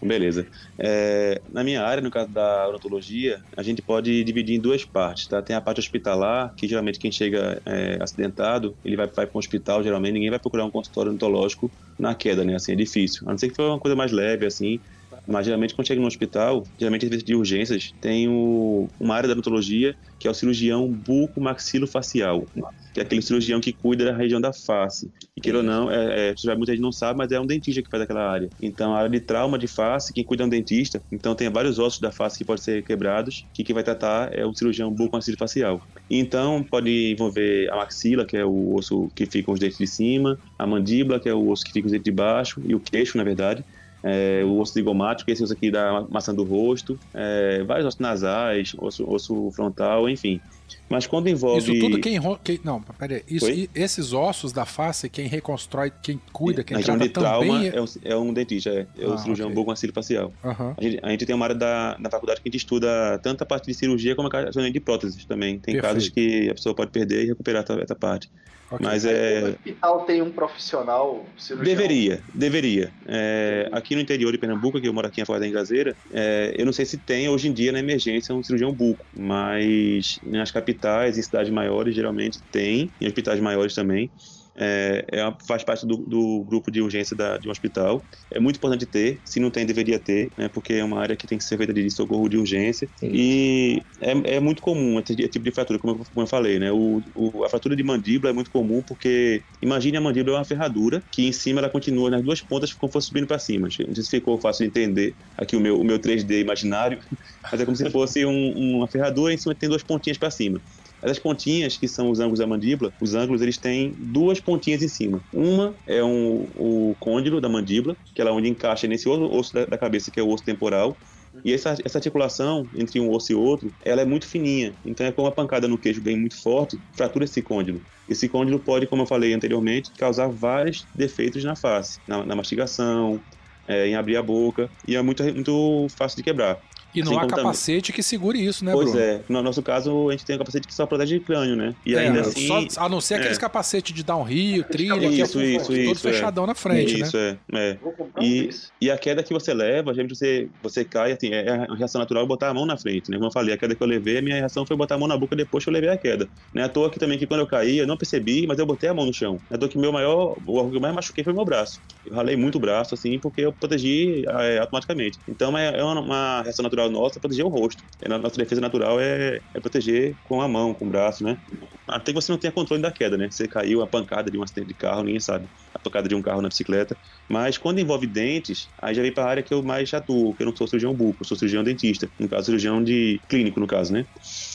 Beleza. 0.00 0.48
É, 0.80 1.42
na 1.48 1.64
minha 1.64 1.82
área, 1.82 2.00
no 2.00 2.08
caso 2.10 2.30
da 2.32 2.68
odontologia, 2.68 3.44
a 3.56 3.64
gente 3.64 3.82
pode 3.82 4.22
dividir 4.22 4.54
em 4.56 4.60
duas 4.60 4.84
partes, 4.84 5.26
tá? 5.26 5.42
Tem 5.42 5.56
a 5.56 5.60
parte 5.60 5.80
hospitalar, 5.80 6.54
que 6.56 6.68
geralmente 6.68 7.00
quem 7.00 7.10
chega 7.10 7.60
é, 7.66 8.00
acidentado, 8.00 8.78
ele 8.84 8.94
vai, 8.96 9.06
vai 9.08 9.26
para 9.26 9.36
um 9.36 9.40
hospital, 9.40 9.82
geralmente 9.82 10.12
ninguém 10.14 10.30
vai 10.30 10.38
procurar 10.38 10.64
um 10.64 10.70
consultório 10.70 11.10
odontológico 11.10 11.74
na 11.98 12.14
queda, 12.14 12.44
né? 12.44 12.54
Assim, 12.54 12.72
é 12.72 12.76
difícil. 12.76 13.26
A 13.26 13.32
não 13.32 13.38
ser 13.38 13.48
que 13.48 13.56
for 13.56 13.68
uma 13.68 13.80
coisa 13.80 13.96
mais 13.96 14.12
leve, 14.12 14.46
assim, 14.46 14.80
mas 15.28 15.44
geralmente 15.44 15.74
quando 15.74 15.86
chega 15.86 16.00
no 16.00 16.06
hospital, 16.06 16.64
geralmente 16.78 17.04
às 17.04 17.10
vezes 17.10 17.24
de 17.24 17.34
urgências, 17.34 17.92
tem 18.00 18.28
o, 18.28 18.88
uma 18.98 19.14
área 19.14 19.28
da 19.28 19.34
odontologia 19.34 19.94
que 20.18 20.26
é 20.26 20.30
o 20.30 20.34
cirurgião 20.34 20.88
buco-maxilofacial, 20.90 22.46
que 22.92 22.98
é 22.98 23.02
aquele 23.02 23.22
cirurgião 23.22 23.60
que 23.60 23.72
cuida 23.72 24.06
da 24.06 24.16
região 24.16 24.40
da 24.40 24.52
face. 24.52 25.10
E 25.36 25.40
queira 25.40 25.58
ou 25.58 25.64
não, 25.64 25.90
é, 25.90 26.30
é, 26.30 26.56
muita 26.56 26.72
gente 26.72 26.82
não 26.82 26.90
sabe, 26.90 27.18
mas 27.18 27.30
é 27.30 27.38
um 27.38 27.46
dentista 27.46 27.80
que 27.80 27.88
faz 27.88 28.02
aquela 28.02 28.28
área. 28.28 28.48
Então, 28.60 28.94
a 28.94 28.98
área 28.98 29.10
de 29.10 29.20
trauma 29.20 29.56
de 29.56 29.68
face, 29.68 30.12
quem 30.12 30.24
cuida 30.24 30.42
é 30.42 30.46
um 30.46 30.48
dentista. 30.48 31.00
Então, 31.12 31.34
tem 31.34 31.48
vários 31.48 31.78
ossos 31.78 32.00
da 32.00 32.10
face 32.10 32.38
que 32.38 32.44
podem 32.44 32.62
ser 32.62 32.82
quebrados, 32.82 33.46
que 33.54 33.62
quem 33.62 33.74
vai 33.74 33.84
tratar 33.84 34.36
é 34.36 34.44
o 34.44 34.52
cirurgião 34.52 34.90
buco-maxilofacial. 34.90 35.80
Então, 36.10 36.64
pode 36.68 37.12
envolver 37.12 37.70
a 37.70 37.76
maxila, 37.76 38.24
que 38.24 38.36
é 38.36 38.44
o 38.44 38.74
osso 38.74 39.08
que 39.14 39.26
fica 39.26 39.52
os 39.52 39.60
dentes 39.60 39.78
de 39.78 39.86
cima, 39.86 40.38
a 40.58 40.66
mandíbula, 40.66 41.20
que 41.20 41.28
é 41.28 41.34
o 41.34 41.48
osso 41.48 41.64
que 41.64 41.72
fica 41.72 41.86
os 41.86 41.92
dentes 41.92 42.04
de 42.04 42.12
baixo, 42.12 42.60
e 42.66 42.74
o 42.74 42.80
queixo, 42.80 43.16
na 43.16 43.22
verdade 43.22 43.64
é, 44.02 44.42
o 44.44 44.58
osso 44.58 44.74
zigomático, 44.74 45.30
esse 45.30 45.42
osso 45.42 45.52
aqui 45.52 45.70
da 45.70 46.06
maçã 46.08 46.34
do 46.34 46.44
rosto, 46.44 46.98
é, 47.12 47.62
vários 47.64 47.86
ossos 47.86 48.00
nasais, 48.00 48.74
osso, 48.78 49.08
osso 49.10 49.50
frontal, 49.52 50.08
enfim. 50.08 50.40
Mas 50.88 51.06
quando 51.06 51.28
envolve. 51.28 51.58
Isso 51.58 51.80
tudo 51.80 52.00
quem. 52.00 52.20
quem 52.42 52.60
não, 52.64 52.80
peraí. 52.80 53.22
Isso, 53.28 53.46
esses 53.74 54.12
ossos 54.12 54.52
da 54.52 54.64
face, 54.64 55.08
quem 55.08 55.26
reconstrói, 55.26 55.92
quem 56.02 56.20
cuida, 56.32 56.62
quem 56.62 56.80
trata 56.80 57.04
de 57.04 57.08
trauma 57.10 57.64
é... 57.64 57.76
É, 57.76 57.80
um, 57.80 57.86
é 58.04 58.16
um 58.16 58.32
dentista, 58.32 58.70
é, 58.70 58.86
é 58.98 59.04
ah, 59.04 59.14
o 59.14 59.18
cirurgião 59.18 59.48
okay. 59.48 59.54
bucomaxilofacial. 59.54 60.32
Uhum. 60.42 60.74
A, 60.76 60.82
gente, 60.82 61.00
a 61.02 61.10
gente 61.10 61.26
tem 61.26 61.34
uma 61.34 61.44
área 61.44 61.56
da, 61.56 61.94
da 61.94 62.10
faculdade 62.10 62.40
que 62.40 62.48
a 62.48 62.50
gente 62.50 62.58
estuda 62.58 63.18
tanto 63.22 63.42
a 63.42 63.46
parte 63.46 63.66
de 63.66 63.74
cirurgia 63.74 64.14
como 64.14 64.28
a 64.28 64.30
parte 64.30 64.72
de 64.72 64.80
próteses 64.80 65.24
também. 65.24 65.58
Tem 65.58 65.74
Perfeito. 65.74 65.82
casos 65.82 66.08
que 66.08 66.50
a 66.50 66.54
pessoa 66.54 66.74
pode 66.74 66.90
perder 66.90 67.24
e 67.24 67.26
recuperar 67.28 67.62
essa, 67.62 67.74
essa 67.80 67.94
parte. 67.94 68.30
Okay. 68.70 68.86
Mas 68.86 69.04
é. 69.04 69.42
O 69.42 69.48
hospital 69.48 70.04
tem 70.04 70.20
um 70.20 70.30
profissional 70.30 71.24
cirurgião? 71.38 71.76
Deveria, 71.76 72.22
deveria. 72.34 72.92
É, 73.06 73.68
aqui 73.72 73.94
no 73.94 74.00
interior 74.00 74.30
de 74.30 74.38
Pernambuco, 74.38 74.80
que 74.80 74.86
eu 74.86 74.92
moro 74.92 75.06
aqui 75.06 75.20
em 75.20 75.22
Afogados 75.22 75.46
da 75.46 75.50
Engazeira, 75.50 75.96
é, 76.12 76.54
eu 76.56 76.66
não 76.66 76.72
sei 76.72 76.84
se 76.84 76.98
tem 76.98 77.28
hoje 77.28 77.48
em 77.48 77.52
dia 77.52 77.72
na 77.72 77.78
emergência 77.78 78.34
um 78.34 78.42
cirurgião 78.42 78.72
buco, 78.72 79.06
mas 79.16 80.20
nas 80.22 80.50
capitais, 80.50 81.16
em 81.16 81.22
cidades 81.22 81.50
maiores, 81.50 81.94
geralmente 81.94 82.40
tem, 82.52 82.90
em 83.00 83.06
hospitais 83.06 83.40
maiores 83.40 83.74
também 83.74 84.10
é, 84.58 85.04
é, 85.12 85.34
faz 85.46 85.62
parte 85.62 85.86
do, 85.86 85.96
do, 85.96 86.44
grupo 86.44 86.70
de 86.70 86.82
urgência 86.82 87.16
da, 87.16 87.38
de 87.38 87.48
um 87.48 87.50
hospital. 87.50 88.02
É 88.30 88.40
muito 88.40 88.56
importante 88.56 88.84
ter, 88.84 89.20
se 89.24 89.38
não 89.38 89.50
tem, 89.50 89.64
deveria 89.64 89.98
ter, 89.98 90.30
né, 90.36 90.48
porque 90.48 90.74
é 90.74 90.84
uma 90.84 91.00
área 91.00 91.16
que 91.16 91.26
tem 91.26 91.38
que 91.38 91.44
ser 91.44 91.56
feita 91.56 91.72
de 91.72 91.88
socorro 91.90 92.28
de 92.28 92.36
urgência. 92.36 92.88
Sim. 92.96 93.10
E 93.12 93.82
é, 94.00 94.36
é, 94.36 94.40
muito 94.40 94.60
comum 94.60 94.98
esse 94.98 95.14
tipo 95.28 95.44
de 95.44 95.52
fratura, 95.52 95.78
como 95.78 95.94
eu, 95.94 95.98
como 95.98 96.22
eu 96.22 96.26
falei, 96.26 96.58
né? 96.58 96.72
O, 96.72 97.00
o, 97.14 97.44
a 97.44 97.48
fratura 97.48 97.76
de 97.76 97.82
mandíbula 97.82 98.30
é 98.30 98.34
muito 98.34 98.50
comum 98.50 98.82
porque, 98.82 99.42
imagine 99.62 99.96
a 99.96 100.00
mandíbula 100.00 100.36
é 100.36 100.38
uma 100.40 100.44
ferradura 100.44 101.02
que 101.12 101.26
em 101.26 101.32
cima 101.32 101.60
ela 101.60 101.70
continua 101.70 102.10
nas 102.10 102.22
duas 102.22 102.40
pontas 102.40 102.72
como 102.72 102.92
fosse 102.92 103.08
subindo 103.08 103.26
para 103.26 103.38
cima. 103.38 103.68
Não 103.86 103.94
sei 103.94 104.04
se 104.04 104.10
ficou 104.10 104.40
fácil 104.40 104.64
de 104.64 104.70
entender 104.70 105.14
aqui 105.36 105.56
o 105.56 105.60
meu, 105.60 105.80
o 105.80 105.84
meu 105.84 105.98
3D 105.98 106.40
imaginário, 106.40 106.98
mas 107.50 107.60
é 107.60 107.64
como 107.64 107.76
se 107.76 107.88
fosse 107.90 108.26
um, 108.26 108.76
uma 108.76 108.88
ferradura 108.88 109.32
e 109.32 109.36
em 109.36 109.38
cima 109.38 109.54
tem 109.54 109.68
duas 109.68 109.82
pontinhas 109.82 110.18
para 110.18 110.30
cima. 110.30 110.60
Essas 111.02 111.18
pontinhas, 111.18 111.76
que 111.76 111.86
são 111.86 112.10
os 112.10 112.18
ângulos 112.20 112.38
da 112.40 112.46
mandíbula, 112.46 112.92
os 113.00 113.14
ângulos 113.14 113.40
eles 113.40 113.58
têm 113.58 113.94
duas 113.98 114.40
pontinhas 114.40 114.82
em 114.82 114.88
cima. 114.88 115.22
Uma 115.32 115.76
é 115.86 116.02
um, 116.02 116.48
o 116.54 116.96
côndilo 116.98 117.40
da 117.40 117.48
mandíbula, 117.48 117.96
que 118.14 118.20
é 118.20 118.30
onde 118.30 118.48
encaixa 118.48 118.86
nesse 118.86 119.08
outro 119.08 119.30
osso 119.30 119.52
da, 119.52 119.64
da 119.64 119.78
cabeça, 119.78 120.10
que 120.10 120.18
é 120.18 120.22
o 120.22 120.28
osso 120.28 120.44
temporal. 120.44 120.96
E 121.44 121.52
essa, 121.52 121.76
essa 121.84 121.98
articulação 121.98 122.68
entre 122.74 122.98
um 123.00 123.10
osso 123.10 123.32
e 123.32 123.34
outro, 123.34 123.72
ela 123.84 124.02
é 124.02 124.04
muito 124.04 124.26
fininha. 124.26 124.74
Então 124.84 125.06
é 125.06 125.12
como 125.12 125.28
a 125.28 125.32
pancada 125.32 125.68
no 125.68 125.78
queixo 125.78 126.02
bem 126.02 126.18
muito 126.18 126.40
forte, 126.42 126.76
fratura 126.96 127.24
esse 127.24 127.42
côndilo. 127.42 127.80
Esse 128.08 128.28
côndilo 128.28 128.58
pode, 128.58 128.86
como 128.86 129.02
eu 129.02 129.06
falei 129.06 129.32
anteriormente, 129.34 129.92
causar 129.96 130.28
vários 130.28 130.86
defeitos 130.94 131.44
na 131.44 131.54
face, 131.54 132.00
na, 132.08 132.24
na 132.24 132.34
mastigação, 132.34 133.22
é, 133.68 133.86
em 133.86 133.94
abrir 133.94 134.16
a 134.16 134.22
boca, 134.22 134.68
e 134.86 134.96
é 134.96 135.02
muito, 135.02 135.22
muito 135.22 135.86
fácil 135.96 136.16
de 136.16 136.22
quebrar. 136.22 136.58
E 136.94 137.02
não 137.02 137.18
assim 137.18 137.26
há 137.26 137.28
capacete 137.28 137.92
também. 137.92 137.96
que 137.96 138.02
segure 138.02 138.44
isso, 138.44 138.64
né, 138.64 138.72
pois 138.72 138.90
Bruno? 138.90 139.04
é. 139.04 139.20
No 139.28 139.42
nosso 139.42 139.62
caso, 139.62 140.08
a 140.08 140.12
gente 140.12 140.24
tem 140.24 140.36
um 140.36 140.38
capacete 140.38 140.66
que 140.66 140.74
só 140.74 140.86
protege 140.86 141.16
o 141.16 141.20
crânio, 141.20 141.56
né? 141.56 141.74
E 141.84 141.94
é, 141.94 141.98
ainda 141.98 142.20
assim... 142.20 142.46
Só, 142.46 142.84
a 142.84 142.88
não 142.88 143.00
ser 143.00 143.14
aqueles 143.14 143.36
é. 143.36 143.40
capacetes 143.40 143.94
de 143.94 144.02
downhill, 144.02 144.64
trilha, 144.64 144.94
isso, 144.94 145.38
que 145.38 145.44
é 145.44 145.46
isso, 145.46 145.72
isso, 145.72 145.88
todo 145.88 145.98
fechadão 145.98 146.46
na 146.46 146.54
frente, 146.54 147.00
isso, 147.00 147.16
né? 147.16 147.38
Isso, 147.48 147.56
é. 147.56 148.18
é. 148.20 148.24
E, 148.24 148.50
e 148.80 148.90
a 148.90 148.98
queda 148.98 149.22
que 149.22 149.32
você 149.32 149.52
leva, 149.52 149.92
gente 149.94 150.14
você, 150.14 150.48
você 150.62 150.84
cai, 150.84 151.12
assim, 151.12 151.28
é 151.32 151.66
a 151.68 151.74
reação 151.74 151.98
natural 152.00 152.26
botar 152.26 152.48
a 152.48 152.54
mão 152.54 152.66
na 152.66 152.76
frente, 152.76 153.10
né? 153.10 153.16
Como 153.16 153.28
eu 153.28 153.32
falei, 153.32 153.54
a 153.54 153.58
queda 153.58 153.74
que 153.74 153.82
eu 153.82 153.86
levei, 153.86 154.18
a 154.18 154.22
minha 154.22 154.36
reação 154.36 154.64
foi 154.66 154.76
botar 154.76 154.94
a 154.94 154.98
mão 154.98 155.08
na 155.08 155.16
boca 155.16 155.36
depois 155.36 155.64
que 155.64 155.70
eu 155.70 155.74
levei 155.74 155.90
a 155.90 155.96
queda. 155.96 156.28
Não 156.54 156.62
é 156.62 156.64
à 156.64 156.68
toa 156.68 156.90
que 156.90 156.98
também 156.98 157.18
que 157.18 157.26
quando 157.26 157.40
eu 157.40 157.46
caí, 157.46 157.78
eu 157.78 157.86
não 157.86 157.96
percebi, 157.96 158.46
mas 158.46 158.58
eu 158.58 158.66
botei 158.66 158.88
a 158.88 158.94
mão 158.94 159.04
no 159.04 159.12
chão. 159.12 159.38
É 159.50 159.54
à 159.54 159.58
toa 159.58 159.68
que 159.68 159.78
meu 159.78 159.92
maior, 159.92 160.36
o 160.46 160.54
órgão 160.54 160.70
que 160.70 160.76
eu 160.76 160.80
mais 160.80 160.94
machuquei 160.94 161.24
foi 161.24 161.32
o 161.32 161.36
meu 161.36 161.44
braço. 161.44 161.80
Eu 162.06 162.14
ralei 162.14 162.36
muito 162.36 162.56
o 162.56 162.60
braço, 162.60 162.94
assim, 162.94 163.18
porque 163.18 163.42
eu 163.42 163.52
protegi 163.52 164.24
é, 164.26 164.58
automaticamente. 164.58 165.18
Então 165.28 165.56
é, 165.56 165.78
é 165.78 165.84
uma, 165.84 166.00
uma 166.00 166.42
reação 166.42 166.62
natural 166.62 166.77
nossa 166.86 167.18
proteger 167.18 167.46
o 167.46 167.48
rosto. 167.48 167.82
A 168.04 168.18
nossa 168.18 168.36
defesa 168.36 168.60
natural 168.60 169.00
é, 169.00 169.40
é 169.54 169.60
proteger 169.60 170.14
com 170.28 170.42
a 170.42 170.48
mão, 170.48 170.74
com 170.74 170.84
o 170.84 170.88
braço, 170.88 171.24
né? 171.24 171.38
Até 171.86 172.12
que 172.12 172.14
você 172.14 172.30
não 172.30 172.38
tenha 172.38 172.52
controle 172.52 172.82
da 172.82 172.92
queda, 172.92 173.16
né? 173.16 173.28
Você 173.30 173.48
caiu, 173.48 173.80
a 173.80 173.86
pancada 173.86 174.30
de 174.30 174.36
um 174.36 174.42
acidente 174.42 174.68
de 174.68 174.74
carro, 174.74 175.02
ninguém 175.02 175.20
sabe. 175.20 175.46
A 175.74 175.78
tocada 175.78 176.06
de 176.06 176.14
um 176.14 176.20
carro 176.20 176.42
na 176.42 176.48
bicicleta. 176.48 176.96
Mas 177.28 177.56
quando 177.56 177.78
envolve 177.78 178.06
dentes, 178.06 178.68
aí 178.80 178.94
já 178.94 179.00
vem 179.00 179.12
para 179.12 179.24
a 179.24 179.28
área 179.28 179.42
que 179.42 179.54
eu 179.54 179.62
mais 179.62 179.92
atuo, 179.94 180.34
que 180.34 180.42
eu 180.42 180.46
não 180.46 180.54
sou 180.54 180.66
cirurgião 180.66 180.92
buco, 180.92 181.18
eu 181.20 181.26
sou 181.26 181.36
cirurgião 181.36 181.64
dentista. 181.64 182.08
No 182.18 182.28
caso, 182.28 182.46
cirurgião 182.46 182.82
de 182.82 183.20
clínico, 183.28 183.58
no 183.58 183.66
caso, 183.66 183.92
né? 183.92 184.04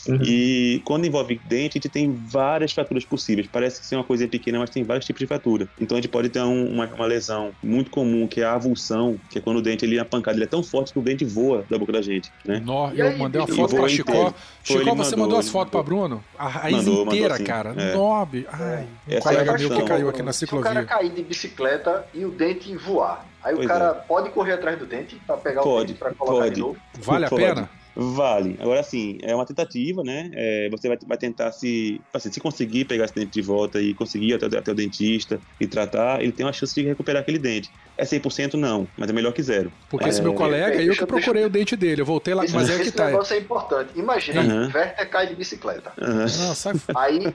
Uhum. 0.08 0.20
E 0.24 0.82
quando 0.86 1.06
envolve 1.06 1.40
dente, 1.46 1.78
a 1.78 1.80
gente 1.80 1.90
tem 1.90 2.12
várias 2.12 2.72
fraturas 2.72 3.06
possíveis. 3.06 3.48
Parece 3.52 3.88
que 3.88 3.96
é 3.96 3.98
uma 3.98 4.04
coisa 4.04 4.28
pequena, 4.28 4.60
mas 4.60 4.70
tem 4.70 4.84
vários 4.84 5.06
tipos 5.06 5.20
de 5.20 5.28
fratura. 5.28 5.68
Então 5.80 5.98
a 5.98 6.02
gente 6.02 6.10
pode 6.10 6.30
ter 6.30 6.42
um, 6.42 6.74
uma, 6.74 6.86
uma, 6.86 7.06
lesão 7.06 7.52
muito 7.64 7.90
comum, 7.90 8.28
que 8.28 8.42
é 8.42 8.44
a 8.44 8.54
avulsão, 8.54 9.20
que 9.30 9.38
é 9.38 9.42
quando 9.42 9.58
o 9.58 9.62
dente, 9.62 9.86
ele, 9.86 9.98
a 9.98 10.06
pancada, 10.06 10.38
ele 10.38 10.44
é 10.44 10.48
tão 10.48 10.64
forte 10.64 10.94
que 10.94 11.00
o 11.00 11.02
dente 11.02 11.26
voa 11.26 11.66
da 11.70 11.78
boca 11.78 11.92
da 11.92 12.02
gente, 12.02 12.13
né? 12.46 12.62
Nó, 12.64 12.92
eu 12.92 13.18
mandei 13.18 13.42
uma 13.42 13.48
foto 13.48 13.76
pra 13.76 13.88
Chicó. 13.88 14.34
Chicó, 14.64 14.96
você 14.96 15.16
mandou 15.16 15.38
as 15.38 15.50
fotos 15.50 15.72
pra 15.72 15.84
Bruno? 15.84 16.24
A 16.38 16.48
raiz 16.48 16.78
mandou, 16.78 17.06
inteira, 17.06 17.34
mandou, 17.34 17.48
cara. 17.48 17.76
É. 17.78 17.94
Nobre. 17.94 18.48
Ai, 18.52 18.88
um 19.08 19.20
colega 19.20 19.52
é 19.52 19.58
meu 19.58 19.70
que 19.70 19.84
caiu 19.84 20.10
aqui 20.10 20.22
na 20.22 20.34
ciclovia. 20.34 20.72
Se 20.72 20.78
o 20.78 20.86
cara 20.86 20.86
cair 20.86 21.12
de 21.12 21.24
bicicleta 21.24 22.06
e 22.14 22.26
o 22.26 22.32
dente 22.32 22.76
voar, 22.76 23.26
aí 23.44 23.56
pois 23.56 23.66
o 23.66 23.68
cara 23.68 23.86
é. 23.86 24.08
pode 24.08 24.30
correr 24.30 24.54
atrás 24.54 24.78
do 24.78 24.86
dente 24.86 25.16
pra 25.28 25.38
pegar 25.38 25.62
pode, 25.62 25.84
o 25.84 25.88
dente 25.88 26.00
pra 26.00 26.14
colocar 26.14 26.44
pode, 26.44 26.56
de 26.56 26.62
novo? 26.62 26.78
Vale 27.00 27.30
pode. 27.30 27.44
a 27.44 27.48
pena? 27.48 27.70
Vale. 27.96 28.58
Agora, 28.60 28.80
assim, 28.80 29.20
é 29.22 29.36
uma 29.36 29.46
tentativa, 29.46 30.04
né? 30.04 30.32
É, 30.34 30.70
você 30.70 30.88
vai, 30.88 30.98
vai, 31.06 31.18
tentar 31.18 31.52
se. 31.52 32.02
Assim, 32.12 32.32
se 32.32 32.40
conseguir 32.40 32.86
pegar 32.86 33.06
esse 33.06 33.14
dente 33.14 33.32
de 33.32 33.42
volta 33.42 33.80
e 33.80 33.94
conseguir 33.94 34.30
ir 34.30 34.34
até, 34.34 34.46
até, 34.58 34.72
o 34.72 34.76
dentista 34.76 35.40
e 35.60 35.68
tratar, 35.68 36.22
ele 36.22 36.32
tem 36.32 36.46
uma 36.46 36.54
chance 36.54 36.74
de 36.74 36.88
recuperar 36.88 37.22
aquele 37.22 37.38
dente. 37.38 37.70
É 37.98 38.04
100% 38.04 38.56
não, 38.56 38.88
mas 38.98 39.10
é 39.10 39.14
melhor 39.14 39.34
que 39.34 39.44
zero. 39.44 39.72
Porque 39.90 40.06
é, 40.06 40.10
esse 40.10 40.22
meu 40.22 40.34
colega, 40.34 40.82
eu 40.82 40.94
que 40.94 41.06
procurei 41.06 41.44
deixa, 41.44 41.48
o 41.48 41.50
dente 41.50 41.76
dele, 41.76 42.02
eu 42.02 42.06
voltei 42.06 42.34
lá, 42.34 42.44
esse, 42.44 42.54
mas 42.54 42.70
é 42.70 42.80
que 42.80 42.92
tá. 42.92 43.04
Esse 43.04 43.12
negócio 43.12 43.36
é 43.36 43.40
importante. 43.40 43.92
Imagina, 43.96 44.42
uhum. 44.42 44.72
Werther 44.74 45.10
cai 45.10 45.28
de 45.28 45.36
bicicleta. 45.36 45.92
Uhum. 46.02 46.20
Não, 46.20 46.28
sai... 46.28 46.74
Aí 46.96 47.34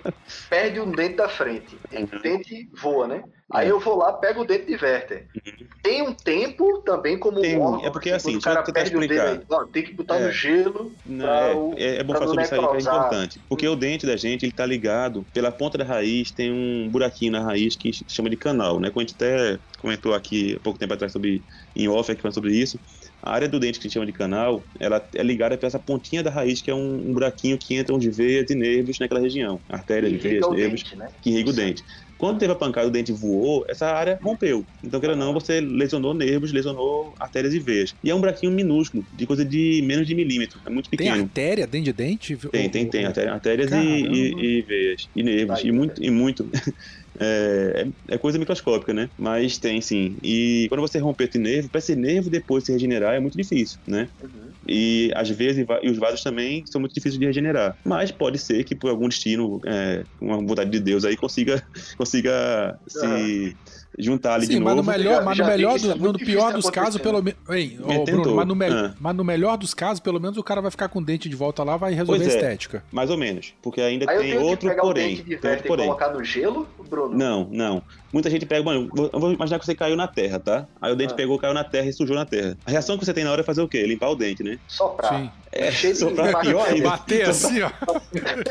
perde 0.51 0.81
um 0.81 0.91
dente 0.91 1.17
da 1.17 1.29
frente. 1.29 1.79
O 1.93 2.23
dente 2.23 2.69
voa, 2.75 3.07
né? 3.07 3.23
Aí 3.51 3.69
eu 3.69 3.81
vou 3.81 3.97
lá, 3.97 4.13
pego 4.13 4.43
o 4.43 4.45
dente 4.45 4.67
de 4.67 4.85
Werther. 4.85 5.27
Uhum. 5.35 5.67
Tem 5.83 6.03
um 6.03 6.13
tempo 6.13 6.83
também 6.83 7.19
como 7.19 7.41
tem, 7.41 7.59
órgão, 7.59 7.87
é 7.87 7.91
porque 7.91 8.11
assim, 8.11 8.37
o 8.37 8.41
cara 8.43 8.63
perde 8.63 8.95
o 8.95 9.01
dente, 9.01 9.47
ó, 9.49 9.65
tem 9.65 9.83
que 9.83 9.95
botar 9.95 10.17
é. 10.17 10.27
no 10.27 10.33
gelo. 10.33 10.93
Não, 11.07 11.73
é, 11.79 11.97
é, 11.97 12.05
bom 12.05 12.13
falar 12.13 12.27
sobre 12.27 12.43
isso 12.43 12.55
aí 12.55 12.61
que 12.61 12.77
é 12.77 12.81
importante. 12.81 13.41
Porque 13.49 13.67
o 13.67 13.75
dente 13.75 14.05
da 14.05 14.17
gente, 14.17 14.45
ele 14.45 14.53
tá 14.53 14.67
ligado 14.67 15.25
pela 15.33 15.51
ponta 15.51 15.79
da 15.79 15.85
raiz, 15.85 16.31
tem 16.31 16.53
um 16.53 16.91
buraquinho 16.91 17.33
na 17.33 17.41
raiz 17.41 17.75
que 17.75 17.91
se 17.91 18.05
chama 18.09 18.29
de 18.29 18.37
canal, 18.37 18.79
né? 18.79 18.91
Quando 18.91 19.07
a 19.07 19.09
gente 19.09 19.15
até 19.15 19.59
comentou 19.81 20.15
aqui 20.15 20.57
há 20.57 20.61
pouco 20.61 20.79
tempo 20.79 20.95
atrás 20.95 21.13
sobre 21.13 21.43
em 21.75 21.89
off 21.89 22.11
aqui 22.11 22.33
sobre 22.33 22.55
isso. 22.55 22.79
A 23.23 23.33
área 23.33 23.49
do 23.49 23.59
dente 23.59 23.81
que 23.81 23.87
a 23.87 23.89
gente 23.89 23.95
chama 23.95 24.07
de 24.07 24.13
canal, 24.13 24.63
ela 24.79 25.05
é 25.15 25.23
ligada 25.23 25.57
para 25.57 25.67
essa 25.67 25.79
pontinha 25.79 26.23
da 26.23 26.31
raiz, 26.31 26.63
que 26.63 26.71
é 26.71 26.75
um, 26.75 27.09
um 27.09 27.13
buraquinho 27.13 27.59
que 27.59 27.75
entra 27.75 27.97
de 27.99 28.11
veias 28.11 28.49
e 28.51 28.55
nervos 28.55 28.99
naquela 28.99 29.21
região. 29.21 29.61
Artérias, 29.69 30.13
veias, 30.23 30.49
nervos, 30.51 30.83
dente, 30.83 30.97
né? 30.97 31.09
que 31.21 31.31
irriga 31.31 31.51
o 31.51 31.53
dente. 31.53 31.85
Quando 32.17 32.39
teve 32.41 32.53
a 32.53 32.57
pancada, 32.57 32.89
o 32.89 32.91
dente 32.91 33.13
voou, 33.13 33.65
essa 33.69 33.87
área 33.87 34.19
rompeu. 34.21 34.67
Então, 34.83 34.99
querendo 34.99 35.21
ou 35.21 35.27
não, 35.27 35.33
você 35.33 35.61
lesionou 35.61 36.13
nervos, 36.13 36.53
lesionou 36.53 37.15
artérias 37.19 37.55
e 37.55 37.61
veias. 37.61 37.95
E 38.03 38.11
é 38.11 38.15
um 38.15 38.19
buraquinho 38.19 38.51
minúsculo, 38.51 39.07
de 39.15 39.25
coisa 39.25 39.45
de 39.45 39.81
menos 39.85 40.07
de 40.07 40.17
milímetro. 40.17 40.61
É 40.67 40.71
muito 40.71 40.91
pequeno. 40.91 41.13
Tem 41.13 41.23
artéria 41.23 41.67
dentro 41.67 41.85
de 41.85 41.93
dente? 41.93 42.37
Tem, 42.51 42.69
tem, 42.69 42.87
tem. 42.87 43.05
Artérias 43.05 43.71
e, 43.71 43.77
e, 43.77 44.59
e, 44.59 44.63
veias. 44.63 45.09
E 45.15 45.23
nervos. 45.23 45.63
e 45.63 45.71
muito, 45.71 46.03
e 46.03 46.11
muito. 46.11 46.51
É, 47.21 47.85
é, 48.09 48.15
é, 48.15 48.19
coisa 48.19 48.39
microscópica, 48.39 48.93
né? 48.93 49.09
Mas 49.19 49.59
tem 49.59 49.81
sim. 49.81 50.17
E 50.23 50.67
quando 50.69 50.81
você 50.81 50.99
romper 50.99 51.29
esse 51.29 51.39
nervo, 51.39 51.71
para 51.71 51.79
esse 51.79 51.97
nervo 51.97 52.31
depois 52.31 52.65
se 52.65 52.73
regenerar 52.73 53.15
é 53.15 53.21
muito 53.21 53.37
difícil, 53.37 53.79
né? 53.87 54.09
Uhum. 54.23 54.53
E 54.67 55.11
às 55.15 55.29
vezes 55.31 55.65
e 55.83 55.91
os 55.91 55.99
vasos 55.99 56.23
também 56.23 56.65
são 56.67 56.81
muito 56.81 56.95
difíceis 56.95 57.19
de 57.19 57.27
regenerar. 57.27 57.77
Mas 57.85 58.11
pode 58.11 58.39
ser 58.39 58.65
que 58.65 58.75
por 58.75 58.91
algum 58.91 59.09
destino, 59.09 59.61
é, 59.67 60.05
uma 60.21 60.37
vontade 60.37 60.71
de 60.71 60.81
Deus 60.81 61.05
aí 61.05 61.17
consiga, 61.17 61.63
consiga 61.97 62.79
uhum. 62.95 63.01
se 63.01 63.57
juntar 63.99 64.35
ali 64.35 64.47
Sim, 64.47 64.55
de 64.55 64.61
mas 64.61 64.77
novo. 64.77 64.87
No 64.87 64.97
melhor, 64.97 65.25
mas 65.25 65.39
no, 65.39 65.47
melhor 65.47 65.79
do, 65.79 65.97
no 65.97 66.13
pior 66.15 66.53
dos 66.53 66.71
casos, 66.71 67.01
pelo 67.01 67.23
menos. 67.23 67.39
Mas, 67.47 68.47
no 68.47 68.55
me... 68.55 68.67
ah. 68.67 68.95
mas 68.99 69.17
no 69.17 69.25
melhor 69.25 69.57
dos 69.57 69.75
casos, 69.75 70.01
pelo 70.01 70.21
menos 70.21 70.37
o 70.37 70.43
cara 70.43 70.61
vai 70.61 70.71
ficar 70.71 70.89
com 70.89 70.99
o 70.99 71.05
dente 71.05 71.29
de 71.29 71.37
volta 71.37 71.63
lá 71.63 71.77
vai 71.77 71.93
resolver 71.93 72.19
pois 72.19 72.29
a 72.29 72.33
é, 72.33 72.37
estética. 72.37 72.85
Mais 72.93 73.11
ou 73.11 73.17
menos. 73.17 73.55
Porque 73.63 73.81
ainda 73.81 74.11
Aí 74.11 74.19
tem 74.19 74.39
outro 74.39 74.75
porém. 74.77 75.17
Tem 75.17 75.51
outro 75.51 75.67
porém. 75.67 75.87
colocar 75.87 76.11
no 76.11 76.23
gelo, 76.23 76.69
Bruno? 76.89 77.17
Não, 77.17 77.49
não. 77.51 77.83
Muita 78.13 78.31
gente 78.31 78.47
pega, 78.47 78.65
mano, 78.65 78.91
eu 78.97 79.21
vou 79.21 79.33
imaginar 79.33 79.59
que 79.59 79.67
você 79.67 79.75
caiu 79.75 79.95
na 79.95 80.09
terra, 80.09 80.41
tá? 80.41 80.67
Aí 80.81 80.93
o 80.93 80.97
dente 80.97 81.13
ah. 81.13 81.17
pegou, 81.17 81.39
caiu 81.39 81.53
na 81.53 81.65
terra 81.65 81.89
e 81.89 81.93
sujou 81.93 82.17
na 82.17 82.25
terra. 82.25 82.57
A 82.65 82.71
reação 82.71 82.97
que 82.97 83.05
você 83.05 83.13
tem 83.13 83.25
na 83.25 83.31
hora 83.31 83.43
é 83.43 83.45
fazer 83.45 83.61
o 83.61 83.69
quê? 83.69 83.83
Limpar 83.85 84.11
o 84.11 84.17
dente, 84.17 84.43
né? 84.43 84.59
Soprar. 84.67 85.15
Sim. 85.15 85.31
É, 85.53 85.71
soprar 85.73 86.41
pior 86.41 86.67
ainda. 86.69 86.91
Bater 86.91 87.29
assim, 87.29 87.63
ó. 87.63 87.71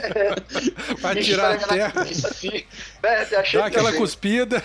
vai 0.99 1.15
tirar 1.15 1.53
a 1.53 1.57
terra. 1.57 2.01
Assim. 2.07 2.63
Dá 3.53 3.65
aquela 3.65 3.93
cuspida. 3.93 4.63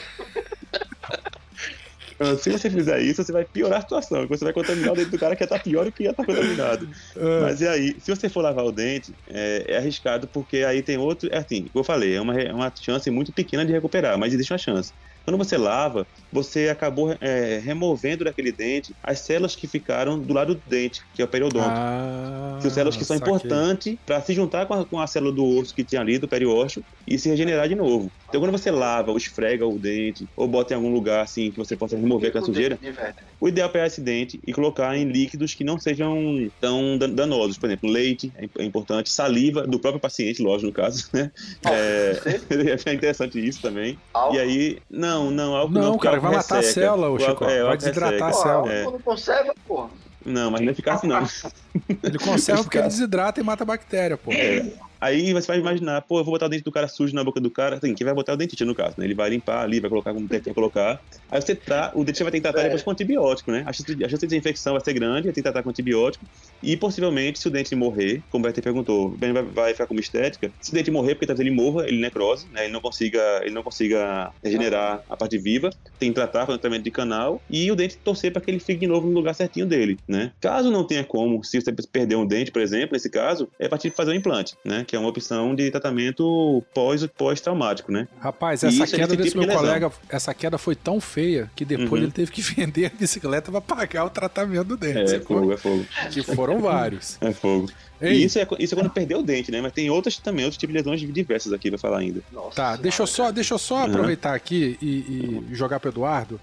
Se 2.40 2.50
você 2.50 2.70
fizer 2.70 3.00
isso, 3.02 3.22
você 3.22 3.32
vai 3.32 3.44
piorar 3.44 3.78
a 3.78 3.82
situação. 3.82 4.26
Você 4.28 4.44
vai 4.44 4.52
contaminar 4.52 4.92
o 4.92 4.94
dente 4.94 5.10
do 5.10 5.18
cara 5.18 5.34
que 5.34 5.42
já 5.42 5.48
tá 5.48 5.58
pior 5.58 5.84
do 5.84 5.92
que 5.92 6.04
já 6.04 6.12
tá 6.12 6.24
contaminado. 6.24 6.88
É. 7.16 7.40
Mas 7.40 7.60
e 7.60 7.66
aí, 7.66 8.00
se 8.00 8.14
você 8.14 8.28
for 8.28 8.42
lavar 8.42 8.64
o 8.64 8.72
dente, 8.72 9.12
é, 9.26 9.64
é 9.68 9.76
arriscado 9.78 10.28
porque 10.28 10.58
aí 10.58 10.82
tem 10.82 10.98
outro. 10.98 11.28
É 11.32 11.38
assim, 11.38 11.64
como 11.64 11.80
eu 11.80 11.84
falei, 11.84 12.14
é 12.14 12.20
uma, 12.20 12.40
é 12.40 12.52
uma 12.52 12.72
chance 12.80 13.10
muito 13.10 13.32
pequena 13.32 13.64
de 13.64 13.72
recuperar, 13.72 14.16
mas 14.18 14.32
existe 14.32 14.52
uma 14.52 14.58
chance. 14.58 14.92
Quando 15.24 15.38
você 15.38 15.56
lava, 15.56 16.06
você 16.32 16.68
acabou 16.68 17.16
é, 17.20 17.60
removendo 17.62 18.24
daquele 18.24 18.50
dente 18.50 18.94
as 19.02 19.20
células 19.20 19.54
que 19.54 19.66
ficaram 19.66 20.18
do 20.18 20.32
lado 20.32 20.54
do 20.54 20.62
dente, 20.66 21.02
que 21.14 21.22
é 21.22 21.24
o 21.24 21.28
periodonto. 21.28 21.68
Ah, 21.68 22.56
que 22.56 22.62
são 22.62 22.70
células 22.70 22.96
que 22.96 23.04
são 23.04 23.16
importantes 23.16 23.96
para 24.04 24.20
se 24.20 24.32
juntar 24.34 24.66
com 24.66 24.74
a, 24.74 24.84
com 24.84 25.00
a, 25.00 25.06
célula 25.06 25.32
do 25.32 25.44
osso 25.44 25.74
que 25.74 25.84
tinha 25.84 26.00
ali, 26.00 26.18
do 26.18 26.26
periósteo, 26.26 26.84
e 27.06 27.18
se 27.18 27.28
regenerar 27.28 27.68
de 27.68 27.74
novo. 27.74 28.10
Então, 28.28 28.40
quando 28.40 28.52
você 28.52 28.70
lava 28.70 29.10
ou 29.10 29.16
esfrega 29.16 29.66
o 29.66 29.78
dente, 29.78 30.26
ou 30.36 30.48
bota 30.48 30.72
em 30.72 30.76
algum 30.76 30.92
lugar 30.92 31.22
assim 31.22 31.50
que 31.50 31.58
você 31.58 31.76
possa 31.76 31.96
remover 31.96 32.30
aquela 32.30 32.44
sujeira, 32.44 32.78
o 33.40 33.48
ideal 33.48 33.68
é 33.68 33.72
pegar 33.72 33.86
esse 33.86 34.00
dente 34.00 34.40
e 34.46 34.52
colocar 34.52 34.96
em 34.96 35.04
líquidos 35.04 35.54
que 35.54 35.64
não 35.64 35.78
sejam 35.78 36.50
tão 36.60 36.96
danosos. 36.96 37.58
Por 37.58 37.66
exemplo, 37.66 37.90
leite 37.90 38.32
é, 38.36 38.48
é 38.58 38.64
importante, 38.64 39.10
saliva 39.10 39.66
do 39.66 39.78
próprio 39.78 40.00
paciente, 40.00 40.42
lógico, 40.42 40.68
no 40.68 40.72
caso, 40.72 41.08
né? 41.12 41.30
É, 41.66 42.20
é 42.90 42.94
interessante 42.94 43.44
isso 43.44 43.60
também. 43.60 43.98
E 44.32 44.38
aí, 44.38 44.78
não 44.90 45.11
não, 45.12 45.30
não, 45.30 45.56
álcool 45.56 45.72
não. 45.74 45.82
Não, 45.82 45.98
cara, 45.98 46.18
vai 46.20 46.32
matar 46.32 46.58
a 46.58 46.62
célula, 46.62 47.10
o 47.10 47.18
Chico. 47.18 47.44
É, 47.44 47.62
vai 47.62 47.76
desidratar 47.76 48.28
a 48.28 48.32
célula. 48.32 48.72
É. 48.72 48.84
Não 48.84 49.00
conserva, 49.00 49.54
porra. 49.66 49.90
Não, 50.24 50.50
mas 50.50 50.60
não 50.60 50.68
é 50.68 50.70
eficaz 50.70 51.02
não. 51.02 51.28
Ele 52.02 52.18
conserva 52.18 52.62
porque 52.62 52.78
ele 52.78 52.86
desidrata 52.88 53.40
e 53.40 53.44
mata 53.44 53.64
a 53.64 53.66
bactéria, 53.66 54.16
pô. 54.16 54.32
É. 54.32 54.64
Aí 55.03 55.32
você 55.32 55.48
vai 55.48 55.59
imaginar, 55.59 56.00
pô, 56.03 56.20
eu 56.20 56.24
vou 56.24 56.32
botar 56.32 56.46
o 56.46 56.48
dente 56.48 56.62
do 56.62 56.70
cara 56.70 56.86
sujo 56.86 57.12
na 57.12 57.24
boca 57.24 57.40
do 57.40 57.50
cara. 57.50 57.74
Assim, 57.74 57.92
quem 57.92 58.05
vai 58.05 58.14
botar 58.14 58.34
o 58.34 58.36
dentista 58.36 58.64
no 58.64 58.72
caso, 58.72 58.94
né? 58.96 59.05
Ele 59.05 59.16
vai 59.16 59.30
limpar 59.30 59.64
ali, 59.64 59.80
vai 59.80 59.90
colocar 59.90 60.14
como 60.14 60.28
tem 60.28 60.40
que 60.40 60.55
colocar. 60.55 61.00
Aí 61.28 61.42
você 61.42 61.57
tá, 61.57 61.90
o 61.92 62.05
dentista 62.05 62.22
vai 62.22 62.30
ter 62.30 62.38
que 62.38 62.42
tratar 62.42 62.61
é. 62.61 62.64
depois 62.64 62.84
com 62.84 62.92
antibiótico, 62.92 63.50
né? 63.50 63.64
A 63.66 63.72
chance, 63.72 64.05
a 64.05 64.09
chance 64.09 64.24
de 64.28 64.36
infecção 64.36 64.74
vai 64.74 64.84
ser 64.84 64.92
grande, 64.92 65.24
vai 65.24 65.32
ter 65.32 65.40
que 65.40 65.42
tratar 65.42 65.64
com 65.64 65.70
antibiótico. 65.70 66.24
E 66.62 66.76
possivelmente, 66.76 67.40
se 67.40 67.48
o 67.48 67.50
dente 67.50 67.74
morrer, 67.74 68.22
como 68.30 68.44
o 68.44 68.46
Bertie 68.46 68.62
perguntou, 68.62 69.09
bem 69.09 69.32
vai, 69.32 69.42
vai 69.42 69.72
ficar 69.72 69.88
como 69.88 69.98
estética. 69.98 70.53
Se 70.61 70.70
o 70.70 70.74
dente 70.74 70.92
morrer, 70.92 71.16
porque 71.16 71.26
talvez 71.26 71.44
ele 71.44 71.55
morra, 71.55 71.84
ele 71.88 72.00
necrose, 72.00 72.46
né? 72.53 72.64
Ele 72.64 72.72
não 72.72 72.80
consiga, 72.80 73.40
ele 73.42 73.55
não 73.55 73.64
consiga 73.64 74.30
regenerar 74.42 75.03
a 75.09 75.16
parte 75.16 75.36
viva, 75.36 75.70
tem 75.98 76.11
que 76.11 76.14
tratar 76.14 76.46
com 76.46 76.53
tratamento 76.53 76.84
de 76.84 76.92
canal 76.92 77.42
e 77.50 77.68
o 77.72 77.74
dente 77.74 77.96
torcer 77.96 78.32
para 78.32 78.40
que 78.40 78.53
ele 78.53 78.61
fique 78.61 78.78
de 78.78 78.86
novo 78.86 79.09
no 79.09 79.14
lugar 79.14 79.34
certinho 79.34 79.66
dele, 79.66 79.98
né? 80.07 80.30
Caso 80.40 80.70
não 80.70 80.86
tenha 80.86 81.03
como, 81.03 81.42
se 81.42 81.61
você 81.61 81.72
perder 81.90 82.14
um 82.14 82.24
dente, 82.24 82.53
por 82.53 82.62
exemplo, 82.62 82.90
nesse 82.92 83.11
caso, 83.11 83.48
é 83.59 83.68
partir 83.68 83.90
de 83.90 83.96
fazer 83.96 84.12
um 84.12 84.14
implante, 84.14 84.55
né? 84.64 84.84
Que 84.93 84.97
é 84.97 84.99
uma 84.99 85.09
opção 85.09 85.55
de 85.55 85.70
tratamento 85.70 86.62
pós, 86.74 87.07
pós-traumático, 87.07 87.90
né? 87.90 88.07
Rapaz, 88.20 88.62
essa 88.62 88.86
queda 88.86 89.16
desse 89.16 89.30
tipo 89.30 89.40
meu 89.43 89.57
colega, 89.57 89.90
essa 90.07 90.34
queda 90.34 90.59
foi 90.59 90.76
tão 90.76 91.01
feia 91.01 91.51
que 91.57 91.64
depois 91.64 91.93
uhum. 91.93 91.99
ele 92.03 92.11
teve 92.11 92.30
que 92.30 92.43
vender 92.45 92.84
a 92.84 92.90
bicicleta 92.90 93.51
para 93.51 93.62
pagar 93.62 94.05
o 94.05 94.11
tratamento 94.11 94.64
do 94.64 94.76
dente. 94.76 95.14
É, 95.14 95.16
é 95.16 95.20
fogo, 95.20 95.51
é 95.51 95.57
fogo. 95.57 95.86
Que 96.11 96.22
foram 96.22 96.61
vários. 96.61 97.16
É 97.22 97.32
fogo. 97.32 97.70
Ei. 98.03 98.16
E 98.16 98.24
isso 98.24 98.38
é, 98.38 98.47
isso 98.59 98.74
é 98.74 98.76
quando 98.76 98.90
perdeu 98.90 99.20
o 99.20 99.22
dente, 99.22 99.51
né? 99.51 99.62
Mas 99.62 99.72
tem 99.72 99.88
outras 99.88 100.18
também, 100.18 100.45
outros 100.45 100.59
tipos 100.59 100.74
de 100.74 100.82
lesões 100.82 101.01
diversas 101.01 101.55
aqui 101.55 101.70
pra 101.70 101.78
falar 101.78 102.01
ainda. 102.01 102.20
Nossa, 102.30 102.55
tá, 102.55 102.76
deixa 102.76 103.03
eu 103.03 103.07
só, 103.07 103.32
deixa 103.32 103.55
eu 103.55 103.59
só 103.59 103.76
uhum. 103.76 103.84
aproveitar 103.84 104.34
aqui 104.34 104.76
e, 104.82 104.86
e 105.51 105.55
jogar 105.55 105.80
pro 105.80 105.88
Eduardo, 105.88 106.38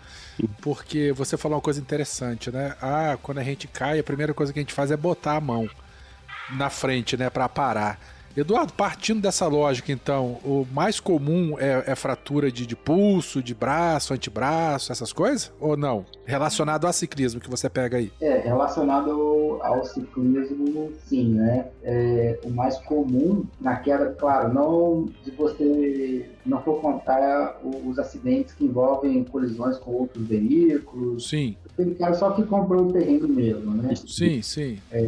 porque 0.59 1.11
você 1.11 1.37
falou 1.37 1.57
uma 1.57 1.61
coisa 1.61 1.79
interessante, 1.79 2.49
né? 2.49 2.75
Ah, 2.81 3.15
quando 3.21 3.37
a 3.37 3.43
gente 3.43 3.67
cai, 3.67 3.99
a 3.99 4.03
primeira 4.03 4.33
coisa 4.33 4.51
que 4.51 4.57
a 4.57 4.63
gente 4.63 4.73
faz 4.73 4.89
é 4.89 4.97
botar 4.97 5.35
a 5.35 5.39
mão 5.39 5.69
na 6.57 6.71
frente, 6.71 7.15
né, 7.15 7.29
para 7.29 7.47
parar. 7.47 7.99
Eduardo, 8.35 8.73
partindo 8.73 9.21
dessa 9.21 9.47
lógica, 9.47 9.91
então, 9.91 10.37
o 10.43 10.65
mais 10.71 10.99
comum 10.99 11.55
é, 11.59 11.83
é 11.87 11.95
fratura 11.95 12.51
de, 12.51 12.65
de, 12.65 12.75
pulso, 12.75 13.41
de 13.41 13.53
braço, 13.53 14.13
antebraço, 14.13 14.91
essas 14.91 15.11
coisas? 15.11 15.51
Ou 15.59 15.75
não? 15.75 16.05
Relacionado 16.25 16.85
ao 16.85 16.93
ciclismo 16.93 17.39
que 17.39 17.49
você 17.49 17.69
pega 17.69 17.97
aí? 17.97 18.11
É, 18.21 18.37
relacionado 18.39 19.11
ao, 19.11 19.63
ao 19.63 19.85
ciclismo, 19.85 20.91
sim, 21.05 21.29
né? 21.33 21.67
É, 21.83 22.39
o 22.43 22.49
mais 22.49 22.77
comum 22.79 23.43
na 23.59 23.77
queda, 23.77 24.15
claro, 24.17 24.53
não 24.53 25.09
de 25.23 25.31
você 25.31 26.29
não 26.45 26.61
for 26.61 26.81
contar 26.81 27.59
os 27.85 27.99
acidentes 27.99 28.53
que 28.53 28.65
envolvem 28.65 29.23
colisões 29.23 29.77
com 29.77 29.91
outros 29.91 30.25
veículos. 30.25 31.29
Sim. 31.29 31.55
Aquele 31.71 31.95
cara 31.95 32.13
só 32.13 32.31
que 32.31 32.43
comprou 32.43 32.87
o 32.87 32.91
terreno 32.91 33.27
mesmo, 33.27 33.71
né? 33.73 33.93
Sim, 33.95 34.41
sim. 34.41 34.79
É, 34.91 35.05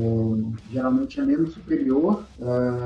geralmente 0.72 1.20
é 1.20 1.24
membro 1.24 1.48
superior, 1.50 2.24
uh, 2.40 2.81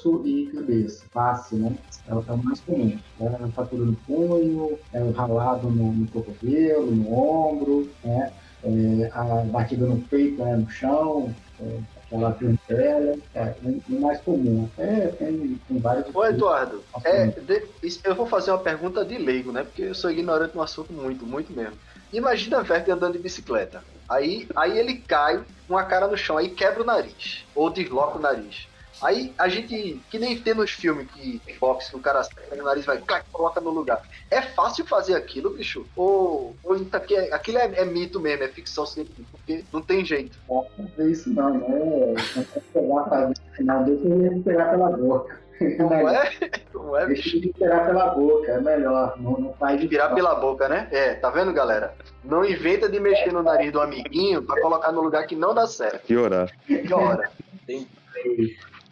pescoço 0.00 0.22
e 0.24 0.46
cabeça. 0.46 1.04
Face, 1.12 1.54
né? 1.54 1.76
É 2.08 2.14
o, 2.14 2.24
é 2.26 2.32
o 2.32 2.38
mais 2.38 2.60
comum. 2.60 2.98
É 3.20 3.48
fratura 3.52 3.84
no 3.84 3.94
punho, 3.94 4.78
é 4.92 5.02
o 5.02 5.10
ralado 5.12 5.68
no, 5.68 5.92
no 5.92 6.06
cotovelo, 6.08 6.90
no 6.90 7.12
ombro, 7.12 7.88
né? 8.02 8.32
É, 8.62 9.10
a 9.14 9.24
batida 9.46 9.86
no 9.86 9.98
peito, 10.02 10.44
né, 10.44 10.54
no 10.54 10.68
chão, 10.68 11.34
é, 11.58 11.78
aquela 12.04 12.34
clientela, 12.34 13.16
é, 13.34 13.54
o 13.88 14.00
mais 14.00 14.20
comum. 14.20 14.68
Até 14.74 15.08
tem, 15.08 15.58
tem 15.66 15.78
vários. 15.78 16.14
Ô, 16.14 16.26
Eduardo, 16.26 16.84
é, 17.02 17.28
de, 17.28 17.66
eu 18.04 18.14
vou 18.14 18.26
fazer 18.26 18.50
uma 18.50 18.58
pergunta 18.58 19.02
de 19.02 19.16
leigo, 19.16 19.50
né? 19.50 19.64
Porque 19.64 19.82
eu 19.82 19.94
sou 19.94 20.10
ignorante 20.10 20.54
no 20.54 20.62
assunto 20.62 20.92
muito, 20.92 21.24
muito 21.24 21.50
mesmo. 21.54 21.78
Imagina 22.12 22.62
Verde 22.62 22.90
andando 22.90 23.14
de 23.14 23.20
bicicleta. 23.20 23.82
Aí, 24.06 24.46
aí 24.54 24.78
ele 24.78 24.96
cai 24.96 25.42
com 25.66 25.78
a 25.78 25.84
cara 25.84 26.06
no 26.06 26.16
chão, 26.18 26.36
aí 26.36 26.50
quebra 26.50 26.82
o 26.82 26.86
nariz. 26.86 27.46
Ou 27.54 27.70
desloca 27.70 28.18
o 28.18 28.20
nariz. 28.20 28.68
Aí 29.02 29.32
a 29.38 29.48
gente, 29.48 30.00
que 30.10 30.18
nem 30.18 30.38
tem 30.38 30.54
nos 30.54 30.70
filmes 30.70 31.08
que 31.10 31.40
boxe, 31.58 31.90
que 31.90 31.96
o 31.96 32.00
cara 32.00 32.22
pega 32.50 32.62
o 32.62 32.66
nariz 32.66 32.84
vai 32.84 32.98
clac, 32.98 33.24
coloca 33.32 33.60
no 33.60 33.70
lugar. 33.70 34.02
É 34.30 34.42
fácil 34.42 34.84
fazer 34.86 35.14
aquilo, 35.14 35.50
bicho? 35.50 35.86
Ou, 35.96 36.54
ou 36.62 36.76
é, 36.76 37.34
aquilo 37.34 37.58
é, 37.58 37.72
é, 37.76 37.84
mito 37.84 38.20
mesmo, 38.20 38.44
é 38.44 38.48
ficção 38.48 38.84
científica, 38.84 39.26
porque 39.32 39.64
não 39.72 39.80
tem 39.80 40.04
jeito. 40.04 40.38
Não, 40.48 40.66
não 40.78 41.06
é 41.06 41.08
isso 41.08 41.30
não, 41.30 41.54
né? 41.54 42.14
Não 42.36 42.44
pegar 42.72 43.02
pra 43.04 43.32
final 43.56 43.84
deixa 43.84 44.06
ele 44.06 44.42
pegar 44.42 44.70
pela 44.70 44.90
boca. 44.90 45.40
Não 45.78 46.08
é? 46.08 46.30
Não 46.74 46.96
é, 46.96 47.06
bicho? 47.06 47.22
Deixa 47.22 47.40
de 47.40 47.48
esperar 47.48 47.86
pela 47.86 48.06
boca, 48.14 48.52
é 48.52 48.60
melhor. 48.60 49.14
Não, 49.18 49.32
não 49.32 49.52
faz 49.54 49.80
Respirar 49.80 50.14
pela 50.14 50.34
boca, 50.34 50.68
né? 50.68 50.88
É, 50.90 51.14
tá 51.14 51.30
vendo, 51.30 51.52
galera? 51.52 51.94
Não 52.24 52.44
inventa 52.44 52.88
de 52.88 52.98
mexer 52.98 53.32
no 53.32 53.42
nariz 53.42 53.70
do 53.72 53.80
amiguinho 53.80 54.42
pra 54.42 54.60
colocar 54.60 54.92
no 54.92 55.02
lugar 55.02 55.26
que 55.26 55.36
não 55.36 55.54
dá 55.54 55.66
certo. 55.66 56.06
Que 56.06 56.16
hora? 56.16 56.50
Que 56.66 56.92
hora? 56.92 57.30
Tem 57.66 57.86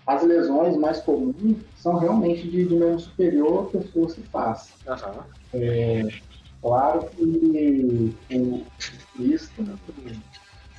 as 0.09 0.23
lesões 0.23 0.75
mais 0.79 1.01
comuns 1.01 1.59
são 1.77 1.99
realmente 1.99 2.49
de, 2.49 2.65
de 2.65 2.75
membro 2.75 2.99
superior, 2.99 3.71
pescoço 3.71 4.19
e 4.19 4.23
face. 4.23 4.73
Uhum. 4.87 5.23
É, 5.53 6.09
claro 6.63 7.05
que 7.11 8.15
o 8.31 8.65
ciclista 8.79 9.63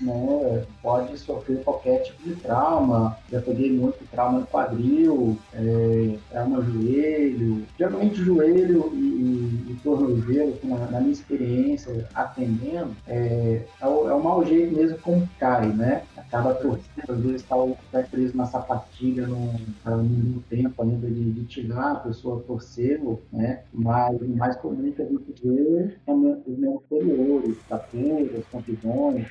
né, 0.02 0.66
pode 0.82 1.18
sofrer 1.18 1.64
qualquer 1.64 2.04
tipo 2.04 2.24
de 2.24 2.36
trauma. 2.36 3.18
Já 3.32 3.42
peguei 3.42 3.72
muito 3.72 4.00
trauma 4.12 4.40
no 4.40 4.48
quadril, 4.48 5.38
é, 5.54 6.18
trauma 6.30 6.58
no 6.58 6.64
joelho. 6.64 7.66
Geralmente 7.78 8.16
joelho 8.16 8.92
e, 8.94 9.72
e, 9.72 9.80
tornozelo, 9.84 10.58
na, 10.64 10.78
na, 10.88 11.00
minha 11.00 11.14
experiência 11.14 12.08
atendendo, 12.14 12.96
é, 13.08 13.62
é, 13.82 13.88
o, 13.88 14.10
é 14.10 14.14
o 14.14 14.24
mau 14.24 14.46
jeito 14.46 14.76
mesmo 14.76 14.98
como 15.00 15.30
cai, 15.40 15.68
né? 15.68 16.04
Acaba 16.18 16.54
torcendo, 16.54 17.10
às 17.10 17.20
vezes 17.20 17.42
está 17.42 17.56
pé 17.92 18.04
preso 18.04 18.38
na 18.38 18.46
sapatilha 18.46 19.28
no, 19.28 19.54
no 19.86 20.42
tempo 20.50 20.82
ainda 20.84 21.08
de, 21.08 21.32
de 21.32 21.46
tirar, 21.46 21.92
a 21.92 21.96
pessoa 21.96 22.44
torceu, 22.46 23.22
né? 23.32 23.62
Mas 23.74 24.20
o 24.22 24.28
mais 24.28 24.56
comum 24.58 24.92
que 24.92 25.02
a 25.02 25.06
gente 25.06 25.34
vê 25.44 25.96
é 26.06 26.12
os 26.12 26.58
membros 26.58 26.82
superiores, 26.84 27.58
tapuras, 27.68 28.46
contusões, 28.52 29.28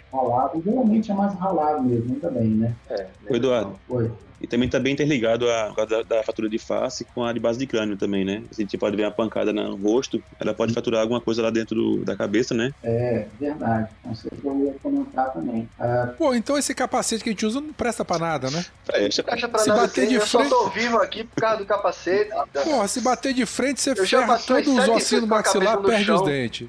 geralmente 0.64 1.10
é 1.10 1.14
mais 1.14 1.34
ralado 1.34 1.82
mesmo, 1.82 2.14
ainda 2.14 2.30
bem, 2.30 2.48
né? 2.48 2.74
É. 2.90 3.06
Oi, 3.28 3.36
Eduardo. 3.36 3.78
Oi. 3.88 4.10
E 4.40 4.46
também 4.46 4.66
está 4.66 4.78
bem 4.78 4.92
interligado 4.92 5.50
a, 5.50 5.74
a 5.76 5.84
da, 5.84 6.02
da, 6.02 6.22
fatura 6.22 6.48
de 6.48 6.58
face 6.58 7.04
com 7.04 7.24
a 7.24 7.32
de 7.32 7.40
base 7.40 7.58
de 7.58 7.66
crânio 7.66 7.96
também, 7.96 8.24
né? 8.24 8.42
A 8.50 8.54
gente 8.54 8.78
pode 8.78 8.96
ver 8.96 9.02
uma 9.02 9.10
pancada 9.10 9.52
no 9.52 9.74
rosto, 9.76 10.22
ela 10.38 10.54
pode 10.54 10.72
faturar 10.72 11.00
alguma 11.00 11.20
coisa 11.20 11.42
lá 11.42 11.50
dentro 11.50 11.74
do, 11.74 12.04
da 12.04 12.16
cabeça, 12.16 12.54
né? 12.54 12.72
É, 12.82 13.26
verdade. 13.40 13.88
Não 14.04 14.14
sei 14.14 14.30
se 14.30 14.46
eu 14.46 14.64
ia 14.64 14.74
comentar 14.80 15.32
também. 15.32 15.68
Ah, 15.78 16.14
Pô, 16.16 16.34
então 16.34 16.56
esse 16.56 16.72
capacete 16.72 17.24
que 17.24 17.30
a 17.30 17.32
gente 17.32 17.44
usa 17.44 17.60
não 17.60 17.72
presta 17.72 18.04
pra 18.04 18.18
nada, 18.18 18.48
né? 18.50 18.64
Presta. 18.86 19.24
Presta 19.24 19.48
pra 19.48 19.58
se 19.58 19.68
nada 19.68 19.80
bater 19.82 20.06
de 20.06 20.14
eu 20.14 20.20
frente... 20.20 20.48
só 20.48 20.64
tô 20.64 20.70
vivo 20.70 20.98
aqui 20.98 21.24
por 21.24 21.40
causa 21.40 21.56
do 21.56 21.66
capacete. 21.66 22.30
Porra, 22.64 22.86
se 22.86 23.00
bater 23.00 23.34
de 23.34 23.44
frente, 23.44 23.80
você 23.80 23.96
ferra 23.96 24.38
todos 24.38 24.68
os 24.68 24.88
ossinhos 24.88 25.24
do 25.24 25.28
maxilar, 25.28 25.78
perde 25.78 26.12
os 26.12 26.22
dentes. 26.22 26.68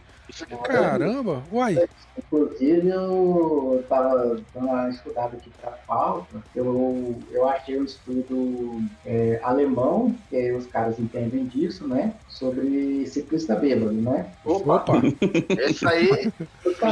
Caramba, 0.64 1.44
uai. 1.52 1.88
Inclusive, 2.18 2.90
eu 2.90 3.80
estava 3.82 4.42
dando 4.54 4.68
uma 4.68 4.90
estudada 4.90 5.38
aqui 5.38 5.50
para 5.62 5.72
pauta, 5.72 6.44
eu, 6.56 7.18
eu 7.32 7.48
achei 7.48 7.80
um 7.80 7.86
estudo 7.86 8.82
é, 9.06 9.40
alemão, 9.44 10.16
que 10.30 10.52
os 10.52 10.68
caras 10.68 11.00
entendem 11.00 11.46
disso, 11.46 11.88
né? 11.88 12.14
Sobre 12.28 13.06
ciclista 13.08 13.56
bêbado, 13.56 13.94
né? 13.94 14.32
Opa! 14.46 14.76
Opa. 14.76 15.02
Esse 15.58 15.88
aí 15.88 16.32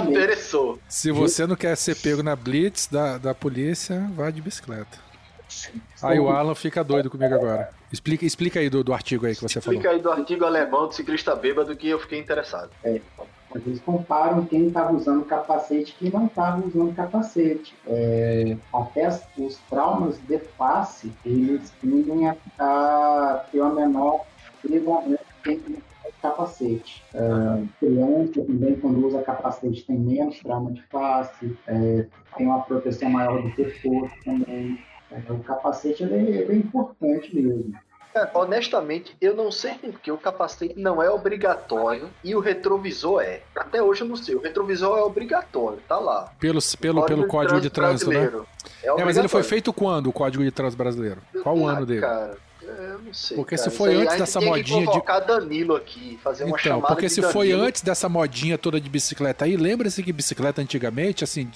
me 0.04 0.10
interessou. 0.10 0.80
Se 0.88 1.12
você 1.12 1.46
não 1.46 1.56
quer 1.56 1.76
ser 1.76 1.96
pego 1.96 2.24
na 2.24 2.36
blitz 2.36 2.88
da, 2.88 3.18
da 3.18 3.36
polícia, 3.36 4.10
vá 4.16 4.32
de 4.32 4.42
bicicleta. 4.42 5.07
Aí 6.02 6.20
o 6.20 6.30
Alan 6.30 6.56
fica 6.56 6.84
doido 6.84 7.10
comigo 7.10 7.34
agora. 7.34 7.70
Explica, 7.92 8.26
explica 8.26 8.60
aí 8.60 8.70
do, 8.70 8.84
do 8.84 8.94
artigo 8.94 9.26
aí 9.26 9.36
que 9.36 9.42
você 9.42 9.60
explica 9.60 9.62
falou. 9.62 9.80
Explica 9.80 9.96
aí 9.96 10.02
do 10.02 10.12
artigo 10.12 10.46
alemão 10.46 10.88
do 10.88 10.94
ciclista 10.94 11.36
bêbado 11.36 11.76
que 11.76 11.90
eu 11.90 12.00
fiquei 12.00 12.20
interessado. 12.20 12.70
É, 12.84 13.00
eles 13.56 13.80
comparam 13.82 14.46
quem 14.46 14.68
estava 14.68 14.94
usando 14.94 15.26
capacete 15.26 15.92
e 15.92 15.96
quem 15.96 16.12
não 16.12 16.28
estava 16.28 16.66
usando 16.66 16.96
capacete. 16.96 17.74
É, 17.88 18.58
até 18.74 19.08
os 19.38 19.58
traumas 19.70 20.20
de 20.28 20.40
face, 20.58 21.12
eles 21.26 21.72
tendem 21.82 22.30
a, 22.30 22.36
a 22.60 23.46
ter 23.52 23.62
uma 23.62 23.74
menor 23.74 24.26
capacete. 26.22 27.04
É, 27.14 27.64
criança 27.80 28.42
também, 28.44 28.76
quando 28.80 29.06
usa 29.06 29.22
capacete, 29.22 29.86
tem 29.86 29.98
menos 29.98 30.40
trauma 30.40 30.72
de 30.72 30.82
face, 30.84 31.58
é, 31.68 32.06
tem 32.36 32.48
uma 32.48 32.62
proteção 32.62 33.10
maior 33.10 33.42
do 33.42 33.50
pescoço 33.52 34.14
também. 34.24 34.80
É, 35.12 35.32
o 35.32 35.40
capacete 35.40 36.04
ele 36.04 36.16
é, 36.16 36.42
ele 36.42 36.54
é 36.54 36.56
importante 36.56 37.36
mesmo. 37.36 37.74
É, 38.16 38.30
honestamente, 38.34 39.16
eu 39.22 39.36
não 39.36 39.52
sei 39.52 39.76
porque 39.76 40.12
o 40.12 40.18
capacete 40.18 40.74
não 40.78 41.04
é 41.04 41.10
obrigatório 41.10 42.10
e 42.24 42.36
o 42.36 42.40
retrovisor 42.40 43.22
é. 43.22 43.42
Até 43.56 43.82
hoje 43.82 44.02
eu 44.02 44.08
não 44.08 44.16
sei. 44.16 44.36
O 44.36 44.42
retrovisor 44.42 44.98
é 44.98 45.02
obrigatório, 45.02 45.80
tá 45.88 46.00
lá. 46.00 46.34
Pelo, 46.40 46.60
pelo, 46.80 47.02
código 47.02 47.16
pelo 47.16 47.28
Código 47.28 47.62
de 47.62 47.70
Trânsito, 47.70 48.10
né? 48.10 48.32
É, 48.84 48.90
é, 48.90 49.06
mas 49.06 49.18
ele 49.18 49.28
foi 49.28 49.44
feito 49.44 49.72
quando, 49.72 50.08
o 50.08 50.14
Código 50.14 50.44
de 50.44 50.52
Trânsito 50.52 50.78
Brasileiro? 50.82 51.22
Qual 51.44 51.56
ah, 51.56 51.60
o 51.60 51.68
ano 51.68 51.86
dele? 51.86 52.02
Cara, 52.02 52.38
eu 52.62 53.00
não 53.00 53.14
sei. 53.14 53.38
Porque 53.38 53.56
cara. 53.56 53.70
se 53.70 53.76
foi 53.76 53.96
antes 53.96 54.18
dessa 54.18 54.42
modinha 54.42 54.86
de. 54.88 55.28
Danilo 55.28 55.76
aqui, 55.76 56.20
fazer 56.24 56.44
uma 56.44 56.58
então, 56.60 56.60
chamada 56.60 56.88
porque 56.88 57.10
se 57.10 57.22
Danilo. 57.22 57.34
foi 57.34 57.52
antes 57.52 57.82
dessa 57.82 58.10
modinha 58.10 58.58
toda 58.58 58.82
de 58.82 58.90
bicicleta 58.90 59.46
aí, 59.46 59.56
lembra-se 59.56 60.02
que 60.02 60.12
bicicleta 60.12 60.62
antigamente, 60.62 61.24
assim, 61.24 61.50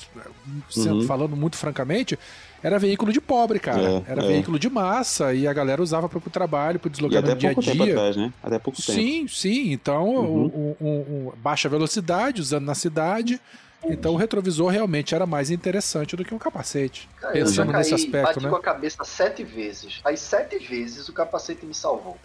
uhum. 0.78 1.04
falando 1.04 1.36
muito 1.36 1.58
francamente, 1.58 2.18
era 2.64 2.78
veículo 2.78 3.12
de 3.12 3.20
pobre, 3.20 3.60
cara. 3.60 3.82
É, 3.82 4.04
era 4.12 4.24
é. 4.24 4.28
veículo 4.28 4.60
de 4.60 4.70
massa 4.70 5.34
e 5.34 5.48
a 5.48 5.54
galera 5.54 5.82
usava 5.82 6.08
para 6.08 6.18
o 6.18 6.22
trabalho, 6.22 6.80
para 6.80 6.90
deslocamento 6.90 7.36
dia 7.36 7.50
a 7.50 7.54
dia. 7.54 7.74
Tempo 7.74 7.84
atrás, 7.84 8.16
né? 8.16 8.34
Até 8.44 8.60
pouco 8.60 8.82
tempo. 8.82 8.92
Sim, 8.92 9.28
sim. 9.28 9.72
Então, 9.72 10.08
uhum. 10.10 10.76
um, 10.80 10.86
um, 10.86 10.90
um, 10.90 11.32
baixa 11.38 11.68
velocidade, 11.68 12.42
usando 12.42 12.66
na 12.66 12.76
cidade. 12.76 13.40
Então 13.84 14.14
o 14.14 14.16
retrovisor 14.16 14.70
realmente 14.70 15.16
era 15.16 15.26
mais 15.26 15.50
interessante 15.50 16.16
do 16.16 16.24
que 16.24 16.36
um 16.36 16.38
capacete. 16.38 17.10
Cara, 17.20 17.34
pensando 17.34 17.72
caí, 17.72 17.80
nesse 17.80 17.96
aspecto, 17.96 18.28
bati 18.28 18.44
né? 18.44 18.50
com 18.50 18.56
a 18.56 18.62
cabeça 18.62 19.04
sete 19.04 19.44
vezes. 19.44 20.00
Aí 20.04 20.16
sete 20.16 20.60
vezes 20.60 21.10
o 21.10 21.14
capacete 21.14 21.66
me 21.66 21.74
salvou. 21.74 22.16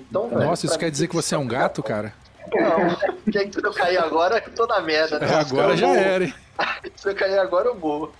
Então, 0.00 0.28
Nossa, 0.28 0.66
isso 0.66 0.78
quer 0.78 0.90
dizer 0.90 1.06
que 1.06 1.14
você 1.14 1.36
é 1.36 1.38
um 1.38 1.46
gato, 1.46 1.82
cara? 1.82 2.12
Não, 2.52 3.22
quem 3.32 3.50
que 3.50 3.64
eu 3.64 3.72
cair 3.72 3.98
agora, 3.98 4.42
eu 4.44 4.54
tô 4.54 4.66
na 4.66 4.80
merda. 4.80 5.18
Né? 5.18 5.26
É, 5.30 5.34
agora 5.34 5.76
já 5.76 5.88
era, 5.88 6.24
hein? 6.24 6.34
Se 6.96 7.08
eu 7.08 7.14
cair 7.14 7.38
agora, 7.38 7.68
eu 7.68 7.74
morro. 7.74 8.12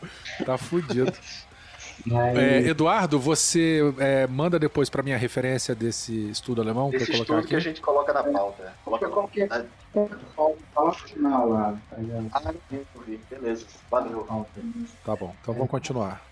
Tá 0.44 0.56
fudido. 0.56 1.12
É, 2.34 2.68
Eduardo, 2.68 3.18
você 3.18 3.80
é, 3.98 4.26
manda 4.26 4.58
depois 4.58 4.88
para 4.88 5.02
minha 5.02 5.18
referência 5.18 5.74
desse 5.74 6.30
estudo 6.30 6.62
alemão 6.62 6.90
para 6.90 7.00
colocar 7.00 7.14
estudo 7.14 7.38
aqui. 7.38 7.48
que 7.48 7.56
a 7.56 7.60
gente 7.60 7.80
coloca 7.80 8.12
na 8.12 8.22
pauta. 8.22 8.72
Coloca 8.84 9.08
qualquer 9.08 9.48
pauta 10.34 11.06
final 11.06 11.48
lá. 11.48 11.78
Ah, 12.32 12.52
beleza. 13.28 13.66
Valeu. 13.90 14.26
Tá 15.04 15.16
bom. 15.16 15.34
Então 15.42 15.54
vamos 15.54 15.70
continuar. 15.70 16.22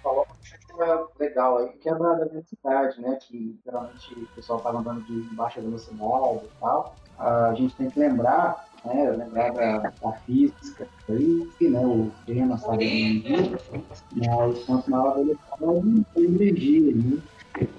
Legal 1.18 1.59
aí, 1.59 1.68
que 1.70 1.89
é 1.89 1.95
da, 1.95 2.14
da 2.14 2.24
velocidade, 2.24 3.01
né? 3.01 3.18
Que 3.20 3.59
geralmente 3.64 4.14
o 4.14 4.26
pessoal 4.28 4.61
tá 4.61 4.70
andando 4.70 5.03
de 5.03 5.34
baixa 5.34 5.61
velocidade 5.61 6.45
e 6.45 6.61
tal. 6.61 6.97
A 7.19 7.55
gente 7.55 7.75
tem 7.75 7.91
que 7.91 7.99
lembrar 7.99 8.69
né, 8.85 9.11
lembrar 9.11 9.53
da, 9.53 9.79
da 9.79 10.12
física 10.25 10.87
aí, 11.09 11.49
né, 11.61 11.81
o 11.81 12.11
tema 12.27 12.57
sabe 12.59 13.25
mas 14.14 14.64
quanto 14.64 14.91
maior 14.91 15.11
a 15.11 15.14
velocidade, 15.14 16.07
a 16.16 16.21
energia, 16.21 16.95
né? 16.95 17.19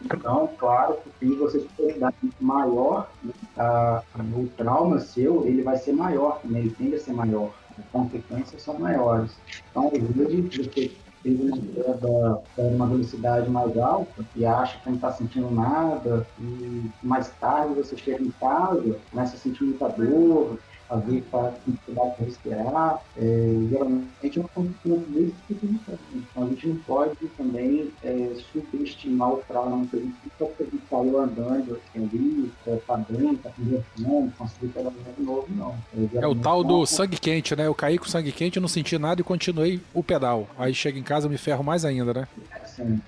Então, 0.04 0.50
claro 0.58 0.98
que 1.20 1.28
se 1.28 1.36
você 1.36 1.66
tem 1.78 1.98
maior, 2.42 3.10
né, 3.24 3.34
a, 3.58 4.04
o 4.36 4.48
trauma 4.58 5.00
seu, 5.00 5.46
ele 5.48 5.62
vai 5.62 5.78
ser 5.78 5.94
maior 5.94 6.40
também, 6.42 6.64
ele 6.64 6.76
tende 6.76 6.96
a 6.96 7.00
ser 7.00 7.14
maior, 7.14 7.54
as 7.78 7.86
consequências 7.92 8.62
são 8.62 8.78
maiores. 8.78 9.38
Então, 9.72 9.88
às 9.88 10.16
vezes, 10.16 10.58
você 10.58 10.92
teve 11.24 11.43
uma 11.43 12.41
uma 12.57 12.88
velocidade 12.88 13.49
mais 13.49 13.78
alta 13.78 14.26
e 14.36 14.45
acha 14.45 14.80
que 14.80 14.88
não 14.88 14.95
está 14.95 15.11
sentindo 15.11 15.51
nada, 15.51 16.26
e 16.39 16.89
mais 17.01 17.30
tarde 17.38 17.76
você 17.76 17.97
chega 17.97 18.24
em 18.24 18.32
casa, 18.32 18.99
começa 19.09 19.36
a 19.36 19.39
sentir 19.39 19.63
muita 19.63 19.88
dor, 19.89 20.59
a 20.90 20.96
ver 20.96 21.22
para 21.30 21.54
dificuldade 21.66 22.16
para 22.16 22.26
respirar, 22.26 23.02
é, 23.18 23.68
geralmente 23.70 24.38
é 24.38 24.40
uma 24.40 24.50
condição 24.50 24.98
desse 25.10 25.36
tipo 25.48 25.68
de 25.68 25.80
Então 26.16 26.44
a 26.44 26.48
gente 26.48 26.68
não 26.68 26.76
pode 26.78 27.16
também 27.38 27.92
é, 28.04 28.36
subestimar 28.52 29.34
o 29.34 29.38
trauma 29.48 29.86
que 29.88 29.98
a 29.98 30.00
gente 30.00 30.16
só 30.38 30.46
porque 30.46 30.64
a 30.64 30.66
gente 30.66 30.84
saiu 30.90 31.20
andando 31.20 31.74
assim, 31.74 32.06
ali, 32.06 32.52
está 32.66 32.98
bem, 32.98 33.34
está 33.34 33.50
conversando, 33.52 34.34
conseguiu 34.38 34.70
pegar 34.70 34.90
de 34.90 35.24
novo, 35.24 35.48
não. 35.50 35.76
É, 36.14 36.24
é 36.24 36.28
o 36.28 36.36
tal 36.36 36.64
do 36.64 36.86
sangue 36.86 37.20
quente, 37.20 37.56
né? 37.56 37.68
Eu 37.68 37.76
caí 37.76 37.98
com 37.98 38.06
sangue 38.06 38.32
quente, 38.32 38.60
não 38.60 38.68
senti 38.68 38.98
nada 38.98 39.22
e 39.22 39.24
continuei 39.24 39.80
o 39.94 40.04
pedal. 40.04 40.48
Aí 40.58 40.74
chega 40.74 40.98
em 40.98 41.04
casa, 41.04 41.30
me 41.30 41.38
ferro 41.38 41.64
mais 41.64 41.86
ainda, 41.86 42.14
né? 42.14 42.28
Sim 42.66 43.00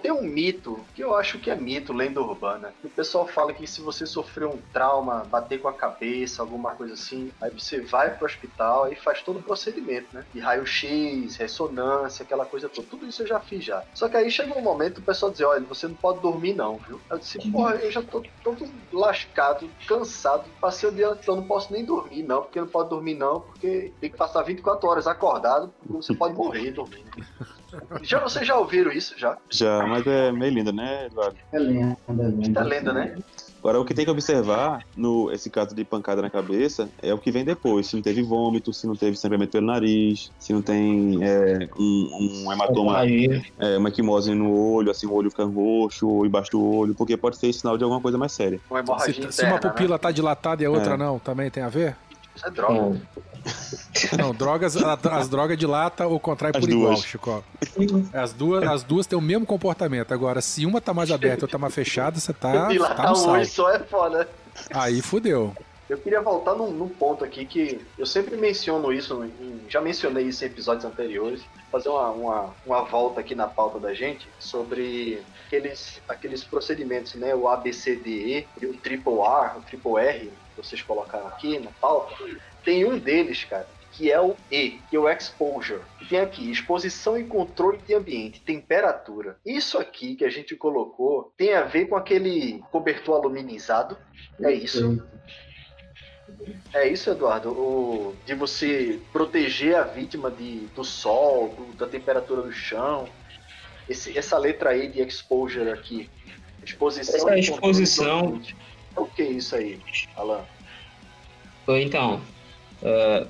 tem 0.00 0.12
um 0.12 0.22
mito, 0.22 0.84
que 0.94 1.02
eu 1.02 1.14
acho 1.14 1.38
que 1.38 1.50
é 1.50 1.54
mito, 1.54 1.92
lenda 1.92 2.20
urbana. 2.20 2.74
O 2.82 2.88
pessoal 2.88 3.26
fala 3.26 3.52
que 3.52 3.66
se 3.66 3.80
você 3.80 4.06
sofreu 4.06 4.50
um 4.50 4.58
trauma, 4.72 5.24
bater 5.24 5.60
com 5.60 5.68
a 5.68 5.72
cabeça, 5.72 6.42
alguma 6.42 6.72
coisa 6.72 6.94
assim, 6.94 7.30
aí 7.40 7.50
você 7.50 7.80
vai 7.80 8.16
pro 8.16 8.26
hospital 8.26 8.92
e 8.92 8.96
faz 8.96 9.22
todo 9.22 9.38
o 9.38 9.42
procedimento, 9.42 10.08
né? 10.12 10.24
De 10.32 10.40
raio-x, 10.40 11.36
ressonância, 11.36 12.22
aquela 12.22 12.44
coisa 12.44 12.68
toda. 12.68 12.86
Tudo 12.88 13.06
isso 13.06 13.22
eu 13.22 13.26
já 13.26 13.40
fiz 13.40 13.64
já. 13.64 13.82
Só 13.94 14.08
que 14.08 14.16
aí 14.16 14.30
chega 14.30 14.58
um 14.58 14.62
momento 14.62 14.98
o 14.98 15.02
pessoal 15.02 15.30
diz, 15.30 15.40
olha, 15.40 15.64
você 15.64 15.86
não 15.86 15.94
pode 15.94 16.20
dormir 16.20 16.54
não, 16.54 16.76
viu? 16.78 17.00
Eu 17.10 17.18
disse, 17.18 17.38
porra, 17.50 17.76
eu 17.76 17.90
já 17.90 18.02
tô 18.02 18.22
todo 18.42 18.68
lascado, 18.92 19.70
cansado, 19.86 20.44
passei 20.60 20.88
o 20.88 20.92
dia, 20.92 21.16
então 21.20 21.36
não 21.36 21.44
posso 21.44 21.72
nem 21.72 21.84
dormir 21.84 22.22
não, 22.22 22.42
porque 22.42 22.60
não 22.60 22.68
pode 22.68 22.90
dormir 22.90 23.14
não, 23.14 23.40
porque 23.40 23.92
tem 24.00 24.10
que 24.10 24.16
passar 24.16 24.42
24 24.42 24.88
horas 24.88 25.06
acordado, 25.06 25.72
você 25.84 26.14
pode 26.14 26.34
morrer 26.34 26.70
dormindo. 26.72 27.10
Já, 28.02 28.20
vocês 28.20 28.46
já 28.46 28.56
ouviram 28.56 28.92
isso, 28.92 29.18
já? 29.18 29.36
Já, 29.50 29.86
mas 29.86 30.06
é 30.06 30.32
meio 30.32 30.52
linda, 30.52 30.72
né, 30.72 31.06
Eduardo? 31.06 31.36
É 31.52 31.58
lenda, 31.58 31.96
é 32.08 32.12
lenda. 32.12 32.60
É 32.60 32.64
lenda, 32.64 32.92
né? 32.92 33.16
Agora, 33.64 33.80
o 33.80 33.84
que 33.86 33.94
tem 33.94 34.04
que 34.04 34.10
observar 34.10 34.84
no 34.94 35.32
esse 35.32 35.48
caso 35.48 35.74
de 35.74 35.82
pancada 35.86 36.20
na 36.20 36.28
cabeça 36.28 36.86
é 37.00 37.14
o 37.14 37.18
que 37.18 37.30
vem 37.30 37.46
depois. 37.46 37.86
Se 37.86 37.96
não 37.96 38.02
teve 38.02 38.22
vômito, 38.22 38.74
se 38.74 38.86
não 38.86 38.94
teve 38.94 39.16
sangramento 39.16 39.52
pelo 39.52 39.66
nariz, 39.66 40.30
se 40.38 40.52
não 40.52 40.60
tem 40.60 41.18
é, 41.24 41.66
um, 41.78 42.44
um 42.44 42.52
hematoma, 42.52 43.06
é, 43.06 43.78
uma 43.78 43.88
equimose 43.88 44.34
no 44.34 44.54
olho, 44.54 44.90
assim, 44.90 45.06
o 45.06 45.14
olho 45.14 45.30
fica 45.30 45.44
roxo 45.44 46.06
ou 46.06 46.26
embaixo 46.26 46.50
do 46.50 46.62
olho, 46.62 46.94
porque 46.94 47.16
pode 47.16 47.38
ser 47.38 47.50
sinal 47.54 47.78
de 47.78 47.84
alguma 47.84 48.02
coisa 48.02 48.18
mais 48.18 48.32
séria. 48.32 48.60
Uma 48.68 48.98
se, 48.98 49.12
interna, 49.12 49.32
se, 49.32 49.44
uma 49.46 49.58
pupila 49.58 49.94
né? 49.94 49.98
tá 49.98 50.10
dilatada 50.10 50.62
e 50.62 50.66
a 50.66 50.70
outra 50.70 50.92
é. 50.92 50.96
não, 50.98 51.18
também 51.18 51.50
tem 51.50 51.62
a 51.62 51.68
ver? 51.70 51.96
Isso 52.34 52.46
é 52.46 52.50
droga. 52.50 53.00
Não, 54.18 54.34
drogas, 54.34 54.76
as 54.76 55.28
drogas 55.28 55.58
dilata 55.58 56.06
ou 56.06 56.18
contrai 56.18 56.50
as 56.54 56.60
por 56.60 56.68
duas. 56.68 56.82
igual, 56.82 56.96
Chico. 56.96 57.44
As 58.12 58.32
duas, 58.32 58.64
as 58.64 58.82
duas 58.82 59.06
têm 59.06 59.18
o 59.18 59.22
mesmo 59.22 59.44
comportamento. 59.46 60.12
Agora, 60.12 60.40
se 60.40 60.64
uma 60.64 60.80
tá 60.80 60.94
mais 60.94 61.10
aberta 61.10 61.44
ou 61.44 61.48
tá 61.48 61.58
mais 61.58 61.74
fechada, 61.74 62.18
você 62.18 62.32
tá. 62.32 62.68
Dilatar 62.68 63.06
tá 63.06 63.12
um 63.12 63.44
só 63.44 63.70
é 63.70 63.78
foda. 63.80 64.28
Aí 64.72 65.02
fudeu. 65.02 65.54
Eu 65.88 65.98
queria 65.98 66.22
voltar 66.22 66.54
num, 66.54 66.70
num, 66.70 66.88
ponto 66.88 67.22
aqui 67.24 67.44
que 67.44 67.78
eu 67.98 68.06
sempre 68.06 68.36
menciono 68.38 68.90
isso, 68.90 69.22
em, 69.22 69.60
já 69.68 69.82
mencionei 69.82 70.24
isso 70.24 70.42
em 70.42 70.46
episódios 70.46 70.84
anteriores, 70.84 71.42
fazer 71.70 71.90
uma, 71.90 72.10
uma, 72.10 72.54
uma, 72.64 72.82
volta 72.84 73.20
aqui 73.20 73.34
na 73.34 73.46
pauta 73.46 73.78
da 73.78 73.92
gente 73.92 74.26
sobre 74.38 75.22
aqueles, 75.46 76.00
aqueles 76.08 76.42
procedimentos, 76.42 77.14
né? 77.16 77.34
O 77.34 77.46
ABCDE 77.48 78.48
e 78.62 78.66
o 78.66 78.72
Triple 78.78 79.18
R, 79.20 79.58
o 79.58 79.60
Triple 79.60 79.98
R, 79.98 80.32
vocês 80.56 80.82
colocaram 80.82 81.26
aqui 81.26 81.58
na 81.58 81.70
pauta. 81.72 82.14
Tem 82.64 82.84
um 82.84 82.98
deles, 82.98 83.44
cara, 83.44 83.66
que 83.92 84.10
é 84.10 84.20
o 84.20 84.36
E, 84.50 84.80
que 84.90 84.96
é 84.96 84.98
o 84.98 85.08
exposure. 85.08 85.80
Tem 86.08 86.18
aqui 86.18 86.50
exposição 86.50 87.18
e 87.18 87.24
controle 87.24 87.78
de 87.78 87.94
ambiente, 87.94 88.40
temperatura. 88.40 89.38
Isso 89.44 89.78
aqui 89.78 90.16
que 90.16 90.24
a 90.24 90.30
gente 90.30 90.56
colocou 90.56 91.32
tem 91.36 91.54
a 91.54 91.62
ver 91.62 91.86
com 91.86 91.96
aquele 91.96 92.62
cobertor 92.70 93.16
aluminizado. 93.16 93.96
É 94.40 94.52
isso. 94.52 95.02
É 96.72 96.88
isso, 96.88 97.10
Eduardo. 97.10 97.50
O, 97.50 98.16
de 98.26 98.34
você 98.34 99.00
proteger 99.12 99.76
a 99.76 99.84
vítima 99.84 100.30
de, 100.30 100.66
do 100.74 100.84
sol, 100.84 101.54
do, 101.56 101.76
da 101.76 101.86
temperatura 101.86 102.42
do 102.42 102.52
chão. 102.52 103.08
Esse, 103.88 104.16
essa 104.16 104.36
letra 104.36 104.70
aí 104.70 104.88
de 104.88 105.00
exposure 105.00 105.70
aqui. 105.70 106.10
Exposição. 106.64 107.28
Essa 107.28 107.38
exposição. 107.38 108.40
O 108.96 109.06
que 109.06 109.22
é 109.22 109.30
isso 109.32 109.56
aí, 109.56 109.78
Alan? 110.16 110.44
Então, 111.68 112.20
uh, 112.82 113.28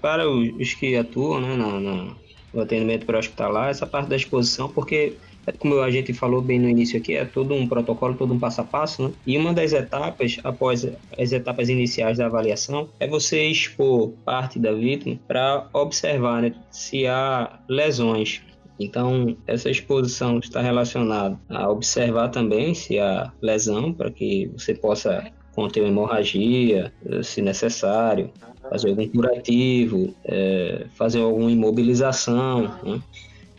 para 0.00 0.28
os 0.28 0.74
que 0.74 0.96
atuam 0.96 1.40
né, 1.40 1.56
no, 1.56 1.80
no, 1.80 2.16
no 2.54 2.62
atendimento 2.62 3.06
pré-hospitalar, 3.06 3.70
essa 3.70 3.86
parte 3.86 4.08
da 4.08 4.16
exposição, 4.16 4.68
porque 4.68 5.16
como 5.58 5.80
a 5.80 5.90
gente 5.90 6.12
falou 6.12 6.42
bem 6.42 6.58
no 6.58 6.68
início 6.68 6.98
aqui, 6.98 7.14
é 7.14 7.24
todo 7.24 7.54
um 7.54 7.68
protocolo, 7.68 8.14
todo 8.14 8.34
um 8.34 8.38
passo 8.38 8.60
a 8.60 8.64
passo, 8.64 9.04
né? 9.04 9.12
E 9.26 9.38
uma 9.38 9.52
das 9.52 9.72
etapas, 9.72 10.38
após 10.42 10.86
as 11.16 11.32
etapas 11.32 11.68
iniciais 11.68 12.18
da 12.18 12.26
avaliação, 12.26 12.88
é 12.98 13.06
você 13.06 13.44
expor 13.44 14.10
parte 14.24 14.58
da 14.58 14.72
vítima 14.72 15.18
para 15.28 15.68
observar 15.72 16.42
né, 16.42 16.52
se 16.70 17.06
há 17.06 17.60
lesões. 17.68 18.42
Então, 18.78 19.36
essa 19.46 19.70
exposição 19.70 20.38
está 20.38 20.60
relacionada 20.60 21.38
a 21.48 21.68
observar 21.70 22.28
também 22.28 22.74
se 22.74 22.98
há 22.98 23.32
lesão, 23.40 23.92
para 23.92 24.10
que 24.10 24.50
você 24.56 24.74
possa 24.74 25.30
conter 25.54 25.80
uma 25.80 25.88
hemorragia, 25.88 26.92
se 27.22 27.40
necessário, 27.40 28.30
fazer 28.68 28.90
algum 28.90 29.08
curativo, 29.08 30.14
é, 30.24 30.86
fazer 30.94 31.20
alguma 31.20 31.50
imobilização, 31.50 32.62
né? 32.84 33.00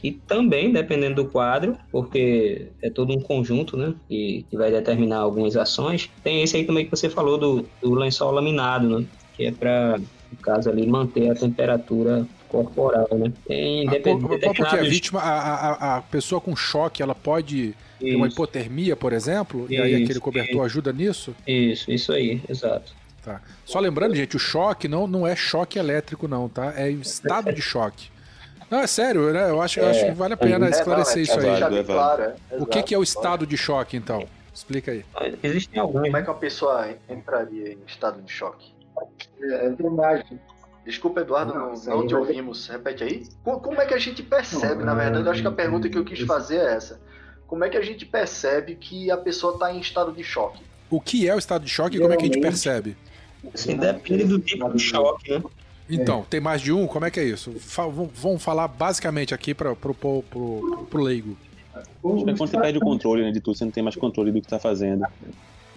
E 0.04 0.12
também, 0.12 0.72
dependendo 0.72 1.24
do 1.24 1.30
quadro, 1.30 1.76
porque 1.92 2.68
é 2.84 2.90
todo 2.90 3.12
um 3.14 3.20
conjunto, 3.20 3.76
né? 3.76 3.96
Que, 4.08 4.46
que 4.48 4.56
vai 4.56 4.72
determinar 4.72 5.18
algumas 5.18 5.58
ações. 5.58 6.10
Tem 6.24 6.44
esse 6.44 6.56
aí 6.56 6.66
também 6.66 6.86
que 6.86 6.92
você 6.92 7.10
falou 7.10 7.38
do, 7.38 7.66
do 7.82 7.96
lençol 7.96 8.32
laminado, 8.32 9.00
né? 9.00 9.06
Que 9.36 9.48
é 9.48 9.52
para, 9.52 9.98
no 9.98 10.38
caso 10.40 10.70
ali, 10.70 10.86
manter 10.86 11.32
a 11.32 11.36
temperatura 11.36 12.28
corporal, 12.48 13.08
né? 13.12 13.32
Tem 13.46 13.88
ah, 13.88 13.92
porque 14.56 14.76
a 14.76 14.84
vítima, 14.84 15.20
a, 15.20 15.40
a, 15.40 15.98
a, 15.98 16.02
pessoa 16.02 16.40
com 16.42 16.56
choque, 16.56 17.02
ela 17.02 17.16
pode 17.16 17.76
ter 18.00 18.16
uma 18.16 18.28
hipotermia, 18.28 18.96
por 18.96 19.14
exemplo, 19.14 19.64
isso, 19.64 19.74
e 19.74 19.82
aí 19.82 20.04
aquele 20.04 20.20
cobertor 20.20 20.56
isso. 20.56 20.62
ajuda 20.62 20.94
nisso? 20.94 21.36
Isso, 21.46 21.92
isso 21.92 22.12
aí, 22.12 22.42
exato. 22.50 22.94
Tá. 23.24 23.42
Só 23.66 23.80
lembrando, 23.80 24.16
gente, 24.16 24.36
o 24.36 24.40
choque 24.40 24.88
não, 24.88 25.06
não 25.06 25.28
é 25.28 25.36
choque 25.36 25.78
elétrico, 25.78 26.28
não, 26.28 26.48
tá? 26.48 26.74
É 26.78 26.90
estado 26.90 27.52
de 27.52 27.62
choque. 27.62 28.10
Não, 28.70 28.80
é 28.80 28.88
sério, 28.88 29.32
né? 29.32 29.50
Eu 29.50 29.62
acho, 29.62 29.80
é, 29.80 29.84
eu 29.84 29.90
acho 29.90 30.06
que 30.06 30.12
vale 30.12 30.34
a 30.34 30.38
pena 30.38 30.68
é, 30.68 30.70
esclarecer 30.70 31.16
não, 31.16 31.22
é, 31.22 31.24
isso 31.24 31.40
aí. 31.40 31.80
É 31.80 31.84
claro, 31.84 32.34
o 32.52 32.66
que, 32.66 32.84
que 32.84 32.96
é 32.96 32.98
o 32.98 33.04
estado 33.04 33.46
de 33.46 33.58
choque, 33.58 33.98
então? 33.98 34.28
Explica 34.54 34.92
aí. 34.92 35.06
Existem 35.44 35.80
alguns. 35.80 36.02
Como 36.04 36.18
é 36.18 36.22
que 36.22 36.30
uma 36.30 36.38
pessoa 36.38 36.90
entraria 37.10 37.74
em 37.74 37.80
estado 37.86 38.22
de 38.22 38.32
choque? 38.32 38.74
É, 39.42 39.74
imagem. 39.80 40.40
Desculpa, 40.88 41.20
Eduardo, 41.20 41.54
não, 41.54 41.74
não, 41.74 41.98
não 41.98 42.08
te 42.08 42.16
ouvimos. 42.16 42.66
Repete 42.68 43.04
aí. 43.04 43.24
Como 43.44 43.82
é 43.82 43.86
que 43.86 43.94
a 43.94 44.00
gente 44.00 44.24
percebe, 44.24 44.86
na 44.86 44.96
verdade? 44.96 45.26
Eu 45.26 45.32
acho 45.32 45.42
que 45.42 45.48
a 45.48 45.52
pergunta 45.52 45.90
que 45.90 45.98
eu 45.98 46.06
quis 46.06 46.22
fazer 46.22 46.60
é 46.60 46.76
essa. 46.76 46.98
Como 47.46 47.66
é 47.66 47.70
que 47.70 47.76
a 47.76 47.82
gente 47.82 48.06
percebe 48.06 48.76
que 48.76 49.12
a 49.12 49.18
pessoa 49.18 49.56
está 49.56 49.74
em 49.74 49.82
estado 49.82 50.14
de 50.14 50.24
choque? 50.24 50.64
O 50.90 51.02
que 51.02 51.28
é 51.28 51.36
o 51.36 51.38
estado 51.38 51.66
de 51.66 51.70
choque 51.70 51.98
e 51.98 52.00
como 52.00 52.14
é 52.14 52.16
que 52.16 52.24
a 52.24 52.26
gente 52.28 52.40
percebe? 52.40 52.96
Assim, 53.54 53.76
depende 53.76 54.24
do 54.24 54.40
tipo 54.40 54.72
de 54.72 54.80
choque, 54.80 55.30
né? 55.30 55.44
Então, 55.90 56.22
é. 56.22 56.24
tem 56.30 56.40
mais 56.40 56.62
de 56.62 56.72
um? 56.72 56.88
Como 56.88 57.04
é 57.04 57.12
que 57.12 57.20
é 57.20 57.26
isso? 57.26 57.54
vamos 58.14 58.42
falar 58.42 58.70
basicamente 58.70 59.34
aqui 59.34 59.54
para 59.54 59.76
pro 59.76 60.24
leigo. 60.94 61.38
Acho 61.76 62.24
que 62.24 62.30
é 62.30 62.34
quando 62.34 62.38
você 62.38 62.58
perde 62.58 62.78
o 62.78 62.82
controle 62.82 63.24
né, 63.24 63.32
de 63.32 63.42
tudo, 63.42 63.58
você 63.58 63.66
não 63.66 63.72
tem 63.72 63.84
mais 63.84 63.96
controle 63.98 64.32
do 64.32 64.40
que 64.40 64.48
está 64.48 64.58
fazendo. 64.58 65.06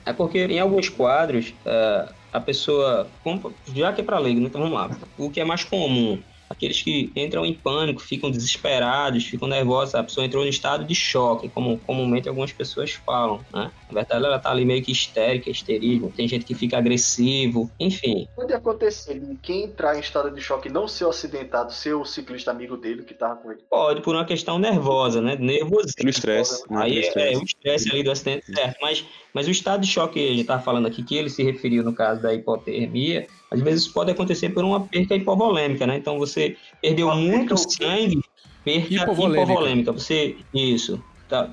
É 0.07 0.13
porque 0.13 0.39
em 0.39 0.61
alguns 0.61 0.89
quadros, 0.89 1.53
uh, 1.67 2.15
a 2.33 2.41
pessoa, 2.41 3.19
já 3.67 3.93
que 3.93 4.01
é 4.01 4.05
para 4.05 4.19
leigo, 4.19 4.41
né, 4.41 4.47
então 4.47 4.61
vamos 4.61 4.77
lá. 4.77 4.91
O 5.17 5.31
que 5.31 5.41
é 5.41 5.45
mais 5.45 5.65
comum 5.65 6.23
aqueles 6.51 6.83
que 6.83 7.13
entram 7.15 7.47
em 7.47 7.55
pânico, 7.55 8.01
ficam 8.01 8.29
desesperados, 8.29 9.25
ficam 9.25 9.47
nervosos, 9.47 9.95
a 9.95 10.03
pessoa 10.03 10.27
entrou 10.27 10.45
em 10.45 10.49
estado 10.49 10.85
de 10.85 10.95
choque, 10.97 11.49
como 11.49 11.79
comumente 11.79 12.29
algumas 12.29 12.53
pessoas 12.53 12.91
falam, 12.93 13.39
né? 13.55 13.71
Na 13.89 13.95
verdade, 13.95 14.25
ela 14.25 14.39
tá 14.39 14.51
ali 14.51 14.65
meio 14.65 14.83
que 14.83 14.91
histérica, 14.91 15.49
histerismo, 15.49 16.11
tem 16.11 16.27
gente 16.27 16.45
que 16.45 16.55
fica 16.55 16.77
agressivo, 16.77 17.71
enfim. 17.79 18.27
Pode 18.35 18.53
acontecer 18.53 19.23
quem 19.41 19.65
entrar 19.65 19.97
em 19.97 20.01
estado 20.01 20.31
de 20.31 20.41
choque 20.41 20.69
não 20.69 20.89
ser 20.89 21.05
o 21.05 21.11
acidentado, 21.11 21.73
ser 21.73 21.95
o 21.95 22.05
ciclista 22.05 22.51
amigo 22.51 22.77
dele 22.77 23.05
que 23.05 23.15
tava 23.15 23.37
com 23.37 23.53
ele? 23.53 23.61
Pode, 23.71 24.03
por 24.03 24.15
uma 24.17 24.25
questão 24.25 24.59
nervosa, 24.59 25.21
né? 25.21 25.37
Nervosismo. 25.37 25.95
Pelo 25.97 26.11
estresse. 26.11 26.65
Aí 26.71 26.99
é, 26.99 27.33
é 27.33 27.39
o 27.39 27.43
estresse 27.45 27.91
ali 27.91 28.03
do 28.03 28.11
acidente, 28.11 28.47
certo, 28.53 28.77
mas 28.83 29.05
mas 29.33 29.47
o 29.47 29.51
estado 29.51 29.83
de 29.83 29.87
choque 29.87 30.15
que 30.15 30.27
a 30.27 30.31
gente 30.31 30.41
está 30.41 30.59
falando 30.59 30.87
aqui, 30.87 31.03
que 31.03 31.15
ele 31.15 31.31
se 31.31 31.43
referiu 31.43 31.85
no 31.85 31.95
caso 31.95 32.21
da 32.21 32.35
hipotermia, 32.35 33.27
às 33.51 33.61
vezes 33.61 33.89
pode 33.89 34.11
acontecer 34.11 34.51
por 34.51 34.65
uma 34.65 34.81
perca 34.81 35.15
hipovolêmica, 35.15 35.87
né? 35.87 35.97
Então 35.97 36.19
você 36.19 36.57
perdeu 36.81 37.09
uma 37.09 37.17
muito 37.17 37.57
sangue, 37.57 38.21
perca 38.65 38.95
hipovolêmica. 38.95 39.43
hipovolêmica. 39.43 39.93
Você, 39.93 40.37
isso, 40.55 41.03
tá, 41.29 41.51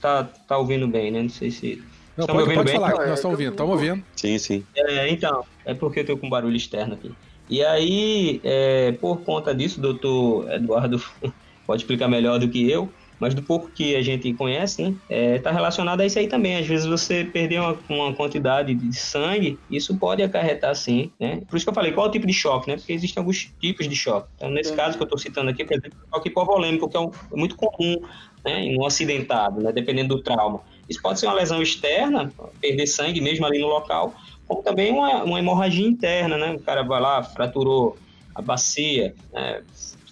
tá, 0.00 0.24
tá 0.24 0.58
ouvindo 0.58 0.88
bem, 0.88 1.10
né? 1.10 1.22
Não 1.22 1.28
sei 1.28 1.50
se... 1.50 1.82
Não, 2.16 2.26
pode, 2.26 2.54
pode 2.54 2.72
falar, 2.72 2.90
nós 3.06 3.18
estamos 3.18 3.24
ouvindo, 3.34 3.50
estamos 3.50 3.72
ouvindo. 3.72 4.02
Sim, 4.16 4.38
sim. 4.38 4.64
É, 4.74 5.08
então, 5.10 5.44
é 5.66 5.74
porque 5.74 5.98
eu 5.98 6.02
estou 6.02 6.16
com 6.16 6.30
barulho 6.30 6.56
externo 6.56 6.94
aqui. 6.94 7.12
E 7.48 7.62
aí, 7.62 8.40
é, 8.42 8.92
por 8.92 9.20
conta 9.20 9.54
disso, 9.54 9.80
doutor 9.80 10.50
Eduardo 10.50 11.00
pode 11.66 11.82
explicar 11.82 12.08
melhor 12.08 12.38
do 12.38 12.48
que 12.48 12.68
eu, 12.70 12.88
mas 13.18 13.34
do 13.34 13.42
pouco 13.42 13.70
que 13.70 13.96
a 13.96 14.02
gente 14.02 14.32
conhece, 14.34 14.82
né, 14.82 14.94
está 15.36 15.50
é, 15.50 15.52
relacionado 15.52 16.00
a 16.00 16.06
isso 16.06 16.18
aí 16.18 16.28
também. 16.28 16.56
Às 16.56 16.66
vezes 16.66 16.86
você 16.86 17.24
perder 17.24 17.60
uma, 17.60 17.78
uma, 17.88 18.14
quantidade 18.14 18.74
de 18.74 18.92
sangue, 18.94 19.58
isso 19.70 19.96
pode 19.96 20.22
acarretar 20.22 20.74
sim, 20.74 21.10
né? 21.18 21.42
Por 21.48 21.56
isso 21.56 21.64
que 21.64 21.70
eu 21.70 21.74
falei, 21.74 21.92
qual 21.92 22.06
é 22.06 22.08
o 22.08 22.12
tipo 22.12 22.26
de 22.26 22.32
choque, 22.32 22.70
né? 22.70 22.76
Porque 22.76 22.92
existem 22.92 23.20
alguns 23.20 23.52
tipos 23.60 23.88
de 23.88 23.96
choque. 23.96 24.28
Então, 24.36 24.50
nesse 24.50 24.72
caso 24.74 24.96
que 24.96 25.02
eu 25.02 25.06
estou 25.06 25.18
citando 25.18 25.50
aqui, 25.50 25.64
por 25.64 25.76
exemplo, 25.76 25.98
choque 26.12 26.28
hipovolêmico, 26.28 26.88
que 26.88 26.96
é, 26.96 27.00
um, 27.00 27.10
é 27.32 27.36
muito 27.36 27.56
comum 27.56 27.96
né, 28.44 28.60
em 28.60 28.78
um 28.78 28.84
acidentado, 28.84 29.62
né, 29.62 29.72
dependendo 29.72 30.16
do 30.16 30.22
trauma. 30.22 30.60
Isso 30.88 31.00
pode 31.02 31.18
ser 31.18 31.26
uma 31.26 31.34
lesão 31.34 31.60
externa, 31.62 32.32
perder 32.60 32.86
sangue 32.86 33.20
mesmo 33.20 33.44
ali 33.44 33.58
no 33.58 33.66
local, 33.66 34.14
como 34.46 34.62
também 34.62 34.92
uma, 34.92 35.24
uma 35.24 35.38
hemorragia 35.38 35.86
interna, 35.86 36.36
né? 36.36 36.52
O 36.52 36.60
cara 36.60 36.82
vai 36.82 37.00
lá, 37.00 37.22
fraturou 37.22 37.96
a 38.34 38.42
bacia, 38.42 39.14
né? 39.32 39.62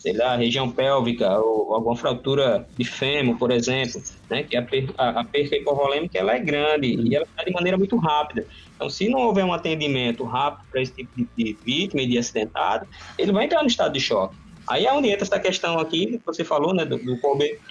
Sei 0.04 0.12
lá, 0.12 0.36
região 0.36 0.70
pélvica 0.70 1.38
ou 1.38 1.72
alguma 1.74 1.96
fratura 1.96 2.68
de 2.76 2.84
fêmur, 2.84 3.38
por 3.38 3.50
exemplo, 3.50 4.02
né, 4.28 4.42
que 4.42 4.54
a, 4.54 4.60
per 4.60 4.90
a, 4.98 5.20
a 5.20 5.24
perca 5.24 5.56
hipovolêmica 5.56 6.18
ela 6.18 6.34
é 6.34 6.38
grande 6.38 6.88
e 6.88 7.16
ela 7.16 7.24
está 7.24 7.42
de 7.42 7.50
maneira 7.50 7.78
muito 7.78 7.96
rápida. 7.96 8.46
Então, 8.74 8.90
se 8.90 9.08
não 9.08 9.20
houver 9.20 9.46
um 9.46 9.52
atendimento 9.54 10.22
rápido 10.24 10.66
para 10.70 10.82
esse 10.82 10.92
tipo 10.92 11.10
de, 11.16 11.26
de 11.34 11.56
vítima 11.64 12.02
e 12.02 12.06
de 12.06 12.18
acidentado, 12.18 12.86
ele 13.16 13.32
vai 13.32 13.46
entrar 13.46 13.62
no 13.62 13.66
estado 13.66 13.94
de 13.94 14.00
choque. 14.00 14.36
Aí 14.68 14.84
é 14.84 14.92
onde 14.92 15.08
entra 15.08 15.24
essa 15.24 15.40
questão 15.40 15.78
aqui 15.78 16.18
que 16.18 16.20
você 16.26 16.44
falou, 16.44 16.74
né, 16.74 16.84
do, 16.84 16.98
do 16.98 17.18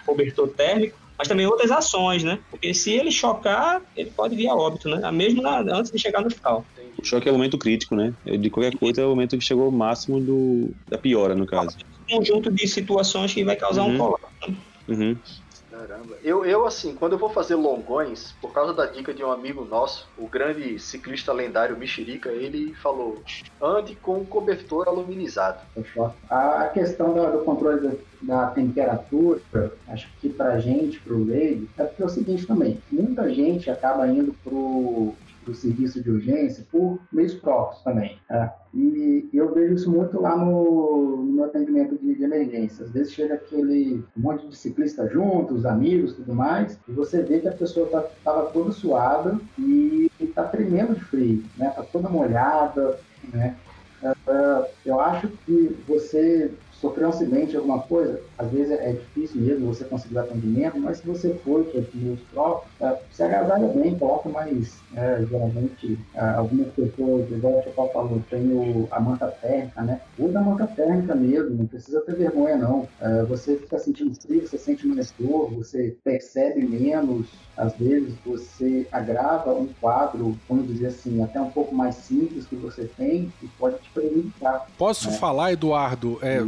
cobertor 0.04 0.48
térmico, 0.50 0.98
mas 1.16 1.28
também 1.28 1.46
outras 1.46 1.70
ações, 1.70 2.24
né? 2.24 2.40
Porque 2.50 2.74
se 2.74 2.92
ele 2.94 3.12
chocar, 3.12 3.80
ele 3.96 4.10
pode 4.10 4.36
vir 4.36 4.48
a 4.48 4.56
óbito, 4.56 4.90
né? 4.90 5.12
Mesmo 5.12 5.44
na, 5.44 5.60
antes 5.60 5.92
de 5.92 6.00
chegar 6.00 6.22
no 6.22 6.28
hospital. 6.28 6.66
O 6.98 7.06
choque 7.06 7.30
é 7.30 7.32
o 7.32 7.36
momento 7.36 7.60
crítico, 7.60 7.96
né? 7.96 8.12
De 8.26 8.50
qualquer 8.50 8.76
coisa 8.76 9.02
é 9.02 9.06
o 9.06 9.10
momento 9.10 9.38
que 9.38 9.44
chegou 9.44 9.70
o 9.70 9.72
máximo 9.72 10.20
do, 10.20 10.72
da 10.88 10.98
piora, 10.98 11.36
no 11.36 11.46
caso 11.46 11.78
conjunto 12.04 12.52
de 12.52 12.68
situações 12.68 13.34
que 13.34 13.44
vai 13.44 13.56
causar 13.56 13.84
uhum. 13.84 13.96
um 13.96 13.98
colapso. 13.98 14.58
Uhum. 14.88 15.18
Caramba. 15.74 16.16
Eu, 16.24 16.46
eu, 16.46 16.68
assim, 16.68 16.94
quando 16.94 17.14
eu 17.14 17.18
vou 17.18 17.30
fazer 17.30 17.56
longões, 17.56 18.32
por 18.40 18.54
causa 18.54 18.74
da 18.74 18.86
dica 18.86 19.12
de 19.12 19.24
um 19.24 19.32
amigo 19.32 19.66
nosso, 19.66 20.08
o 20.18 20.28
grande 20.28 20.78
ciclista 20.78 21.34
lendário 21.34 21.76
Mexerica, 21.76 22.30
ele 22.30 22.76
falou: 22.76 23.24
ande 23.60 23.96
com 23.96 24.24
cobertor 24.24 24.88
aluminizado. 24.88 25.60
A 26.30 26.70
questão 26.72 27.14
do 27.14 27.40
controle 27.40 28.00
da, 28.22 28.48
temperatura, 28.48 29.42
acho 29.88 30.08
que 30.22 30.30
pra 30.30 30.60
gente, 30.60 31.00
pro 31.00 31.24
leigo, 31.24 31.68
é 31.78 31.84
porque 31.84 32.04
é 32.04 32.06
o 32.06 32.10
seguinte 32.10 32.46
também: 32.46 32.80
muita 32.92 33.34
gente 33.34 33.72
acaba 33.72 34.08
indo 34.08 34.34
pro 34.44 35.16
do 35.46 35.54
serviço 35.54 36.02
de 36.02 36.10
urgência 36.10 36.66
por 36.72 37.00
meios 37.12 37.34
próprios 37.34 37.82
também. 37.84 38.18
Tá? 38.28 38.56
E 38.74 39.30
eu 39.34 39.54
vejo 39.54 39.76
isso 39.76 39.92
muito 39.92 40.20
lá 40.20 40.36
no, 40.36 41.24
no 41.24 41.44
atendimento 41.44 41.98
de, 41.98 42.16
de, 42.16 42.24
emergência. 42.24 42.86
Às 42.86 42.92
vezes 42.92 43.14
chega 43.14 43.36
aquele 43.36 44.04
monte 44.16 44.48
de 44.48 44.56
ciclista 44.56 45.08
junto, 45.10 45.54
os 45.54 45.66
amigos 45.66 46.14
tudo 46.14 46.34
mais, 46.34 46.80
e 46.88 46.92
você 46.92 47.22
vê 47.22 47.40
que 47.40 47.48
a 47.48 47.54
pessoa 47.54 47.86
estava 47.86 48.46
tá, 48.46 48.52
toda 48.52 48.72
suada 48.72 49.40
e 49.58 50.12
está 50.20 50.44
tremendo 50.44 50.96
de 50.96 51.02
frio, 51.02 51.44
né? 51.58 51.68
Está 51.70 51.84
toda 51.84 52.10
molhada, 52.10 53.00
né? 53.32 53.56
Uh, 54.04 54.66
eu 54.86 55.00
acho 55.00 55.30
que 55.46 55.78
você 55.88 56.52
sofreu 56.74 57.08
um 57.08 57.10
acidente, 57.12 57.56
alguma 57.56 57.80
coisa, 57.80 58.20
às 58.44 58.52
vezes 58.52 58.72
é 58.72 58.92
difícil 58.92 59.42
mesmo 59.42 59.74
você 59.74 59.84
conseguir 59.86 60.16
o 60.16 60.20
atendimento, 60.20 60.80
mas 60.80 60.98
se 60.98 61.08
você 61.08 61.34
for, 61.36 61.66
é 61.74 61.80
os 61.80 62.20
próprios, 62.32 62.72
é, 62.82 63.00
se 63.12 63.24
agasalha 63.24 63.68
bem, 63.70 63.98
coloca 63.98 64.30
mais, 64.30 64.78
é, 64.96 65.26
geralmente, 65.30 65.98
é, 66.14 66.20
algumas 66.20 66.68
pessoas, 66.74 67.30
igual 67.32 67.60
o 67.60 67.64
Chapéu 67.64 67.90
falou, 67.94 68.22
tem 68.30 68.52
o, 68.52 68.88
a 68.92 69.00
manta 69.00 69.28
térmica, 69.28 69.82
né? 69.82 70.02
Usa 70.20 70.40
a 70.40 70.42
manta 70.42 70.68
térmica 70.68 71.16
mesmo, 71.16 71.56
não 71.56 71.66
precisa 71.66 72.02
ter 72.02 72.16
vergonha, 72.16 72.58
não. 72.58 72.88
É, 73.02 73.24
você 73.24 73.56
fica 73.58 73.80
sentindo 73.80 74.14
frio, 74.16 74.48
você 74.48 74.58
sente 74.58 74.88
menos 74.88 75.14
dor, 75.18 75.50
você 75.52 75.96
percebe 76.04 76.62
menos, 76.66 77.28
às 77.56 77.76
vezes 77.78 78.14
você 78.26 78.88
agrava 78.92 79.54
um 79.54 79.68
quadro, 79.80 80.38
vamos 80.50 80.68
dizer 80.68 80.88
assim, 80.88 81.22
até 81.22 81.40
um 81.40 81.52
pouco 81.52 81.74
mais 81.74 81.96
simples 81.96 82.46
que 82.48 82.56
você 82.56 82.86
tem 82.98 83.32
e 83.42 83.48
pode 83.60 83.78
te 83.78 83.90
prejudicar. 83.92 84.68
Posso 84.78 85.10
né? 85.12 85.18
falar, 85.18 85.54
Eduardo, 85.54 86.20
é, 86.22 86.40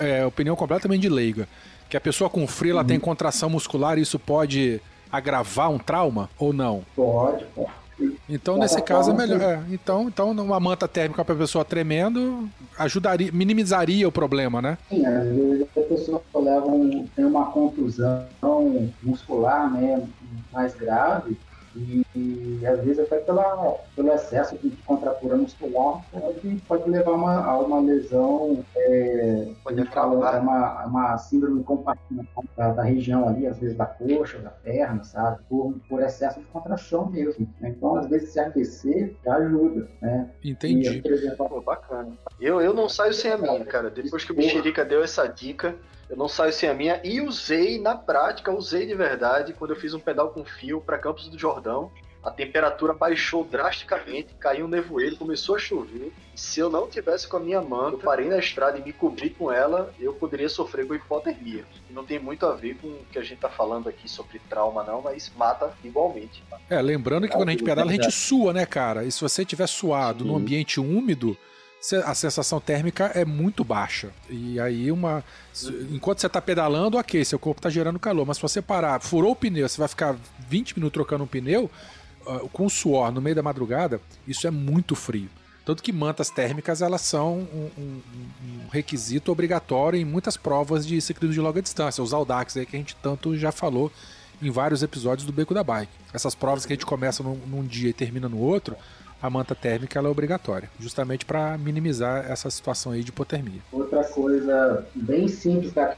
é, 0.00 0.26
opinião 0.26 0.56
completamente 0.56 1.05
de 1.06 1.14
leiga, 1.14 1.48
que 1.88 1.96
a 1.96 2.00
pessoa 2.00 2.28
com 2.28 2.46
frio 2.46 2.72
ela 2.72 2.82
uhum. 2.82 2.86
tem 2.86 3.00
contração 3.00 3.48
muscular 3.48 3.98
e 3.98 4.02
isso 4.02 4.18
pode 4.18 4.80
agravar 5.10 5.70
um 5.70 5.78
trauma 5.78 6.28
ou 6.38 6.52
não? 6.52 6.84
Pode, 6.94 7.44
pode. 7.54 7.70
Então, 8.28 8.58
nesse 8.58 8.82
caso, 8.82 9.10
é 9.10 9.14
melhor. 9.14 9.40
É, 9.40 9.62
então, 9.70 10.08
então, 10.08 10.30
uma 10.32 10.60
manta 10.60 10.86
térmica 10.86 11.24
para 11.24 11.34
a 11.34 11.38
pessoa 11.38 11.64
tremendo 11.64 12.46
ajudaria, 12.78 13.32
minimizaria 13.32 14.06
o 14.06 14.12
problema, 14.12 14.60
né? 14.60 14.76
Sim, 14.90 15.06
às 15.06 15.24
vezes 15.24 15.66
a 15.74 15.80
pessoa 15.80 16.22
leva 16.34 16.66
um, 16.66 17.06
tem 17.16 17.24
uma 17.24 17.46
contusão 17.46 18.26
muscular 19.02 19.72
né, 19.72 20.06
mais 20.52 20.74
grave 20.74 21.38
e, 21.76 22.06
e, 22.14 22.66
às 22.66 22.80
vezes 22.80 23.00
até 23.00 23.18
pela, 23.18 23.76
pelo 23.94 24.12
excesso 24.12 24.56
de 24.58 24.70
contratura 24.84 25.36
muscular 25.36 26.02
pode, 26.10 26.56
pode 26.66 26.90
levar 26.90 27.12
uma, 27.12 27.44
a 27.44 27.58
uma 27.58 27.80
lesão, 27.80 28.64
é, 28.74 29.48
pode 29.62 29.84
fala, 29.86 30.36
é 30.36 30.40
uma, 30.40 30.86
uma 30.86 31.18
síndrome 31.18 31.62
compartimental 31.62 32.44
da, 32.56 32.72
da, 32.72 32.82
região 32.82 33.28
ali, 33.28 33.46
às 33.46 33.58
vezes 33.58 33.76
da 33.76 33.86
coxa, 33.86 34.38
da 34.38 34.50
perna, 34.50 35.04
sabe? 35.04 35.40
Por, 35.48 35.74
por 35.88 36.02
excesso 36.02 36.40
de 36.40 36.46
contração 36.46 37.06
mesmo. 37.10 37.46
Então, 37.62 37.96
às 37.96 38.06
vezes, 38.08 38.30
se 38.30 38.40
aquecer 38.40 39.14
já 39.24 39.36
ajuda, 39.36 39.88
né? 40.00 40.30
Entendi. 40.42 40.88
E, 40.88 41.02
por 41.02 41.12
exemplo, 41.12 41.48
Pô, 41.48 41.60
bacana. 41.60 42.12
Eu, 42.40 42.60
eu 42.60 42.72
não 42.72 42.88
saio 42.88 43.12
sem 43.12 43.32
a 43.32 43.38
minha, 43.38 43.64
cara. 43.64 43.90
Depois 43.90 44.24
que 44.24 44.32
o 44.32 44.36
Mexerica 44.36 44.84
deu 44.84 45.02
essa 45.02 45.26
dica, 45.26 45.76
eu 46.08 46.16
não 46.16 46.28
saio 46.28 46.52
sem 46.52 46.68
a 46.68 46.74
minha 46.74 47.00
e 47.02 47.20
usei 47.20 47.80
na 47.80 47.96
prática, 47.96 48.52
usei 48.52 48.86
de 48.86 48.94
verdade 48.94 49.52
quando 49.52 49.72
eu 49.72 49.76
fiz 49.76 49.92
um 49.92 50.00
pedal 50.00 50.30
com 50.30 50.44
fio 50.44 50.80
para 50.80 50.98
Campos 50.98 51.28
do 51.28 51.38
Jordão. 51.38 51.90
A 52.22 52.30
temperatura 52.30 52.92
baixou 52.92 53.44
drasticamente, 53.44 54.34
caiu 54.34 54.66
um 54.66 54.68
nevoeiro, 54.68 55.16
começou 55.16 55.54
a 55.54 55.58
chover. 55.60 56.12
Se 56.34 56.58
eu 56.58 56.68
não 56.68 56.88
tivesse 56.88 57.28
com 57.28 57.36
a 57.36 57.40
minha 57.40 57.62
mão, 57.62 57.90
eu 57.90 57.98
parei 57.98 58.28
na 58.28 58.36
estrada 58.36 58.78
e 58.78 58.82
me 58.82 58.92
cobri 58.92 59.30
com 59.30 59.52
ela, 59.52 59.94
eu 60.00 60.12
poderia 60.12 60.48
sofrer 60.48 60.88
com 60.88 60.94
hipotermia. 60.96 61.64
Não 61.88 62.04
tem 62.04 62.18
muito 62.18 62.44
a 62.44 62.52
ver 62.52 62.78
com 62.78 62.88
o 62.88 63.04
que 63.12 63.18
a 63.18 63.22
gente 63.22 63.38
tá 63.38 63.48
falando 63.48 63.88
aqui 63.88 64.08
sobre 64.08 64.40
trauma, 64.40 64.82
não, 64.82 65.00
mas 65.02 65.30
mata 65.36 65.72
igualmente. 65.84 66.42
É, 66.68 66.82
lembrando 66.82 67.28
que 67.28 67.34
quando 67.34 67.48
a 67.48 67.52
gente 67.52 67.62
pedala, 67.62 67.92
a 67.92 67.94
gente 67.94 68.10
sua, 68.10 68.52
né, 68.52 68.66
cara? 68.66 69.04
E 69.04 69.12
se 69.12 69.20
você 69.20 69.44
tiver 69.44 69.68
suado 69.68 70.24
Sim. 70.24 70.30
num 70.30 70.36
ambiente 70.36 70.80
úmido, 70.80 71.38
a 71.94 72.14
sensação 72.14 72.60
térmica 72.60 73.12
é 73.14 73.24
muito 73.24 73.62
baixa. 73.62 74.10
E 74.28 74.58
aí 74.58 74.90
uma. 74.90 75.22
Enquanto 75.90 76.20
você 76.20 76.26
está 76.26 76.40
pedalando, 76.40 76.96
ok, 76.96 77.24
seu 77.24 77.38
corpo 77.38 77.60
está 77.60 77.70
gerando 77.70 77.98
calor. 77.98 78.26
Mas 78.26 78.38
se 78.38 78.42
você 78.42 78.60
parar, 78.60 79.00
furou 79.00 79.32
o 79.32 79.36
pneu, 79.36 79.68
você 79.68 79.78
vai 79.78 79.88
ficar 79.88 80.16
20 80.48 80.76
minutos 80.76 80.94
trocando 80.94 81.24
um 81.24 81.26
pneu, 81.26 81.70
uh, 82.26 82.48
com 82.48 82.68
suor 82.68 83.12
no 83.12 83.20
meio 83.20 83.36
da 83.36 83.42
madrugada, 83.42 84.00
isso 84.26 84.46
é 84.46 84.50
muito 84.50 84.94
frio. 84.94 85.28
Tanto 85.64 85.82
que 85.82 85.92
mantas 85.92 86.30
térmicas 86.30 86.80
elas 86.80 87.00
são 87.00 87.38
um, 87.38 87.70
um, 87.76 88.02
um 88.44 88.68
requisito 88.70 89.32
obrigatório 89.32 90.00
em 90.00 90.04
muitas 90.04 90.36
provas 90.36 90.86
de 90.86 91.00
ciclismo 91.00 91.34
de 91.34 91.40
longa 91.40 91.60
distância. 91.60 92.02
Os 92.02 92.14
Audax 92.14 92.56
aí 92.56 92.64
que 92.64 92.76
a 92.76 92.78
gente 92.78 92.94
tanto 93.02 93.36
já 93.36 93.50
falou 93.50 93.90
em 94.40 94.48
vários 94.50 94.82
episódios 94.82 95.26
do 95.26 95.32
Beco 95.32 95.52
da 95.52 95.64
Bike. 95.64 95.90
Essas 96.12 96.34
provas 96.36 96.64
que 96.64 96.72
a 96.72 96.76
gente 96.76 96.86
começa 96.86 97.22
num, 97.22 97.34
num 97.46 97.64
dia 97.64 97.90
e 97.90 97.92
termina 97.92 98.28
no 98.28 98.38
outro, 98.38 98.76
a 99.20 99.30
manta 99.30 99.54
térmica 99.54 99.98
ela 99.98 100.08
é 100.08 100.10
obrigatória, 100.10 100.70
justamente 100.78 101.24
para 101.24 101.56
minimizar 101.58 102.30
essa 102.30 102.50
situação 102.50 102.92
aí 102.92 103.02
de 103.02 103.10
hipotermia. 103.10 103.60
Outra 103.72 104.04
coisa 104.04 104.86
bem 104.94 105.28
simples 105.28 105.72
da 105.72 105.96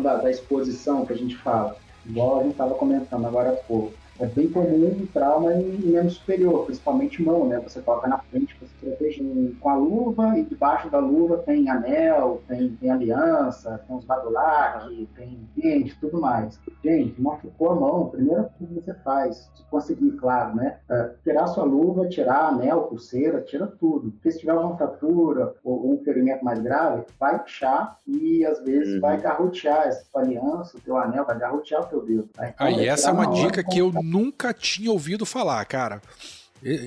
da, 0.00 0.16
da 0.16 0.30
exposição 0.30 1.04
que 1.04 1.12
a 1.12 1.16
gente 1.16 1.36
fala, 1.36 1.76
igual 2.06 2.40
a 2.40 2.42
gente 2.42 2.52
estava 2.52 2.74
comentando 2.74 3.26
agora 3.26 3.50
há 3.50 3.56
pouco 3.56 3.92
é 4.22 4.26
bem 4.26 4.48
comum 4.48 4.86
um 5.02 5.06
trauma 5.06 5.52
em 5.52 5.78
membro 5.78 6.10
superior, 6.10 6.64
principalmente 6.64 7.20
mão, 7.20 7.46
né? 7.48 7.58
Você 7.58 7.80
coloca 7.80 8.06
na 8.06 8.18
frente 8.18 8.54
para 8.54 8.68
se 8.68 8.74
proteger 8.74 9.52
com 9.60 9.68
a 9.68 9.74
luva 9.74 10.38
e 10.38 10.44
debaixo 10.44 10.88
da 10.88 10.98
luva 10.98 11.38
tem 11.38 11.68
anel, 11.68 12.40
tem, 12.46 12.68
tem 12.76 12.90
aliança, 12.90 13.82
tem 13.86 13.96
os 13.96 14.04
badulac, 14.04 15.08
tem 15.16 15.40
dente, 15.56 15.96
tudo 16.00 16.20
mais. 16.20 16.58
Gente, 16.84 17.20
machucou 17.20 17.70
a 17.70 17.74
mão, 17.74 18.02
a 18.04 18.10
primeira 18.10 18.42
coisa 18.44 18.74
que 18.74 18.80
você 18.84 18.94
faz, 19.02 19.50
se 19.54 19.64
conseguir, 19.68 20.12
claro, 20.12 20.54
né? 20.54 20.78
É 20.88 21.10
tirar 21.24 21.48
sua 21.48 21.64
luva, 21.64 22.08
tirar 22.08 22.48
anel, 22.48 22.82
pulseira, 22.82 23.40
tira 23.40 23.66
tudo. 23.66 24.12
Porque 24.12 24.30
se 24.30 24.38
tiver 24.38 24.54
uma 24.54 24.76
fratura 24.76 25.54
ou 25.64 25.92
um 25.92 25.98
ferimento 26.04 26.44
mais 26.44 26.60
grave, 26.60 27.04
vai 27.18 27.40
puxar 27.40 27.98
e 28.06 28.44
às 28.44 28.62
vezes 28.62 28.94
uhum. 28.94 29.00
vai 29.00 29.20
garrotear 29.20 29.88
essa 29.88 30.04
aliança, 30.14 30.76
o 30.76 30.80
teu 30.80 30.96
anel, 30.96 31.24
vai 31.24 31.38
garrotear 31.38 31.82
o 31.82 31.86
teu 31.86 32.04
dedo. 32.04 32.28
Tá? 32.32 32.48
Então, 32.48 32.66
Aí 32.66 32.86
essa 32.86 33.10
é 33.10 33.12
uma 33.12 33.26
dica 33.26 33.64
que 33.64 33.78
eu 33.78 33.90
nunca 34.12 34.52
tinha 34.52 34.90
ouvido 34.90 35.24
falar, 35.24 35.64
cara. 35.64 36.02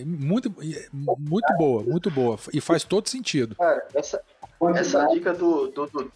Muito, 0.05 0.53
muito 0.93 1.53
boa, 1.57 1.84
muito 1.84 2.11
boa. 2.11 2.38
E 2.53 2.61
faz 2.61 2.84
todo 2.84 3.09
sentido. 3.09 3.55
Cara, 3.55 3.86
essa, 3.93 4.21
essa 4.76 5.05
dica 5.07 5.34
do, 5.34 5.67
do, 5.67 5.88
do, 5.88 6.11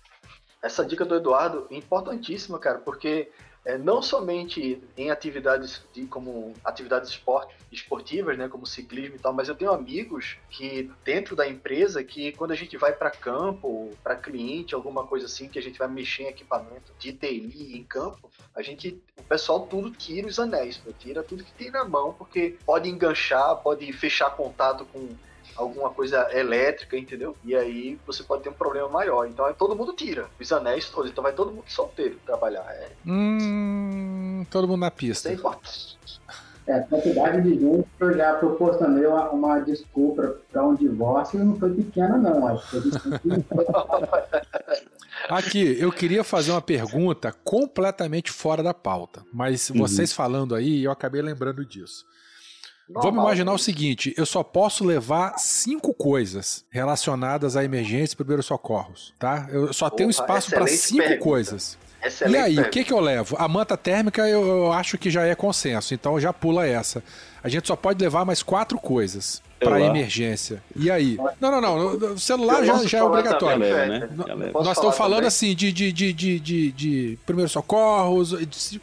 essa 0.62 0.86
dica 0.86 1.04
do 1.04 1.16
Eduardo 1.16 1.68
é 1.72 1.76
importantíssima, 1.76 2.60
cara, 2.60 2.78
porque 2.78 3.30
é, 3.70 3.78
não 3.78 4.02
somente 4.02 4.82
em 4.98 5.12
atividades 5.12 5.84
de, 5.94 6.08
como 6.08 6.56
atividades 6.66 7.12
esporte, 7.12 7.54
esportivas, 7.72 8.36
né, 8.36 8.48
como 8.48 8.66
ciclismo 8.66 9.16
e 9.16 9.20
tal, 9.20 9.32
mas 9.32 9.48
eu 9.48 9.54
tenho 9.54 9.72
amigos 9.72 10.38
que 10.50 10.92
dentro 11.06 11.36
da 11.36 11.48
empresa 11.48 12.04
que 12.04 12.32
quando 12.32 12.50
a 12.50 12.56
gente 12.56 12.76
vai 12.78 12.94
para 12.94 13.12
campo, 13.12 13.96
para 14.04 14.16
cliente, 14.16 14.74
alguma 14.74 15.06
coisa 15.06 15.28
assim, 15.28 15.48
que 15.48 15.60
a 15.60 15.62
gente 15.62 15.78
vai 15.78 15.88
mexer 15.88 16.24
em 16.24 16.30
equipamento 16.30 16.92
de 16.98 17.14
TI 17.14 17.78
em 17.78 17.84
campo, 17.84 18.32
a 18.56 18.64
gente, 18.64 19.00
o 19.16 19.24
pessoal 19.24 19.68
tudo 19.68 19.92
tira 19.92 20.28
os 20.28 20.40
anéis, 20.40 20.82
tira 20.98 21.22
tudo 21.22 21.44
que 21.44 21.54
tem 21.54 21.70
na 21.70 21.86
mão, 21.86 22.14
porque 22.14 22.58
pode 22.66 22.90
enganchar, 22.90 23.56
pode 23.58 23.94
fechar 23.94 24.32
contato 24.32 24.84
com 24.86 25.10
alguma 25.60 25.90
coisa 25.90 26.30
elétrica, 26.32 26.98
entendeu? 26.98 27.36
E 27.44 27.54
aí 27.56 28.00
você 28.08 28.24
pode 28.24 28.44
ter 28.44 28.50
um 28.50 28.54
problema 28.54 28.88
maior. 28.88 29.28
Então 29.28 29.46
é, 29.48 29.54
todo 29.54 29.76
mundo 29.76 29.94
tira 29.94 30.28
os 30.40 30.52
anéis 30.52 30.90
todos. 30.90 31.12
Então 31.12 31.24
vai 31.24 31.34
todo 31.34 31.52
mundo 31.52 31.66
solteiro 31.68 32.18
trabalhar. 32.26 32.66
É... 32.72 32.90
Hum, 33.06 34.46
todo 34.50 34.68
mundo 34.68 34.82
na 34.82 34.92
pista. 34.92 35.30
É 35.30 35.34
importante. 35.34 36.00
É, 36.68 36.74
a 36.76 36.84
quantidade 36.84 37.42
de 37.42 37.60
gente 37.60 37.88
eu 38.00 38.16
já 38.16 38.36
proporcionei 38.36 39.06
uma, 39.06 39.30
uma 39.32 39.60
desculpa 39.60 40.38
para 40.52 40.68
um 40.68 40.76
divórcio 40.76 41.40
e 41.40 41.44
não 41.44 41.58
foi 41.58 41.74
pequena, 41.74 42.18
não. 42.18 42.48
Acho 42.48 42.70
que 42.70 42.90
Aqui, 45.28 45.76
eu 45.80 45.92
queria 45.92 46.24
fazer 46.24 46.52
uma 46.52 46.62
pergunta 46.62 47.34
completamente 47.44 48.32
fora 48.32 48.64
da 48.64 48.74
pauta, 48.74 49.22
mas 49.34 49.70
uhum. 49.70 49.80
vocês 49.80 50.14
falando 50.14 50.56
aí, 50.56 50.84
eu 50.84 50.92
acabei 50.92 51.22
lembrando 51.22 51.66
disso. 51.66 52.06
Normal. 52.90 53.04
Vamos 53.04 53.24
imaginar 53.24 53.54
o 53.54 53.58
seguinte: 53.60 54.14
eu 54.18 54.26
só 54.26 54.42
posso 54.44 54.84
levar 54.84 55.38
cinco 55.38 55.94
coisas 55.94 56.66
relacionadas 56.72 57.56
à 57.56 57.64
emergência 57.64 58.16
e 58.16 58.18
primeiros 58.18 58.48
socorros, 58.48 59.14
tá? 59.20 59.48
Eu 59.52 59.72
só 59.72 59.88
Opa, 59.88 59.98
tenho 59.98 60.10
espaço 60.10 60.50
para 60.50 60.66
cinco 60.66 61.04
pergunta. 61.04 61.24
coisas. 61.24 61.78
Excelente 62.04 62.34
e 62.34 62.38
aí, 62.38 62.56
pergunta. 62.56 62.68
o 62.68 62.72
que, 62.72 62.84
que 62.86 62.94
eu 62.94 63.00
levo? 63.00 63.36
A 63.38 63.48
manta 63.48 63.78
térmica 63.78 64.28
eu, 64.28 64.46
eu, 64.48 64.72
acho 64.72 64.98
que 64.98 65.12
já 65.12 65.26
é 65.26 65.36
consenso, 65.36 65.94
então 65.94 66.20
já 66.20 66.34
pula 66.34 66.66
essa. 66.66 67.04
A 67.44 67.48
gente 67.48 67.68
só 67.68 67.76
pode 67.76 68.02
levar 68.02 68.26
mais 68.26 68.42
quatro 68.42 68.80
coisas. 68.80 69.42
para 69.60 69.80
emergência. 69.82 70.64
E 70.76 70.90
aí? 70.90 71.18
Não, 71.40 71.52
não, 71.52 71.62
não. 71.62 72.14
O 72.14 72.20
celular 72.20 72.64
já, 72.64 72.78
já 72.86 72.98
é 73.00 73.04
obrigatório. 73.04 73.70
Também, 73.70 74.00
né? 74.00 74.10
Nós 74.54 74.78
estamos 74.78 74.98
falando 74.98 75.18
também? 75.18 75.28
assim 75.28 75.56
de, 75.56 75.72
de, 75.72 75.92
de, 75.92 76.14
de, 76.14 76.40
de, 76.40 76.72
de 76.72 77.20
primeiros 77.26 77.52
socorros, 77.52 78.34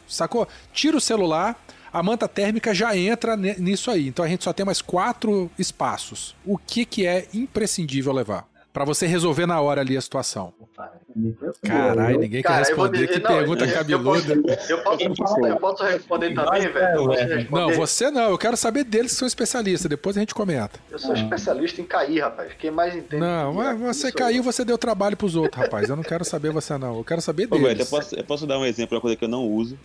sacou? 0.07 0.47
Tira 0.71 0.95
o 0.95 1.01
celular. 1.01 1.59
A 1.91 2.03
manta 2.03 2.27
térmica 2.27 2.73
já 2.73 2.95
entra 2.95 3.35
nisso 3.35 3.89
aí. 3.89 4.07
Então 4.07 4.23
a 4.23 4.27
gente 4.27 4.43
só 4.43 4.53
tem 4.53 4.65
mais 4.65 4.81
quatro 4.81 5.49
espaços. 5.57 6.35
O 6.45 6.57
que, 6.57 6.85
que 6.85 7.05
é 7.05 7.27
imprescindível 7.33 8.13
levar? 8.13 8.47
para 8.77 8.85
você 8.85 9.07
resolver 9.07 9.47
na 9.47 9.59
hora 9.59 9.81
ali 9.81 9.97
a 9.97 10.01
situação. 10.01 10.53
Caralho, 11.63 12.19
ninguém 12.19 12.43
Cara, 12.43 12.63
quer 12.63 12.69
responder. 12.69 13.07
que 13.07 13.19
não, 13.19 13.27
pergunta 13.27 13.65
eu, 13.65 13.73
cabeluda. 13.73 14.33
Eu 14.69 14.83
posso, 14.83 15.01
eu, 15.01 15.15
posso, 15.15 15.45
eu 15.47 15.55
posso 15.57 15.83
responder 15.83 16.35
também, 16.35 16.71
velho? 16.71 17.47
Não, 17.49 17.71
você 17.71 18.11
não. 18.11 18.29
Eu 18.29 18.37
quero 18.37 18.55
saber 18.55 18.83
deles 18.83 19.13
que 19.13 19.17
são 19.17 19.27
especialistas. 19.27 19.89
Depois 19.89 20.15
a 20.15 20.19
gente 20.19 20.35
comenta. 20.35 20.79
Eu 20.91 20.99
sou 20.99 21.13
ah. 21.13 21.17
especialista 21.17 21.81
em 21.81 21.85
cair, 21.85 22.19
rapaz. 22.19 22.53
Quem 22.59 22.69
mais 22.69 22.95
entende? 22.95 23.19
Não, 23.19 23.51
mas 23.53 23.79
você 23.79 24.11
caiu, 24.11 24.43
você 24.43 24.63
deu 24.63 24.77
trabalho 24.77 25.17
pros 25.17 25.35
outros, 25.35 25.59
rapaz. 25.59 25.89
Eu 25.89 25.95
não 25.95 26.03
quero 26.03 26.23
saber 26.23 26.51
você, 26.51 26.77
não. 26.77 26.97
Eu 26.97 27.03
quero 27.03 27.19
saber 27.19 27.47
deles. 27.47 27.79
Ô, 27.79 27.81
eu, 27.81 27.85
posso, 27.87 28.15
eu 28.15 28.23
posso 28.23 28.45
dar 28.45 28.59
um 28.59 28.65
exemplo, 28.65 28.95
uma 28.95 29.01
coisa 29.01 29.17
que 29.17 29.25
eu 29.25 29.29
não 29.29 29.43
uso 29.43 29.75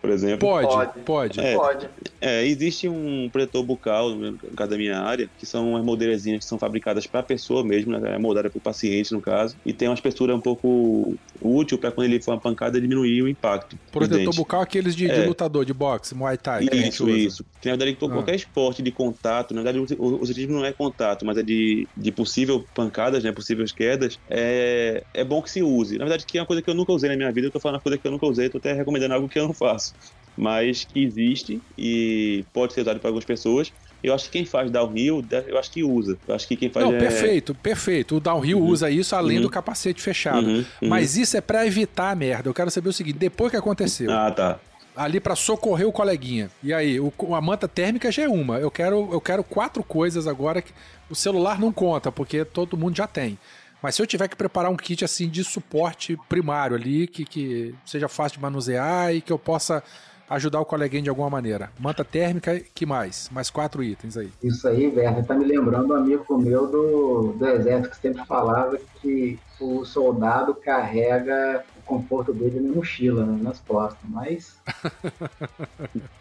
por 0.00 0.10
exemplo. 0.10 0.48
Pode, 0.48 0.68
pode. 0.68 1.00
Pode. 1.00 1.40
É, 1.40 1.54
pode. 1.54 1.88
é 2.20 2.46
existe 2.46 2.88
um 2.88 3.28
protetor 3.30 3.62
bucal, 3.62 4.10
no 4.10 4.36
caso 4.56 4.70
da 4.70 4.76
minha 4.76 4.98
área, 4.98 5.28
que 5.38 5.44
são 5.44 5.70
umas 5.70 5.84
moldeiras 5.84 6.22
que 6.22 6.40
são 6.40 6.58
fabricadas 6.58 7.06
para 7.06 7.20
a 7.20 7.22
pessoa 7.22 7.62
mesmo, 7.62 7.98
né? 7.98 8.14
é 8.14 8.18
moldada 8.18 8.48
para 8.48 8.58
o 8.58 8.60
paciente, 8.60 9.12
no 9.12 9.20
caso, 9.20 9.56
e 9.64 9.72
tem 9.72 9.88
uma 9.88 9.94
espessura 9.94 10.34
um 10.34 10.40
pouco 10.40 11.14
útil 11.40 11.78
para 11.78 11.90
quando 11.90 12.06
ele 12.06 12.20
for 12.20 12.32
uma 12.32 12.40
pancada 12.40 12.80
diminuir 12.80 13.22
o 13.22 13.28
impacto. 13.28 13.78
Protetor 13.92 14.34
bucal 14.34 14.62
aqueles 14.62 14.96
de, 14.96 15.10
é. 15.10 15.20
de, 15.20 15.26
lutador, 15.26 15.64
de 15.64 15.74
boxe, 15.74 16.14
Muay 16.14 16.36
Thai. 16.36 16.66
Isso, 16.72 17.08
isso. 17.10 17.44
Que 17.60 17.68
na 17.68 17.76
verdade, 17.76 17.96
ah. 18.00 18.08
qualquer 18.08 18.34
esporte 18.34 18.82
de 18.82 18.90
contato, 18.90 19.54
na 19.54 19.62
verdade, 19.62 19.96
o 19.98 20.14
objetivo 20.14 20.52
não 20.52 20.64
é 20.64 20.72
contato, 20.72 21.26
mas 21.26 21.36
é 21.36 21.42
de, 21.42 21.86
de 21.96 22.10
possível 22.10 22.64
pancadas, 22.74 23.22
né? 23.22 23.32
Possíveis 23.32 23.72
quedas, 23.72 24.18
é, 24.28 25.04
é 25.12 25.24
bom 25.24 25.42
que 25.42 25.50
se 25.50 25.62
use. 25.62 25.98
Na 25.98 26.04
verdade, 26.04 26.24
que 26.24 26.38
é 26.38 26.40
uma 26.40 26.46
coisa 26.46 26.62
que 26.62 26.70
eu 26.70 26.74
nunca 26.74 26.92
usei 26.92 27.10
na 27.10 27.16
minha 27.16 27.30
vida, 27.30 27.48
eu 27.48 27.50
tô 27.50 27.60
falando 27.60 27.76
uma 27.76 27.82
coisa 27.82 27.98
que 27.98 28.06
eu 28.06 28.10
nunca 28.10 28.26
usei, 28.26 28.48
tô 28.48 28.58
até 28.58 28.72
recomendando 28.72 29.14
algo 29.14 29.28
que 29.28 29.38
eu 29.38 29.46
não 29.46 29.54
faço 29.54 29.89
mas 30.36 30.84
que 30.84 31.02
existe 31.02 31.60
e 31.76 32.44
pode 32.52 32.72
ser 32.72 32.82
usado 32.82 32.98
por 32.98 33.08
algumas 33.08 33.24
pessoas. 33.24 33.72
Eu 34.02 34.14
acho 34.14 34.24
que 34.24 34.30
quem 34.30 34.46
faz 34.46 34.70
downhill, 34.70 35.22
eu 35.46 35.58
acho 35.58 35.70
que 35.70 35.84
usa. 35.84 36.16
Eu 36.26 36.34
acho 36.34 36.48
que 36.48 36.56
quem 36.56 36.70
faz. 36.70 36.86
Não, 36.86 36.94
é... 36.94 36.98
perfeito, 36.98 37.54
perfeito. 37.54 38.16
O 38.16 38.20
downhill 38.20 38.58
uhum. 38.58 38.68
usa 38.68 38.90
isso 38.90 39.14
além 39.14 39.36
uhum. 39.36 39.42
do 39.42 39.50
capacete 39.50 40.00
fechado. 40.00 40.46
Uhum. 40.46 40.64
uhum. 40.82 40.88
Mas 40.88 41.16
isso 41.16 41.36
é 41.36 41.40
para 41.40 41.66
evitar 41.66 42.10
a 42.10 42.14
merda. 42.14 42.48
Eu 42.48 42.54
quero 42.54 42.70
saber 42.70 42.88
o 42.88 42.92
seguinte: 42.92 43.18
depois 43.18 43.50
que 43.50 43.56
aconteceu. 43.58 44.10
Ah, 44.10 44.30
tá. 44.30 44.58
Ali 44.96 45.20
para 45.20 45.36
socorrer 45.36 45.86
o 45.86 45.92
coleguinha. 45.92 46.50
E 46.62 46.72
aí, 46.72 46.98
o, 46.98 47.12
a 47.34 47.40
manta 47.40 47.68
térmica 47.68 48.10
já 48.10 48.22
é 48.22 48.28
uma. 48.28 48.58
Eu 48.58 48.70
quero, 48.70 49.08
eu 49.12 49.20
quero 49.20 49.44
quatro 49.44 49.84
coisas 49.84 50.26
agora 50.26 50.62
que 50.62 50.72
o 51.08 51.14
celular 51.14 51.60
não 51.60 51.70
conta, 51.70 52.10
porque 52.10 52.44
todo 52.44 52.76
mundo 52.76 52.96
já 52.96 53.06
tem. 53.06 53.38
Mas 53.82 53.94
se 53.94 54.02
eu 54.02 54.06
tiver 54.06 54.28
que 54.28 54.36
preparar 54.36 54.70
um 54.70 54.76
kit 54.76 55.04
assim 55.04 55.28
de 55.28 55.42
suporte 55.42 56.18
primário 56.28 56.76
ali, 56.76 57.06
que, 57.06 57.24
que 57.24 57.74
seja 57.84 58.08
fácil 58.08 58.36
de 58.36 58.42
manusear 58.42 59.14
e 59.14 59.20
que 59.20 59.32
eu 59.32 59.38
possa 59.38 59.82
ajudar 60.30 60.60
o 60.60 60.64
coleguinha 60.64 61.02
de 61.02 61.08
alguma 61.08 61.28
maneira. 61.28 61.70
Manta 61.76 62.04
térmica, 62.04 62.60
que 62.72 62.86
mais? 62.86 63.28
Mais 63.32 63.50
quatro 63.50 63.82
itens 63.82 64.16
aí. 64.16 64.30
Isso 64.40 64.68
aí, 64.68 64.86
Werner, 64.86 65.24
tá 65.24 65.34
me 65.34 65.44
lembrando 65.44 65.92
um 65.92 65.96
amigo 65.96 66.38
meu 66.38 66.68
do, 66.68 67.32
do 67.32 67.48
exército 67.48 67.90
que 67.90 67.96
sempre 67.96 68.24
falava 68.24 68.78
que 69.02 69.40
o 69.60 69.84
soldado 69.84 70.54
carrega 70.54 71.64
o 71.76 71.82
conforto 71.82 72.32
dele 72.32 72.60
na 72.60 72.72
mochila, 72.72 73.26
né, 73.26 73.40
nas 73.42 73.58
costas, 73.58 73.98
mas... 74.04 74.56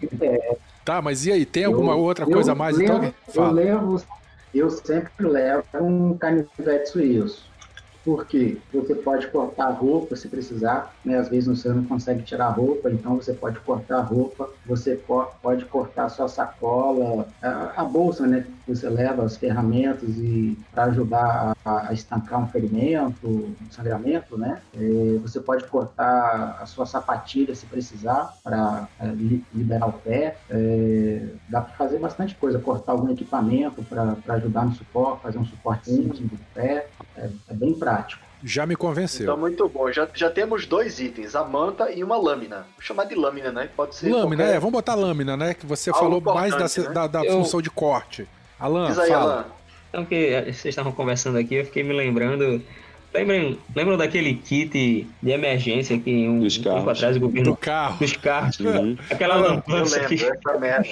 é, 0.19 0.57
tá, 0.83 1.01
mas 1.03 1.27
e 1.27 1.31
aí, 1.31 1.45
tem 1.45 1.65
alguma 1.65 1.93
eu, 1.93 1.99
outra 1.99 2.25
coisa 2.25 2.53
a 2.53 2.55
mais? 2.55 2.75
Levo, 2.75 3.05
então, 3.05 3.13
fala. 3.31 3.49
Eu 3.49 3.53
levo, 3.53 4.03
eu 4.55 4.69
sempre 4.71 5.27
levo 5.27 5.65
um 5.79 6.17
canivete 6.17 6.89
suíço 6.89 7.48
porque 8.03 8.57
você 8.73 8.95
pode 8.95 9.27
cortar 9.27 9.67
a 9.67 9.71
roupa 9.71 10.15
se 10.15 10.27
precisar, 10.27 10.93
né? 11.03 11.17
às 11.17 11.29
vezes 11.29 11.47
você 11.47 11.69
não 11.69 11.83
consegue 11.85 12.23
tirar 12.23 12.47
a 12.47 12.51
roupa, 12.51 12.89
então 12.89 13.15
você 13.15 13.33
pode 13.33 13.59
cortar 13.59 13.97
a 13.97 14.01
roupa, 14.01 14.49
você 14.65 14.99
pode 15.41 15.65
cortar 15.65 16.05
a 16.05 16.09
sua 16.09 16.27
sacola, 16.27 17.27
a, 17.41 17.81
a 17.81 17.83
bolsa 17.83 18.25
né, 18.25 18.45
que 18.65 18.75
você 18.75 18.89
leva, 18.89 19.23
as 19.23 19.35
ferramentas 19.37 20.09
e 20.17 20.57
para 20.71 20.85
ajudar 20.85 21.53
a, 21.65 21.89
a, 21.89 21.93
estancar 21.93 22.41
um 22.41 22.47
ferimento, 22.47 23.27
um 23.27 23.71
sangramento, 23.71 24.37
né? 24.37 24.61
É, 24.73 25.17
você 25.21 25.39
pode 25.39 25.65
cortar 25.65 26.57
a 26.61 26.65
sua 26.65 26.85
sapatilha 26.85 27.55
se 27.55 27.65
precisar 27.65 28.33
para 28.43 28.87
é, 28.99 29.07
liberar 29.53 29.87
o 29.87 29.93
pé. 29.93 30.37
É, 30.49 31.27
dá 31.49 31.61
para 31.61 31.73
fazer 31.73 31.99
bastante 31.99 32.35
coisa, 32.35 32.59
cortar 32.59 32.93
algum 32.93 33.11
equipamento 33.11 33.83
para 33.83 34.15
ajudar 34.35 34.65
no 34.65 34.73
suporte, 34.73 35.23
fazer 35.23 35.37
um 35.39 35.45
suportezinho 35.45 36.09
do 36.09 36.39
pé. 36.53 36.87
É, 37.17 37.29
é 37.49 37.53
bem 37.53 37.73
prático. 37.73 37.88
Já 38.43 38.65
me 38.65 38.75
convenceu. 38.75 39.23
Então, 39.23 39.37
muito 39.37 39.67
bom. 39.67 39.91
Já, 39.91 40.07
já 40.13 40.29
temos 40.29 40.65
dois 40.65 40.99
itens, 40.99 41.35
a 41.35 41.43
manta 41.43 41.91
e 41.91 42.03
uma 42.03 42.17
lâmina. 42.17 42.65
Vou 42.75 42.81
chamar 42.81 43.03
de 43.03 43.15
lâmina, 43.15 43.51
né? 43.51 43.69
Pode 43.75 43.95
ser. 43.95 44.09
Lâmina, 44.09 44.43
qualquer... 44.43 44.55
é, 44.55 44.59
vamos 44.59 44.71
botar 44.71 44.95
lâmina, 44.95 45.35
né? 45.35 45.53
Que 45.53 45.65
você 45.65 45.89
Algo 45.89 46.01
falou 46.01 46.21
mais 46.21 46.53
da, 46.53 46.83
né? 46.83 46.93
da, 46.93 47.07
da 47.07 47.25
eu... 47.25 47.33
função 47.33 47.61
de 47.61 47.69
corte. 47.69 48.27
Alan, 48.57 48.87
Diz 48.87 48.99
aí, 48.99 49.09
fala. 49.09 49.33
Alan. 49.33 49.45
Então, 49.89 50.05
que 50.05 50.41
vocês 50.45 50.65
estavam 50.65 50.91
conversando 50.91 51.37
aqui, 51.37 51.55
eu 51.55 51.65
fiquei 51.65 51.83
me 51.83 51.93
lembrando 51.93 52.63
Lembram, 53.11 53.57
lembram 53.75 53.97
daquele 53.97 54.35
kit 54.35 55.07
de 55.21 55.31
emergência 55.31 55.97
que 55.97 56.29
um, 56.29 56.41
carros. 56.41 56.57
tempo 56.59 56.89
atrás 56.91 57.17
o 57.17 57.19
governo. 57.19 57.51
Do 57.51 57.57
carro. 57.57 57.97
Dos 57.97 58.15
carros. 58.15 58.59
Uhum. 58.59 58.95
Aquela 59.09 59.35
lampança. 59.35 59.97
Eu 59.97 60.01
lembro, 60.09 60.17
que... 60.17 60.25
essa 60.25 60.59
merda. 60.59 60.89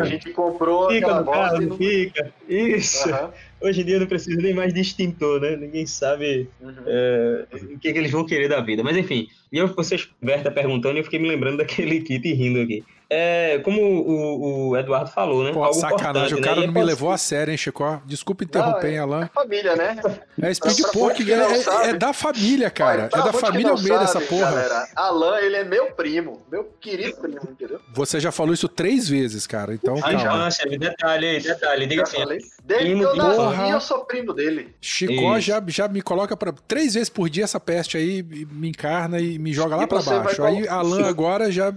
A 0.00 0.04
gente 0.04 0.30
comprou 0.32 0.90
fica 0.90 1.06
aquela 1.06 1.22
bosta. 1.22 1.40
Carro, 1.40 1.66
não... 1.66 1.76
Fica. 1.78 2.32
Isso. 2.46 3.08
Uhum. 3.08 3.28
Hoje 3.64 3.80
em 3.80 3.84
dia 3.86 3.98
não 3.98 4.06
precisa 4.06 4.38
nem 4.42 4.52
mais 4.52 4.74
de 4.74 4.80
extintor, 4.80 5.40
né? 5.40 5.56
Ninguém 5.56 5.86
sabe 5.86 6.50
uhum. 6.60 6.74
é, 6.86 7.46
o 7.52 7.78
que, 7.78 7.92
que, 7.94 7.98
eles 7.98 8.12
vão 8.12 8.26
querer 8.26 8.46
da 8.46 8.60
vida. 8.60 8.84
Mas 8.84 8.94
enfim, 8.94 9.26
e 9.50 9.56
eu, 9.56 9.68
vocês, 9.68 10.06
Berta, 10.20 10.50
perguntando, 10.50 10.96
e 10.96 11.00
eu 11.00 11.04
fiquei 11.04 11.18
me 11.18 11.28
lembrando 11.28 11.56
daquele 11.56 12.02
kit 12.02 12.30
rindo 12.34 12.60
aqui. 12.60 12.84
É, 13.08 13.60
como 13.62 13.80
o, 13.80 14.70
o, 14.70 14.76
Eduardo 14.76 15.10
falou, 15.10 15.44
né? 15.44 15.52
Pô, 15.52 15.62
Algo 15.62 15.78
sacanagem, 15.78 16.38
o 16.38 16.42
cara 16.42 16.60
né? 16.60 16.66
não 16.66 16.72
me 16.72 16.82
levou 16.82 17.10
a 17.10 17.18
sério, 17.18 17.52
hein, 17.52 17.56
Chico? 17.56 18.02
Desculpa 18.06 18.44
interromper, 18.44 18.88
hein, 18.88 18.98
Alan. 18.98 19.24
É 19.24 19.28
família, 19.28 19.76
né? 19.76 19.96
É 20.42 20.54
Speed 20.54 20.80
Pork, 20.92 21.32
é, 21.32 21.34
é, 21.34 21.90
é, 21.90 21.94
da 21.94 22.12
família, 22.12 22.70
cara. 22.70 23.08
Olha, 23.12 23.20
é 23.20 23.24
da 23.24 23.32
família 23.32 23.74
o 23.74 23.80
meio 23.80 23.98
dessa 23.98 24.20
porra. 24.20 24.50
Galera, 24.50 24.88
Alan, 24.96 25.38
ele 25.38 25.56
é 25.56 25.64
meu 25.64 25.92
primo, 25.92 26.42
meu 26.50 26.64
querido 26.80 27.16
primo, 27.18 27.40
entendeu? 27.50 27.78
Você 27.92 28.18
já 28.18 28.32
falou 28.32 28.54
isso 28.54 28.68
três 28.68 29.08
vezes, 29.08 29.46
cara, 29.46 29.74
então 29.74 29.94
Ai, 30.02 30.16
calma. 30.20 30.50
Já, 30.50 30.64
detalhe 30.64 31.26
aí, 31.26 31.40
detalhe, 31.40 31.86
diga 31.86 32.02
já 32.02 32.02
assim. 32.04 32.16
Falei. 32.16 32.38
Desde 32.64 32.94
que 32.94 33.02
eu 33.02 33.14
nasci, 33.14 33.70
eu 33.70 33.80
sou 33.80 34.04
primo 34.06 34.32
dele. 34.32 34.74
Chico 34.80 35.38
já, 35.38 35.62
já 35.68 35.86
me 35.86 36.00
coloca 36.00 36.34
para 36.34 36.50
três 36.66 36.94
vezes 36.94 37.10
por 37.10 37.28
dia 37.28 37.44
essa 37.44 37.60
peste 37.60 37.98
aí, 37.98 38.22
me 38.22 38.70
encarna 38.70 39.20
e 39.20 39.38
me 39.38 39.52
joga 39.52 39.76
lá 39.76 39.86
para 39.86 40.00
baixo. 40.00 40.42
Aí 40.42 40.66
Alan 40.66 41.06
agora 41.06 41.52
já... 41.52 41.74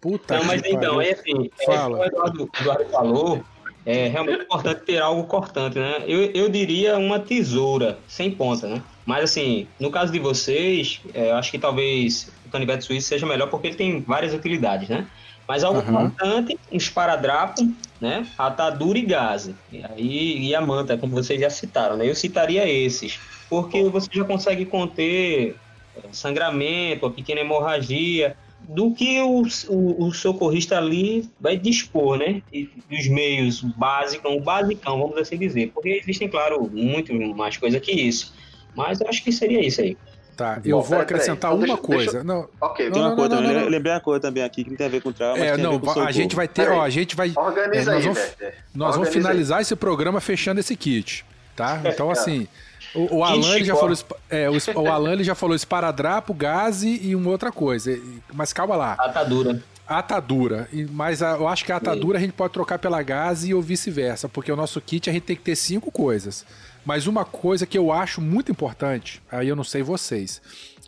Puta 0.00 0.38
Não, 0.38 0.44
mas 0.44 0.62
então, 0.64 0.98
é 0.98 1.10
assim, 1.10 1.50
é, 1.60 1.66
Fala. 1.66 2.06
É, 2.06 2.10
como 2.10 2.22
o 2.22 2.26
Eduardo, 2.26 2.50
Eduardo 2.58 2.84
falou, 2.86 3.44
é 3.84 4.08
realmente 4.08 4.44
importante 4.44 4.82
ter 4.82 4.98
algo 4.98 5.24
cortante, 5.24 5.78
né? 5.78 6.02
Eu, 6.06 6.22
eu 6.32 6.48
diria 6.48 6.96
uma 6.96 7.18
tesoura, 7.18 7.98
sem 8.08 8.30
ponta, 8.30 8.66
né? 8.66 8.82
Mas 9.04 9.24
assim, 9.24 9.66
no 9.78 9.90
caso 9.90 10.10
de 10.10 10.18
vocês, 10.18 11.00
é, 11.12 11.30
eu 11.30 11.36
acho 11.36 11.50
que 11.50 11.58
talvez 11.58 12.30
o 12.46 12.50
canivete 12.50 12.84
suíço 12.84 13.08
seja 13.08 13.26
melhor 13.26 13.48
porque 13.50 13.66
ele 13.66 13.76
tem 13.76 14.00
várias 14.00 14.32
utilidades, 14.32 14.88
né? 14.88 15.06
Mas 15.48 15.64
algo 15.64 15.80
uhum. 15.80 15.88
importante, 15.88 16.58
um 16.70 16.76
esparadrapo, 16.76 17.66
né? 17.98 18.26
Atadura 18.36 18.98
e 18.98 19.02
gase. 19.02 19.54
E, 19.72 19.82
aí, 19.82 20.46
e 20.46 20.54
a 20.54 20.60
manta, 20.60 20.98
como 20.98 21.14
vocês 21.14 21.40
já 21.40 21.48
citaram, 21.48 21.96
né? 21.96 22.06
Eu 22.08 22.14
citaria 22.14 22.68
esses, 22.68 23.18
porque 23.48 23.82
você 23.84 24.08
já 24.12 24.24
consegue 24.24 24.66
conter 24.66 25.56
é, 25.96 26.00
sangramento, 26.12 27.06
a 27.06 27.10
pequena 27.10 27.40
hemorragia, 27.40 28.36
do 28.68 28.92
que 28.92 29.20
o, 29.22 29.42
o, 29.70 30.06
o, 30.06 30.12
socorrista 30.12 30.76
ali 30.76 31.30
vai 31.40 31.56
dispor, 31.56 32.18
né? 32.18 32.42
E 32.52 32.68
dos 32.90 33.08
meios 33.08 33.62
básicos, 33.62 34.30
o 34.30 34.40
basicão, 34.40 34.98
vamos 34.98 35.16
assim 35.16 35.38
dizer. 35.38 35.70
Porque 35.72 35.88
existem, 35.88 36.28
claro, 36.28 36.68
muito 36.70 37.14
mais 37.34 37.56
coisa 37.56 37.80
que 37.80 37.92
isso. 37.92 38.34
Mas 38.76 39.00
eu 39.00 39.08
acho 39.08 39.24
que 39.24 39.32
seria 39.32 39.64
isso 39.66 39.80
aí. 39.80 39.96
Tá, 40.38 40.60
eu 40.64 40.76
Bom, 40.76 40.84
vou 40.84 41.00
acrescentar 41.00 41.50
então, 41.50 41.56
uma 41.56 41.66
deixa, 41.66 41.82
coisa. 41.82 42.12
Deixa... 42.12 42.24
Não, 42.24 42.48
ok, 42.60 42.92
tem 42.92 43.02
uma 43.02 43.16
coisa 43.16 43.36
também. 43.36 43.60
Eu 43.60 43.68
lembrei 43.68 43.92
uma 43.92 44.00
coisa 44.00 44.20
também 44.20 44.44
aqui 44.44 44.62
que 44.62 44.70
não 44.70 44.76
tem 44.76 44.86
a 44.86 44.88
ver 44.88 45.02
com 45.02 45.10
trauma. 45.10 45.44
É, 45.44 45.56
não, 45.56 45.82
a, 45.84 46.04
a 46.04 46.12
gente 46.12 46.36
vai 46.36 46.46
ter, 46.46 46.68
ó, 46.68 46.80
a 46.80 46.88
gente 46.88 47.16
vai. 47.16 47.32
Organiza 47.34 47.90
é, 47.90 47.94
nós 47.94 48.06
aí, 48.06 48.14
vamos, 48.14 48.34
nós 48.72 48.94
vamos 48.94 49.08
finalizar 49.08 49.58
aí. 49.58 49.62
esse 49.62 49.74
programa 49.74 50.20
fechando 50.20 50.60
esse 50.60 50.76
kit, 50.76 51.26
tá? 51.56 51.80
Então, 51.92 52.08
assim. 52.08 52.46
O, 52.94 53.16
o 53.16 53.24
Alan 53.24 53.56
ele 53.56 53.64
já 53.64 53.74
falou, 53.74 53.96
é, 54.30 54.48
o, 54.48 54.80
o 54.80 54.88
Alan 54.88 55.12
ele 55.12 55.24
já 55.24 55.34
falou 55.34 55.56
esparadrapo, 55.56 56.32
gase 56.32 57.00
e 57.02 57.16
uma 57.16 57.30
outra 57.30 57.50
coisa. 57.50 57.98
Mas 58.32 58.52
calma 58.52 58.76
lá. 58.76 58.92
Atadura. 58.92 59.60
Atadura. 59.88 60.68
Mas 60.92 61.20
a, 61.20 61.32
eu 61.32 61.48
acho 61.48 61.64
que 61.64 61.72
a 61.72 61.76
atadura 61.76 62.16
a 62.16 62.20
gente 62.20 62.32
pode 62.32 62.52
trocar 62.52 62.78
pela 62.78 63.02
gase 63.02 63.52
ou 63.52 63.60
vice-versa, 63.60 64.28
porque 64.28 64.52
o 64.52 64.56
nosso 64.56 64.80
kit 64.80 65.10
a 65.10 65.12
gente 65.12 65.24
tem 65.24 65.34
que 65.34 65.42
ter 65.42 65.56
cinco 65.56 65.90
coisas. 65.90 66.46
Mas 66.88 67.06
uma 67.06 67.22
coisa 67.22 67.66
que 67.66 67.76
eu 67.76 67.92
acho 67.92 68.18
muito 68.18 68.50
importante, 68.50 69.22
aí 69.30 69.46
eu 69.46 69.54
não 69.54 69.62
sei 69.62 69.82
vocês, 69.82 70.40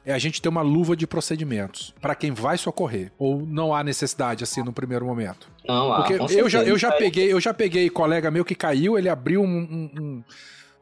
é 0.03 0.15
a 0.15 0.19
gente 0.19 0.41
ter 0.41 0.49
uma 0.49 0.63
luva 0.63 0.97
de 0.97 1.07
procedimentos 1.07 1.93
para 2.01 2.15
quem 2.15 2.33
vai 2.33 2.57
socorrer. 2.57 3.13
Ou 3.19 3.45
não 3.47 3.75
há 3.75 3.85
necessidade 3.85 4.43
assim 4.43 4.63
no 4.63 4.73
primeiro 4.73 5.05
momento? 5.05 5.51
Não, 5.69 5.97
Porque 5.97 6.15
eu 6.15 6.49
já, 6.49 6.63
eu 6.63 6.79
já 6.79 6.91
peguei, 6.91 7.31
eu 7.31 7.39
já 7.39 7.53
peguei 7.53 7.91
colega 7.91 8.31
meu 8.31 8.47
que 8.47 8.55
caiu, 8.55 8.97
ele 8.97 9.11
abriu 9.11 9.43
um, 9.43 9.47
um, 9.47 9.91
um 10.01 10.25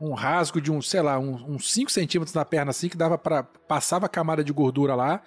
um 0.00 0.14
rasgo 0.14 0.60
de 0.60 0.70
um, 0.70 0.80
sei 0.80 1.02
lá, 1.02 1.18
uns 1.18 1.72
5 1.72 1.90
centímetros 1.90 2.32
na 2.32 2.44
perna 2.44 2.70
assim, 2.70 2.88
que 2.88 2.96
dava 2.96 3.18
para 3.18 3.42
passava 3.42 4.06
a 4.06 4.08
camada 4.08 4.44
de 4.44 4.52
gordura 4.52 4.94
lá. 4.94 5.20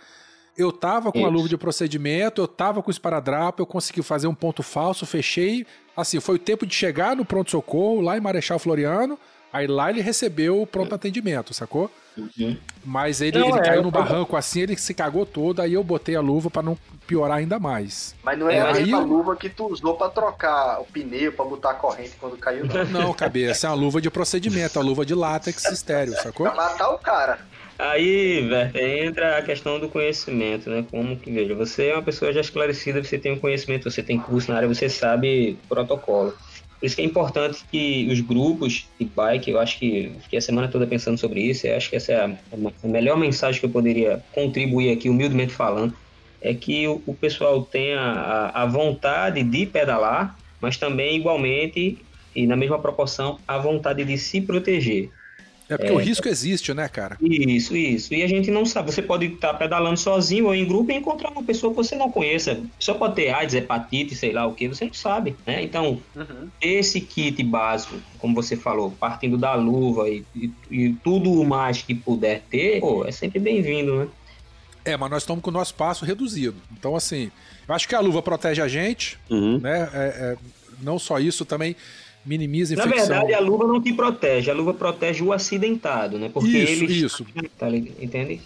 Eu 0.58 0.72
tava 0.72 1.12
com 1.12 1.18
Isso. 1.18 1.28
a 1.28 1.30
luva 1.30 1.50
de 1.50 1.58
procedimento, 1.58 2.42
eu 2.42 2.48
tava 2.48 2.82
com 2.82 2.88
o 2.88 2.92
esparadrapo, 2.92 3.62
eu 3.62 3.66
consegui 3.66 4.02
fazer 4.02 4.28
um 4.28 4.34
ponto 4.34 4.64
falso, 4.64 5.06
fechei. 5.06 5.68
Assim, 5.98 6.22
foi 6.22 6.36
o 6.36 6.40
tempo 6.40 6.66
de 6.66 6.74
chegar 6.74 7.14
no 7.14 7.26
pronto-socorro, 7.26 8.00
lá 8.00 8.18
em 8.18 8.22
Marechal 8.22 8.58
Floriano. 8.58 9.20
Aí 9.52 9.68
lá 9.68 9.90
ele 9.90 10.02
recebeu 10.02 10.62
o 10.62 10.68
pronto 10.68 10.96
atendimento, 10.96 11.54
sacou? 11.54 11.92
Uhum. 12.18 12.58
Mas 12.84 13.22
ele, 13.22 13.40
não, 13.40 13.50
ele 13.50 13.60
é, 13.60 13.64
caiu 13.64 13.84
no 13.84 13.92
barranco 13.92 14.36
assim, 14.36 14.62
ele 14.62 14.76
se 14.76 14.94
cagou 14.94 15.26
todo, 15.26 15.62
aí 15.62 15.74
eu 15.74 15.84
botei 15.84 16.16
a 16.16 16.22
luva 16.22 16.50
para 16.50 16.62
não 16.62 16.78
piorar 17.08 17.38
ainda 17.38 17.60
mais. 17.60 18.16
Mas 18.24 18.38
não 18.38 18.50
é, 18.50 18.58
é 18.58 18.62
a 18.62 18.74
aí... 18.74 18.86
luva 18.86 19.36
que 19.36 19.50
tu 19.50 19.68
usou 19.68 19.96
para 19.96 20.10
trocar 20.10 20.82
o 20.82 20.86
pneu, 20.86 21.32
para 21.32 21.46
botar 21.46 21.72
a 21.72 21.74
corrente 21.74 22.12
quando 22.20 22.38
caiu, 22.38 22.66
não. 22.66 22.86
Não, 22.86 23.14
cabeça, 23.14 23.68
é 23.68 23.70
uma 23.70 23.76
luva 23.76 24.02
de 24.02 24.10
procedimento, 24.10 24.78
a 24.80 24.82
luva 24.82 25.06
de 25.06 25.16
látex 25.16 25.66
estéreo, 25.72 26.14
sacou? 26.14 26.48
Pra 26.48 26.56
matar 26.56 26.90
o 26.90 26.98
cara. 26.98 27.40
Aí, 27.80 28.48
velho, 28.48 28.78
entra 28.78 29.38
a 29.38 29.42
questão 29.42 29.80
do 29.80 29.90
conhecimento, 29.90 30.70
né? 30.70 30.86
Como 30.92 31.18
que, 31.18 31.32
veja, 31.32 31.56
você 31.56 31.88
é 31.88 31.94
uma 31.94 32.04
pessoa 32.04 32.32
já 32.32 32.40
esclarecida, 32.40 33.04
você 33.04 33.18
tem 33.18 33.32
um 33.32 33.40
conhecimento, 33.40 33.90
você 33.90 34.04
tem 34.04 34.20
curso 34.20 34.52
na 34.52 34.58
área, 34.58 34.68
você 34.68 34.88
sabe 34.88 35.58
protocolo. 35.68 36.34
Por 36.82 36.88
isso 36.88 36.96
que 36.96 37.04
é 37.04 37.06
importante 37.06 37.64
que 37.72 38.08
os 38.12 38.22
grupos 38.22 38.88
de 39.00 39.06
bike, 39.06 39.52
eu 39.52 39.60
acho 39.60 39.78
que 39.78 40.12
fiquei 40.24 40.40
a 40.40 40.42
semana 40.42 40.68
toda 40.68 40.88
pensando 40.88 41.16
sobre 41.16 41.40
isso, 41.40 41.68
eu 41.68 41.78
acho 41.78 41.88
que 41.88 41.96
essa 41.96 42.12
é 42.12 42.26
a, 42.26 42.26
a 42.84 42.88
melhor 42.88 43.20
mensagem 43.20 43.60
que 43.60 43.68
eu 43.68 43.70
poderia 43.70 44.24
contribuir 44.32 44.92
aqui, 44.92 45.08
humildemente 45.08 45.54
falando, 45.54 45.94
é 46.42 46.56
que 46.56 46.88
o, 46.88 47.00
o 47.06 47.14
pessoal 47.14 47.62
tenha 47.62 48.00
a, 48.00 48.64
a 48.64 48.66
vontade 48.66 49.44
de 49.44 49.68
pedalar, 49.68 50.36
mas 50.60 50.76
também 50.76 51.18
igualmente 51.18 52.00
e 52.36 52.48
na 52.48 52.56
mesma 52.56 52.80
proporção 52.80 53.38
a 53.48 53.60
vontade 53.60 54.04
de 54.04 54.18
se 54.18 54.42
proteger. 54.42 55.12
É 55.72 55.78
porque 55.78 55.92
é, 55.92 55.96
o 55.96 55.98
risco 55.98 56.28
existe, 56.28 56.74
né, 56.74 56.90
cara? 56.90 57.18
Isso, 57.22 57.76
isso. 57.78 58.14
E 58.14 58.22
a 58.24 58.28
gente 58.28 58.52
não 58.52 58.66
sabe. 58.66 58.92
Você 58.92 59.02
pode 59.02 59.28
estar 59.28 59.54
pedalando 59.54 59.98
sozinho 59.98 60.48
ou 60.48 60.54
em 60.54 60.66
grupo 60.66 60.92
e 60.92 60.96
encontrar 60.96 61.32
uma 61.32 61.44
pessoa 61.44 61.72
que 61.72 61.78
você 61.78 61.96
não 61.96 62.12
conheça. 62.12 62.62
Só 62.78 62.94
pode 62.94 63.16
ter 63.16 63.30
AIDS, 63.30 63.56
hepatite, 63.56 64.14
sei 64.14 64.34
lá 64.34 64.46
o 64.46 64.54
que, 64.54 64.68
você 64.68 64.84
não 64.84 64.94
sabe, 64.94 65.34
né? 65.48 65.64
Então, 65.64 66.02
uhum. 66.14 66.50
esse 66.62 67.00
kit 67.00 67.42
básico, 67.42 67.96
como 68.20 68.36
você 68.36 68.58
falou, 68.58 68.92
partindo 68.92 69.38
da 69.38 69.56
luva 69.56 70.10
e, 70.10 70.26
e, 70.36 70.52
e 70.70 70.94
tudo 71.02 71.42
mais 71.46 71.82
que 71.82 71.96
puder 71.96 72.44
ter, 72.50 72.82
pô, 72.82 73.06
é 73.06 73.12
sempre 73.12 73.40
bem-vindo, 73.40 73.96
né? 73.96 74.08
É, 74.84 74.98
mas 74.98 75.10
nós 75.10 75.24
estamos 75.24 75.42
com 75.42 75.52
o 75.52 75.54
nosso 75.54 75.74
passo 75.74 76.04
reduzido. 76.04 76.58
Então, 76.78 76.98
assim, 76.98 77.32
eu 77.66 77.74
acho 77.74 77.88
que 77.88 77.96
a 77.96 78.00
luva 78.02 78.22
protege 78.22 78.62
a 78.62 78.68
gente, 78.68 79.18
uhum. 79.30 79.58
né? 79.60 79.90
É, 79.94 79.98
é, 79.98 80.38
não 80.82 81.00
só 81.00 81.18
isso, 81.18 81.46
também 81.46 81.78
minimiza 82.26 82.74
infecção. 82.74 83.08
Na 83.08 83.22
verdade, 83.22 83.34
a 83.34 83.40
luva 83.40 83.68
não 83.68 83.82
te 83.82 83.94
protege, 83.94 84.52
a 84.52 84.54
luva 84.54 84.74
protege 84.74 85.24
o 85.24 85.34
acidentado, 85.34 86.18
né? 86.18 86.30
Porque 86.34 86.50
isso, 86.50 86.84
ele 86.84 86.94
isso. 86.94 87.26
Tá, 87.58 87.70
entende? 87.70 88.42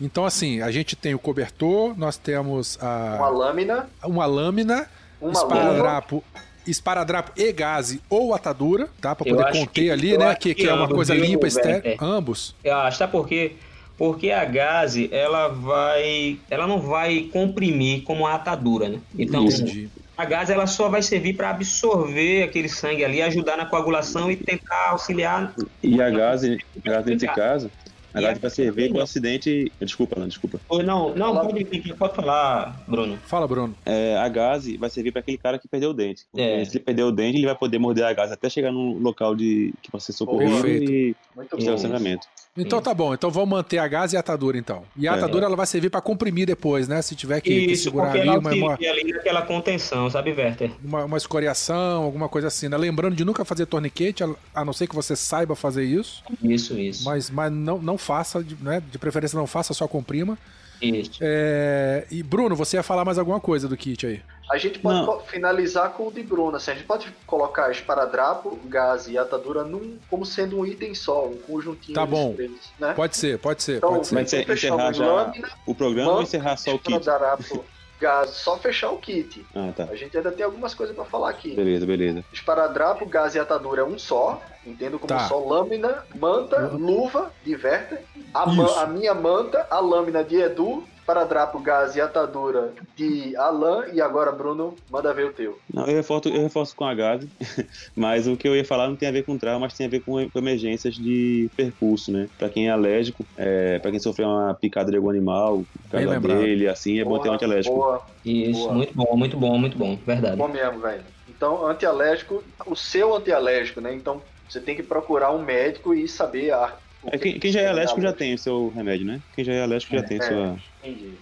Então, 0.00 0.24
assim, 0.24 0.60
a 0.60 0.70
gente 0.70 0.94
tem 0.94 1.14
o 1.14 1.18
cobertor, 1.18 1.98
nós 1.98 2.16
temos 2.16 2.78
a. 2.80 3.16
Uma 3.18 3.28
lâmina. 3.28 3.88
Uma 4.04 4.26
lâmina, 4.26 4.88
uma 5.20 5.32
esparadrapo. 5.32 6.22
Esparadrapo 6.66 7.32
e 7.34 7.50
gaze 7.50 8.00
ou 8.10 8.34
atadura, 8.34 8.90
tá? 9.00 9.14
Pra 9.14 9.24
poder 9.24 9.52
conter 9.52 9.84
que, 9.84 9.90
ali, 9.90 10.18
né? 10.18 10.34
Que, 10.34 10.54
que, 10.54 10.62
que, 10.62 10.68
é 10.68 10.74
uma 10.74 10.86
coisa 10.86 11.14
limpa, 11.14 11.46
estéreo. 11.46 11.96
Ambos. 11.98 12.54
Eu 12.62 12.76
acho, 12.76 12.98
tá? 12.98 13.08
Porque 13.08 13.56
porque 13.96 14.30
a 14.30 14.44
gaze 14.44 15.08
ela 15.10 15.48
vai 15.48 16.38
ela 16.48 16.66
não 16.68 16.78
vai 16.78 17.22
comprimir 17.32 18.04
como 18.04 18.26
a 18.26 18.34
atadura 18.34 18.88
né 18.88 19.00
então 19.18 19.44
Entendi. 19.44 19.90
A 20.18 20.24
gás 20.24 20.50
ela 20.50 20.66
só 20.66 20.88
vai 20.88 21.00
servir 21.00 21.34
para 21.34 21.50
absorver 21.50 22.42
aquele 22.42 22.68
sangue 22.68 23.04
ali, 23.04 23.22
ajudar 23.22 23.56
na 23.56 23.64
coagulação 23.64 24.28
e 24.28 24.34
tentar 24.34 24.90
auxiliar. 24.90 25.54
E 25.80 26.02
a 26.02 26.10
gás, 26.10 26.42
a 26.44 26.56
gás 26.82 27.06
nesse 27.06 27.28
caso, 27.28 27.70
a 28.12 28.20
gás 28.20 28.38
vai 28.38 28.50
servir 28.50 28.90
com 28.90 29.00
acidente. 29.00 29.70
Desculpa, 29.80 30.18
não, 30.18 30.26
desculpa. 30.26 30.60
Não, 30.84 31.14
não, 31.14 31.36
pode, 31.36 31.64
pode 31.94 32.16
falar, 32.16 32.82
Bruno. 32.88 33.16
Fala, 33.26 33.46
Bruno. 33.46 33.76
É, 33.86 34.16
a 34.16 34.28
gás 34.28 34.66
vai 34.76 34.90
servir 34.90 35.12
para 35.12 35.20
aquele 35.20 35.38
cara 35.38 35.56
que 35.56 35.68
perdeu 35.68 35.90
o 35.90 35.94
dente. 35.94 36.26
É. 36.36 36.64
Se 36.64 36.78
ele 36.78 36.84
perdeu 36.84 37.06
o 37.06 37.12
dente, 37.12 37.38
ele 37.38 37.46
vai 37.46 37.54
poder 37.54 37.78
morder 37.78 38.04
a 38.04 38.12
gás 38.12 38.32
até 38.32 38.50
chegar 38.50 38.72
no 38.72 38.98
local 38.98 39.36
de 39.36 39.72
que 39.80 39.92
você 39.92 40.12
socorrido 40.12 40.66
e, 40.66 41.14
e 41.58 41.70
o 41.70 41.78
sangramento. 41.78 42.26
Então 42.62 42.80
tá 42.82 42.92
bom, 42.92 43.14
então 43.14 43.30
vamos 43.30 43.48
manter 43.48 43.78
a 43.78 43.88
gás 43.88 44.12
e 44.12 44.16
a 44.16 44.20
atadura 44.20 44.58
então. 44.58 44.84
E 44.96 45.06
a 45.06 45.12
é. 45.12 45.14
atadura 45.16 45.46
ela 45.46 45.56
vai 45.56 45.66
servir 45.66 45.90
para 45.90 46.00
comprimir 46.00 46.46
depois, 46.46 46.88
né? 46.88 47.00
Se 47.02 47.14
tiver 47.14 47.40
que, 47.40 47.52
Isso, 47.52 47.68
que 47.68 47.76
segurar 47.76 48.10
ali 48.12 48.28
uma, 48.28 48.38
uma 48.38 48.74
ali 48.74 49.12
naquela 49.12 49.42
contenção, 49.42 50.10
sabe, 50.10 50.32
Werther? 50.32 50.70
Uma, 50.84 51.04
uma 51.04 51.16
escoriação, 51.16 52.02
alguma 52.02 52.28
coisa 52.28 52.48
assim, 52.48 52.68
né? 52.68 52.76
Lembrando 52.76 53.14
de 53.14 53.24
nunca 53.24 53.44
fazer 53.44 53.66
torniquete, 53.66 54.24
a, 54.24 54.28
a, 54.54 54.64
não 54.64 54.72
ser 54.72 54.86
que 54.86 54.94
você 54.94 55.14
saiba 55.14 55.54
fazer 55.54 55.84
isso. 55.84 56.22
Isso, 56.42 56.78
isso. 56.78 57.04
Mas, 57.04 57.30
mas 57.30 57.52
não, 57.52 57.78
não 57.78 57.98
faça, 57.98 58.44
né? 58.60 58.82
De 58.90 58.98
preferência 58.98 59.38
não 59.38 59.46
faça, 59.46 59.72
só 59.74 59.86
comprima. 59.86 60.38
Isso. 60.80 61.18
É... 61.20 62.06
E 62.10 62.22
Bruno, 62.22 62.54
você 62.54 62.76
ia 62.76 62.82
falar 62.82 63.04
mais 63.04 63.18
alguma 63.18 63.40
coisa 63.40 63.68
do 63.68 63.76
kit 63.76 64.06
aí? 64.06 64.20
A 64.50 64.56
gente 64.56 64.78
pode 64.78 65.06
Não. 65.06 65.20
finalizar 65.20 65.90
com 65.92 66.08
o 66.08 66.12
de 66.12 66.22
Bruno, 66.22 66.56
assim, 66.56 66.70
a 66.70 66.74
gente 66.74 66.86
pode 66.86 67.12
colocar 67.26 67.70
esparadrapo, 67.70 68.58
gás 68.64 69.06
e 69.06 69.18
atadura 69.18 69.62
num, 69.62 69.98
como 70.08 70.24
sendo 70.24 70.58
um 70.58 70.66
item 70.66 70.94
só, 70.94 71.26
um 71.26 71.36
conjuntinho 71.36 71.94
Tá 71.94 72.06
bom. 72.06 72.32
Três, 72.34 72.72
né? 72.78 72.94
Pode 72.94 73.16
ser, 73.16 73.38
pode 73.38 73.62
ser, 73.62 73.76
então, 73.76 73.94
pode 73.94 74.06
ser. 74.06 74.14
Mas 74.14 74.32
encerrar 74.32 74.92
já 74.92 75.06
lâmina, 75.06 75.48
o 75.66 75.74
programa 75.74 76.12
ou 76.12 76.22
encerrar 76.22 76.56
só 76.56 76.74
o 76.74 76.78
kit? 76.78 76.98
Esparadrapo, 76.98 77.64
gás, 78.00 78.30
só 78.30 78.56
fechar 78.56 78.90
o 78.90 78.96
kit. 78.96 79.44
Ah, 79.54 79.70
tá. 79.76 79.84
A 79.84 79.96
gente 79.96 80.16
ainda 80.16 80.32
tem 80.32 80.46
algumas 80.46 80.74
coisas 80.74 80.96
para 80.96 81.04
falar 81.04 81.28
aqui. 81.28 81.54
Beleza, 81.54 81.84
beleza. 81.84 82.24
Esparadrapo, 82.32 83.04
gás 83.04 83.34
e 83.34 83.38
atadura 83.38 83.82
é 83.82 83.84
um 83.84 83.98
só, 83.98 84.40
entendo 84.66 84.98
como 84.98 85.08
tá. 85.08 85.28
só 85.28 85.38
lâmina, 85.38 86.04
manta, 86.14 86.68
luva, 86.68 87.30
diverter, 87.44 88.02
a, 88.32 88.44
a 88.82 88.86
minha 88.86 89.12
manta, 89.12 89.66
a 89.70 89.78
lâmina 89.78 90.24
de 90.24 90.36
Edu 90.36 90.84
Paradrapo, 91.08 91.58
Gás 91.58 91.96
e 91.96 92.02
Atadura 92.02 92.74
de 92.94 93.34
Alan 93.34 93.86
e 93.94 93.98
agora, 93.98 94.30
Bruno, 94.30 94.76
manda 94.90 95.14
ver 95.14 95.24
o 95.24 95.32
teu. 95.32 95.58
Não, 95.72 95.86
eu 95.86 95.96
reforço, 95.96 96.28
eu 96.28 96.42
reforço 96.42 96.76
com 96.76 96.84
a 96.84 96.94
Gás, 96.94 97.26
mas 97.96 98.28
o 98.28 98.36
que 98.36 98.46
eu 98.46 98.54
ia 98.54 98.62
falar 98.62 98.88
não 98.88 98.96
tem 98.96 99.08
a 99.08 99.12
ver 99.12 99.22
com 99.22 99.38
trauma, 99.38 99.60
mas 99.60 99.72
tem 99.72 99.86
a 99.86 99.88
ver 99.88 100.00
com, 100.00 100.28
com 100.30 100.38
emergências 100.38 100.94
de 100.94 101.50
percurso, 101.56 102.12
né? 102.12 102.28
Pra 102.36 102.50
quem 102.50 102.68
é 102.68 102.70
alérgico, 102.70 103.26
é, 103.38 103.78
pra 103.78 103.90
quem 103.90 103.98
sofreu 103.98 104.28
uma 104.28 104.52
picada 104.52 104.90
de 104.90 104.98
algum 104.98 105.08
animal, 105.08 105.64
casa 105.88 106.20
dele, 106.20 106.68
assim, 106.68 106.98
é 106.98 107.04
boa, 107.04 107.16
bom 107.16 107.22
ter 107.22 107.30
um 107.30 107.32
antialérgico. 107.32 107.74
Boa, 107.74 108.04
Isso, 108.22 108.64
boa. 108.64 108.74
muito 108.74 108.94
bom, 108.94 109.16
muito 109.16 109.36
bom, 109.38 109.58
muito 109.58 109.78
bom, 109.78 109.96
verdade. 110.04 110.36
Bom 110.36 110.48
mesmo, 110.48 110.78
velho. 110.78 111.06
Então, 111.26 111.64
antialérgico, 111.64 112.44
o 112.66 112.76
seu 112.76 113.14
antialérgico, 113.16 113.80
né? 113.80 113.94
Então, 113.94 114.22
você 114.46 114.60
tem 114.60 114.76
que 114.76 114.82
procurar 114.82 115.34
um 115.34 115.42
médico 115.42 115.94
e 115.94 116.06
saber 116.06 116.50
a 116.50 116.78
é, 117.06 117.18
quem, 117.18 117.38
quem, 117.38 117.52
já 117.52 117.60
é 117.60 117.68
alérgico 117.68 118.00
já 118.00 118.12
tem 118.12 118.34
o 118.34 118.38
seu 118.38 118.72
remédio, 118.74 119.06
né? 119.06 119.20
Quem 119.34 119.44
já 119.44 119.52
é 119.52 119.62
alérgico 119.62 119.94
já 119.94 120.00
é, 120.00 120.02
tem 120.02 120.18
é, 120.18 120.22
sua. 120.22 120.58
Entendi. 120.82 121.12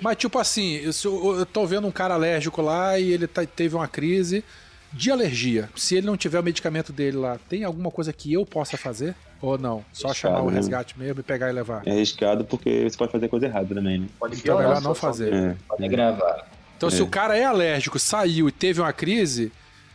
Mas, 0.00 0.16
tipo 0.16 0.38
assim, 0.38 0.80
eu, 0.82 1.38
eu 1.38 1.46
tô 1.46 1.66
vendo 1.66 1.86
um 1.86 1.90
cara 1.92 2.14
alérgico 2.14 2.60
lá 2.60 2.98
e 2.98 3.12
ele 3.12 3.26
tá, 3.26 3.44
teve 3.46 3.74
uma 3.76 3.86
crise 3.86 4.44
de 4.92 5.10
alergia. 5.10 5.68
Se 5.76 5.96
ele 5.96 6.06
não 6.06 6.16
tiver 6.16 6.40
o 6.40 6.42
medicamento 6.42 6.92
dele 6.92 7.16
lá, 7.16 7.38
tem 7.48 7.64
alguma 7.64 7.90
coisa 7.90 8.12
que 8.12 8.32
eu 8.32 8.44
possa 8.44 8.76
fazer? 8.76 9.14
Ou 9.40 9.58
não? 9.58 9.84
Só 9.92 10.14
chamar 10.14 10.42
o 10.42 10.50
né? 10.50 10.56
resgate 10.56 10.98
mesmo 10.98 11.20
e 11.20 11.22
pegar 11.22 11.50
e 11.50 11.52
levar? 11.52 11.82
É 11.86 11.90
arriscado 11.90 12.44
porque 12.44 12.88
você 12.88 12.96
pode 12.96 13.12
fazer 13.12 13.28
coisa 13.28 13.46
errada 13.46 13.74
também, 13.74 14.00
né? 14.00 14.06
Pode 14.18 14.36
então 14.36 14.60
é 14.60 14.66
melhor 14.66 14.80
não 14.80 14.94
fazer. 14.94 15.32
É. 15.32 15.56
Pode 15.68 15.88
gravar. 15.88 16.48
Então, 16.76 16.88
é. 16.88 16.92
se 16.92 17.02
o 17.02 17.06
cara 17.06 17.36
é 17.36 17.44
alérgico, 17.44 17.98
saiu 17.98 18.48
e 18.48 18.52
teve 18.52 18.80
uma 18.80 18.92
crise 18.92 19.52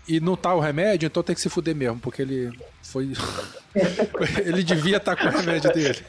e 0.07 0.19
não 0.19 0.35
tá 0.35 0.53
o 0.53 0.59
remédio, 0.59 1.07
então 1.07 1.23
tem 1.23 1.35
que 1.35 1.41
se 1.41 1.49
fuder 1.49 1.75
mesmo, 1.75 1.99
porque 1.99 2.21
ele 2.21 2.51
foi. 2.81 3.11
ele 4.45 4.63
devia 4.63 4.97
estar 4.97 5.15
tá 5.15 5.21
com 5.21 5.27
o 5.29 5.39
remédio 5.39 5.71
dele. 5.73 5.99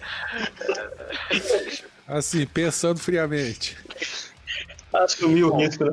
Assim, 2.07 2.47
pensando 2.47 2.99
friamente. 2.99 3.77
Assumiu 4.93 5.49
o 5.49 5.57
risco, 5.57 5.85
né? 5.85 5.93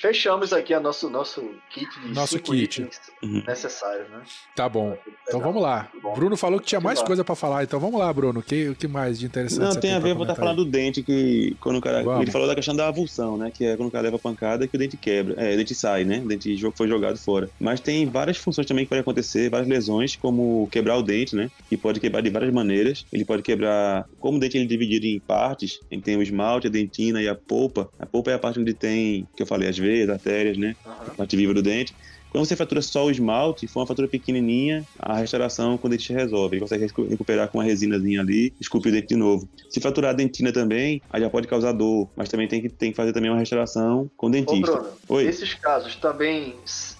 Fechamos 0.00 0.52
aqui 0.52 0.74
a 0.74 0.80
nosso, 0.80 1.08
nosso 1.10 1.42
kit 1.70 1.88
de 2.00 2.14
nosso 2.14 2.38
kit 2.38 2.88
uhum. 3.22 3.42
necessário, 3.46 4.08
né? 4.08 4.22
Tá 4.54 4.68
bom. 4.68 4.96
Então 5.26 5.40
vamos 5.40 5.62
lá. 5.62 5.88
Bruno 6.14 6.36
falou 6.36 6.60
que 6.60 6.66
tinha 6.66 6.80
mais 6.80 7.02
coisa 7.02 7.24
para 7.24 7.34
falar, 7.34 7.64
então 7.64 7.80
vamos 7.80 7.98
lá, 7.98 8.12
Bruno. 8.12 8.40
O 8.40 8.42
que, 8.42 8.74
que 8.74 8.86
mais 8.86 9.18
de 9.18 9.26
interessante 9.26 9.74
Não, 9.74 9.80
tem 9.80 9.92
a 9.92 9.98
ver, 9.98 10.14
vou 10.14 10.22
estar 10.22 10.34
falando 10.34 10.64
do 10.64 10.70
dente, 10.70 11.02
que 11.02 11.56
quando 11.60 11.76
o 11.76 11.80
cara. 11.80 12.02
Vamos. 12.02 12.22
Ele 12.22 12.30
falou 12.30 12.46
da 12.46 12.54
questão 12.54 12.74
da 12.74 12.88
avulsão, 12.88 13.36
né? 13.36 13.50
Que 13.52 13.64
é 13.64 13.76
quando 13.76 13.88
o 13.88 13.92
cara 13.92 14.04
leva 14.04 14.18
pancada 14.18 14.66
que 14.66 14.76
o 14.76 14.78
dente 14.78 14.96
quebra. 14.96 15.34
É, 15.36 15.54
o 15.54 15.56
dente 15.56 15.74
sai, 15.74 16.04
né? 16.04 16.20
O 16.24 16.28
dente 16.28 16.56
foi 16.74 16.88
jogado 16.88 17.18
fora. 17.18 17.48
Mas 17.58 17.80
tem 17.80 18.06
várias 18.06 18.36
funções 18.36 18.66
também 18.66 18.84
que 18.84 18.88
podem 18.88 19.00
acontecer, 19.00 19.50
várias 19.50 19.68
lesões, 19.68 20.16
como 20.16 20.68
quebrar 20.70 20.96
o 20.96 21.02
dente, 21.02 21.34
né? 21.34 21.50
Que 21.68 21.76
pode 21.76 22.00
quebrar 22.00 22.20
de 22.20 22.30
várias 22.30 22.52
maneiras. 22.52 23.04
Ele 23.12 23.24
pode 23.24 23.42
quebrar. 23.42 24.08
Como 24.20 24.38
o 24.38 24.40
dente 24.40 24.56
ele 24.56 24.64
é 24.64 24.68
dividido 24.68 25.06
em 25.06 25.18
partes, 25.18 25.80
ele 25.90 26.02
tem 26.02 26.16
o 26.16 26.22
esmalte, 26.22 26.66
a 26.66 26.70
dentina 26.70 27.20
e 27.22 27.28
a 27.28 27.34
polpa. 27.34 27.88
A 27.98 28.06
polpa 28.06 28.30
é 28.30 28.34
a 28.34 28.38
parte 28.38 28.60
onde 28.60 28.74
tem, 28.74 29.26
que 29.36 29.42
eu 29.42 29.46
falei, 29.46 29.68
as 29.80 29.86
veias, 29.86 30.08
artérias, 30.08 30.56
né? 30.56 30.74
Uhum. 30.84 31.14
Parte 31.16 31.36
viva 31.36 31.54
do 31.54 31.62
dente. 31.62 31.94
Quando 32.36 32.44
você 32.44 32.56
fatura 32.56 32.82
só 32.82 33.06
o 33.06 33.10
esmalte, 33.10 33.66
for 33.66 33.80
uma 33.80 33.86
fatura 33.86 34.06
pequenininha, 34.06 34.84
a 34.98 35.16
restauração 35.16 35.78
com 35.78 35.86
o 35.86 35.90
dentista 35.90 36.12
resolve. 36.12 36.56
Ele 36.56 36.60
consegue 36.60 36.86
recuperar 37.08 37.48
com 37.48 37.56
uma 37.56 37.64
resinazinha 37.64 38.20
ali, 38.20 38.52
esculpir 38.60 38.92
o 38.92 38.94
dente 38.94 39.08
de 39.08 39.16
novo. 39.16 39.48
Se 39.70 39.80
faturar 39.80 40.10
a 40.10 40.12
dentina 40.12 40.52
também, 40.52 41.00
aí 41.10 41.22
já 41.22 41.30
pode 41.30 41.48
causar 41.48 41.72
dor, 41.72 42.10
mas 42.14 42.28
também 42.28 42.46
tem 42.46 42.60
que, 42.60 42.68
tem 42.68 42.90
que 42.90 42.96
fazer 42.96 43.14
também 43.14 43.30
uma 43.30 43.38
restauração 43.38 44.10
com 44.18 44.26
o 44.26 44.30
dentista. 44.30 44.70
Ô, 44.70 44.74
Bruno, 44.74 44.88
Oi? 45.08 45.26
esses 45.26 45.54
casos 45.54 45.96
também 45.96 46.54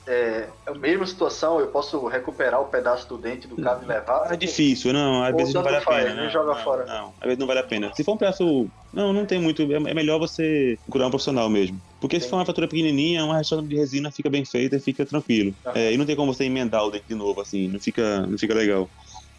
é, 0.06 0.48
é 0.66 0.70
a 0.70 0.74
mesma 0.74 1.06
situação, 1.06 1.60
eu 1.60 1.66
posso 1.66 2.06
recuperar 2.06 2.62
o 2.62 2.66
pedaço 2.66 3.06
do 3.06 3.18
dente 3.18 3.46
do 3.46 3.56
cabo 3.56 3.84
e 3.84 3.86
levar? 3.86 4.32
É 4.32 4.36
difícil, 4.36 4.92
não, 4.94 5.22
às 5.22 5.36
vezes 5.36 5.52
não 5.52 5.62
vale 5.62 5.76
a 5.76 5.80
pena. 5.82 6.14
Não, 6.14 6.30
joga 6.30 6.54
não, 6.54 6.64
fora. 6.64 6.86
Não, 6.86 7.08
às 7.20 7.24
vezes 7.24 7.38
não 7.38 7.46
vale 7.46 7.60
a 7.60 7.64
pena. 7.64 7.92
Se 7.94 8.02
for 8.02 8.12
um 8.12 8.16
pedaço, 8.16 8.70
não, 8.96 9.12
não 9.12 9.26
tem 9.26 9.38
muito, 9.38 9.62
é, 9.62 9.90
é 9.90 9.94
melhor 9.94 10.18
você 10.18 10.78
procurar 10.86 11.06
um 11.06 11.10
profissional 11.10 11.50
mesmo. 11.50 11.78
Porque 12.00 12.18
se 12.18 12.30
for 12.30 12.36
uma 12.36 12.46
fatura 12.46 12.66
pequenininha, 12.66 13.24
uma 13.26 13.36
restauração 13.36 13.68
de 13.68 13.76
resina 13.76 14.10
fica 14.10 14.30
bem 14.30 14.42
feita 14.42 14.76
e 14.76 14.80
fica 14.80 15.04
tranquilo. 15.04 15.54
Ah. 15.66 15.72
É, 15.74 15.92
e 15.92 15.98
não 15.98 16.06
tem 16.06 16.16
como 16.16 16.32
você 16.32 16.44
emendar 16.44 16.82
o 16.82 16.90
dente 16.90 17.04
de 17.06 17.14
novo, 17.14 17.42
assim, 17.42 17.68
não 17.68 17.78
fica, 17.78 18.26
não 18.26 18.38
fica 18.38 18.54
legal. 18.54 18.88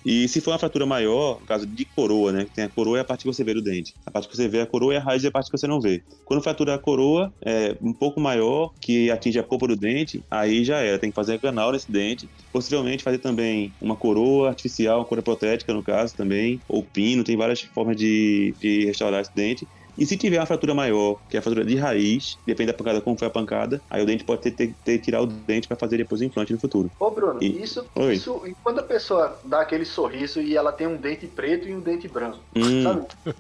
E 0.09 0.25
se 0.29 0.39
for 0.39 0.51
uma 0.51 0.57
fratura 0.59 0.85
maior, 0.85 1.41
no 1.41 1.45
caso 1.45 1.67
de 1.67 1.85
coroa, 1.93 2.31
né? 2.31 2.45
Tem 2.53 2.63
a 2.63 2.69
coroa 2.69 2.97
é 2.97 3.01
a 3.01 3.03
parte 3.03 3.23
que 3.23 3.27
você 3.27 3.43
vê 3.43 3.53
do 3.53 3.61
dente. 3.61 3.93
A 4.05 4.09
parte 4.09 4.29
que 4.29 4.37
você 4.37 4.47
vê 4.47 4.59
é 4.59 4.61
a 4.61 4.65
coroa 4.65 4.93
e 4.93 4.97
a 4.97 5.01
raiz 5.01 5.21
é 5.25 5.27
a 5.27 5.31
parte 5.31 5.51
que 5.51 5.57
você 5.57 5.67
não 5.67 5.81
vê. 5.81 6.01
Quando 6.23 6.41
fratura 6.41 6.75
a 6.75 6.79
coroa 6.79 7.29
é 7.45 7.77
um 7.81 7.91
pouco 7.93 8.17
maior, 8.21 8.71
que 8.81 9.11
atinge 9.11 9.37
a 9.37 9.43
polpa 9.43 9.67
do 9.67 9.75
dente, 9.75 10.23
aí 10.31 10.63
já 10.63 10.77
era. 10.77 10.97
Tem 10.97 11.09
que 11.09 11.15
fazer 11.15 11.37
canal 11.41 11.73
nesse 11.73 11.91
dente. 11.91 12.31
Possivelmente 12.53 13.03
fazer 13.03 13.17
também 13.17 13.75
uma 13.81 13.97
coroa 13.97 14.47
artificial, 14.47 14.99
uma 14.99 15.05
coroa 15.05 15.23
protética 15.23 15.73
no 15.73 15.83
caso 15.83 16.15
também, 16.15 16.63
ou 16.69 16.85
pino. 16.89 17.25
Tem 17.25 17.35
várias 17.35 17.59
formas 17.59 17.97
de, 17.97 18.55
de 18.61 18.85
restaurar 18.85 19.19
esse 19.19 19.35
dente. 19.35 19.67
E 19.97 20.05
se 20.05 20.15
tiver 20.15 20.37
uma 20.39 20.45
fratura 20.45 20.73
maior, 20.73 21.17
que 21.29 21.35
é 21.35 21.39
a 21.39 21.41
fratura 21.41 21.65
de 21.65 21.75
raiz, 21.75 22.37
depende 22.45 22.71
da 22.71 22.77
pancada, 22.77 23.01
como 23.01 23.17
foi 23.17 23.27
a 23.27 23.31
pancada, 23.31 23.81
aí 23.89 24.01
o 24.01 24.05
dente 24.05 24.23
pode 24.23 24.41
ter, 24.41 24.51
ter, 24.51 24.75
ter 24.83 24.99
tirar 24.99 25.21
o 25.21 25.25
dente 25.25 25.67
para 25.67 25.75
fazer 25.75 25.97
depois 25.97 26.21
o 26.21 26.23
implante 26.23 26.53
no 26.53 26.59
futuro. 26.59 26.91
Ô, 26.99 27.09
Bruno, 27.09 27.41
e... 27.41 27.61
isso, 27.61 27.85
isso. 28.11 28.41
Quando 28.63 28.79
a 28.79 28.83
pessoa 28.83 29.39
dá 29.43 29.61
aquele 29.61 29.85
sorriso 29.85 30.39
e 30.41 30.55
ela 30.55 30.71
tem 30.71 30.85
um 30.87 30.97
dente 30.97 31.25
preto 31.27 31.67
e 31.67 31.73
um 31.73 31.79
dente 31.79 32.07
branco, 32.07 32.39
hum. 32.55 32.83
sabe? 32.83 33.07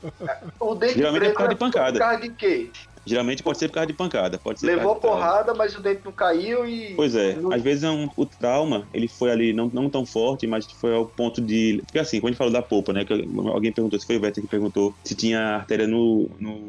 O 0.59 0.75
dente 0.75 0.95
Geralmente 0.95 1.19
preto 1.21 1.29
é 1.29 1.33
por 1.33 1.37
causa 1.37 1.53
de 1.53 1.59
pancada. 1.59 1.91
Por 1.93 1.99
causa 1.99 2.21
de 2.21 2.29
quê? 2.29 2.69
Geralmente 3.07 3.41
pode 3.41 3.57
ser 3.57 3.67
por 3.67 3.75
causa 3.75 3.87
de 3.87 3.93
pancada. 3.93 4.37
Pode 4.37 4.59
ser 4.59 4.67
Levou 4.67 4.95
porrada, 4.95 5.53
mas 5.53 5.75
o 5.75 5.81
dente 5.81 6.01
não 6.03 6.11
caiu 6.11 6.67
e. 6.67 6.93
Pois 6.95 7.15
é, 7.15 7.35
não... 7.35 7.51
às 7.51 7.61
vezes 7.61 7.83
é 7.83 7.89
um, 7.89 8.09
o 8.15 8.25
trauma, 8.25 8.87
ele 8.93 9.07
foi 9.07 9.31
ali 9.31 9.53
não, 9.53 9.69
não 9.73 9.89
tão 9.89 10.05
forte, 10.05 10.45
mas 10.45 10.65
foi 10.65 10.93
ao 10.93 11.05
ponto 11.05 11.41
de. 11.41 11.81
Porque 11.85 11.99
assim, 11.99 12.19
quando 12.19 12.29
a 12.29 12.31
gente 12.31 12.37
falou 12.37 12.53
da 12.53 12.61
polpa, 12.61 12.93
né? 12.93 13.05
Que 13.05 13.13
alguém 13.13 13.71
perguntou, 13.71 13.99
se 13.99 14.05
foi 14.05 14.17
o 14.17 14.21
Vetter 14.21 14.43
que 14.43 14.49
perguntou 14.49 14.93
se 15.03 15.15
tinha 15.15 15.39
artéria 15.39 15.87
no, 15.87 16.29
no, 16.39 16.59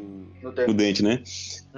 no, 0.41 0.51
dente. 0.51 0.67
no 0.67 0.73
dente, 0.73 1.03
né? 1.03 1.21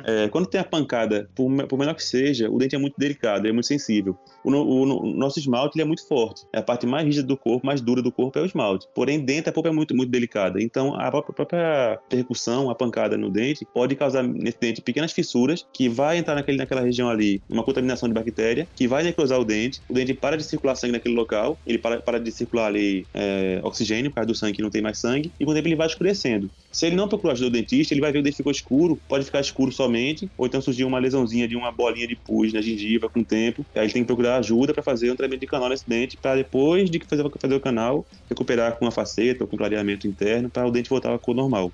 É, 0.05 0.27
quando 0.29 0.47
tem 0.47 0.59
a 0.59 0.63
pancada, 0.63 1.29
por, 1.35 1.49
por, 1.67 1.77
menor 1.77 1.93
que 1.95 2.03
seja, 2.03 2.49
o 2.49 2.57
dente 2.57 2.75
é 2.75 2.79
muito 2.79 2.95
delicado, 2.97 3.47
é 3.47 3.51
muito 3.51 3.67
sensível. 3.67 4.17
O, 4.43 4.51
o, 4.51 4.81
o 4.81 5.13
nosso 5.15 5.39
esmalte 5.39 5.79
é 5.79 5.85
muito 5.85 6.07
forte. 6.07 6.45
É 6.53 6.59
a 6.59 6.63
parte 6.63 6.85
mais 6.85 7.05
rígida 7.05 7.27
do 7.27 7.37
corpo, 7.37 7.65
mais 7.65 7.81
dura 7.81 8.01
do 8.01 8.11
corpo 8.11 8.37
é 8.39 8.41
o 8.41 8.45
esmalte. 8.45 8.87
Porém, 8.95 9.19
dentro 9.19 9.49
a 9.49 9.53
polpa 9.53 9.69
é 9.69 9.71
muito, 9.71 9.95
muito 9.95 10.09
delicada. 10.09 10.61
Então, 10.61 10.95
a 10.95 11.09
própria, 11.11 11.31
a 11.31 11.33
própria 11.33 11.99
percussão, 12.09 12.69
a 12.69 12.75
pancada 12.75 13.17
no 13.17 13.29
dente, 13.29 13.65
pode 13.65 13.95
causar 13.95 14.23
nesse 14.23 14.59
dente 14.59 14.81
pequenas 14.81 15.11
fissuras 15.11 15.65
que 15.73 15.89
vai 15.89 16.17
entrar 16.17 16.35
naquele, 16.35 16.57
naquela 16.57 16.81
região 16.81 17.09
ali, 17.09 17.41
uma 17.49 17.63
contaminação 17.63 18.07
de 18.07 18.13
bactéria, 18.13 18.67
que 18.75 18.87
vai 18.87 19.03
necrosar 19.03 19.39
o 19.39 19.45
dente. 19.45 19.81
O 19.89 19.93
dente 19.93 20.13
para 20.13 20.37
de 20.37 20.43
circular 20.43 20.75
sangue 20.75 20.93
naquele 20.93 21.15
local, 21.15 21.57
ele 21.65 21.77
para, 21.77 22.01
para 22.01 22.19
de 22.19 22.31
circular 22.31 22.67
ali 22.67 23.05
é, 23.13 23.59
oxigênio, 23.63 24.09
por 24.09 24.15
causa 24.15 24.27
do 24.27 24.35
sangue 24.35 24.53
que 24.53 24.61
não 24.61 24.69
tem 24.69 24.81
mais 24.81 24.97
sangue, 24.97 25.31
e 25.39 25.45
com 25.45 25.51
o 25.51 25.53
tempo 25.53 25.67
ele 25.67 25.75
vai 25.75 25.87
escurecendo. 25.87 26.49
Se 26.71 26.85
ele 26.85 26.95
não 26.95 27.07
procurar 27.07 27.33
ajuda 27.33 27.49
do 27.49 27.53
dentista, 27.53 27.93
ele 27.93 28.01
vai 28.01 28.11
ver 28.11 28.19
o 28.19 28.23
dente 28.23 28.37
ficou 28.37 28.51
escuro, 28.51 28.99
pode 29.07 29.25
ficar 29.25 29.41
escuro 29.41 29.71
somente, 29.81 30.29
ou 30.37 30.45
então 30.45 30.61
surgir 30.61 30.83
uma 30.83 30.99
lesãozinha 30.99 31.47
de 31.47 31.55
uma 31.55 31.71
bolinha 31.71 32.07
de 32.07 32.15
pus 32.15 32.53
na 32.53 32.61
gengiva 32.61 33.09
com 33.09 33.21
o 33.21 33.25
tempo. 33.25 33.65
Aí 33.75 33.91
tem 33.91 34.03
que 34.03 34.07
procurar 34.07 34.37
ajuda 34.37 34.73
para 34.73 34.83
fazer 34.83 35.11
um 35.11 35.15
tratamento 35.15 35.41
de 35.41 35.47
canal 35.47 35.69
nesse 35.69 35.89
dente, 35.89 36.17
para 36.17 36.35
depois 36.35 36.89
de 36.89 36.99
fazer, 36.99 37.27
fazer 37.39 37.55
o 37.55 37.59
canal, 37.59 38.05
recuperar 38.29 38.77
com 38.77 38.85
uma 38.85 38.91
faceta 38.91 39.43
ou 39.43 39.47
com 39.47 39.57
clareamento 39.57 40.07
interno, 40.07 40.49
para 40.49 40.67
o 40.67 40.71
dente 40.71 40.89
voltar 40.89 41.13
à 41.13 41.17
cor 41.17 41.35
normal. 41.35 41.71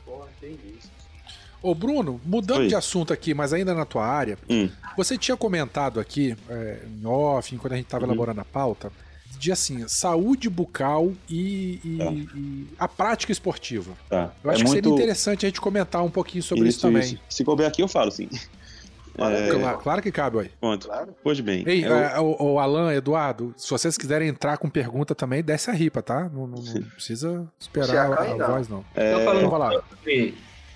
Ô 1.62 1.74
Bruno, 1.74 2.22
mudando 2.24 2.62
Oi. 2.62 2.68
de 2.68 2.76
assunto 2.76 3.12
aqui, 3.12 3.34
mas 3.34 3.52
ainda 3.52 3.74
na 3.74 3.84
tua 3.84 4.06
área, 4.06 4.38
hum. 4.50 4.70
você 4.96 5.18
tinha 5.18 5.36
comentado 5.36 6.00
aqui, 6.00 6.36
é, 6.48 6.80
em 6.86 7.06
off, 7.06 7.58
quando 7.58 7.74
a 7.74 7.76
gente 7.76 7.86
estava 7.86 8.06
uhum. 8.06 8.12
elaborando 8.12 8.42
a 8.42 8.46
pauta, 8.46 8.92
de 9.38 9.52
assim, 9.52 9.88
saúde 9.88 10.50
bucal 10.50 11.14
e, 11.30 11.80
e, 11.84 11.98
tá. 11.98 12.12
e 12.12 12.68
a 12.78 12.88
prática 12.88 13.32
esportiva. 13.32 13.94
Tá. 14.10 14.32
Eu 14.44 14.52
acho 14.52 14.62
é 14.62 14.64
que 14.64 14.72
muito... 14.72 14.84
seria 14.84 14.96
interessante 14.96 15.46
a 15.46 15.50
gente 15.50 15.62
comentar 15.62 16.04
um 16.04 16.10
pouquinho 16.10 16.44
sobre 16.44 16.68
isso, 16.68 16.78
isso 16.78 16.88
também. 16.88 17.04
Isso. 17.04 17.20
Se 17.30 17.44
couber 17.44 17.68
aqui, 17.68 17.82
eu 17.82 17.88
falo, 17.88 18.12
sim. 18.12 18.30
É... 19.18 19.50
Claro, 19.50 19.78
claro, 19.80 20.02
que 20.02 20.12
cabe, 20.12 20.40
aí. 20.40 20.52
Pronto. 20.60 20.88
Claro. 20.88 21.16
Pois 21.24 21.40
bem. 21.40 21.64
Ei, 21.66 21.84
eu... 21.84 21.96
É, 21.96 22.20
o, 22.20 22.36
o, 22.40 22.60
Alan, 22.60 22.94
Eduardo, 22.94 23.52
se 23.58 23.68
vocês 23.70 23.98
quiserem 23.98 24.28
entrar 24.28 24.58
com 24.58 24.70
pergunta 24.70 25.16
também, 25.16 25.42
desce 25.42 25.72
a 25.72 25.74
ripa, 25.74 26.04
tá? 26.04 26.30
Não, 26.30 26.46
não, 26.46 26.62
não 26.62 26.84
precisa 26.84 27.48
esperar 27.60 28.12
a, 28.12 28.22
a, 28.22 28.48
voz, 28.48 28.68
não. 28.68 28.86
É... 28.96 29.14
Então, 29.14 29.26
falando 29.26 29.46
então, 29.46 29.58
lá. 29.58 29.84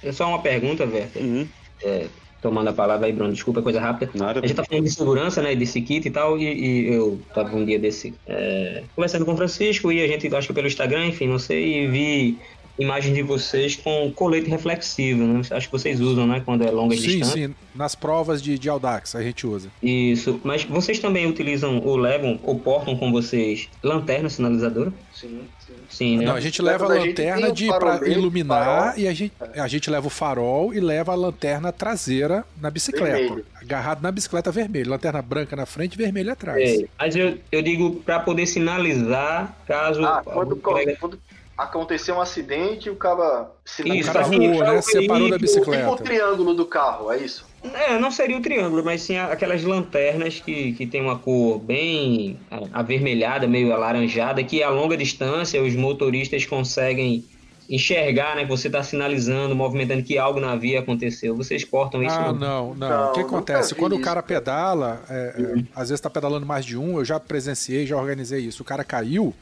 É 0.04 0.12
só 0.12 0.28
uma 0.28 0.42
pergunta, 0.42 0.88
Verta. 0.88 1.20
Uhum. 1.20 1.48
É, 1.84 2.08
tomando 2.42 2.70
a 2.70 2.74
palavra 2.74 3.06
aí, 3.06 3.14
Bruno, 3.14 3.32
desculpa, 3.32 3.60
é 3.60 3.64
coisa 3.64 3.80
rápida. 3.80 4.12
Nada. 4.16 4.40
A 4.40 4.48
gente 4.48 4.56
tá 4.56 4.64
falando 4.64 4.84
de 4.84 4.92
segurança, 4.92 5.42
né, 5.42 5.56
desse 5.56 5.82
kit 5.82 6.08
e 6.08 6.12
tal, 6.12 6.38
e, 6.38 6.44
e 6.44 6.94
eu 6.94 7.22
tava 7.34 7.56
um 7.56 7.64
dia 7.64 7.78
desse 7.78 8.14
é, 8.28 8.84
conversando 8.96 9.26
com 9.26 9.34
o 9.34 9.38
Francisco 9.38 9.92
e 9.92 10.02
a 10.02 10.08
gente, 10.08 10.34
acho 10.34 10.48
que 10.48 10.54
pelo 10.54 10.68
Instagram, 10.68 11.06
enfim, 11.08 11.28
não 11.28 11.40
sei, 11.40 11.84
e 11.84 11.88
vi 11.88 12.38
imagem 12.78 13.14
de 13.14 13.22
vocês 13.22 13.76
com 13.76 14.12
colete 14.12 14.50
reflexivo, 14.50 15.24
né? 15.24 15.42
Acho 15.52 15.68
que 15.68 15.72
vocês 15.72 16.00
usam, 16.00 16.28
né? 16.28 16.42
Quando 16.44 16.64
é 16.64 16.72
longa 16.72 16.96
sim, 16.96 17.02
distância. 17.02 17.34
Sim, 17.34 17.48
sim. 17.48 17.56
Nas 17.76 17.96
provas 17.96 18.42
de, 18.42 18.58
de 18.58 18.70
Audax 18.70 19.16
a 19.16 19.22
gente 19.22 19.46
usa. 19.48 19.70
Isso. 19.82 20.40
Mas 20.44 20.64
vocês 20.64 21.00
também 21.00 21.28
utilizam 21.28 21.80
ou 21.80 21.96
levam 21.96 22.40
ou 22.44 22.60
portam 22.60 22.96
com 22.96 23.12
vocês 23.12 23.70
lanterna 23.84 24.30
sinalizadora? 24.30 24.92
Sim, 25.14 25.42
sim. 25.66 25.74
sim 25.90 26.18
né? 26.18 26.26
Não, 26.26 26.36
a 26.36 26.42
gente 26.42 26.62
leva 26.62 26.86
a 26.86 26.88
lanterna 26.88 27.48
gente 27.48 27.66
de 27.66 27.68
para 27.68 28.08
iluminar 28.08 28.66
farol. 28.66 29.00
e 29.00 29.08
a 29.08 29.14
gente, 29.14 29.34
a 29.56 29.68
gente 29.68 29.90
leva 29.90 30.08
o 30.08 30.10
farol 30.10 30.74
e 30.74 30.80
leva 30.80 31.12
a 31.12 31.16
lanterna 31.16 31.72
traseira 31.72 32.44
na 32.60 32.70
bicicleta. 32.70 33.18
Vermelho. 33.18 33.46
Agarrado 33.62 34.02
na 34.02 34.12
bicicleta 34.12 34.52
vermelha. 34.52 34.90
Lanterna 34.90 35.22
branca 35.22 35.56
na 35.56 35.66
frente 35.66 35.94
e 35.94 35.98
vermelha 35.98 36.34
atrás. 36.34 36.82
É, 36.82 36.86
mas 37.00 37.16
eu, 37.16 37.38
eu 37.52 37.62
digo 37.62 37.96
para 37.98 38.20
poder 38.20 38.46
sinalizar 38.46 39.56
caso. 39.66 40.04
Ah, 40.04 40.22
quando, 40.24 40.56
colega... 40.56 40.98
quando, 41.00 41.20
aconteceu 41.58 42.16
um 42.16 42.22
acidente 42.22 42.88
e 42.88 42.92
o 42.92 42.96
cara 42.96 43.52
se 43.64 43.88
isso, 43.88 44.10
o 44.10 44.14
cara 44.14 44.26
voou, 44.26 44.60
né? 44.60 44.82
Separou 44.82 45.30
da 45.30 45.38
bicicleta. 45.38 45.84
Tipo 45.84 45.94
o 45.94 45.98
triângulo 46.04 46.54
do 46.54 46.66
carro, 46.66 47.12
é 47.12 47.18
isso? 47.18 47.46
É, 47.64 48.00
não 48.00 48.10
seria 48.10 48.38
o 48.38 48.42
triângulo, 48.42 48.84
mas 48.84 49.04
sim 49.04 49.18
aquelas 49.18 49.64
lanternas 49.64 50.40
que, 50.40 50.74
que 50.74 50.88
tem 50.88 51.02
uma 51.02 51.20
cor 51.20 51.60
bem 51.60 52.40
avermelhada, 52.74 53.48
meio 53.48 53.72
alaranjada, 53.72 54.44
que 54.44 54.64
a 54.64 54.70
longa 54.70 54.98
distância 54.98 55.62
os 55.62 55.76
motoristas 55.76 56.44
conseguem 56.46 57.24
enxergar, 57.70 58.36
né? 58.36 58.44
Que 58.44 58.50
você 58.50 58.68
está 58.68 58.84
sinalizando, 58.84 59.56
movimentando 59.56 60.04
que 60.04 60.18
algo 60.18 60.40
na 60.40 60.56
via 60.56 60.80
aconteceu. 60.80 61.36
Vocês 61.36 61.64
cortam 61.64 62.04
isso? 62.04 62.16
Ah, 62.16 62.34
não, 62.34 62.74
não. 62.74 62.90
não. 62.90 63.10
O 63.12 63.14
que 63.14 63.22
acontece? 63.22 63.74
Quando 63.76 63.96
o 63.96 64.02
cara 64.02 64.22
pedala, 64.22 65.02
é, 65.10 65.36
é, 65.38 65.64
às 65.74 65.90
vezes 65.90 65.94
está 65.94 66.10
pedalando 66.10 66.46
mais 66.46 66.66
de 66.66 66.78
um, 66.78 66.98
eu 66.98 67.06
já 67.06 67.20
presenciei, 67.20 67.86
já 67.86 67.96
organizei 67.96 68.42
isso. 68.42 68.62
O 68.62 68.66
cara 68.66 68.84
caiu 68.84 69.34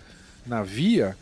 na 0.45 0.61
via, 0.61 1.17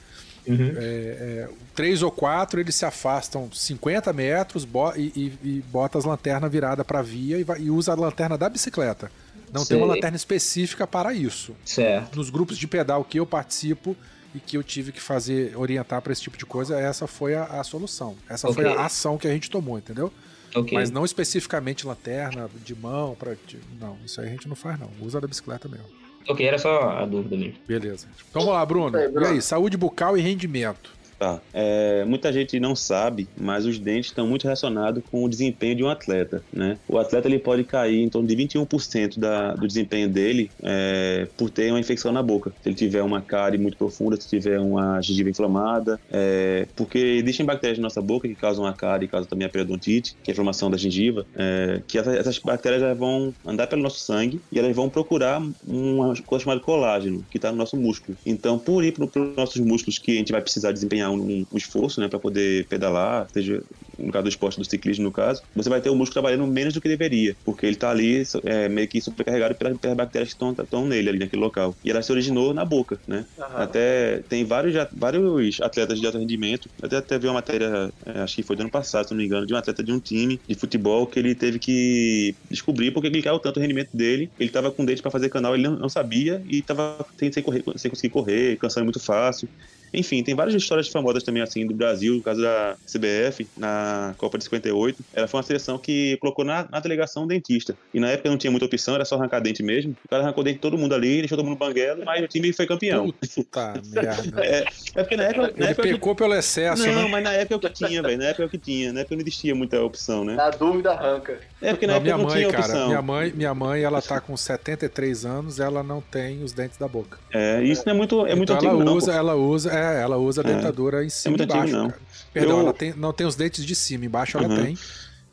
Uhum. 0.48 0.74
É, 0.78 0.82
é, 0.82 1.50
três 1.76 2.02
ou 2.02 2.12
quatro, 2.12 2.60
eles 2.60 2.76
se 2.76 2.86
afastam 2.86 3.50
50 3.52 4.12
metros 4.14 4.66
bo 4.66 4.94
e, 4.96 5.12
e, 5.16 5.34
e 5.44 5.64
bota 5.70 5.98
as 5.98 6.06
lanternas 6.06 6.52
viradas 6.52 6.86
para 6.86 7.00
a 7.00 7.02
via 7.02 7.38
e, 7.38 7.44
vai, 7.44 7.60
e, 7.60 7.70
usa 7.70 7.92
a 7.92 7.96
lanterna 7.96 8.38
da 8.38 8.50
bicicleta. 8.50 9.12
Não 9.52 9.64
Sei. 9.64 9.76
tem 9.76 9.86
uma 9.86 9.94
lanterna 9.94 10.16
específica 10.16 10.86
para 10.86 11.14
isso. 11.14 11.56
Certo. 11.66 12.16
Nos 12.16 12.30
grupos 12.30 12.58
de 12.58 12.68
pedal 12.68 13.04
que 13.04 13.20
eu 13.20 13.26
participo 13.26 13.96
e 14.36 14.40
que 14.40 14.58
eu 14.58 14.64
tive 14.64 14.92
que 14.92 15.02
fazer, 15.02 15.58
orientar 15.58 16.02
para 16.02 16.12
esse 16.12 16.22
tipo 16.22 16.38
de 16.38 16.46
coisa, 16.46 16.80
essa 16.80 17.08
foi 17.08 17.36
a, 17.36 17.44
a 17.44 17.64
solução. 17.64 18.16
Essa 18.30 18.50
okay. 18.50 18.64
foi 18.64 18.74
a 18.74 18.86
ação 18.86 19.18
que 19.18 19.28
a 19.28 19.32
gente 19.32 19.50
tomou, 19.50 19.78
entendeu? 19.78 20.12
Okay. 20.54 20.78
Mas 20.78 20.90
não 20.90 21.06
especificamente 21.06 21.86
lanterna 21.86 22.50
de 22.64 22.76
mão, 22.76 23.16
para 23.16 23.36
não, 23.80 23.98
isso 24.06 24.20
aí 24.22 24.28
a 24.28 24.32
gente 24.32 24.48
não 24.48 24.56
faz 24.56 24.80
não. 24.80 24.90
Usa 25.02 25.20
da 25.20 25.28
bicicleta 25.28 25.68
mesmo. 25.68 25.88
Ok, 26.28 26.46
era 26.46 26.58
só 26.58 26.90
a 26.90 27.06
dúvida 27.06 27.38
mesmo. 27.38 27.56
Beleza. 27.68 28.08
Então 28.30 28.42
vamos 28.42 28.56
lá, 28.56 28.66
Bruno. 28.66 28.98
E 28.98 29.26
aí, 29.26 29.42
saúde 29.42 29.78
bucal 29.78 30.18
e 30.18 30.22
rendimento. 30.22 30.97
Tá. 31.20 31.42
É, 31.52 32.06
muita 32.06 32.32
gente 32.32 32.60
não 32.60 32.76
sabe, 32.76 33.28
mas 33.40 33.66
os 33.66 33.80
dentes 33.80 34.12
estão 34.12 34.28
muito 34.28 34.44
relacionados 34.44 35.04
com 35.10 35.24
o 35.24 35.30
desempenho 35.30 35.76
de 35.76 35.84
um 35.84 35.90
atleta, 35.90 36.44
né? 36.54 36.78
O 36.88 36.98
atleta 36.98 37.28
ele 37.28 37.40
pode 37.40 37.64
cair 37.64 38.04
em 38.04 38.10
torno 38.10 38.28
de 38.28 38.36
21% 38.36 39.18
da, 39.18 39.56
do 39.56 39.68
desempenho 39.68 40.08
dele 40.08 40.52
é, 40.62 41.28
por 41.36 41.50
ter 41.50 41.72
uma 41.72 41.80
infecção 41.80 42.12
na 42.12 42.22
boca. 42.22 42.54
Se 42.62 42.70
ele 42.70 42.76
tiver 42.76 43.02
uma 43.02 43.20
cárie 43.20 43.58
muito 43.58 43.78
profunda, 43.78 44.20
se 44.20 44.28
tiver 44.28 44.60
uma 44.60 45.02
gengiva 45.02 45.30
inflamada, 45.30 46.00
é, 46.12 46.68
porque 46.76 47.00
existem 47.00 47.46
bactérias 47.46 47.80
na 47.80 47.84
nossa 47.84 48.02
boca 48.02 48.28
que 48.28 48.36
causam 48.36 48.66
a 48.66 48.74
cárie 48.74 49.08
causam 49.08 49.28
também 49.28 49.48
a 49.48 49.50
periodontite, 49.50 50.16
que 50.24 50.30
é 50.30 50.32
a 50.32 50.34
inflamação 50.34 50.70
da 50.70 50.78
gengiva, 50.78 51.26
é, 51.36 51.82
que 51.88 51.98
essas, 51.98 52.16
essas 52.16 52.38
bactérias 52.38 52.98
vão 52.98 53.34
andar 53.46 53.66
pelo 53.66 53.82
nosso 53.82 54.00
sangue 54.00 54.40
e 54.52 54.60
elas 54.60 54.76
vão 54.76 54.88
procurar 54.88 55.42
uma 55.68 56.16
coisa 56.24 56.44
chamada 56.44 56.62
colágeno, 56.62 57.26
que 57.32 57.38
está 57.38 57.52
no 57.52 57.58
nosso 57.58 57.76
músculo. 57.76 58.16
Então, 58.26 58.60
por 58.60 58.84
ir 58.84 58.94
para 58.94 59.06
os 59.06 59.36
nossos 59.36 59.60
músculos 59.62 59.98
que 59.98 60.12
a 60.12 60.16
gente 60.16 60.32
vai 60.32 60.42
precisar 60.42 60.72
desempenhar 60.72 61.07
um, 61.10 61.46
um 61.52 61.58
esforço, 61.58 62.00
né, 62.00 62.08
para 62.08 62.20
poder 62.20 62.68
pedalar, 62.68 63.28
seja 63.34 63.62
no 63.98 64.12
caso 64.12 64.24
do 64.24 64.30
esporte 64.30 64.60
do 64.60 64.66
ciclismo, 64.66 65.06
no 65.06 65.12
caso, 65.12 65.42
você 65.56 65.70
vai 65.70 65.82
ter 65.82 65.90
o 65.90 65.96
músculo 65.96 66.14
trabalhando 66.14 66.46
menos 66.48 66.74
do 66.74 66.82
que 66.82 66.88
deveria, 66.88 67.36
porque 67.44 67.66
ele 67.66 67.76
está 67.76 67.90
ali 67.90 68.24
é, 68.44 68.70
meio 68.70 68.88
que 68.88 69.02
supercarregado 69.02 69.56
pelas, 69.56 69.78
pelas 69.78 69.98
bactérias 69.98 70.34
que 70.34 70.46
estão 70.46 70.86
nele, 70.86 71.10
ali 71.10 71.20
naquele 71.20 71.42
local. 71.42 71.76
E 71.84 71.90
ela 71.90 72.02
se 72.02 72.12
originou 72.12 72.54
na 72.54 72.64
boca, 72.64 73.00
né? 73.08 73.26
Uhum. 73.38 73.46
Até 73.56 74.20
tem 74.30 74.46
vários, 74.46 74.76
vários 74.94 75.60
atletas 75.62 76.00
de 76.00 76.06
alto 76.06 76.20
rendimento, 76.20 76.70
até, 76.82 76.98
até 76.98 77.18
vi 77.18 77.28
uma 77.28 77.34
matéria, 77.34 77.92
é, 78.06 78.20
acho 78.20 78.36
que 78.36 78.44
foi 78.44 78.56
do 78.56 78.62
ano 78.62 78.72
passado, 78.72 79.08
se 79.08 79.12
não 79.12 79.18
me 79.18 79.26
engano, 79.26 79.46
de 79.46 79.54
um 79.54 79.58
atleta 79.58 79.84
de 79.84 79.92
um 79.92 80.00
time 80.00 80.40
de 80.48 80.56
futebol 80.56 81.08
que 81.08 81.20
ele 81.20 81.34
teve 81.34 81.60
que 81.60 82.36
descobrir 82.50 82.92
porque 82.92 83.08
ele 83.08 83.22
caiu 83.22 83.40
tanto 83.40 83.58
o 83.58 83.62
rendimento 83.62 83.90
dele. 83.94 84.30
Ele 84.40 84.50
estava 84.50 84.72
com 84.72 84.86
dente 84.86 85.02
para 85.02 85.12
fazer 85.12 85.30
canal, 85.30 85.56
ele 85.56 85.64
não, 85.64 85.78
não 85.78 85.90
sabia 85.90 86.42
e 86.46 86.60
estava 86.60 87.06
sem, 87.18 87.32
sem, 87.32 87.44
correr, 87.44 87.64
sem 87.76 87.90
conseguir 87.90 88.12
correr, 88.12 88.58
cansando 88.58 88.86
muito 88.86 89.00
fácil. 89.00 89.50
Enfim, 89.94 90.24
tem 90.24 90.36
várias 90.36 90.56
histórias 90.56 90.88
famosas 90.88 91.24
também, 91.24 91.42
assim, 91.42 91.66
do 91.66 91.74
Brasil, 91.74 92.16
no 92.16 92.22
caso 92.22 92.42
da 92.42 92.76
CBF, 92.86 93.48
na 93.58 94.14
Copa 94.18 94.38
de 94.38 94.44
58. 94.46 95.04
Ela 95.14 95.28
foi 95.28 95.38
uma 95.38 95.44
seleção 95.44 95.78
que 95.78 96.18
colocou 96.18 96.44
na, 96.44 96.68
na 96.70 96.80
delegação 96.80 97.24
um 97.24 97.28
dentista. 97.28 97.76
E 97.94 98.00
na 98.00 98.10
época 98.10 98.30
não 98.30 98.38
tinha 98.38 98.52
muita 98.52 98.66
opção, 98.66 98.96
era 98.96 99.06
só 99.06 99.16
arrancar 99.16 99.40
dente 99.40 99.64
mesmo. 99.64 99.96
O 100.06 100.10
cara 100.10 100.24
arrancou 100.24 100.44
dente 100.44 100.56
de 100.56 100.62
todo 100.62 100.78
mundo 100.78 100.94
ali, 100.94 101.20
deixou 101.20 101.38
todo 101.38 101.46
mundo 101.46 101.58
banguela, 101.58 102.04
mas 102.06 102.24
o 102.24 102.28
time 102.28 102.52
foi 102.54 102.66
campeão. 102.66 103.14
Puta 103.34 103.74
merda. 103.94 104.46
É, 104.46 104.66
é 104.96 105.04
porque 105.04 105.18
na 105.18 105.24
época. 105.24 105.42
Na 105.42 105.66
Ele 105.66 105.72
época 105.72 105.88
pecou 105.88 106.16
que... 106.16 106.24
pelo 106.24 106.34
excesso, 106.36 106.88
não, 106.88 107.04
né? 107.04 107.10
mas 107.10 107.24
na 107.24 107.34
época 107.34 107.54
é 107.54 107.58
o 107.58 107.60
que 107.60 107.70
tinha, 107.70 108.02
velho. 108.02 108.18
Na 108.18 108.26
época 108.26 108.44
é 108.44 108.46
o 108.46 108.50
que 108.50 108.58
tinha. 108.58 108.94
Na 108.94 109.00
época 109.02 109.16
não 109.16 109.22
existia 109.22 109.56
muita 109.56 109.82
opção, 109.82 110.24
né? 110.24 110.36
Na 110.36 110.50
dúvida, 110.50 110.92
arranca. 110.92 111.40
É 111.62 111.72
porque 111.72 111.88
na 111.88 111.94
não, 111.94 111.98
época 111.98 112.16
minha 112.16 112.18
não 112.18 112.26
mãe, 112.26 112.40
tinha 112.40 112.52
cara, 112.52 112.66
opção. 112.66 112.88
Minha 112.88 113.02
mãe, 113.02 113.34
minha 113.36 113.54
mãe, 113.54 113.82
ela 113.82 114.02
tá 114.02 114.20
com 114.20 114.36
73 114.36 115.26
anos, 115.26 115.60
ela 115.60 115.84
não 115.84 116.02
tem 116.02 116.44
os 116.44 116.54
dentes 116.54 116.78
da 116.78 116.88
boca. 116.88 117.18
É, 117.32 117.62
isso 117.64 117.84
não 117.86 117.94
é 117.94 117.98
muito, 117.98 118.26
é 118.26 118.36
muito 118.36 118.54
então 118.54 118.58
antigo, 118.58 118.82
ela 118.82 118.86
não, 118.86 118.94
usa, 118.96 119.14
ela 119.14 119.36
usa, 119.36 119.72
é, 119.78 120.02
ela 120.02 120.18
usa 120.18 120.42
a 120.42 120.44
dentadura 120.44 121.04
em 121.06 121.10
cima 121.10 121.36
é 121.38 121.42
e 121.42 121.44
embaixo. 121.44 121.74
Não. 121.74 121.90
Cara. 121.90 122.02
Perdão, 122.34 122.56
Eu... 122.58 122.60
ela 122.62 122.74
tem, 122.74 122.94
não 122.96 123.14
tem 123.14 123.26
os 123.28 123.36
dentes 123.36 123.66
de 123.66 123.76
cima, 123.76 124.06
embaixo 124.06 124.38
ela 124.38 124.48
Uhum. 124.48 124.64
tem. 124.64 124.78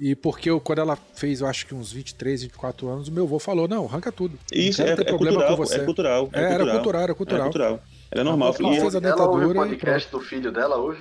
E 0.01 0.15
porque 0.15 0.51
eu, 0.51 0.59
quando 0.61 0.81
ela 0.81 0.99
fez, 1.15 1.41
eu 1.41 1.47
acho 1.47 1.67
que 1.67 1.75
uns 1.75 1.93
23, 1.93 2.43
24 2.43 2.89
anos, 2.89 3.09
o 3.09 3.13
meu 3.13 3.25
avô 3.25 3.39
falou: 3.39 3.69
não, 3.69 3.85
arranca 3.87 4.11
tudo. 4.11 4.37
Isso 4.53 4.83
não 4.83 4.89
é, 4.89 4.93
é 4.93 4.97
problema 4.97 5.37
cultural, 5.39 5.57
com 5.57 5.65
você. 5.65 5.77
é 5.77 5.85
cultural. 5.85 6.29
É, 6.33 6.39
É, 6.41 6.43
era 6.43 6.49
cultural. 6.57 6.75
cultural, 6.75 7.03
era 7.03 7.15
cultural. 7.15 7.41
É 7.41 7.45
cultural. 7.45 7.81
Era 8.11 8.25
normal. 8.25 8.55
Ela 8.59 8.75
E- 8.77 8.81
fez 8.81 8.95
a 8.95 8.99
Ela 8.99 9.27
ouve 9.27 9.45
o 9.45 9.49
dentadura 9.49 9.53
e 9.53 9.69
podcast 9.71 10.11
do 10.11 10.21
filho 10.21 10.51
dela 10.53 10.77
hoje? 10.79 11.01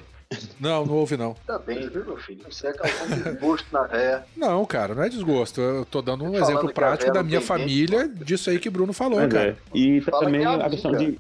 Não, 0.59 0.85
não 0.85 0.93
houve 0.95 1.17
não. 1.17 1.35
Tá 1.45 1.57
bem, 1.59 1.87
viu, 1.89 2.05
meu 2.05 2.17
filho? 2.17 2.41
Você 2.49 2.67
é 2.67 2.73
causando 2.73 3.23
desgosto 3.23 3.67
na 3.71 3.83
véia. 3.83 4.23
Não, 4.35 4.65
cara, 4.65 4.93
não 4.95 5.03
é 5.03 5.09
desgosto. 5.09 5.59
Eu 5.61 5.85
tô 5.85 6.01
dando 6.01 6.23
um 6.23 6.35
exemplo 6.35 6.69
a 6.69 6.73
prático 6.73 7.11
da 7.11 7.23
minha 7.23 7.41
família, 7.41 8.07
disso 8.07 8.49
aí 8.49 8.59
que 8.59 8.69
Bruno 8.69 8.93
falou, 8.93 9.19
Mas 9.19 9.31
cara. 9.31 9.49
é. 9.49 9.77
E 9.77 10.01
Fala 10.01 10.25
também 10.25 10.41
que 10.41 10.47
é 10.47 10.49
a 10.49 10.53
amiga. 10.53 10.69
questão 10.69 10.91
de. 10.93 11.19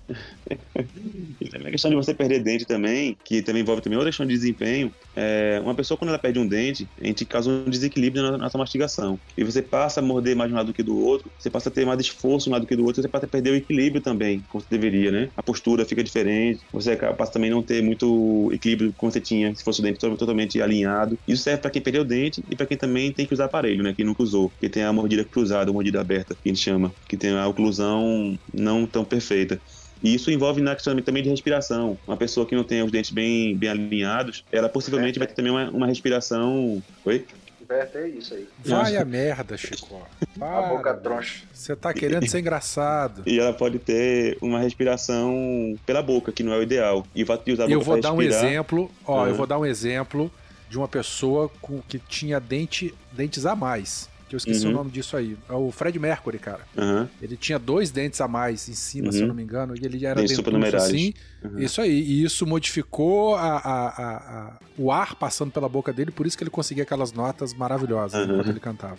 e 1.41 1.49
também 1.49 1.67
a 1.67 1.71
questão 1.71 1.89
de 1.91 1.95
você 1.97 2.13
perder 2.13 2.43
dente 2.43 2.65
também, 2.65 3.17
que 3.23 3.41
também 3.41 3.61
envolve 3.61 3.81
também 3.81 3.97
outra 3.97 4.09
questão 4.11 4.25
de 4.25 4.33
desempenho. 4.33 4.93
É, 5.15 5.59
uma 5.63 5.75
pessoa, 5.75 5.97
quando 5.97 6.09
ela 6.09 6.19
perde 6.19 6.39
um 6.39 6.47
dente, 6.47 6.87
a 7.01 7.05
gente 7.05 7.25
causa 7.25 7.49
um 7.49 7.69
desequilíbrio 7.69 8.23
na 8.23 8.37
nossa 8.37 8.57
mastigação. 8.57 9.19
E 9.37 9.43
você 9.43 9.61
passa 9.61 9.99
a 9.99 10.03
morder 10.03 10.35
mais 10.35 10.49
de 10.49 10.53
um 10.53 10.57
lado 10.57 10.67
do 10.67 10.73
que 10.73 10.83
do 10.83 10.97
outro, 10.97 11.29
você 11.37 11.49
passa 11.49 11.69
a 11.69 11.71
ter 11.71 11.85
mais 11.85 11.99
esforço 11.99 12.45
de 12.45 12.49
um 12.49 12.53
lado 12.53 12.61
do 12.63 12.67
que 12.67 12.75
do 12.75 12.85
outro, 12.85 13.01
você 13.01 13.07
passa 13.07 13.25
a 13.25 13.29
perder 13.29 13.51
o 13.51 13.55
equilíbrio 13.55 14.01
também, 14.01 14.43
como 14.49 14.61
você 14.63 14.67
deveria, 14.69 15.11
né? 15.11 15.29
A 15.37 15.43
postura 15.43 15.85
fica 15.85 16.03
diferente, 16.03 16.61
você 16.71 16.95
passa 16.95 17.33
também 17.33 17.51
a 17.51 17.53
não 17.55 17.61
ter 17.63 17.81
muito 17.83 18.49
equilíbrio 18.53 18.93
como 19.03 19.11
você 19.11 19.21
tinha, 19.21 19.53
se 19.55 19.63
fosse 19.63 19.79
o 19.81 19.83
dente 19.83 19.99
to- 19.99 20.15
totalmente 20.17 20.61
alinhado. 20.61 21.19
Isso 21.27 21.43
serve 21.43 21.61
para 21.61 21.71
quem 21.71 21.81
perdeu 21.83 22.03
o 22.03 22.05
dente 22.05 22.41
e 22.49 22.55
para 22.55 22.65
quem 22.65 22.77
também 22.77 23.13
tem 23.13 23.27
que 23.27 23.33
usar 23.33 23.45
aparelho, 23.45 23.83
né? 23.83 23.93
Quem 23.95 24.05
nunca 24.05 24.23
usou, 24.23 24.53
que 24.59 24.69
tem 24.69 24.83
a 24.83 24.93
mordida 24.93 25.25
cruzada, 25.29 25.71
mordida 25.73 25.99
aberta, 26.01 26.35
que 26.35 26.49
a 26.49 26.53
gente 26.53 26.61
chama, 26.63 26.95
que 27.07 27.17
tem 27.17 27.31
a 27.37 27.47
oclusão 27.47 28.37
não 28.53 28.87
tão 28.87 29.03
perfeita. 29.05 29.61
E 30.01 30.13
isso 30.15 30.31
envolve 30.31 30.61
na 30.61 30.75
questão 30.75 30.95
também 31.03 31.23
de 31.23 31.29
respiração. 31.29 31.99
Uma 32.07 32.17
pessoa 32.17 32.45
que 32.47 32.55
não 32.55 32.65
tem 32.65 32.83
os 32.83 32.91
dentes 32.91 33.11
bem, 33.11 33.57
bem 33.57 33.69
alinhados, 33.69 34.43
ela 34.51 34.69
possivelmente 34.69 35.17
vai 35.19 35.27
ter 35.27 35.33
também 35.35 35.51
uma, 35.51 35.69
uma 35.71 35.87
respiração. 35.87 36.83
Oi? 37.05 37.27
Berta, 37.67 37.99
é 37.99 38.07
isso 38.09 38.33
aí. 38.33 38.47
Vai 38.65 38.97
a 38.97 39.05
merda, 39.05 39.57
Chico. 39.57 40.01
A 40.39 40.61
boca 40.63 40.93
Para, 40.93 40.93
troncha. 40.95 41.43
Você 41.53 41.75
tá 41.75 41.93
querendo 41.93 42.27
ser 42.27 42.39
engraçado. 42.39 43.23
E 43.25 43.39
ela 43.39 43.53
pode 43.53 43.79
ter 43.79 44.37
uma 44.41 44.59
respiração 44.59 45.75
pela 45.85 46.01
boca, 46.01 46.31
que 46.31 46.43
não 46.43 46.53
é 46.53 46.57
o 46.57 46.63
ideal. 46.63 47.05
E 47.15 47.23
o 47.23 47.25
fato 47.25 47.45
de 47.45 47.51
usar 47.53 47.63
a 47.63 47.67
boca 47.67 47.73
Eu 47.77 47.81
vou 47.81 47.99
dar 48.01 48.13
um 48.13 48.21
exemplo, 48.21 48.91
ó, 49.05 49.25
Ah. 49.25 49.29
eu 49.29 49.35
vou 49.35 49.47
dar 49.47 49.57
um 49.59 49.65
exemplo 49.65 50.31
de 50.69 50.77
uma 50.77 50.87
pessoa 50.87 51.49
com, 51.61 51.81
que 51.81 51.99
tinha 51.99 52.39
dente, 52.39 52.93
dentes 53.11 53.45
a 53.45 53.55
mais. 53.55 54.09
Que 54.33 54.35
eu 54.35 54.37
esqueci 54.39 54.65
Uhum. 54.65 54.71
o 54.71 54.75
nome 54.77 54.89
disso 54.89 55.15
aí. 55.15 55.37
É 55.47 55.53
o 55.53 55.69
Fred 55.71 55.99
Mercury, 55.99 56.39
cara. 56.39 56.61
Aham. 56.75 57.07
Ele 57.21 57.37
tinha 57.37 57.59
dois 57.59 57.91
dentes 57.91 58.19
a 58.19 58.27
mais 58.27 58.67
em 58.67 58.73
cima, 58.73 59.11
se 59.11 59.19
Uhum. 59.19 59.25
eu 59.25 59.27
não 59.27 59.35
me 59.35 59.43
engano, 59.43 59.75
e 59.79 59.85
ele 59.85 60.03
era 60.03 60.19
dentuço 60.19 60.75
assim. 60.75 61.13
Uhum. 61.43 61.59
Isso 61.59 61.79
aí. 61.79 61.91
E 62.01 62.23
isso 62.23 62.47
modificou 62.47 63.35
a, 63.35 63.57
a- 63.57 63.87
a- 63.89 64.17
a- 64.47 64.59
o 64.75 64.91
ar 64.91 65.13
passando 65.13 65.51
pela 65.51 65.69
boca 65.69 65.93
dele, 65.93 66.09
por 66.09 66.25
isso 66.25 66.35
que 66.35 66.43
ele 66.43 66.49
conseguia 66.49 66.81
aquelas 66.81 67.11
notas 67.13 67.53
maravilhosas 67.53 68.25
Uhum. 68.25 68.33
enquanto 68.33 68.49
ele 68.49 68.59
cantava. 68.59 68.97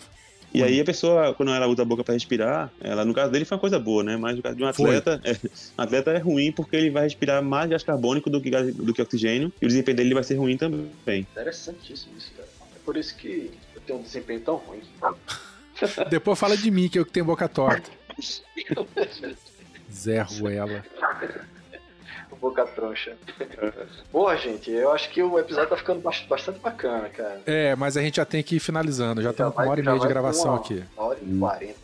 E 0.55 0.63
aí 0.63 0.79
a 0.81 0.85
pessoa, 0.85 1.35
quando 1.35 1.51
ela 1.53 1.67
usa 1.67 1.83
a 1.83 1.85
boca 1.85 2.05
para 2.05 2.15
respirar, 2.15 2.71
ela, 2.81 3.05
no 3.05 3.13
caso 3.13 3.33
dele 3.33 3.45
foi 3.45 3.57
uma 3.57 3.61
coisa 3.61 3.77
boa, 3.81 4.05
né? 4.05 4.17
Mas 4.17 4.37
no 4.37 4.43
caso 4.43 4.55
de 4.55 4.63
um 4.63 4.69
atleta, 4.69 5.21
é, 5.25 5.33
um 5.33 5.83
atleta 5.83 6.13
é 6.13 6.19
ruim 6.19 6.53
porque 6.53 6.77
ele 6.77 6.91
vai 6.91 7.03
respirar 7.03 7.43
mais 7.43 7.69
gás 7.69 7.83
carbônico 7.83 8.31
do 8.31 8.41
que, 8.41 8.51
gás- 8.51 8.73
do 8.73 8.95
que 8.95 9.03
oxigênio 9.03 9.53
e 9.61 9.65
o 9.65 9.69
desempenho 9.69 9.97
dele 9.97 10.15
vai 10.15 10.23
ser 10.23 10.37
ruim 10.37 10.57
também. 10.57 11.27
Interessantíssimo 11.33 12.13
isso, 12.17 12.31
cara. 12.37 12.44
Por 12.85 12.97
isso 12.97 13.15
que 13.17 13.51
eu 13.75 13.81
tenho 13.81 13.99
um 13.99 14.03
desempenho 14.03 14.41
tão 14.41 14.57
ruim. 14.57 14.83
Depois 16.11 16.39
fala 16.39 16.57
de 16.57 16.71
mim, 16.71 16.89
que 16.89 16.99
eu 16.99 17.05
que 17.05 17.13
tenho 17.13 17.27
boca 17.27 17.49
torta. 17.49 17.91
Zé 19.93 20.21
Ruela. 20.23 20.85
Boca 22.41 22.67
troncha. 22.67 23.17
Porra, 24.13 24.37
gente, 24.37 24.71
eu 24.71 24.93
acho 24.93 25.09
que 25.11 25.23
o 25.23 25.39
episódio 25.39 25.71
tá 25.71 25.77
ficando 25.77 26.01
bast- 26.01 26.27
bastante 26.29 26.59
bacana, 26.59 27.09
cara. 27.09 27.41
É, 27.47 27.75
mas 27.77 27.97
a 27.97 28.03
gente 28.03 28.17
já 28.17 28.25
tem 28.25 28.43
que 28.43 28.57
ir 28.57 28.61
finalizando. 28.61 29.23
Já 29.23 29.31
estamos 29.31 29.55
com 29.55 29.63
uma 29.63 29.71
hora 29.71 29.81
e 29.81 29.83
meia 29.83 29.99
de 29.99 30.07
gravação 30.09 30.51
uma 30.53 30.61
aqui. 30.61 30.85
Hora 30.97 31.19
e 31.23 31.39
quarenta 31.39 31.75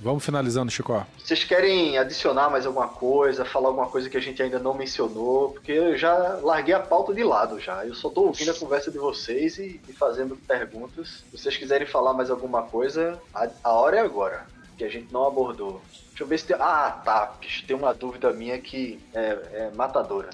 Vamos 0.00 0.24
finalizando, 0.24 0.70
Chico. 0.70 1.06
Vocês 1.18 1.42
querem 1.42 1.96
adicionar 1.98 2.50
mais 2.50 2.66
alguma 2.66 2.88
coisa, 2.88 3.44
falar 3.44 3.68
alguma 3.68 3.88
coisa 3.88 4.10
que 4.10 4.16
a 4.16 4.20
gente 4.20 4.42
ainda 4.42 4.58
não 4.58 4.74
mencionou? 4.74 5.52
Porque 5.52 5.72
eu 5.72 5.96
já 5.96 6.38
larguei 6.42 6.74
a 6.74 6.80
pauta 6.80 7.14
de 7.14 7.24
lado 7.24 7.58
já. 7.58 7.84
Eu 7.84 7.94
só 7.94 8.10
tô 8.10 8.22
ouvindo 8.24 8.50
a 8.50 8.54
conversa 8.54 8.90
de 8.90 8.98
vocês 8.98 9.58
e, 9.58 9.80
e 9.88 9.92
fazendo 9.92 10.36
perguntas. 10.36 11.24
Se 11.30 11.38
vocês 11.38 11.56
quiserem 11.56 11.86
falar 11.86 12.12
mais 12.12 12.30
alguma 12.30 12.62
coisa, 12.62 13.20
a, 13.34 13.48
a 13.64 13.72
hora 13.72 13.96
é 13.96 14.00
agora. 14.00 14.46
Que 14.76 14.84
a 14.84 14.90
gente 14.90 15.10
não 15.12 15.26
abordou. 15.26 15.80
Deixa 16.10 16.22
eu 16.22 16.26
ver 16.26 16.38
se 16.38 16.46
tem. 16.46 16.56
Ah, 16.60 17.00
tá. 17.02 17.34
Tem 17.66 17.74
uma 17.74 17.94
dúvida 17.94 18.30
minha 18.32 18.58
que 18.58 19.00
é, 19.14 19.38
é 19.52 19.70
matadora. 19.74 20.28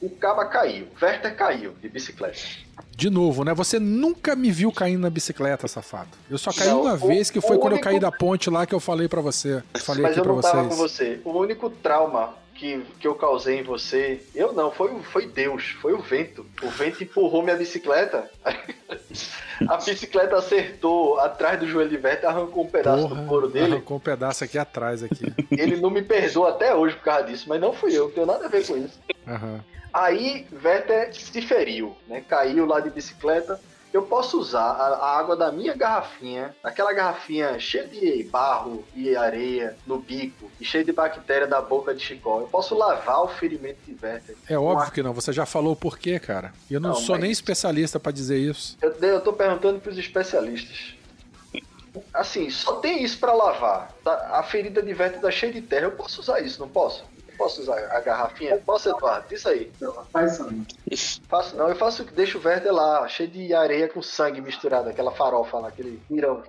O 0.00 0.10
Caba 0.10 0.44
caiu, 0.46 0.86
Werther 1.00 1.34
caiu 1.34 1.72
de 1.80 1.88
bicicleta. 1.88 2.38
De 2.94 3.08
novo, 3.10 3.44
né? 3.44 3.54
Você 3.54 3.78
nunca 3.78 4.34
me 4.36 4.50
viu 4.50 4.70
caindo 4.72 5.00
na 5.00 5.10
bicicleta, 5.10 5.66
safado. 5.68 6.10
Eu 6.30 6.38
só 6.38 6.52
caí 6.52 6.68
Não, 6.68 6.82
uma 6.82 6.94
o- 6.94 6.96
vez, 7.08 7.30
que 7.30 7.40
foi 7.40 7.56
quando 7.58 7.72
eu 7.72 7.76
único- 7.76 7.84
caí 7.84 7.98
da 8.00 8.10
ponte 8.12 8.48
lá 8.50 8.66
que 8.66 8.74
eu 8.74 8.80
falei 8.80 9.08
pra 9.08 9.20
você. 9.20 9.62
Falei 9.80 10.02
Mas 10.02 10.12
aqui 10.12 10.20
eu 10.20 10.24
não 10.34 10.40
tava 10.40 10.68
com 10.68 10.74
você. 10.76 11.20
O 11.24 11.30
único 11.32 11.68
trauma 11.70 12.34
que, 12.56 12.80
que 12.98 13.06
eu 13.06 13.14
causei 13.14 13.60
em 13.60 13.62
você, 13.62 14.20
eu 14.34 14.52
não, 14.52 14.70
foi, 14.70 14.92
foi 15.02 15.26
Deus, 15.26 15.68
foi 15.80 15.92
o 15.92 15.98
vento. 15.98 16.44
O 16.62 16.68
vento 16.68 17.04
empurrou 17.04 17.42
minha 17.42 17.56
bicicleta. 17.56 18.28
A 19.68 19.76
bicicleta 19.76 20.36
acertou 20.36 21.18
atrás 21.18 21.58
do 21.58 21.66
joelho 21.66 21.88
de 21.88 21.96
Werther, 21.96 22.28
arrancou 22.28 22.64
um 22.64 22.68
pedaço 22.68 23.08
Porra, 23.08 23.22
do 23.22 23.26
couro 23.28 23.48
dele. 23.48 23.72
arrancou 23.72 23.96
um 23.96 24.00
pedaço 24.00 24.44
aqui 24.44 24.58
atrás 24.58 25.02
aqui. 25.02 25.32
Ele 25.50 25.76
não 25.76 25.88
me 25.88 26.02
perdoa 26.02 26.50
até 26.50 26.74
hoje 26.74 26.94
por 26.96 27.04
causa 27.04 27.24
disso, 27.24 27.46
mas 27.48 27.60
não 27.60 27.72
fui 27.72 27.96
eu, 27.96 28.04
não 28.04 28.10
tenho 28.10 28.26
nada 28.26 28.44
a 28.44 28.48
ver 28.48 28.66
com 28.66 28.76
isso. 28.76 28.98
Aham. 29.26 29.64
Aí 29.92 30.46
Werther 30.62 31.14
se 31.14 31.40
feriu, 31.40 31.96
né? 32.06 32.22
Caiu 32.28 32.66
lá 32.66 32.80
de 32.80 32.90
bicicleta. 32.90 33.58
Eu 33.96 34.02
posso 34.02 34.38
usar 34.38 34.60
a, 34.72 34.88
a 34.88 35.18
água 35.18 35.34
da 35.34 35.50
minha 35.50 35.72
garrafinha, 35.74 36.54
aquela 36.62 36.92
garrafinha 36.92 37.58
cheia 37.58 37.86
de 37.88 38.24
barro 38.24 38.84
e 38.94 39.16
areia 39.16 39.74
no 39.86 39.98
bico 39.98 40.50
e 40.60 40.66
cheia 40.66 40.84
de 40.84 40.92
bactéria 40.92 41.46
da 41.46 41.62
boca 41.62 41.94
de 41.94 42.02
Chicó. 42.02 42.40
Eu 42.42 42.46
posso 42.46 42.74
lavar 42.74 43.22
o 43.22 43.28
ferimento 43.28 43.78
de 43.86 43.96
Werther. 44.04 44.36
É 44.50 44.58
óbvio 44.58 44.92
que 44.92 45.02
não, 45.02 45.14
você 45.14 45.32
já 45.32 45.46
falou 45.46 45.72
o 45.72 45.76
porquê, 45.76 46.20
cara. 46.20 46.52
E 46.70 46.74
eu 46.74 46.80
não, 46.80 46.90
Não, 46.90 46.96
sou 46.96 47.14
mas- 47.14 47.22
nem 47.22 47.30
especialista 47.30 47.98
pra 47.98 48.12
dizer 48.12 48.36
isso. 48.36 48.76
Eu, 48.82 48.90
eu 49.00 49.20
tô 49.22 49.32
perguntando 49.32 49.80
pros 49.80 49.96
especialistas. 49.96 50.94
Assim, 52.12 52.50
só 52.50 52.74
tem 52.76 53.02
isso 53.02 53.18
pra 53.18 53.32
lavar. 53.32 53.92
Tá? 54.04 54.12
A 54.38 54.42
ferida 54.42 54.82
de 54.82 54.92
Werther 54.92 55.22
tá 55.22 55.30
cheia 55.30 55.54
de 55.54 55.62
terra. 55.62 55.84
Eu 55.86 55.92
posso 55.92 56.20
usar 56.20 56.40
isso, 56.40 56.60
não 56.60 56.68
posso? 56.68 57.02
Posso 57.36 57.62
usar 57.62 57.78
a 57.90 58.00
garrafinha? 58.00 58.58
Posso, 58.64 58.88
Eduardo? 58.88 59.26
Isso 59.32 59.48
aí. 59.48 59.70
Faz 60.12 60.32
isso 60.32 60.44
não. 60.44 60.66
Faço 61.28 61.56
não, 61.56 61.68
eu 61.68 61.76
faço 61.76 62.04
que 62.04 62.14
deixo 62.14 62.38
o 62.38 62.46
Werther 62.46 62.72
lá, 62.72 63.06
cheio 63.08 63.28
de 63.28 63.52
areia 63.54 63.88
com 63.88 64.02
sangue 64.02 64.40
misturado, 64.40 64.88
aquela 64.88 65.12
farofa 65.12 65.58
lá, 65.58 65.68
aquele 65.68 66.00
pirão. 66.08 66.42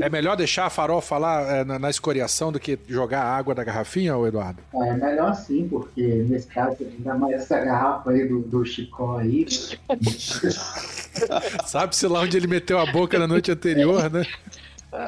É 0.00 0.08
melhor 0.08 0.36
deixar 0.36 0.66
a 0.66 0.70
farofa 0.70 1.18
lá 1.18 1.40
é, 1.56 1.64
na, 1.64 1.76
na 1.76 1.90
escoriação 1.90 2.52
do 2.52 2.60
que 2.60 2.78
jogar 2.86 3.22
a 3.22 3.36
água 3.36 3.52
da 3.52 3.64
garrafinha, 3.64 4.16
ô 4.16 4.24
Eduardo? 4.26 4.62
Ah, 4.74 4.86
É 4.86 4.92
melhor 4.94 5.30
assim, 5.30 5.68
porque 5.68 6.24
nesse 6.28 6.46
caso, 6.46 6.76
ainda 6.80 7.14
mais 7.14 7.34
essa 7.34 7.58
garrafa 7.58 8.10
aí 8.10 8.28
do, 8.28 8.40
do 8.42 8.64
Chicó 8.64 9.18
aí, 9.18 9.44
Sabe-se 11.66 12.06
lá 12.06 12.20
onde 12.20 12.36
ele 12.36 12.46
meteu 12.46 12.78
a 12.78 12.86
boca 12.86 13.18
na 13.18 13.26
noite 13.26 13.50
anterior, 13.50 14.10
né? 14.10 14.24
É, 14.92 15.06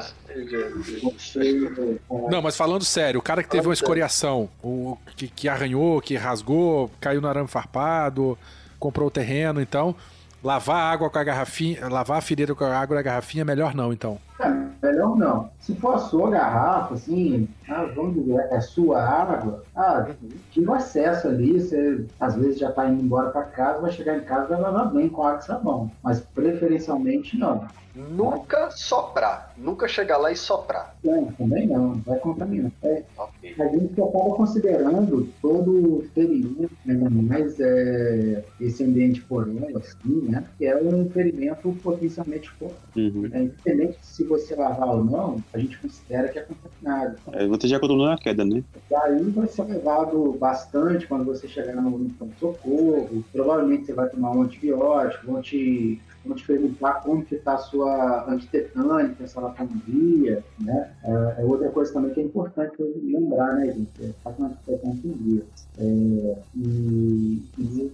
Não, 2.29 2.41
mas 2.41 2.57
falando 2.57 2.83
sério, 2.83 3.19
o 3.19 3.23
cara 3.23 3.43
que 3.43 3.49
teve 3.49 3.67
uma 3.67 3.73
escoriação, 3.73 4.49
o 4.63 4.97
que, 5.15 5.27
que 5.27 5.47
arranhou, 5.47 6.01
que 6.01 6.15
rasgou, 6.15 6.89
caiu 6.99 7.21
no 7.21 7.27
arame 7.27 7.47
farpado, 7.47 8.37
comprou 8.79 9.07
o 9.07 9.11
terreno, 9.11 9.61
então 9.61 9.95
lavar 10.43 10.77
a 10.77 10.91
água 10.91 11.09
com 11.09 11.19
a 11.19 11.23
garrafinha, 11.23 11.87
lavar 11.87 12.17
a 12.17 12.21
ferida 12.21 12.53
com 12.53 12.63
a 12.63 12.77
água 12.77 12.95
da 12.95 13.01
garrafinha, 13.01 13.45
melhor 13.45 13.75
não, 13.75 13.93
então. 13.93 14.19
É, 14.39 14.49
melhor 14.85 15.15
não. 15.15 15.49
Se 15.65 15.73
for 15.73 15.95
a 15.95 15.97
sua 15.97 16.29
garrafa, 16.29 16.93
assim, 16.93 17.49
ah, 17.67 17.89
vamos 17.95 18.13
dizer, 18.13 18.47
é 18.51 18.61
sua 18.61 19.01
água, 19.01 19.63
ah, 19.75 20.07
tive 20.51 20.71
acesso 20.71 21.27
ali, 21.27 21.59
você 21.59 22.05
às 22.19 22.35
vezes 22.35 22.59
já 22.59 22.69
está 22.69 22.87
indo 22.87 23.01
embora 23.01 23.31
para 23.31 23.45
casa, 23.45 23.81
vai 23.81 23.91
chegar 23.91 24.15
em 24.15 24.23
casa 24.25 24.45
e 24.45 24.49
vai 24.49 24.61
lavar 24.61 24.93
bem 24.93 25.09
com 25.09 25.23
água 25.23 25.39
e 25.39 25.43
sabão. 25.43 25.91
Mas 26.03 26.19
preferencialmente 26.19 27.35
não. 27.35 27.67
Nunca 27.95 28.69
soprar. 28.71 29.53
Nunca 29.57 29.87
chegar 29.87 30.17
lá 30.17 30.29
e 30.29 30.35
soprar. 30.35 30.97
Não, 31.01 31.31
também 31.31 31.65
não. 31.65 31.93
Vai 32.05 32.19
contaminar. 32.19 32.69
É, 32.83 33.03
okay. 33.17 33.55
A 33.57 33.67
gente 33.69 33.93
acaba 33.93 34.35
considerando 34.35 35.29
todo 35.41 35.99
o 35.99 36.05
ferimento, 36.13 36.71
né, 36.85 36.95
mais 37.09 37.57
é, 37.59 38.43
esse 38.59 38.83
ambiente 38.83 39.21
porão, 39.21 39.55
assim, 39.77 40.21
né? 40.23 40.43
Que 40.57 40.65
é 40.65 40.75
um 40.75 41.09
ferimento 41.09 41.71
potencialmente 41.81 42.49
forte. 42.51 42.75
Uhum. 42.97 43.29
É, 43.31 43.43
independente 43.43 43.97
se 44.01 44.25
você 44.25 44.55
lavar 44.55 44.89
ou 44.89 45.03
não, 45.03 45.41
a 45.55 45.59
gente 45.59 45.77
considera 45.77 46.27
que 46.27 46.39
é 46.39 46.41
contaminado. 46.41 47.17
É, 47.31 47.47
você 47.47 47.67
já 47.67 47.79
controlou 47.79 48.07
na 48.07 48.17
queda, 48.17 48.43
né? 48.43 48.63
Daí 48.89 49.23
vai 49.31 49.47
ser 49.47 49.63
levado 49.63 50.33
bastante 50.33 51.07
quando 51.07 51.23
você 51.23 51.47
chegar 51.47 51.75
no, 51.75 51.97
no 51.97 52.33
socorro. 52.39 53.23
Provavelmente 53.31 53.85
você 53.85 53.93
vai 53.93 54.09
tomar 54.09 54.31
um 54.31 54.41
antibiótico, 54.43 55.25
vão 55.25 55.41
te 55.41 56.01
vão 56.27 56.35
te 56.35 56.45
perguntar 56.45 57.01
como 57.01 57.23
que 57.23 57.35
está 57.35 57.53
a 57.53 57.57
sua 57.57 58.29
antitetânica, 58.29 59.27
se 59.27 59.37
ela 59.37 59.51
está 59.51 59.63
em 59.63 59.81
dia, 59.85 60.43
né? 60.59 60.91
É, 61.03 61.41
é, 61.41 61.45
outra 61.45 61.69
coisa 61.69 61.93
também 61.93 62.13
que 62.13 62.19
é 62.19 62.23
importante 62.23 62.75
lembrar, 62.79 63.55
né, 63.55 63.67
gente? 63.73 63.89
É, 64.01 64.09
tá 64.23 64.31
com 64.31 64.45
antitetânica 64.45 65.07
em 65.07 65.11
dia. 65.11 65.43
É, 65.77 66.37
e, 66.55 67.43
e 67.57 67.91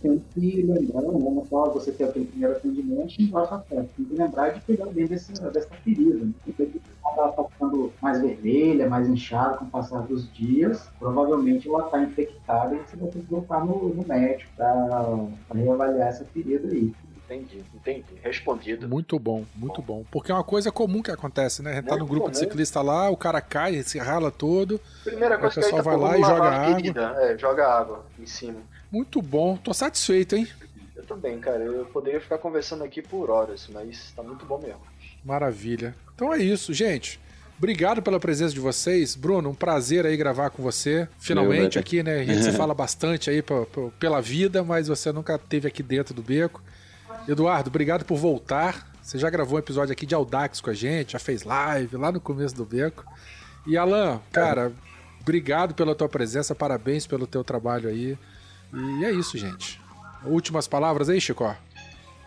sempre 0.00 0.62
lembrando, 0.62 1.18
né, 1.18 1.30
não 1.30 1.44
só 1.46 1.70
você 1.70 1.92
ter 1.92 2.04
aquele 2.04 2.26
primeiro 2.26 2.56
atendimento, 2.56 3.14
não 3.20 3.28
basta 3.28 3.64
tem 3.68 4.04
que 4.04 4.14
lembrar 4.14 4.50
de 4.50 4.60
cuidar 4.62 4.86
bem 4.86 5.06
dessa 5.06 5.74
ferida. 5.84 6.24
Né? 6.24 6.32
ela 7.18 7.30
está 7.30 7.44
ficando 7.44 7.92
mais 8.00 8.20
vermelha, 8.20 8.88
mais 8.88 9.08
inchada 9.08 9.56
com 9.56 9.64
o 9.64 9.70
passar 9.70 10.02
dos 10.02 10.32
dias, 10.32 10.88
provavelmente 10.98 11.68
ela 11.68 11.86
está 11.86 12.00
infectada 12.00 12.74
e 12.74 12.78
você 12.78 12.96
vai 12.96 13.10
ter 13.10 13.20
que 13.20 13.30
voltar 13.30 13.64
no, 13.64 13.94
no 13.94 14.06
médico 14.06 14.50
para 14.56 15.26
reavaliar 15.54 16.08
essa 16.08 16.24
ferida 16.26 16.68
aí. 16.68 16.92
Entendi, 17.28 17.62
entendi. 17.74 18.14
Respondido. 18.22 18.88
Muito 18.88 19.18
bom, 19.18 19.44
muito 19.54 19.82
bom. 19.82 19.98
bom. 19.98 20.04
Porque 20.10 20.32
é 20.32 20.34
uma 20.34 20.42
coisa 20.44 20.72
comum 20.72 21.02
que 21.02 21.10
acontece, 21.10 21.62
né? 21.62 21.72
A 21.72 21.74
gente 21.74 21.84
tá 21.84 21.96
no 21.96 22.06
grupo 22.06 22.22
comum. 22.22 22.32
de 22.32 22.38
ciclista 22.38 22.80
lá, 22.80 23.10
o 23.10 23.16
cara 23.18 23.42
cai, 23.42 23.82
se 23.82 23.98
rala 23.98 24.30
todo. 24.30 24.80
Primeira 25.04 25.36
coisa 25.36 25.60
o 25.60 25.62
pessoal 25.62 25.82
que 25.82 25.88
vai 25.88 25.96
lá 25.98 26.18
e 26.18 26.22
joga 26.22 26.48
água. 26.48 27.22
É, 27.22 27.38
joga 27.38 27.68
água 27.68 28.06
em 28.18 28.26
cima. 28.26 28.60
Muito 28.90 29.20
bom, 29.20 29.58
tô 29.58 29.74
satisfeito, 29.74 30.36
hein? 30.36 30.48
Eu 30.96 31.04
também, 31.04 31.38
cara. 31.38 31.62
Eu 31.62 31.84
poderia 31.84 32.20
ficar 32.20 32.38
conversando 32.38 32.82
aqui 32.82 33.02
por 33.02 33.28
horas, 33.28 33.68
mas 33.70 34.10
tá 34.16 34.22
muito 34.22 34.46
bom 34.46 34.58
mesmo. 34.58 34.80
Maravilha. 35.22 35.94
Então 36.14 36.32
é 36.32 36.38
isso, 36.38 36.72
gente. 36.72 37.20
Obrigado 37.58 38.00
pela 38.00 38.18
presença 38.18 38.54
de 38.54 38.60
vocês. 38.60 39.14
Bruno, 39.14 39.50
um 39.50 39.54
prazer 39.54 40.06
aí 40.06 40.16
gravar 40.16 40.48
com 40.48 40.62
você. 40.62 41.06
Finalmente 41.18 41.78
aqui, 41.78 42.02
né? 42.02 42.20
A 42.20 42.24
gente 42.24 42.42
se 42.44 42.52
fala 42.56 42.72
bastante 42.72 43.28
aí 43.28 43.44
pela 43.98 44.22
vida, 44.22 44.64
mas 44.64 44.88
você 44.88 45.12
nunca 45.12 45.34
esteve 45.34 45.68
aqui 45.68 45.82
dentro 45.82 46.14
do 46.14 46.22
beco. 46.22 46.62
Eduardo, 47.28 47.68
obrigado 47.68 48.06
por 48.06 48.16
voltar. 48.16 48.90
Você 49.02 49.18
já 49.18 49.28
gravou 49.28 49.56
um 49.56 49.58
episódio 49.58 49.92
aqui 49.92 50.06
de 50.06 50.14
Audax 50.14 50.62
com 50.62 50.70
a 50.70 50.74
gente, 50.74 51.12
já 51.12 51.18
fez 51.18 51.42
live 51.42 51.94
lá 51.98 52.10
no 52.10 52.18
começo 52.18 52.54
do 52.54 52.64
beco. 52.64 53.04
E 53.66 53.76
Alan, 53.76 54.18
cara, 54.32 54.72
obrigado 55.20 55.74
pela 55.74 55.94
tua 55.94 56.08
presença, 56.08 56.54
parabéns 56.54 57.06
pelo 57.06 57.26
teu 57.26 57.44
trabalho 57.44 57.90
aí. 57.90 58.16
E 58.72 59.04
é 59.04 59.12
isso, 59.12 59.36
gente. 59.36 59.78
Últimas 60.24 60.66
palavras 60.66 61.10
aí, 61.10 61.20
Chico? 61.20 61.54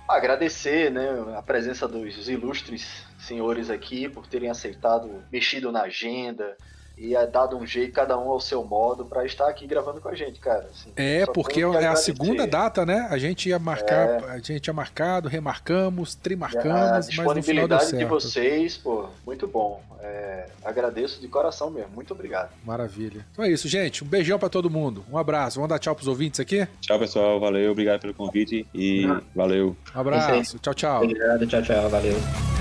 Agradecer 0.08 0.92
né, 0.92 1.34
a 1.36 1.42
presença 1.42 1.88
dos 1.88 2.30
ilustres 2.30 3.04
senhores 3.18 3.72
aqui 3.72 4.08
por 4.08 4.28
terem 4.28 4.52
aceitado, 4.52 5.24
mexido 5.32 5.72
na 5.72 5.82
agenda, 5.82 6.56
e 7.02 7.16
é 7.16 7.26
dado 7.26 7.58
um 7.58 7.66
jeito, 7.66 7.94
cada 7.94 8.16
um 8.16 8.30
ao 8.30 8.40
seu 8.40 8.64
modo, 8.64 9.04
para 9.04 9.26
estar 9.26 9.48
aqui 9.48 9.66
gravando 9.66 10.00
com 10.00 10.08
a 10.08 10.14
gente, 10.14 10.40
cara. 10.40 10.70
Assim, 10.72 10.92
é, 10.96 11.26
porque 11.26 11.62
é 11.62 11.88
a 11.88 11.96
segunda 11.96 12.46
data, 12.46 12.86
né? 12.86 13.08
A 13.10 13.18
gente 13.18 13.50
ia 13.50 13.58
marcar, 13.58 14.22
é... 14.22 14.30
a 14.30 14.38
gente 14.38 14.60
tinha 14.60 14.74
marcado, 14.74 15.28
remarcamos, 15.28 16.14
trimarcamos, 16.14 16.92
a 16.92 17.00
disponibilidade 17.00 17.98
de 17.98 18.06
vocês, 18.06 18.78
pô, 18.78 19.10
muito 19.26 19.48
bom. 19.48 19.82
É, 20.00 20.46
agradeço 20.64 21.20
de 21.20 21.28
coração 21.28 21.72
mesmo, 21.72 21.90
muito 21.96 22.14
obrigado. 22.14 22.52
Maravilha. 22.64 23.26
Então 23.32 23.46
é 23.46 23.50
isso, 23.50 23.68
gente. 23.68 24.04
Um 24.04 24.08
beijão 24.08 24.38
para 24.38 24.50
todo 24.50 24.70
mundo. 24.70 25.04
Um 25.12 25.18
abraço. 25.18 25.56
Vamos 25.56 25.70
dar 25.70 25.80
tchau 25.80 25.96
pros 25.96 26.08
ouvintes 26.08 26.40
aqui? 26.40 26.68
Tchau, 26.82 27.00
pessoal. 27.00 27.40
Valeu, 27.40 27.72
obrigado 27.72 28.02
pelo 28.02 28.14
convite 28.14 28.68
e 28.74 29.06
ah. 29.06 29.22
valeu. 29.36 29.76
Um 29.96 30.00
abraço. 30.00 30.60
Tchau, 30.60 30.74
tchau. 30.74 31.04
Obrigado, 31.04 31.48
tchau, 31.48 31.62
tchau. 31.64 31.90
Valeu. 31.90 32.61